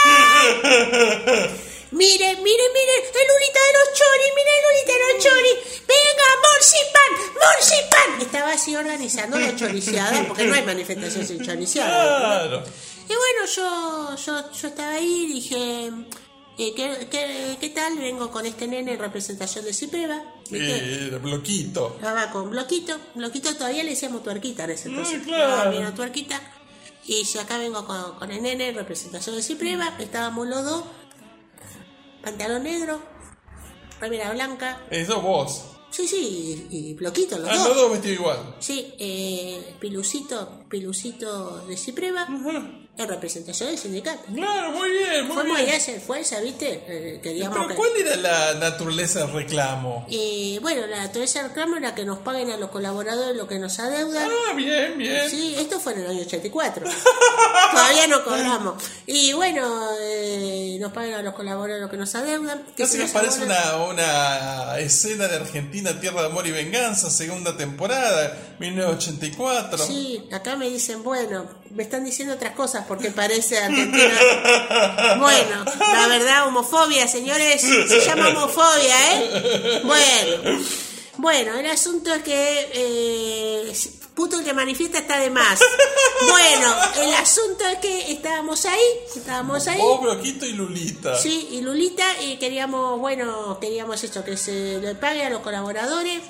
Mire, 1.91 2.35
mire, 2.37 2.63
mire, 2.73 2.95
el 2.95 3.27
Lulita 3.27 3.59
de 3.59 3.73
los 3.73 3.87
choris, 3.99 4.31
mire 4.33 4.51
el 4.55 4.63
Lulita 4.63 4.93
de 4.93 4.99
los 5.13 5.23
choris. 5.23 5.55
Venga, 5.87 6.27
morcipan, 6.47 7.11
morcipan. 7.33 8.21
Estaba 8.21 8.51
así 8.53 8.75
organizando 8.75 9.37
la 9.37 9.55
choriciada, 9.55 10.25
porque 10.25 10.45
no 10.45 10.55
hay 10.55 10.63
manifestación 10.63 11.27
sin 11.27 11.43
choriciada. 11.43 12.47
Claro. 12.47 12.63
Y 13.09 13.13
bueno, 13.13 13.45
yo, 13.53 14.15
yo, 14.15 14.51
yo 14.53 14.67
estaba 14.69 14.91
ahí 14.91 15.25
y 15.25 15.33
dije, 15.33 15.91
eh, 16.67 16.73
¿qué, 16.75 17.07
qué, 17.09 17.57
qué 17.59 17.69
tal? 17.69 17.97
Vengo 17.97 18.29
con 18.31 18.45
este 18.45 18.67
nene 18.67 18.93
en 18.93 18.99
representación 18.99 19.65
de 19.65 19.73
Cipreva. 19.73 20.21
¿viste? 20.49 21.07
Eh, 21.07 21.19
bloquito. 21.21 21.93
Estaba 21.95 22.29
con 22.31 22.49
Bloquito. 22.49 22.97
Bloquito 23.15 23.55
todavía 23.55 23.83
le 23.83 23.91
decíamos 23.91 24.23
tuerquita 24.23 24.63
en 24.65 24.71
ese 24.71 24.89
entonces. 24.89 25.19
Ah, 25.21 25.25
claro. 25.25 25.53
Ah, 25.63 25.69
vino 25.69 25.93
tuerquita. 25.93 26.39
Y 27.05 27.25
si 27.25 27.39
acá 27.39 27.57
vengo 27.57 27.85
con, 27.85 28.15
con 28.19 28.31
el 28.31 28.41
nene, 28.43 28.71
representación 28.71 29.35
de 29.35 29.41
Cipreva, 29.43 29.95
estábamos 29.99 30.47
los 30.47 30.63
dos. 30.63 30.83
Pantalón 32.21 32.63
negro, 32.63 33.01
remera 33.99 34.31
blanca. 34.31 34.85
Eso 34.91 35.21
vos. 35.21 35.63
Sí, 35.89 36.07
sí, 36.07 36.67
y, 36.69 36.89
y 36.89 36.93
Bloquito, 36.93 37.37
los 37.37 37.49
Ah, 37.49 37.55
dos. 37.57 37.67
los 37.69 37.75
dos 37.77 37.91
vestidos 37.93 38.19
igual. 38.19 38.55
Sí, 38.59 38.93
eh, 38.99 39.75
Pilucito, 39.79 40.63
Pilucito 40.69 41.65
de 41.65 41.75
Cipreva, 41.75 42.27
en 43.03 43.09
representación 43.09 43.69
del 43.69 43.77
sindicato. 43.77 44.21
Claro, 44.33 44.71
muy 44.71 44.89
bien, 44.89 45.27
muy 45.27 45.35
Fuimos 45.35 45.57
bien. 45.57 45.67
allá 45.67 45.73
a 45.73 45.77
hacer 45.77 45.99
fuerza, 46.01 46.39
¿viste? 46.39 46.83
Eh, 46.87 47.19
queríamos 47.21 47.55
Pero 47.57 47.67
que- 47.69 47.75
¿cuál 47.75 47.89
era 47.97 48.15
la 48.15 48.53
naturaleza 48.55 49.19
del 49.25 49.33
reclamo? 49.33 50.05
Eh, 50.09 50.59
bueno, 50.61 50.85
la 50.87 50.97
naturaleza 51.01 51.39
del 51.39 51.49
reclamo 51.49 51.77
era 51.77 51.95
que 51.95 52.05
nos 52.05 52.19
paguen 52.19 52.51
a 52.51 52.57
los 52.57 52.69
colaboradores 52.69 53.35
lo 53.35 53.47
que 53.47 53.59
nos 53.59 53.79
adeudan. 53.79 54.29
Ah, 54.49 54.53
bien, 54.53 54.97
bien. 54.97 55.29
Sí, 55.29 55.55
esto 55.57 55.79
fue 55.79 55.93
en 55.93 56.01
el 56.01 56.07
año 56.11 56.21
84. 56.21 56.85
Todavía 57.71 58.07
no 58.07 58.23
cobramos. 58.23 58.83
Y 59.05 59.33
bueno, 59.33 59.89
eh, 60.01 60.77
nos 60.79 60.91
pagan 60.91 61.13
a 61.13 61.21
los 61.21 61.33
colaboradores 61.33 61.81
lo 61.81 61.89
que 61.89 61.97
nos 61.97 62.13
adeudan. 62.15 62.63
Que 62.75 62.83
Casi 62.83 62.97
me 62.97 63.03
nos 63.03 63.11
parece 63.11 63.43
una, 63.43 63.75
una 63.85 64.79
escena 64.79 65.27
de 65.27 65.35
Argentina, 65.37 65.99
Tierra 65.99 66.21
de 66.21 66.27
Amor 66.27 66.47
y 66.47 66.51
Venganza, 66.51 67.09
segunda 67.09 67.55
temporada, 67.57 68.37
1984. 68.59 69.77
Sí, 69.85 70.27
acá 70.31 70.55
me 70.55 70.69
dicen, 70.69 71.03
bueno, 71.03 71.45
me 71.71 71.83
están 71.83 72.03
diciendo 72.03 72.33
otras 72.35 72.53
cosas 72.53 72.85
porque 72.91 73.09
parece 73.09 73.57
Argentina. 73.57 74.19
Bueno, 75.17 75.63
la 75.93 76.07
verdad, 76.09 76.47
homofobia, 76.47 77.07
señores, 77.07 77.61
se 77.61 78.01
llama 78.01 78.27
homofobia, 78.27 79.13
¿eh? 79.13 79.81
Bueno, 79.85 80.59
bueno, 81.15 81.57
el 81.57 81.67
asunto 81.67 82.13
es 82.13 82.21
que 82.21 82.69
eh, 82.73 83.73
puto 84.13 84.39
el 84.39 84.43
que 84.43 84.53
manifiesta 84.53 84.97
está 84.97 85.21
de 85.21 85.29
más. 85.29 85.57
Bueno, 86.27 86.75
el 87.01 87.13
asunto 87.13 87.65
es 87.65 87.77
que 87.77 88.11
estábamos 88.11 88.65
ahí, 88.65 88.83
estábamos 89.15 89.65
ahí. 89.69 89.79
Vos, 89.79 90.01
Bloquito 90.01 90.45
y 90.45 90.51
Lulita. 90.51 91.17
Sí, 91.17 91.47
y 91.51 91.61
Lulita, 91.61 92.21
y 92.21 92.35
queríamos, 92.39 92.99
bueno, 92.99 93.57
queríamos 93.61 94.03
esto, 94.03 94.25
que 94.25 94.35
se 94.35 94.79
le 94.81 94.95
pague 94.95 95.23
a 95.23 95.29
los 95.29 95.39
colaboradores, 95.39 96.21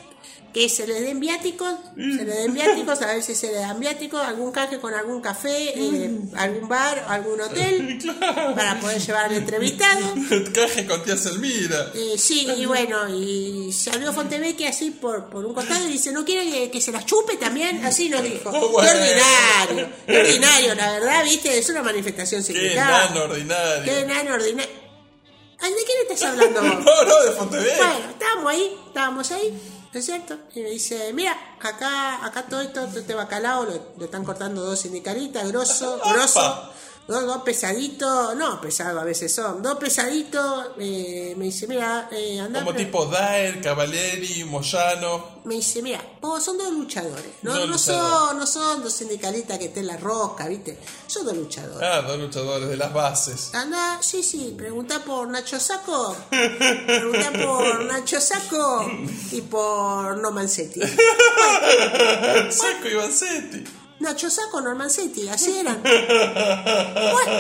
que 0.53 0.67
se 0.69 0.85
les 0.85 1.01
den 1.01 1.19
viáticos, 1.19 1.73
se 1.95 2.25
les 2.25 2.35
den 2.35 2.53
viáticos, 2.53 3.01
a 3.01 3.07
ver 3.07 3.23
si 3.23 3.35
se 3.35 3.47
les 3.47 3.61
dan 3.61 3.79
viáticos, 3.79 4.21
algún 4.21 4.51
canje 4.51 4.79
con 4.79 4.93
algún 4.93 5.21
café, 5.21 5.73
eh, 5.75 6.11
algún 6.35 6.67
bar, 6.67 7.05
algún 7.07 7.39
hotel, 7.39 7.99
para 8.55 8.79
poder 8.79 9.01
llevar 9.01 9.25
al 9.25 9.33
entrevistado. 9.33 10.13
Caje 10.53 10.85
con 10.85 11.03
tía 11.03 11.15
Selmira. 11.17 11.91
Eh, 11.93 12.17
sí, 12.17 12.47
y 12.57 12.65
bueno, 12.65 13.07
y 13.09 13.71
salió 13.71 14.11
Fontevecchia 14.11 14.69
así 14.69 14.91
por, 14.91 15.29
por 15.29 15.45
un 15.45 15.53
costado 15.53 15.87
y 15.87 15.91
dice, 15.93 16.11
¿no 16.11 16.25
quiere 16.25 16.49
que, 16.51 16.71
que 16.71 16.81
se 16.81 16.91
las 16.91 17.05
chupe 17.05 17.37
también? 17.37 17.83
Así 17.85 18.09
nos 18.09 18.23
dijo. 18.23 18.49
Oh, 18.53 18.69
bueno. 18.69 18.89
Qué 18.91 18.97
ordinario, 18.97 19.95
qué 20.05 20.17
ordinario, 20.19 20.75
la 20.75 20.91
verdad, 20.91 21.23
viste, 21.23 21.57
es 21.57 21.69
una 21.69 21.81
manifestación 21.81 22.41
Qué 22.43 22.53
sindical. 22.53 22.89
enano 23.11 23.23
ordinario. 23.23 23.83
Qué 23.85 23.99
enano 23.99 24.33
ordinario. 24.33 24.81
¿de 25.69 25.83
quién 25.85 25.97
estás 26.01 26.23
hablando 26.29 26.61
vos? 26.61 26.71
No, 26.85 27.03
no, 27.05 27.21
de 27.23 27.31
Fontevecchia. 27.31 27.77
Bueno, 27.87 28.09
estábamos 28.09 28.51
ahí, 28.51 28.77
estábamos 28.87 29.31
ahí, 29.31 29.53
¿no 29.93 29.99
es 29.99 30.05
cierto? 30.05 30.37
Y 30.55 30.61
me 30.61 30.69
dice, 30.69 31.11
mira, 31.13 31.35
acá, 31.59 32.25
acá 32.25 32.43
todo 32.43 32.61
esto, 32.61 32.85
todo 32.85 32.99
este 32.99 33.13
bacalao, 33.13 33.65
lo, 33.65 33.73
lo 33.97 34.05
están 34.05 34.23
cortando 34.23 34.63
dos 34.63 34.79
sindicalistas, 34.79 35.47
grosso, 35.49 35.99
grosso, 36.13 36.71
dos, 37.11 37.25
dos 37.25 37.43
pesaditos, 37.43 38.35
no, 38.35 38.59
pesados 38.61 39.01
a 39.01 39.05
veces 39.05 39.33
son, 39.33 39.61
dos 39.61 39.77
pesaditos, 39.77 40.69
eh, 40.79 41.35
me 41.37 41.45
dice, 41.45 41.67
mira, 41.67 42.07
eh, 42.11 42.39
andá, 42.39 42.59
Como 42.61 42.73
pre- 42.73 42.85
tipo 42.85 43.05
Daer, 43.05 43.61
Cavalieri, 43.61 44.43
Moyano. 44.45 45.41
me 45.43 45.55
dice, 45.55 45.81
mira, 45.81 46.01
vos 46.21 46.43
son 46.43 46.57
dos 46.57 46.71
luchadores, 46.71 47.25
no, 47.43 47.51
Dos 47.51 47.59
no 47.59 47.65
luchadores. 47.73 48.11
son, 48.29 48.39
no 48.39 48.47
son 48.47 48.83
dos 48.83 48.93
sindicalistas 48.93 49.57
que 49.59 49.65
estén 49.65 49.81
en 49.83 49.87
la 49.87 49.97
rosca, 49.97 50.47
¿viste? 50.47 50.77
Son 51.07 51.25
dos 51.25 51.35
luchadores. 51.35 51.87
Ah, 51.87 52.01
dos 52.01 52.17
luchadores 52.19 52.69
de 52.69 52.77
las 52.77 52.93
bases. 52.93 53.53
Anda, 53.53 53.99
sí, 54.01 54.23
sí, 54.23 54.53
pregunta 54.57 55.03
por 55.03 55.27
Nacho 55.27 55.59
Saco. 55.59 56.15
Pregunta 56.29 57.31
por 57.43 57.83
Nacho 57.85 58.19
Saco 58.21 58.89
y 59.31 59.41
por 59.41 60.17
Norman 60.17 60.47
Setti. 60.49 60.79
Saco 62.49 62.87
y 62.89 62.93
Vanzetti. 62.95 63.63
Nacho 64.01 64.29
Saco, 64.29 64.59
Norman 64.61 64.89
Setti, 64.89 65.29
así 65.29 65.57
eran. 65.59 65.81
Bueno, 65.81 67.31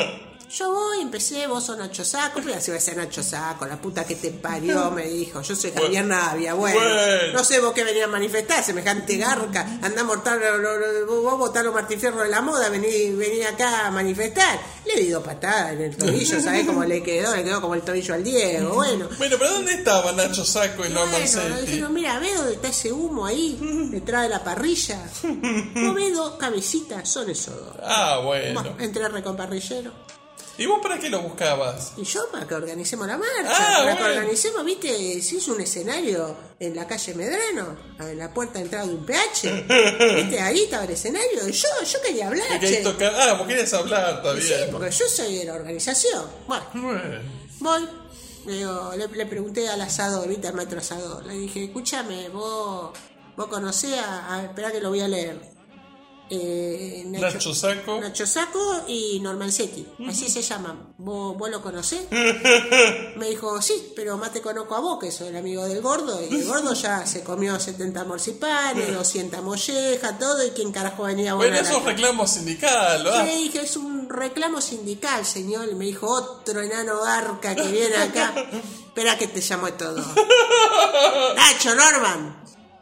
yo 0.53 0.71
voy, 0.71 0.99
empecé, 1.01 1.47
vos 1.47 1.65
sos 1.65 1.77
Nacho 1.77 2.03
Saco, 2.03 2.41
pero 2.43 2.57
así 2.57 2.71
va 2.71 2.77
a 2.77 2.81
ser 2.81 2.97
Nacho 2.97 3.23
Saco, 3.23 3.65
la 3.65 3.79
puta 3.79 4.03
que 4.03 4.15
te 4.15 4.31
parió, 4.31 4.91
me 4.95 5.07
dijo. 5.07 5.41
Yo 5.41 5.55
soy 5.55 5.71
Javier 5.71 6.05
Navia, 6.05 6.53
bueno. 6.53 6.79
Bueno. 6.79 7.33
No 7.33 7.43
sé 7.43 7.59
vos 7.59 7.71
qué 7.73 7.83
venía 7.83 8.05
a 8.05 8.07
manifestar, 8.07 8.63
semejante 8.63 9.17
garca. 9.17 9.79
Andá 9.81 10.01
a 10.01 10.03
mortar, 10.03 10.39
vos 11.07 11.37
votás 11.37 11.63
los 11.63 11.73
martifierros 11.73 12.23
de 12.23 12.29
la 12.29 12.41
moda, 12.41 12.69
vení, 12.69 13.11
vení 13.11 13.43
acá 13.43 13.87
a 13.87 13.91
manifestar. 13.91 14.59
Le 14.85 15.01
di 15.01 15.09
dos 15.09 15.23
patadas 15.23 15.73
en 15.73 15.81
el 15.81 15.95
tobillo, 15.95 16.41
¿sabés 16.41 16.65
cómo 16.65 16.83
le 16.83 17.01
quedó? 17.01 17.33
Le 17.35 17.43
quedó 17.43 17.61
como 17.61 17.75
el 17.75 17.83
tobillo 17.83 18.13
al 18.13 18.23
Diego, 18.23 18.73
bueno. 18.73 19.07
Bueno, 19.17 19.37
pero 19.39 19.53
¿dónde 19.53 19.73
estaban 19.75 20.17
Nacho 20.17 20.43
Saco 20.43 20.85
y 20.85 20.89
Norman 20.89 21.21
Bueno, 21.33 21.61
dijeron, 21.61 21.93
mira, 21.93 22.19
ve 22.19 22.33
dónde 22.35 22.53
está 22.53 22.67
ese 22.67 22.91
humo 22.91 23.25
ahí, 23.25 23.57
detrás 23.91 24.23
de 24.23 24.29
la 24.29 24.43
parrilla. 24.43 24.99
No 25.73 25.93
ve 25.93 26.11
dos 26.11 26.35
cabecitas, 26.37 27.07
son 27.09 27.29
esos 27.29 27.55
dos. 27.55 27.75
Ah, 27.81 28.21
bueno. 28.23 28.61
Bueno, 28.61 29.09
recomparrillero. 29.09 30.10
¿Y 30.61 30.65
vos 30.67 30.79
para 30.81 30.99
qué 30.99 31.09
lo 31.09 31.21
buscabas? 31.21 31.93
Y 31.97 32.03
yo 32.03 32.29
para 32.31 32.47
que 32.47 32.53
organicemos 32.53 33.07
la 33.07 33.17
marcha, 33.17 33.49
Ah, 33.49 33.77
para 33.79 33.95
que 33.97 34.03
bueno. 34.03 34.15
organicemos, 34.19 34.63
viste, 34.65 35.21
se 35.21 35.35
hizo 35.37 35.53
un 35.53 35.61
escenario 35.61 36.35
en 36.59 36.75
la 36.75 36.85
calle 36.85 37.13
Medrano, 37.15 37.75
en 37.99 38.17
la 38.19 38.31
puerta 38.33 38.59
de 38.59 38.65
entrada 38.65 38.85
de 38.85 38.93
un 38.93 39.05
PH. 39.05 39.65
Viste, 40.17 40.39
ahí 40.39 40.63
estaba 40.63 40.83
el 40.83 40.91
escenario. 40.91 41.47
Y 41.47 41.51
yo, 41.51 41.67
yo 41.83 42.01
quería 42.01 42.27
hablar, 42.27 42.59
che. 42.59 42.77
toca- 42.83 43.11
Ah, 43.15 43.33
vos 43.33 43.47
querías 43.47 43.73
hablar, 43.73 44.15
está 44.23 44.39
Sí, 44.39 44.53
porque 44.71 44.91
yo 44.91 45.07
soy 45.07 45.37
de 45.37 45.45
la 45.45 45.53
organización. 45.55 46.25
Bueno, 46.47 46.65
Bueno. 46.75 47.19
voy. 47.59 47.87
Le, 48.45 48.53
digo, 48.53 48.91
le, 48.97 49.07
le 49.07 49.25
pregunté 49.27 49.67
al 49.69 49.81
asador, 49.81 50.27
viste, 50.27 50.47
al 50.47 50.53
maestro 50.55 50.79
asador. 50.79 51.25
Le 51.25 51.33
dije, 51.33 51.63
escúchame, 51.65 52.29
vos, 52.29 52.91
vos 53.35 53.47
conocés 53.47 53.93
a, 53.99 54.35
a- 54.35 54.43
esperá 54.43 54.71
que 54.71 54.79
lo 54.79 54.89
voy 54.89 55.01
a 55.01 55.07
leer. 55.07 55.39
Eh, 56.33 57.03
Nacho 57.07 57.53
Saco. 57.53 57.99
Nacho 57.99 58.25
Saco 58.25 58.85
y 58.87 59.19
Norman 59.19 59.51
Setti, 59.51 59.85
así 60.07 60.29
se 60.29 60.41
llaman. 60.41 60.93
¿Vos, 60.97 61.37
¿Vos 61.37 61.49
lo 61.49 61.61
conocés? 61.61 62.03
Me 63.17 63.27
dijo, 63.29 63.61
sí, 63.61 63.91
pero 63.97 64.17
más 64.17 64.31
te 64.31 64.41
conozco 64.41 64.75
a 64.75 64.79
vos, 64.79 64.97
que 64.97 65.11
soy 65.11 65.27
el 65.27 65.35
amigo 65.35 65.65
del 65.65 65.81
gordo. 65.81 66.21
Y 66.25 66.33
el 66.33 66.45
gordo 66.45 66.73
ya 66.73 67.05
se 67.05 67.21
comió 67.21 67.59
70 67.59 68.05
morcipanes, 68.05 68.93
200 68.95 69.43
mollejas, 69.43 70.17
todo. 70.19 70.45
¿Y 70.47 70.51
quién 70.51 70.71
carajo 70.71 71.03
venía 71.03 71.31
a 71.31 71.35
Bueno, 71.35 71.57
eso 71.57 71.79
es 71.79 71.83
reclamo 71.83 72.25
sindical, 72.25 73.03
¿verdad? 73.03 73.25
le 73.25 73.35
dije, 73.35 73.61
es 73.63 73.75
un 73.75 74.07
reclamo 74.09 74.61
sindical, 74.61 75.25
señor. 75.25 75.67
Y 75.69 75.75
me 75.75 75.83
dijo, 75.83 76.07
otro 76.07 76.61
enano 76.61 77.01
barca 77.01 77.53
que 77.55 77.67
viene 77.67 77.97
acá. 77.97 78.33
Espera 78.87 79.17
que 79.17 79.27
te 79.27 79.41
llamo 79.41 79.71
todo. 79.73 79.97
Nacho, 81.35 81.75
Norman, 81.75 82.41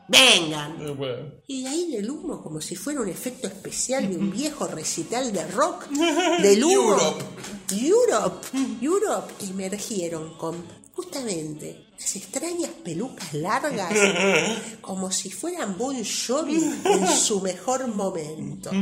vengan. 0.10 0.82
Eh, 0.82 0.92
Bueno. 0.92 1.32
Y 1.48 1.64
de 1.64 1.70
ahí 1.70 1.92
del 1.92 2.10
humo, 2.10 2.42
como 2.44 2.60
si 2.62 2.76
fuera 2.76 3.02
un 3.02 3.08
efecto 3.10 3.48
especial 3.48 4.10
de 4.10 4.18
un 4.18 4.32
viejo 4.42 4.68
recital 4.68 5.32
de 5.32 5.46
rock, 5.48 5.88
del 5.90 6.64
humo. 6.64 6.94
Europe. 6.94 7.24
Europe. 7.72 8.48
Europe 8.82 9.34
emergieron 9.50 10.36
con 10.38 10.56
justamente 10.94 11.86
las 11.98 12.16
extrañas 12.16 12.72
pelucas 12.84 13.34
largas, 13.34 13.94
como 14.82 15.12
si 15.12 15.30
fueran 15.30 15.78
Bon 15.78 15.96
Jovi 16.04 16.56
en 16.84 17.08
su 17.08 17.42
mejor 17.42 17.88
momento. 17.88 18.72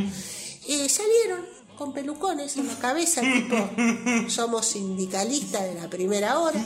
Eh, 0.70 0.90
salieron 0.90 1.46
con 1.78 1.94
pelucones 1.94 2.58
en 2.58 2.68
la 2.68 2.76
cabeza, 2.78 3.22
tipo, 3.22 3.56
somos 4.30 4.66
sindicalistas 4.66 5.64
de 5.64 5.76
la 5.76 5.90
primera 5.90 6.40
hora. 6.40 6.62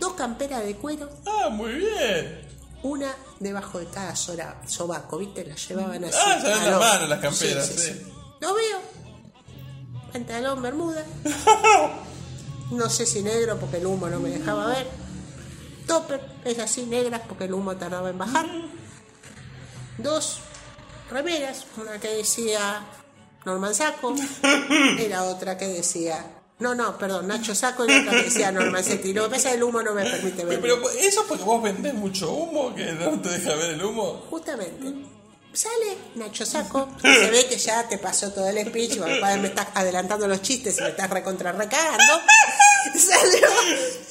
Dos 0.00 0.14
camperas 0.14 0.64
de 0.64 0.74
cuero, 0.76 1.06
Ah, 1.26 1.50
muy 1.50 1.74
bien. 1.74 2.47
Una 2.82 3.14
debajo 3.40 3.78
de 3.78 3.86
cada 3.86 4.14
sora- 4.16 4.60
sobaco, 4.66 5.18
¿viste? 5.18 5.44
La 5.44 5.54
llevaban 5.56 6.04
así. 6.04 6.16
Ah, 6.20 6.36
llevaban 6.38 6.52
al 6.62 6.70
la 6.70 6.76
hombro. 6.76 6.88
mano 6.88 7.06
las 7.06 7.20
camperas, 7.20 7.66
sí. 7.66 8.02
Lo 8.40 8.54
veo. 8.54 8.78
Pantalón, 10.12 10.62
bermuda. 10.62 11.04
No 12.70 12.90
sé 12.90 13.06
si 13.06 13.22
negro 13.22 13.58
porque 13.58 13.78
el 13.78 13.86
humo 13.86 14.08
no 14.08 14.20
me 14.20 14.28
dejaba 14.28 14.66
ver. 14.66 14.86
Topper, 15.86 16.20
es 16.44 16.58
así, 16.58 16.84
negras 16.84 17.22
porque 17.26 17.44
el 17.44 17.54
humo 17.54 17.74
tardaba 17.76 18.10
en 18.10 18.18
bajar. 18.18 18.44
Dos 19.96 20.40
remeras, 21.10 21.64
una 21.78 21.98
que 21.98 22.08
decía 22.08 22.84
Norman 23.46 23.74
Saco 23.74 24.14
y 24.98 25.08
la 25.08 25.24
otra 25.24 25.56
que 25.56 25.66
decía. 25.66 26.26
No, 26.60 26.74
no, 26.74 26.98
perdón, 26.98 27.28
Nacho 27.28 27.54
Saco 27.54 27.86
y 27.86 27.92
otra 27.92 28.10
que 28.10 28.24
decía 28.24 28.50
Norman 28.50 28.82
Setti. 28.82 29.12
Lo 29.12 29.24
que 29.24 29.30
pasa 29.30 29.48
es 29.48 29.52
que 29.52 29.56
el 29.58 29.62
humo 29.62 29.80
no 29.82 29.94
me 29.94 30.02
permite 30.02 30.44
ver. 30.44 30.60
Pero, 30.60 30.82
pero 30.82 30.90
eso 30.98 31.20
es 31.20 31.26
porque 31.28 31.44
vos 31.44 31.62
vendés 31.62 31.94
mucho 31.94 32.32
humo, 32.32 32.74
que 32.74 32.92
no 32.92 33.20
te 33.20 33.28
deja 33.28 33.54
ver 33.54 33.74
el 33.74 33.84
humo. 33.84 34.24
Justamente. 34.28 34.92
Sale 35.52 35.96
Nacho 36.16 36.44
Saco, 36.44 36.88
se 37.00 37.30
ve 37.30 37.46
que 37.46 37.56
ya 37.56 37.88
te 37.88 37.98
pasó 37.98 38.30
todo 38.30 38.48
el 38.48 38.66
speech, 38.66 38.98
me 38.98 39.48
estás 39.48 39.68
adelantando 39.74 40.28
los 40.28 40.42
chistes 40.42 40.78
y 40.78 40.82
me 40.82 40.90
estás 40.90 41.10
recontra 41.10 41.52
recagando. 41.52 42.04
Salió, 42.94 43.48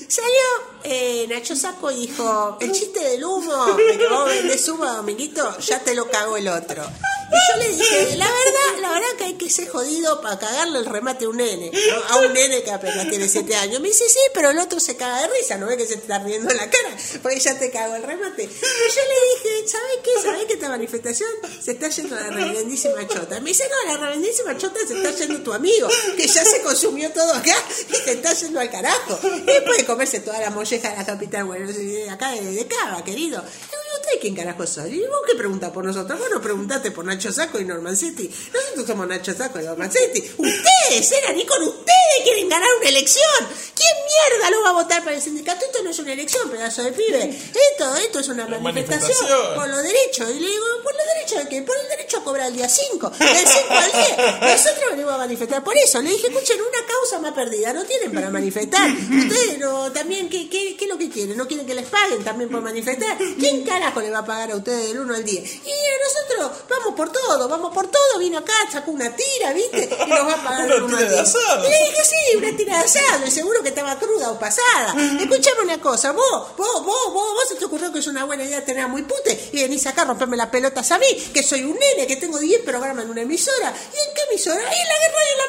salió 0.07 0.43
eh, 0.83 1.25
Nacho 1.29 1.55
Saco 1.55 1.89
y 1.89 2.07
dijo, 2.07 2.57
el 2.59 2.71
chiste 2.73 2.99
del 2.99 3.23
humo, 3.23 3.65
de 3.75 3.97
que 3.97 4.07
vos 4.07 4.25
vendés 4.27 4.67
humo, 4.67 4.85
Dominguito, 4.85 5.57
ya 5.59 5.79
te 5.79 5.95
lo 5.95 6.09
cagó 6.09 6.37
el 6.37 6.47
otro. 6.47 6.83
Y 7.29 7.51
yo 7.51 7.57
le 7.59 7.69
dije, 7.75 8.15
la 8.15 8.25
verdad, 8.25 8.81
la 8.81 8.89
verdad 8.91 9.07
que 9.17 9.23
hay 9.25 9.33
que 9.33 9.49
ser 9.49 9.67
jodido 9.67 10.21
para 10.21 10.39
cagarle 10.39 10.79
el 10.79 10.85
remate 10.85 11.25
a 11.25 11.29
un 11.29 11.37
nene, 11.37 11.71
¿no? 11.71 12.15
a 12.15 12.17
un 12.19 12.33
nene 12.33 12.63
que 12.63 12.71
apenas 12.71 13.09
tiene 13.09 13.27
7 13.27 13.55
años. 13.55 13.81
Me 13.81 13.89
dice, 13.89 14.07
sí, 14.07 14.19
pero 14.33 14.51
el 14.51 14.59
otro 14.59 14.79
se 14.79 14.95
caga 14.95 15.21
de 15.21 15.27
risa, 15.27 15.57
¿no 15.57 15.67
ve 15.67 15.75
que 15.75 15.85
se 15.85 15.95
te 15.95 16.01
está 16.01 16.19
riendo 16.19 16.49
en 16.49 16.57
la 16.57 16.69
cara? 16.69 16.95
Porque 17.21 17.39
ya 17.39 17.59
te 17.59 17.69
cagó 17.69 17.95
el 17.95 18.03
remate. 18.03 18.43
Y 18.43 18.47
yo 18.47 18.51
le 18.55 19.49
dije, 19.49 19.67
¿sabes 19.67 19.97
qué? 20.03 20.21
¿Sabes 20.23 20.45
que 20.45 20.53
esta 20.53 20.69
manifestación 20.69 21.29
se 21.61 21.71
está 21.71 21.89
yendo 21.89 22.15
a 22.15 22.21
la 22.21 22.29
reverendísima 22.29 23.07
chota? 23.07 23.39
Me 23.41 23.49
dice, 23.49 23.65
no, 23.69 23.91
la 23.91 23.97
reverendísima 23.97 24.57
chota 24.57 24.79
se 24.87 24.95
está 24.95 25.11
yendo 25.11 25.41
tu 25.41 25.53
amigo, 25.53 25.89
que 26.15 26.27
ya 26.27 26.45
se 26.45 26.61
consumió 26.61 27.11
todo 27.11 27.33
acá 27.33 27.55
y 27.89 27.95
se 27.95 28.13
está 28.13 28.33
yendo 28.33 28.59
al 28.59 28.71
carajo. 28.71 29.19
Y 29.23 29.65
puede 29.65 29.85
comerse 29.85 30.21
toda 30.21 30.39
la 30.39 30.49
molleja 30.49 30.91
de 30.91 30.97
la 30.97 31.05
capital, 31.05 31.45
bueno, 31.45 31.69
acá 32.09 32.31
de, 32.31 32.51
de 32.51 32.67
Cava, 32.67 33.03
querido. 33.03 33.43
Y 33.43 33.87
¿Usted 33.97 34.21
quién 34.21 34.35
carajo 34.35 34.65
soy? 34.67 35.01
¿Y 35.01 35.07
vos 35.07 35.21
qué 35.27 35.35
preguntas 35.35 35.71
por 35.71 35.83
nosotros? 35.83 36.19
Vos 36.19 36.29
no 36.31 36.39
preguntaste 36.39 36.91
por 36.91 37.03
Nacho 37.17 37.33
Saco 37.33 37.59
y 37.59 37.65
Norman 37.65 37.97
City. 37.97 38.29
Nosotros 38.53 38.85
somos 38.85 39.07
Nacho 39.07 39.33
Saco 39.33 39.59
y 39.59 39.63
Norman 39.63 39.91
City. 39.91 40.23
Ustedes 40.37 41.11
eran 41.11 41.39
y 41.39 41.47
con 41.47 41.63
ustedes 41.63 42.23
quieren 42.23 42.47
ganar 42.47 42.69
una 42.79 42.89
elección. 42.89 43.47
¿Quién 43.73 43.95
mierda 44.05 44.51
lo 44.51 44.61
va 44.61 44.69
a 44.69 44.73
votar 44.73 45.03
para 45.03 45.15
el 45.15 45.21
sindicato? 45.21 45.65
Esto 45.65 45.81
no 45.83 45.89
es 45.89 45.97
una 45.97 46.13
elección, 46.13 46.47
pedazo 46.47 46.83
de 46.83 46.91
pibe. 46.91 47.29
Esto, 47.71 47.95
esto 47.95 48.19
es 48.19 48.27
una 48.27 48.47
manifestación. 48.47 49.17
por 49.55 49.67
los 49.67 49.81
derechos. 49.81 50.29
Y 50.29 50.39
le 50.39 50.47
digo, 50.47 50.65
¿por 50.83 50.93
los 50.93 51.05
derechos 51.15 51.43
de 51.43 51.49
qué? 51.49 51.61
Por 51.63 51.75
el 51.75 51.87
derecho 51.89 52.17
a 52.17 52.23
cobrar 52.23 52.47
el 52.49 52.55
día 52.55 52.69
5. 52.69 53.09
Del 53.09 53.47
5 53.47 53.65
al 53.69 53.91
10. 53.91 54.17
Nosotros 54.41 54.91
venimos 54.91 55.13
a 55.13 55.17
manifestar 55.17 55.63
por 55.63 55.75
eso. 55.75 55.99
Le 56.01 56.11
dije, 56.11 56.27
escuchen, 56.27 56.59
una 56.61 56.87
causa 56.87 57.19
más 57.19 57.33
perdida. 57.33 57.73
No 57.73 57.83
tienen 57.83 58.11
para 58.13 58.29
manifestar. 58.29 58.91
Ustedes 58.91 59.57
no, 59.57 59.91
también, 59.91 60.29
¿qué, 60.29 60.47
qué, 60.49 60.75
¿qué 60.77 60.85
es 60.85 60.89
lo 60.89 60.99
que 60.99 61.09
quieren? 61.09 61.35
¿No 61.35 61.47
quieren 61.47 61.65
que 61.65 61.73
les 61.73 61.87
paguen 61.87 62.23
también 62.23 62.51
por 62.51 62.61
manifestar? 62.61 63.17
¿Quién 63.39 63.63
carajo 63.63 64.01
le 64.01 64.11
va 64.11 64.19
a 64.19 64.25
pagar 64.25 64.51
a 64.51 64.55
ustedes 64.55 64.89
del 64.89 64.99
1 64.99 65.15
al 65.15 65.25
10? 65.25 65.55
Y 65.65 65.71
nosotros 66.05 66.63
vamos 66.69 66.95
por 66.95 67.06
todo, 67.11 67.47
vamos 67.47 67.73
por 67.73 67.87
todo. 67.87 68.19
Vino 68.19 68.37
acá, 68.39 68.53
sacó 68.71 68.91
una 68.91 69.15
tira, 69.15 69.53
¿viste? 69.53 69.89
Y 70.05 70.09
nos 70.09 70.27
va 70.27 70.33
a 70.33 70.37
pagar 70.43 70.65
Una 70.65 70.73
del 70.75 70.83
1 70.83 70.97
al 70.97 71.03
tira 71.03 71.09
de 71.09 71.15
10. 71.15 71.35
asado. 71.35 71.67
Y 71.67 71.69
le 71.71 71.79
dije, 71.79 72.03
sí, 72.05 72.37
una 72.37 72.57
tira 72.57 72.77
de 72.79 72.83
asado. 72.85 73.25
Y 73.27 73.31
seguro 73.31 73.61
que 73.63 73.69
estaba 73.69 73.97
cruda 73.99 74.31
o 74.31 74.39
pasada. 74.39 74.95
Escuchame 75.19 75.61
una 75.63 75.79
cosa, 75.81 76.11
vos, 76.11 76.55
vos, 76.57 76.85
vos, 76.85 77.13
vos, 77.13 77.33
vos 77.33 77.47
se 77.49 77.55
te 77.55 77.65
ocurrió 77.65 77.91
que 77.91 77.99
es 77.99 78.07
una 78.07 78.25
buena 78.25 78.43
idea 78.43 78.63
tener 78.63 78.87
muy 78.87 79.03
pute 79.03 79.49
y 79.53 79.61
venís 79.61 79.85
acá 79.87 80.01
a 80.03 80.05
romperme 80.05 80.37
las 80.37 80.47
pelotas 80.49 80.91
a 80.91 80.97
mí, 80.99 81.05
que 81.33 81.43
soy 81.43 81.63
un 81.63 81.77
nene, 81.77 82.07
que 82.07 82.15
tengo 82.17 82.37
10 82.39 82.61
programas 82.63 83.03
en 83.05 83.11
una 83.11 83.21
emisora. 83.21 83.73
¿Y 83.73 84.07
en 84.09 84.15
qué 84.15 84.21
emisora? 84.31 84.57
Ahí 84.67 84.77
en 84.79 84.87
la 84.87 84.95
guerra 84.99 85.21
y 85.27 85.31
en 85.31 85.37
la 85.37 85.47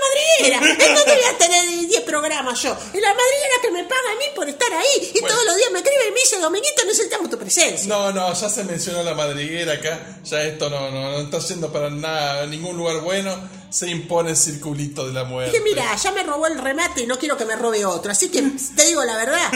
madriguera. 0.59 0.85
¿En 0.89 0.95
dónde 0.97 1.15
voy 1.15 1.25
a 1.35 1.39
tener 1.39 1.89
10 1.89 2.01
programas 2.03 2.63
yo? 2.63 2.71
En 2.93 3.01
la 3.01 3.15
madriguera 3.15 3.55
que 3.63 3.71
me 3.71 3.85
paga 3.85 4.13
a 4.13 4.17
mí 4.19 4.25
por 4.35 4.49
estar 4.49 4.73
ahí. 4.73 5.13
Y 5.15 5.21
Bueno. 5.21 5.35
todos 5.35 5.47
los 5.47 5.57
días 5.57 5.71
me 5.73 5.79
escribe 5.81 6.09
y 6.09 6.13
me 6.13 6.21
dice, 6.21 6.39
Dominguito, 6.39 6.85
necesitamos 6.85 7.31
tu 7.31 7.39
presencia. 7.39 7.89
No, 7.89 8.13
no, 8.13 8.33
ya 8.33 8.49
se 8.49 8.65
mencionó 8.65 9.03
la 9.03 9.15
madriguera 9.15 9.75
acá, 9.75 10.19
ya 10.25 10.43
esto 10.43 10.69
no, 10.71 10.91
no, 10.91 11.11
no 11.13 11.19
está 11.21 11.41
yendo 11.49 11.73
para 11.73 11.91
nada, 11.91 12.47
ningún 12.47 12.77
lugar 12.77 13.01
bueno. 13.01 13.35
se 13.71 13.87
impone 13.91 14.31
el 14.31 14.37
circulito 14.37 15.07
de 15.07 15.13
la 15.13 15.25
muerte. 15.25 15.53
Que 15.53 15.63
mira, 15.63 15.95
ya 15.95 16.11
me 16.13 16.23
robó 16.23 16.47
el 16.47 16.57
remate 16.59 17.03
y 17.03 17.07
no 17.07 17.19
quiero 17.19 17.37
que 17.37 17.45
me 17.45 17.55
robe 17.55 17.85
otro. 17.85 18.11
Así 18.11 18.31
que 18.31 18.41
te 18.75 18.85
digo 18.87 19.05
la 19.05 19.15
verdad. 19.17 19.51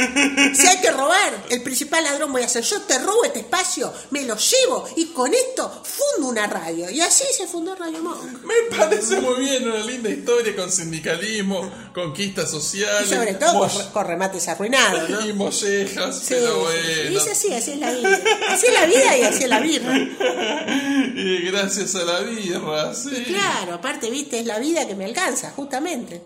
Si 0.54 0.66
hay 0.66 0.82
que 0.82 0.90
robar, 0.90 1.44
el 1.48 1.62
principal 1.62 2.04
ladrón 2.04 2.30
voy 2.30 2.42
a 2.42 2.48
ser 2.48 2.62
yo. 2.62 2.82
Te 2.82 2.98
robo 2.98 3.24
este 3.24 3.38
espacio, 3.38 3.90
me 4.10 4.22
lo 4.24 4.36
llevo 4.36 4.86
y 4.96 5.06
con 5.06 5.32
esto 5.32 5.82
fundo 5.82 6.28
una 6.28 6.46
radio. 6.46 6.90
Y 6.90 7.00
así 7.00 7.24
se 7.34 7.46
fundó 7.46 7.74
Radio 7.74 8.02
Monk. 8.02 8.42
Me 8.44 8.76
parece 8.76 9.18
muy 9.20 9.40
bien, 9.40 9.66
una 9.66 9.78
linda 9.82 10.10
historia 10.10 10.54
con 10.56 10.70
sindicalismo, 10.70 11.70
conquistas 11.94 12.50
sociales. 12.50 13.10
Y 13.10 13.14
sobre 13.14 13.32
todo 13.34 13.60
con, 13.60 13.70
con 13.92 14.06
remates 14.06 14.46
arruinados, 14.48 15.08
¿no? 15.08 15.26
y 15.26 15.32
mollejas, 15.32 16.18
Sí, 16.18 16.26
pero 16.34 16.54
sí, 16.54 16.60
bueno. 16.60 17.10
y 17.12 17.16
es 17.16 17.28
así, 17.28 17.54
así 17.54 17.70
es 17.72 17.78
la 17.78 17.92
vida. 17.92 18.20
Así 18.50 18.66
es 18.66 18.74
la 18.74 18.84
vida 18.86 19.16
y 19.16 19.22
así 19.22 19.42
es 19.44 19.48
la 19.48 19.60
birra. 19.60 19.96
Y 21.14 21.38
gracias 21.50 21.81
a 21.94 22.04
la 22.04 22.20
birra, 22.20 22.94
sí. 22.94 23.24
Claro, 23.26 23.74
aparte, 23.74 24.10
viste, 24.10 24.38
es 24.40 24.46
la 24.46 24.58
vida 24.58 24.86
que 24.86 24.94
me 24.94 25.04
alcanza, 25.04 25.50
justamente. 25.56 26.22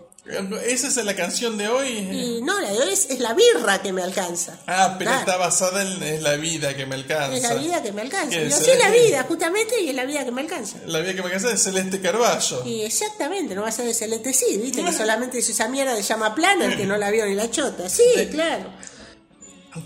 ¿Esa 0.65 0.87
es 0.89 0.95
la 1.05 1.15
canción 1.15 1.57
de 1.57 1.69
hoy? 1.69 1.87
Y 1.87 2.41
no, 2.43 2.59
la 2.59 2.69
de 2.73 2.79
hoy 2.79 2.91
es, 2.91 3.09
es 3.09 3.19
la 3.21 3.33
birra 3.33 3.81
que 3.81 3.93
me 3.93 4.01
alcanza. 4.03 4.59
Ah, 4.67 4.95
pero 4.99 5.09
Claro. 5.11 5.19
está 5.25 5.37
basada 5.37 5.81
en 5.83 6.03
es 6.03 6.21
la 6.21 6.35
vida 6.35 6.75
que 6.75 6.85
me 6.85 6.95
alcanza. 6.95 7.37
Es 7.37 7.43
la 7.43 7.53
vida 7.53 7.81
que 7.81 7.93
me 7.93 8.01
alcanza. 8.01 8.31
¿Qué 8.31 8.43
Y 8.43 8.47
es? 8.47 8.53
así 8.55 8.71
es 8.71 8.77
la 8.79 8.89
vida, 8.91 9.23
justamente, 9.25 9.79
y 9.81 9.87
es 9.89 9.95
la 9.95 10.03
vida 10.03 10.25
que 10.25 10.31
me 10.31 10.41
alcanza. 10.41 10.79
La 10.85 10.99
vida 10.99 11.13
que 11.13 11.21
me 11.21 11.27
alcanza 11.27 11.51
es 11.53 11.63
Celeste 11.63 12.01
Carballo. 12.01 12.65
Y 12.65 12.81
exactamente, 12.81 13.55
no 13.55 13.61
va 13.61 13.69
a 13.69 13.71
ser 13.71 13.85
de 13.85 13.93
Celeste 13.93 14.33
sí, 14.33 14.57
viste, 14.61 14.83
que 14.83 14.91
solamente 14.91 15.39
hizo 15.39 15.53
esa 15.53 15.69
mierda 15.69 15.95
de 15.95 16.01
llama 16.01 16.35
plana, 16.35 16.65
el 16.65 16.75
que 16.75 16.85
no 16.85 16.97
la 16.97 17.09
vio 17.09 17.25
ni 17.25 17.33
la 17.33 17.49
chota. 17.49 17.87
Sí, 17.87 18.03
claro. 18.29 18.65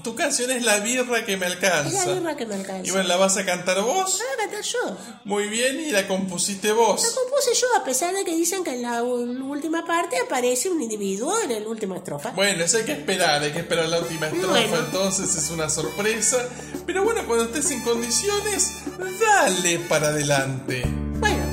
Tu 0.04 0.16
canción 0.16 0.52
es 0.52 0.64
La 0.64 0.80
birra 0.80 1.26
que 1.26 1.38
me 1.38 1.46
Es 1.46 1.52
alcanza. 1.54 2.06
la 2.06 2.14
birra 2.14 2.38
que 2.38 2.46
me 2.46 2.56
Y 2.56 2.60
alcanza. 2.60 2.92
bueno, 2.94 3.08
¿la 3.08 3.18
vas 3.18 3.38
a 3.38 3.46
cantar 3.46 3.82
vos? 3.82 4.20
La 4.20 4.26
voy 4.26 4.34
a 4.34 4.38
cantar 4.38 4.62
yo. 4.64 4.98
Muy 5.26 5.48
bien, 5.48 5.80
y 5.80 5.92
la 5.92 6.08
compusiste 6.08 6.70
La 6.70 6.74
vos. 6.74 7.02
compuse 7.04 7.54
yo, 7.60 7.68
a 7.80 7.84
pesar 7.84 8.14
de 8.14 8.24
que 8.24 8.36
dicen 8.36 8.64
que 8.64 8.72
en 8.72 8.82
la 8.82 9.04
última 9.04 9.86
parte 9.86 10.18
aparece 10.20 10.70
un 10.70 10.82
individuo 10.82 11.34
en 11.42 11.64
la 11.64 11.70
última 11.70 11.98
estrofa. 11.98 12.32
Bueno, 12.32 12.64
eso 12.64 12.78
hay 12.78 12.84
que 12.84 12.94
esperar, 12.94 13.42
hay 13.42 13.52
que 13.52 13.60
esperar 13.60 13.88
la 13.90 14.00
última 14.00 14.28
estrofa, 14.28 14.48
Bueno. 14.48 14.78
entonces 14.78 15.36
es 15.36 15.50
una 15.52 15.70
sorpresa. 15.70 16.38
Pero 16.86 17.04
bueno, 17.04 17.22
cuando 17.28 17.46
estés 17.46 17.72
en 17.72 17.82
condiciones, 17.84 18.72
dale 19.20 19.80
para 19.90 20.08
adelante. 20.08 20.84
Bueno, 21.20 21.46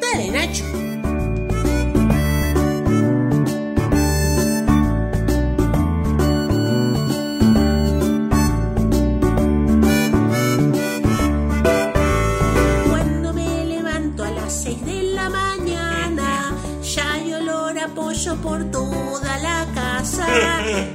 dale, 0.00 0.30
Nacho. 0.30 0.83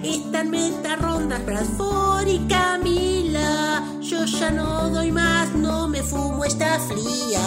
Están 0.03 0.49
meta 0.49 0.95
rondas 0.95 1.45
Bradford 1.45 2.27
y 2.27 2.39
Camila. 2.47 3.83
Yo 4.01 4.25
ya 4.25 4.51
no 4.51 4.89
doy 4.89 5.11
más, 5.11 5.53
no 5.53 5.87
me 5.87 6.03
fumo 6.03 6.43
esta 6.45 6.79
fría. 6.79 7.41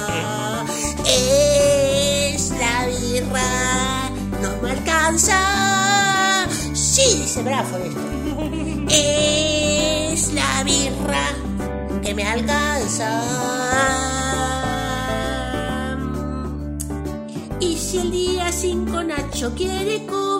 Es 1.04 2.50
la 2.50 2.86
birra, 2.86 4.10
no 4.40 4.62
me 4.62 4.70
alcanza. 4.70 6.46
Sí, 6.72 7.18
dice 7.22 7.42
Bradford 7.42 7.82
esto. 7.82 8.00
Es 8.90 10.32
la 10.32 10.62
birra 10.64 11.26
que 12.02 12.14
me 12.14 12.22
alcanza. 12.24 13.22
Y 17.60 17.76
si 17.76 17.98
el 17.98 18.10
día 18.10 18.50
5 18.50 19.04
Nacho 19.04 19.52
quiere 19.54 20.06
cobrar, 20.06 20.39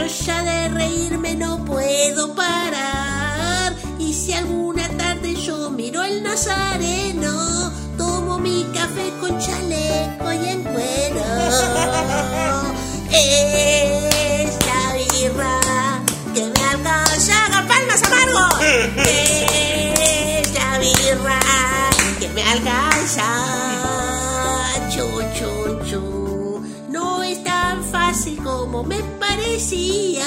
yo 0.00 0.06
ya 0.06 0.42
de 0.42 0.68
reírme 0.70 1.34
no 1.34 1.64
puedo 1.64 2.34
parar. 2.34 3.74
Y 3.98 4.14
si 4.14 4.32
alguna 4.32 4.88
tarde 4.96 5.34
yo 5.34 5.70
miro 5.70 6.02
el 6.02 6.22
nazareno, 6.22 7.72
tomo 7.98 8.38
mi 8.38 8.64
café 8.72 9.12
con 9.20 9.38
chaleco 9.38 10.32
y 10.32 10.48
en 10.48 10.62
cuero. 10.62 11.22
Es 13.12 14.56
la 14.66 14.94
birra 14.94 15.60
que 16.34 16.44
me 16.46 16.62
alcanza. 16.70 17.46
¡Hagan 17.46 17.68
palmas, 17.68 18.02
amargo! 18.04 18.64
Es 19.04 20.54
la 20.54 20.78
birra 20.78 21.40
que 22.18 22.28
me 22.28 22.42
alcanza. 22.42 23.26
Chu, 24.90 25.79
fácil 28.30 28.42
como 28.42 28.82
me 28.82 29.00
parecía 29.18 30.24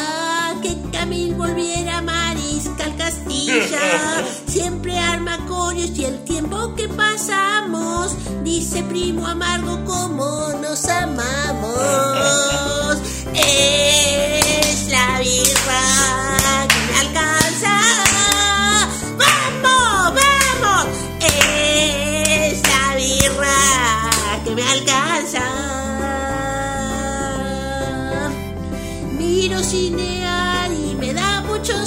que 0.62 0.76
Camil 0.92 1.36
volviera 1.36 1.98
a 1.98 2.02
Mariscal 2.02 2.96
Castilla. 2.98 4.24
Siempre 4.48 4.98
arma 4.98 5.38
corios 5.48 5.92
y 5.98 6.06
el 6.06 6.24
tiempo 6.24 6.74
que 6.76 6.88
pasamos 6.90 8.16
dice 8.44 8.84
primo 8.84 9.28
amargo 9.28 9.84
como 9.86 10.50
nos 10.62 10.86
amamos. 10.86 11.74
Es 13.34 14.90
la 14.90 15.20
birra 15.20 16.68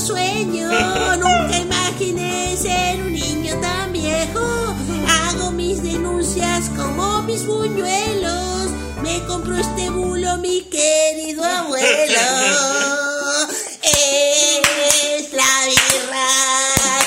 sueño. 0.07 0.69
Nunca 1.19 1.59
imaginé 1.59 2.57
ser 2.57 3.03
un 3.03 3.13
niño 3.13 3.59
tan 3.61 3.93
viejo. 3.93 4.75
Hago 5.09 5.51
mis 5.51 5.83
denuncias 5.83 6.71
como 6.77 7.23
mis 7.23 7.45
buñuelos. 7.47 8.71
Me 9.03 9.25
compro 9.27 9.57
este 9.57 9.91
bulo, 9.91 10.37
mi 10.39 10.63
querido 10.63 11.45
abuelo. 11.45 11.87
Es 13.83 15.33
la 15.33 15.67
birra 15.69 16.29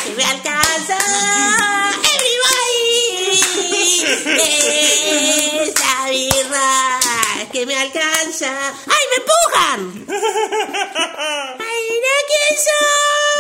que 0.04 0.12
me 0.18 0.24
alcanza. 0.24 0.98
Everybody. 2.14 3.00
Es 5.66 5.74
la 5.86 6.10
birra 6.10 6.70
que 7.52 7.66
me 7.66 7.76
alcanza. 7.76 8.52
¡Ay, 8.88 9.04
me 9.12 9.18
empujan! 9.22 9.80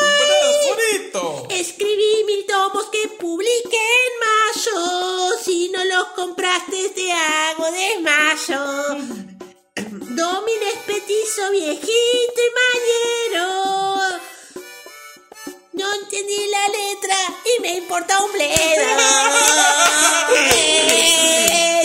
¡Bradforito! 0.01 1.47
Escribí 1.49 2.23
mil 2.25 2.45
tomos 2.45 2.85
que 2.85 3.07
publiqué 3.19 3.77
en 3.77 4.13
mayo. 4.25 5.37
Si 5.43 5.69
no 5.69 5.83
los 5.85 6.07
compraste, 6.09 6.89
te 6.89 7.11
hago 7.11 7.65
desmayo. 7.71 8.61
Domin 9.75 10.63
es 10.73 10.79
petizo, 10.85 11.51
viejito 11.51 12.39
y 12.47 12.51
mañero. 12.61 13.47
No 15.73 15.93
entendí 15.93 16.47
la 16.47 16.67
letra 16.67 17.15
y 17.45 17.61
me 17.61 17.73
importa 17.75 18.23
un 18.23 18.31
bledo. 18.33 18.85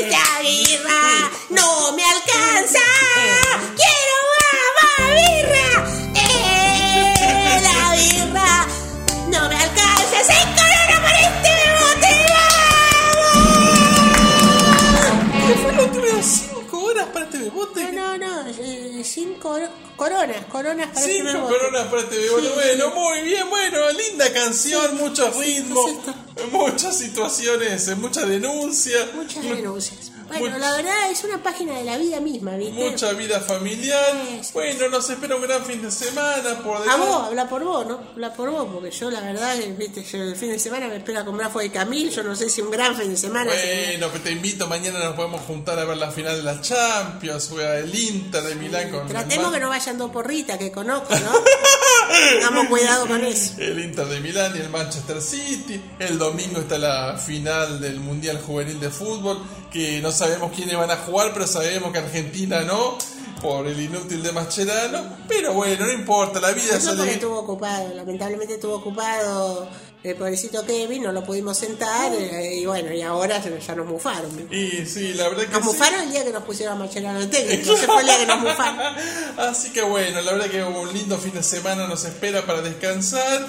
cinco 19.14 19.40
coro- 19.50 19.68
coronas. 19.96 20.44
Coronas 20.46 20.88
para 20.88 21.00
este 21.00 21.12
Cinco 21.18 21.32
bebote. 21.32 21.54
coronas 21.58 21.86
para 21.88 22.02
este. 22.02 22.16
Sí, 22.22 22.28
Bueno, 22.54 22.84
sí. 22.88 22.98
muy 22.98 23.20
bien, 23.22 23.50
bueno, 23.50 23.78
linda 23.92 24.32
canción, 24.32 24.96
mucho 24.96 25.30
ritmo, 25.30 26.02
muchas 26.50 26.98
situaciones, 26.98 27.88
eh, 27.88 27.94
mucha 27.94 28.26
denuncia, 28.26 29.08
Muchas 29.14 29.42
denuncias. 29.44 30.10
Bueno, 30.38 30.56
Much- 30.56 30.60
la 30.60 30.72
verdad 30.76 31.10
es 31.10 31.24
una 31.24 31.42
página 31.42 31.76
de 31.78 31.84
la 31.84 31.96
vida 31.98 32.20
misma, 32.20 32.56
¿viste? 32.56 32.72
mucha 32.90 33.12
vida 33.12 33.40
familiar. 33.40 34.12
Sí. 34.42 34.50
Bueno, 34.52 34.88
nos 34.88 35.08
espera 35.10 35.36
un 35.36 35.42
gran 35.42 35.64
fin 35.64 35.82
de 35.82 35.90
semana 35.90 36.62
por 36.62 36.88
A 36.88 36.96
vos, 36.96 37.26
habla 37.28 37.48
por 37.48 37.62
vos, 37.64 37.86
¿no? 37.86 38.00
Habla 38.12 38.32
por 38.32 38.50
vos, 38.50 38.68
porque 38.72 38.90
yo 38.90 39.10
la 39.10 39.20
verdad, 39.20 39.56
eh, 39.60 39.74
viste, 39.78 40.02
yo 40.04 40.18
el 40.22 40.36
fin 40.36 40.50
de 40.50 40.58
semana 40.58 40.88
me 40.88 40.96
espera 40.96 41.24
comprar 41.24 41.50
fue 41.50 41.64
de 41.64 41.70
Camil, 41.70 42.10
yo 42.10 42.22
no 42.22 42.34
sé 42.36 42.48
si 42.50 42.60
un 42.60 42.70
gran 42.70 42.96
fin 42.96 43.08
de 43.10 43.16
semana. 43.16 43.50
Bueno, 43.52 44.08
pues 44.10 44.22
te 44.22 44.30
invito, 44.32 44.66
mañana 44.66 44.98
nos 45.00 45.14
podemos 45.16 45.40
juntar 45.42 45.78
a 45.78 45.84
ver 45.84 45.96
la 45.96 46.10
final 46.10 46.36
de 46.36 46.42
la 46.42 46.60
Champions, 46.60 47.48
juega 47.50 47.78
el 47.78 47.94
Inter 47.94 48.42
de 48.42 48.54
Milán 48.56 48.90
con 48.90 49.06
Tratemos 49.06 49.52
que 49.52 49.60
no 49.60 49.68
vayan 49.68 49.98
dos 49.98 50.10
porritas 50.10 50.58
que 50.58 50.70
conozco, 50.72 51.14
¿no? 51.18 51.32
Tengamos 52.30 52.66
cuidado 52.68 53.06
con 53.06 53.24
eso. 53.24 53.54
El 53.58 53.80
Inter 53.82 54.06
de 54.06 54.20
Milán 54.20 54.54
y 54.56 54.60
el 54.60 54.68
Manchester 54.68 55.20
City. 55.20 55.80
El 55.98 56.18
domingo 56.18 56.60
está 56.60 56.78
la 56.78 57.16
final 57.18 57.80
del 57.80 57.98
Mundial 58.00 58.40
Juvenil 58.40 58.78
de 58.78 58.90
Fútbol, 58.90 59.38
que 59.74 60.00
no 60.00 60.12
sabemos 60.12 60.52
quiénes 60.54 60.76
van 60.78 60.92
a 60.92 60.96
jugar, 60.98 61.32
pero 61.34 61.48
sabemos 61.48 61.90
que 61.92 61.98
Argentina 61.98 62.60
no, 62.62 62.96
por 63.42 63.66
el 63.66 63.78
inútil 63.80 64.22
de 64.22 64.30
Mascherano. 64.30 65.16
Pero 65.26 65.52
bueno, 65.52 65.84
no 65.84 65.92
importa, 65.92 66.38
la 66.40 66.52
vida 66.52 66.76
Eso 66.76 66.86
porque 66.90 66.98
sale. 66.98 67.12
estuvo 67.14 67.40
ocupado, 67.40 67.92
lamentablemente 67.92 68.54
estuvo 68.54 68.76
ocupado 68.76 69.68
el 70.04 70.14
pobrecito 70.14 70.64
Kevin, 70.64 71.02
no 71.02 71.10
lo 71.12 71.24
pudimos 71.24 71.58
sentar 71.58 72.12
eh, 72.14 72.56
y 72.60 72.66
bueno, 72.66 72.92
y 72.92 73.02
ahora 73.02 73.42
ya 73.42 73.74
nos 73.74 73.86
mufaron. 73.86 74.46
Y 74.48 74.86
sí, 74.86 75.14
la 75.14 75.28
verdad 75.28 75.44
que 75.46 75.52
Nos 75.52 75.62
sí. 75.62 75.66
mufaron 75.66 76.00
el 76.02 76.10
día 76.12 76.24
que 76.24 76.30
nos 76.32 76.44
pusieron 76.44 76.76
a 76.76 76.78
Marcelo 76.78 77.08
al 77.08 77.28
técnico, 77.28 77.74
ese 77.74 77.86
fue 77.86 78.00
el 78.00 78.06
día 78.06 78.18
que 78.18 78.26
nos 78.26 78.40
mufaron. 78.40 78.94
Así 79.38 79.72
que 79.72 79.82
bueno, 79.82 80.20
la 80.20 80.32
verdad 80.32 80.46
que 80.50 80.62
un 80.62 80.92
lindo 80.92 81.18
fin 81.18 81.32
de 81.34 81.42
semana 81.42 81.88
nos 81.88 82.04
espera 82.04 82.46
para 82.46 82.60
descansar. 82.62 83.44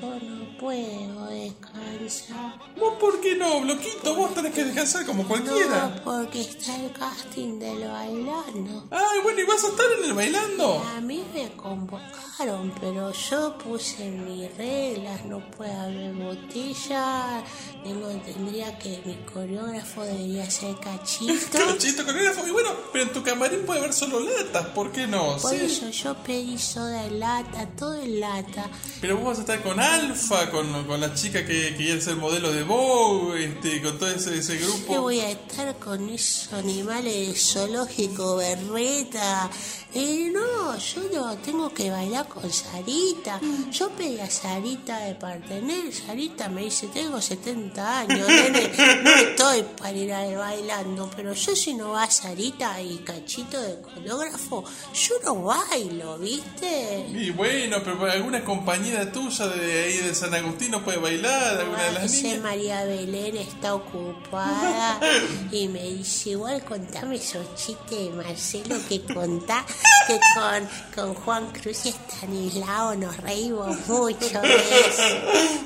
No 0.00 0.41
puedo 0.62 1.26
descansar. 1.26 2.54
¿Vos 2.78 2.94
por 3.00 3.20
qué 3.20 3.34
no, 3.34 3.60
Bloquito? 3.62 4.14
Vos 4.14 4.32
tenés 4.32 4.54
que 4.54 4.64
descansar 4.64 5.04
como 5.04 5.26
cualquiera. 5.26 5.88
No, 5.96 6.02
porque 6.04 6.40
está 6.42 6.76
el 6.76 6.92
casting 6.92 7.58
del 7.58 7.88
bailando. 7.88 8.86
Ay, 8.92 9.18
bueno, 9.24 9.40
¿y 9.40 9.44
vas 9.44 9.64
a 9.64 9.68
estar 9.68 9.86
en 9.98 10.04
el 10.04 10.14
bailando? 10.14 10.82
A 10.96 11.00
mí 11.00 11.24
me 11.34 11.50
convocaron, 11.56 12.72
pero 12.80 13.12
yo 13.12 13.58
puse 13.58 14.08
mis 14.10 14.56
reglas, 14.56 15.24
no 15.24 15.44
puede 15.50 15.72
haber 15.72 16.14
botella, 16.14 17.42
tengo, 17.82 18.08
tendría 18.24 18.78
que 18.78 19.02
mi 19.04 19.16
coreógrafo 19.32 20.02
debería 20.04 20.48
ser 20.50 20.76
cachito. 20.80 21.58
Cachito 21.58 22.04
coreógrafo. 22.04 22.46
Y 22.46 22.50
bueno, 22.52 22.70
pero 22.92 23.04
en 23.04 23.12
tu 23.12 23.22
camarín 23.24 23.66
puede 23.66 23.80
haber 23.80 23.92
solo 23.92 24.20
latas, 24.20 24.66
¿por 24.68 24.92
qué 24.92 25.08
no? 25.08 25.36
Por 25.38 25.50
Sí. 25.50 25.56
eso 25.64 25.88
yo 25.90 26.14
pedí 26.22 26.56
soda 26.56 27.04
en 27.06 27.18
lata, 27.18 27.66
todo 27.76 27.94
en 28.00 28.20
lata. 28.20 28.70
Pero 29.00 29.16
vos 29.16 29.26
vas 29.26 29.38
a 29.38 29.40
estar 29.40 29.62
con 29.62 29.80
Alfa, 29.80 30.50
con, 30.52 30.84
con 30.84 31.00
la 31.00 31.12
chica 31.14 31.44
que, 31.44 31.70
que 31.70 31.76
quiere 31.76 32.00
ser 32.00 32.16
modelo 32.16 32.52
de 32.52 32.62
Vogue, 32.62 33.44
este, 33.44 33.82
con 33.82 33.98
todo 33.98 34.10
ese, 34.10 34.38
ese 34.38 34.58
¿Qué 34.58 34.64
grupo. 34.64 35.00
voy 35.00 35.18
a 35.20 35.30
estar 35.30 35.74
con 35.78 36.08
esos 36.10 36.52
animales 36.52 37.28
de 37.28 37.34
zoológico, 37.34 38.36
berreta? 38.36 39.50
Eh, 39.94 40.30
no, 40.32 40.78
yo 40.78 41.02
no, 41.12 41.36
tengo 41.38 41.68
que 41.72 41.90
bailar 41.90 42.26
con 42.26 42.50
Sarita. 42.50 43.38
Yo 43.70 43.90
pedí 43.90 44.18
a 44.20 44.30
Sarita 44.30 45.00
de 45.00 45.14
partener. 45.14 45.92
Sarita 45.92 46.48
me 46.48 46.62
dice, 46.62 46.86
tengo 46.86 47.20
70 47.20 47.98
años, 48.00 48.26
nene, 48.28 48.70
no 49.02 49.10
estoy 49.10 49.62
para 49.78 49.92
ir 49.92 50.12
a 50.14 50.22
bailando. 50.38 51.10
Pero 51.14 51.34
yo 51.34 51.54
si 51.54 51.74
no 51.74 51.90
va 51.90 52.10
Sarita 52.10 52.80
y 52.80 52.98
cachito 52.98 53.60
de 53.60 53.82
coreógrafo, 53.82 54.64
yo 54.94 55.14
no 55.24 55.42
bailo, 55.42 56.18
¿viste? 56.18 57.06
Y 57.12 57.30
bueno, 57.30 57.78
pero 57.84 58.10
alguna 58.10 58.42
compañera 58.42 59.12
tuya 59.12 59.46
de 59.48 59.84
ahí 59.84 59.96
de 59.98 60.14
San 60.14 60.32
Agustín 60.32 60.70
no 60.70 60.82
puede 60.82 60.98
bailar, 60.98 61.60
alguna 61.60 61.84
de 61.84 61.92
las 61.92 62.12
niñas. 62.12 62.40
María 62.40 62.84
Belén 62.84 63.36
está 63.36 63.74
ocupada 63.74 64.98
y 65.52 65.68
me 65.68 65.82
dice, 65.82 66.30
igual 66.30 66.64
contame 66.64 67.16
esos 67.16 67.54
chistes 67.56 67.90
de 67.90 68.10
Marcelo 68.10 68.76
que 68.88 69.02
contá 69.02 69.66
que 70.06 70.18
con, 70.34 70.68
con 70.94 71.14
Juan 71.14 71.52
Cruz 71.52 71.86
y 71.86 71.88
Estanislao 71.90 72.94
nos 72.96 73.16
reímos 73.18 73.86
mucho 73.88 74.40
de 74.40 74.56
eso. 74.56 75.02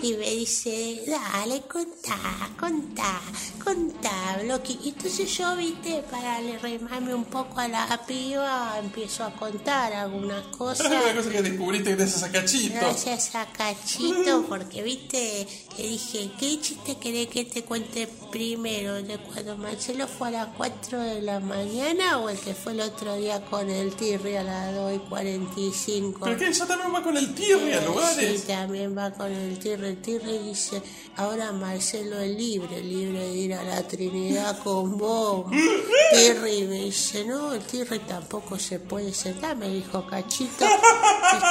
Y 0.02 0.14
me 0.14 0.30
dice, 0.30 1.02
dale, 1.06 1.62
contá, 1.62 2.18
contá, 2.59 3.20
contá, 3.62 4.38
Bloqui. 4.43 4.78
Y 4.84 4.88
entonces 4.90 5.30
yo, 5.36 5.56
viste, 5.56 6.05
para 6.10 6.40
le 6.40 6.59
remarme 6.59 7.14
un 7.14 7.24
poco 7.24 7.60
a 7.60 7.68
la 7.68 8.01
piba, 8.06 8.78
empiezo 8.78 9.24
a 9.24 9.32
contar 9.32 9.93
algunas 9.93 10.47
cosas. 10.48 10.86
Una 10.86 11.14
cosa 11.14 11.30
que 11.30 11.43
descubriste 11.43 11.94
gracias 11.97 12.22
a 12.22 12.30
Cachito. 12.30 12.74
Gracias 12.74 13.34
a 13.34 13.47
Cachito, 13.47 14.44
porque 14.48 14.82
viste 14.82 15.47
que 15.76 15.82
dije, 15.82 16.30
¿qué 16.38 16.60
chiste 16.60 16.97
querés 16.97 17.28
que 17.28 17.44
te 17.44 17.64
cuente 17.64 18.06
primero? 18.30 19.02
¿De 19.02 19.18
cuando 19.18 19.56
Marcelo 19.56 20.06
fue 20.06 20.28
a 20.28 20.30
las 20.32 20.48
4 20.56 21.01
de 21.01 21.22
la 21.22 21.40
mañana 21.40 22.18
o 22.18 22.28
el 22.28 22.38
que 22.38 22.55
fue 22.55 22.72
el 22.72 22.80
otro 22.80 23.16
día 23.16 23.44
con 23.47 23.68
el 23.70 23.94
Tirri 24.07 24.37
a 24.37 24.43
las 24.45 24.73
2 24.74 24.95
y 24.95 24.99
45? 25.01 26.20
Pero 26.23 26.39
que 26.39 26.47
ella 26.47 26.66
también 26.66 26.95
va 26.95 27.03
con 27.03 27.16
el 27.16 27.24
a 27.24 27.37
Sí, 27.37 27.85
lugares. 27.85 28.45
también 28.47 28.97
va 28.97 29.11
con 29.11 29.33
el 29.33 29.59
Tirri. 29.59 29.87
El 29.89 30.01
Tirri 30.01 30.39
dice, 30.39 30.81
ahora 31.16 31.51
Marcelo 31.51 32.20
es 32.20 32.37
libre, 32.37 32.81
libre 32.85 33.19
de 33.19 33.35
ir 33.35 33.55
a 33.55 33.65
la 33.65 33.83
Trinidad 33.87 34.59
con 34.62 34.97
vos. 34.97 35.47
Tirri 36.12 36.62
me 36.69 36.85
dice, 36.85 37.24
no, 37.24 37.53
el 37.53 37.62
Tirri 37.62 37.99
tampoco 38.01 38.57
se 38.61 38.78
puede 38.78 39.12
sentar, 39.12 39.57
me 39.57 39.69
dijo 39.69 40.07
Cachito. 40.07 40.65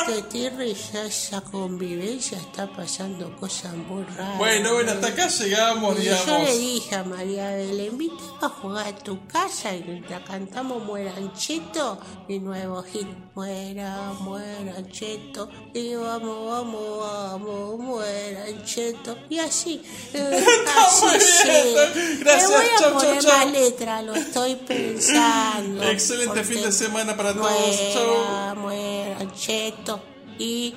Este 0.08 0.22
Tirri 0.24 0.74
ya 0.94 1.04
esa 1.06 1.42
convivencia 1.42 2.38
está 2.38 2.72
pasando 2.74 3.36
cosas 3.36 3.76
muy 3.76 4.04
raras. 4.04 4.38
Bueno, 4.38 4.74
bueno, 4.74 4.94
hasta 4.94 5.08
acá 5.08 5.28
llegamos, 5.28 6.00
Y 6.00 6.04
yo 6.06 6.12
le 6.12 6.18
digamos. 6.22 6.58
dije 6.60 6.96
a 6.96 7.04
María 7.04 7.50
Belén, 7.52 7.88
invita 7.92 8.16
a 8.42 8.50
jugar 8.50 8.88
a 8.88 8.96
tu 8.96 9.28
casa 9.28 9.76
y 9.76 9.84
mientras 9.84 10.22
cantamos 10.24 10.82
Muerancheto, 10.86 12.00
mi 12.30 12.40
nuevo 12.46 12.84
hit, 12.84 13.08
Muera, 13.34 14.14
Muerancheto, 14.22 15.50
y 15.74 15.96
vamos, 15.96 16.52
vamos, 16.52 17.00
vamos, 17.00 17.80
Muerancheto, 17.80 19.18
y 19.30 19.40
así, 19.40 19.82
eh, 20.14 20.46
así 20.78 21.20
sí. 21.20 21.76
Gracias, 22.20 22.50
Le 22.50 22.56
voy 22.56 22.66
a 22.66 22.80
chau, 22.80 22.94
poner 22.94 23.20
chau. 23.24 23.38
más 23.38 23.52
letra, 23.52 24.02
lo 24.04 24.14
estoy 24.16 24.56
pensando. 24.68 25.84
Excelente 25.84 26.44
fin 26.44 26.62
de 26.62 26.72
semana 26.72 27.18
para 27.18 27.34
todos. 27.34 27.52
Muera, 27.52 27.94
Chau. 27.94 28.56
Muerancheto, 28.62 30.00
y... 30.38 30.76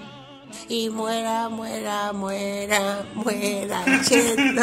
Y 0.66 0.88
muera, 0.88 1.50
muera, 1.50 2.10
muera, 2.14 3.04
muera, 3.14 3.84
cheto. 4.08 4.62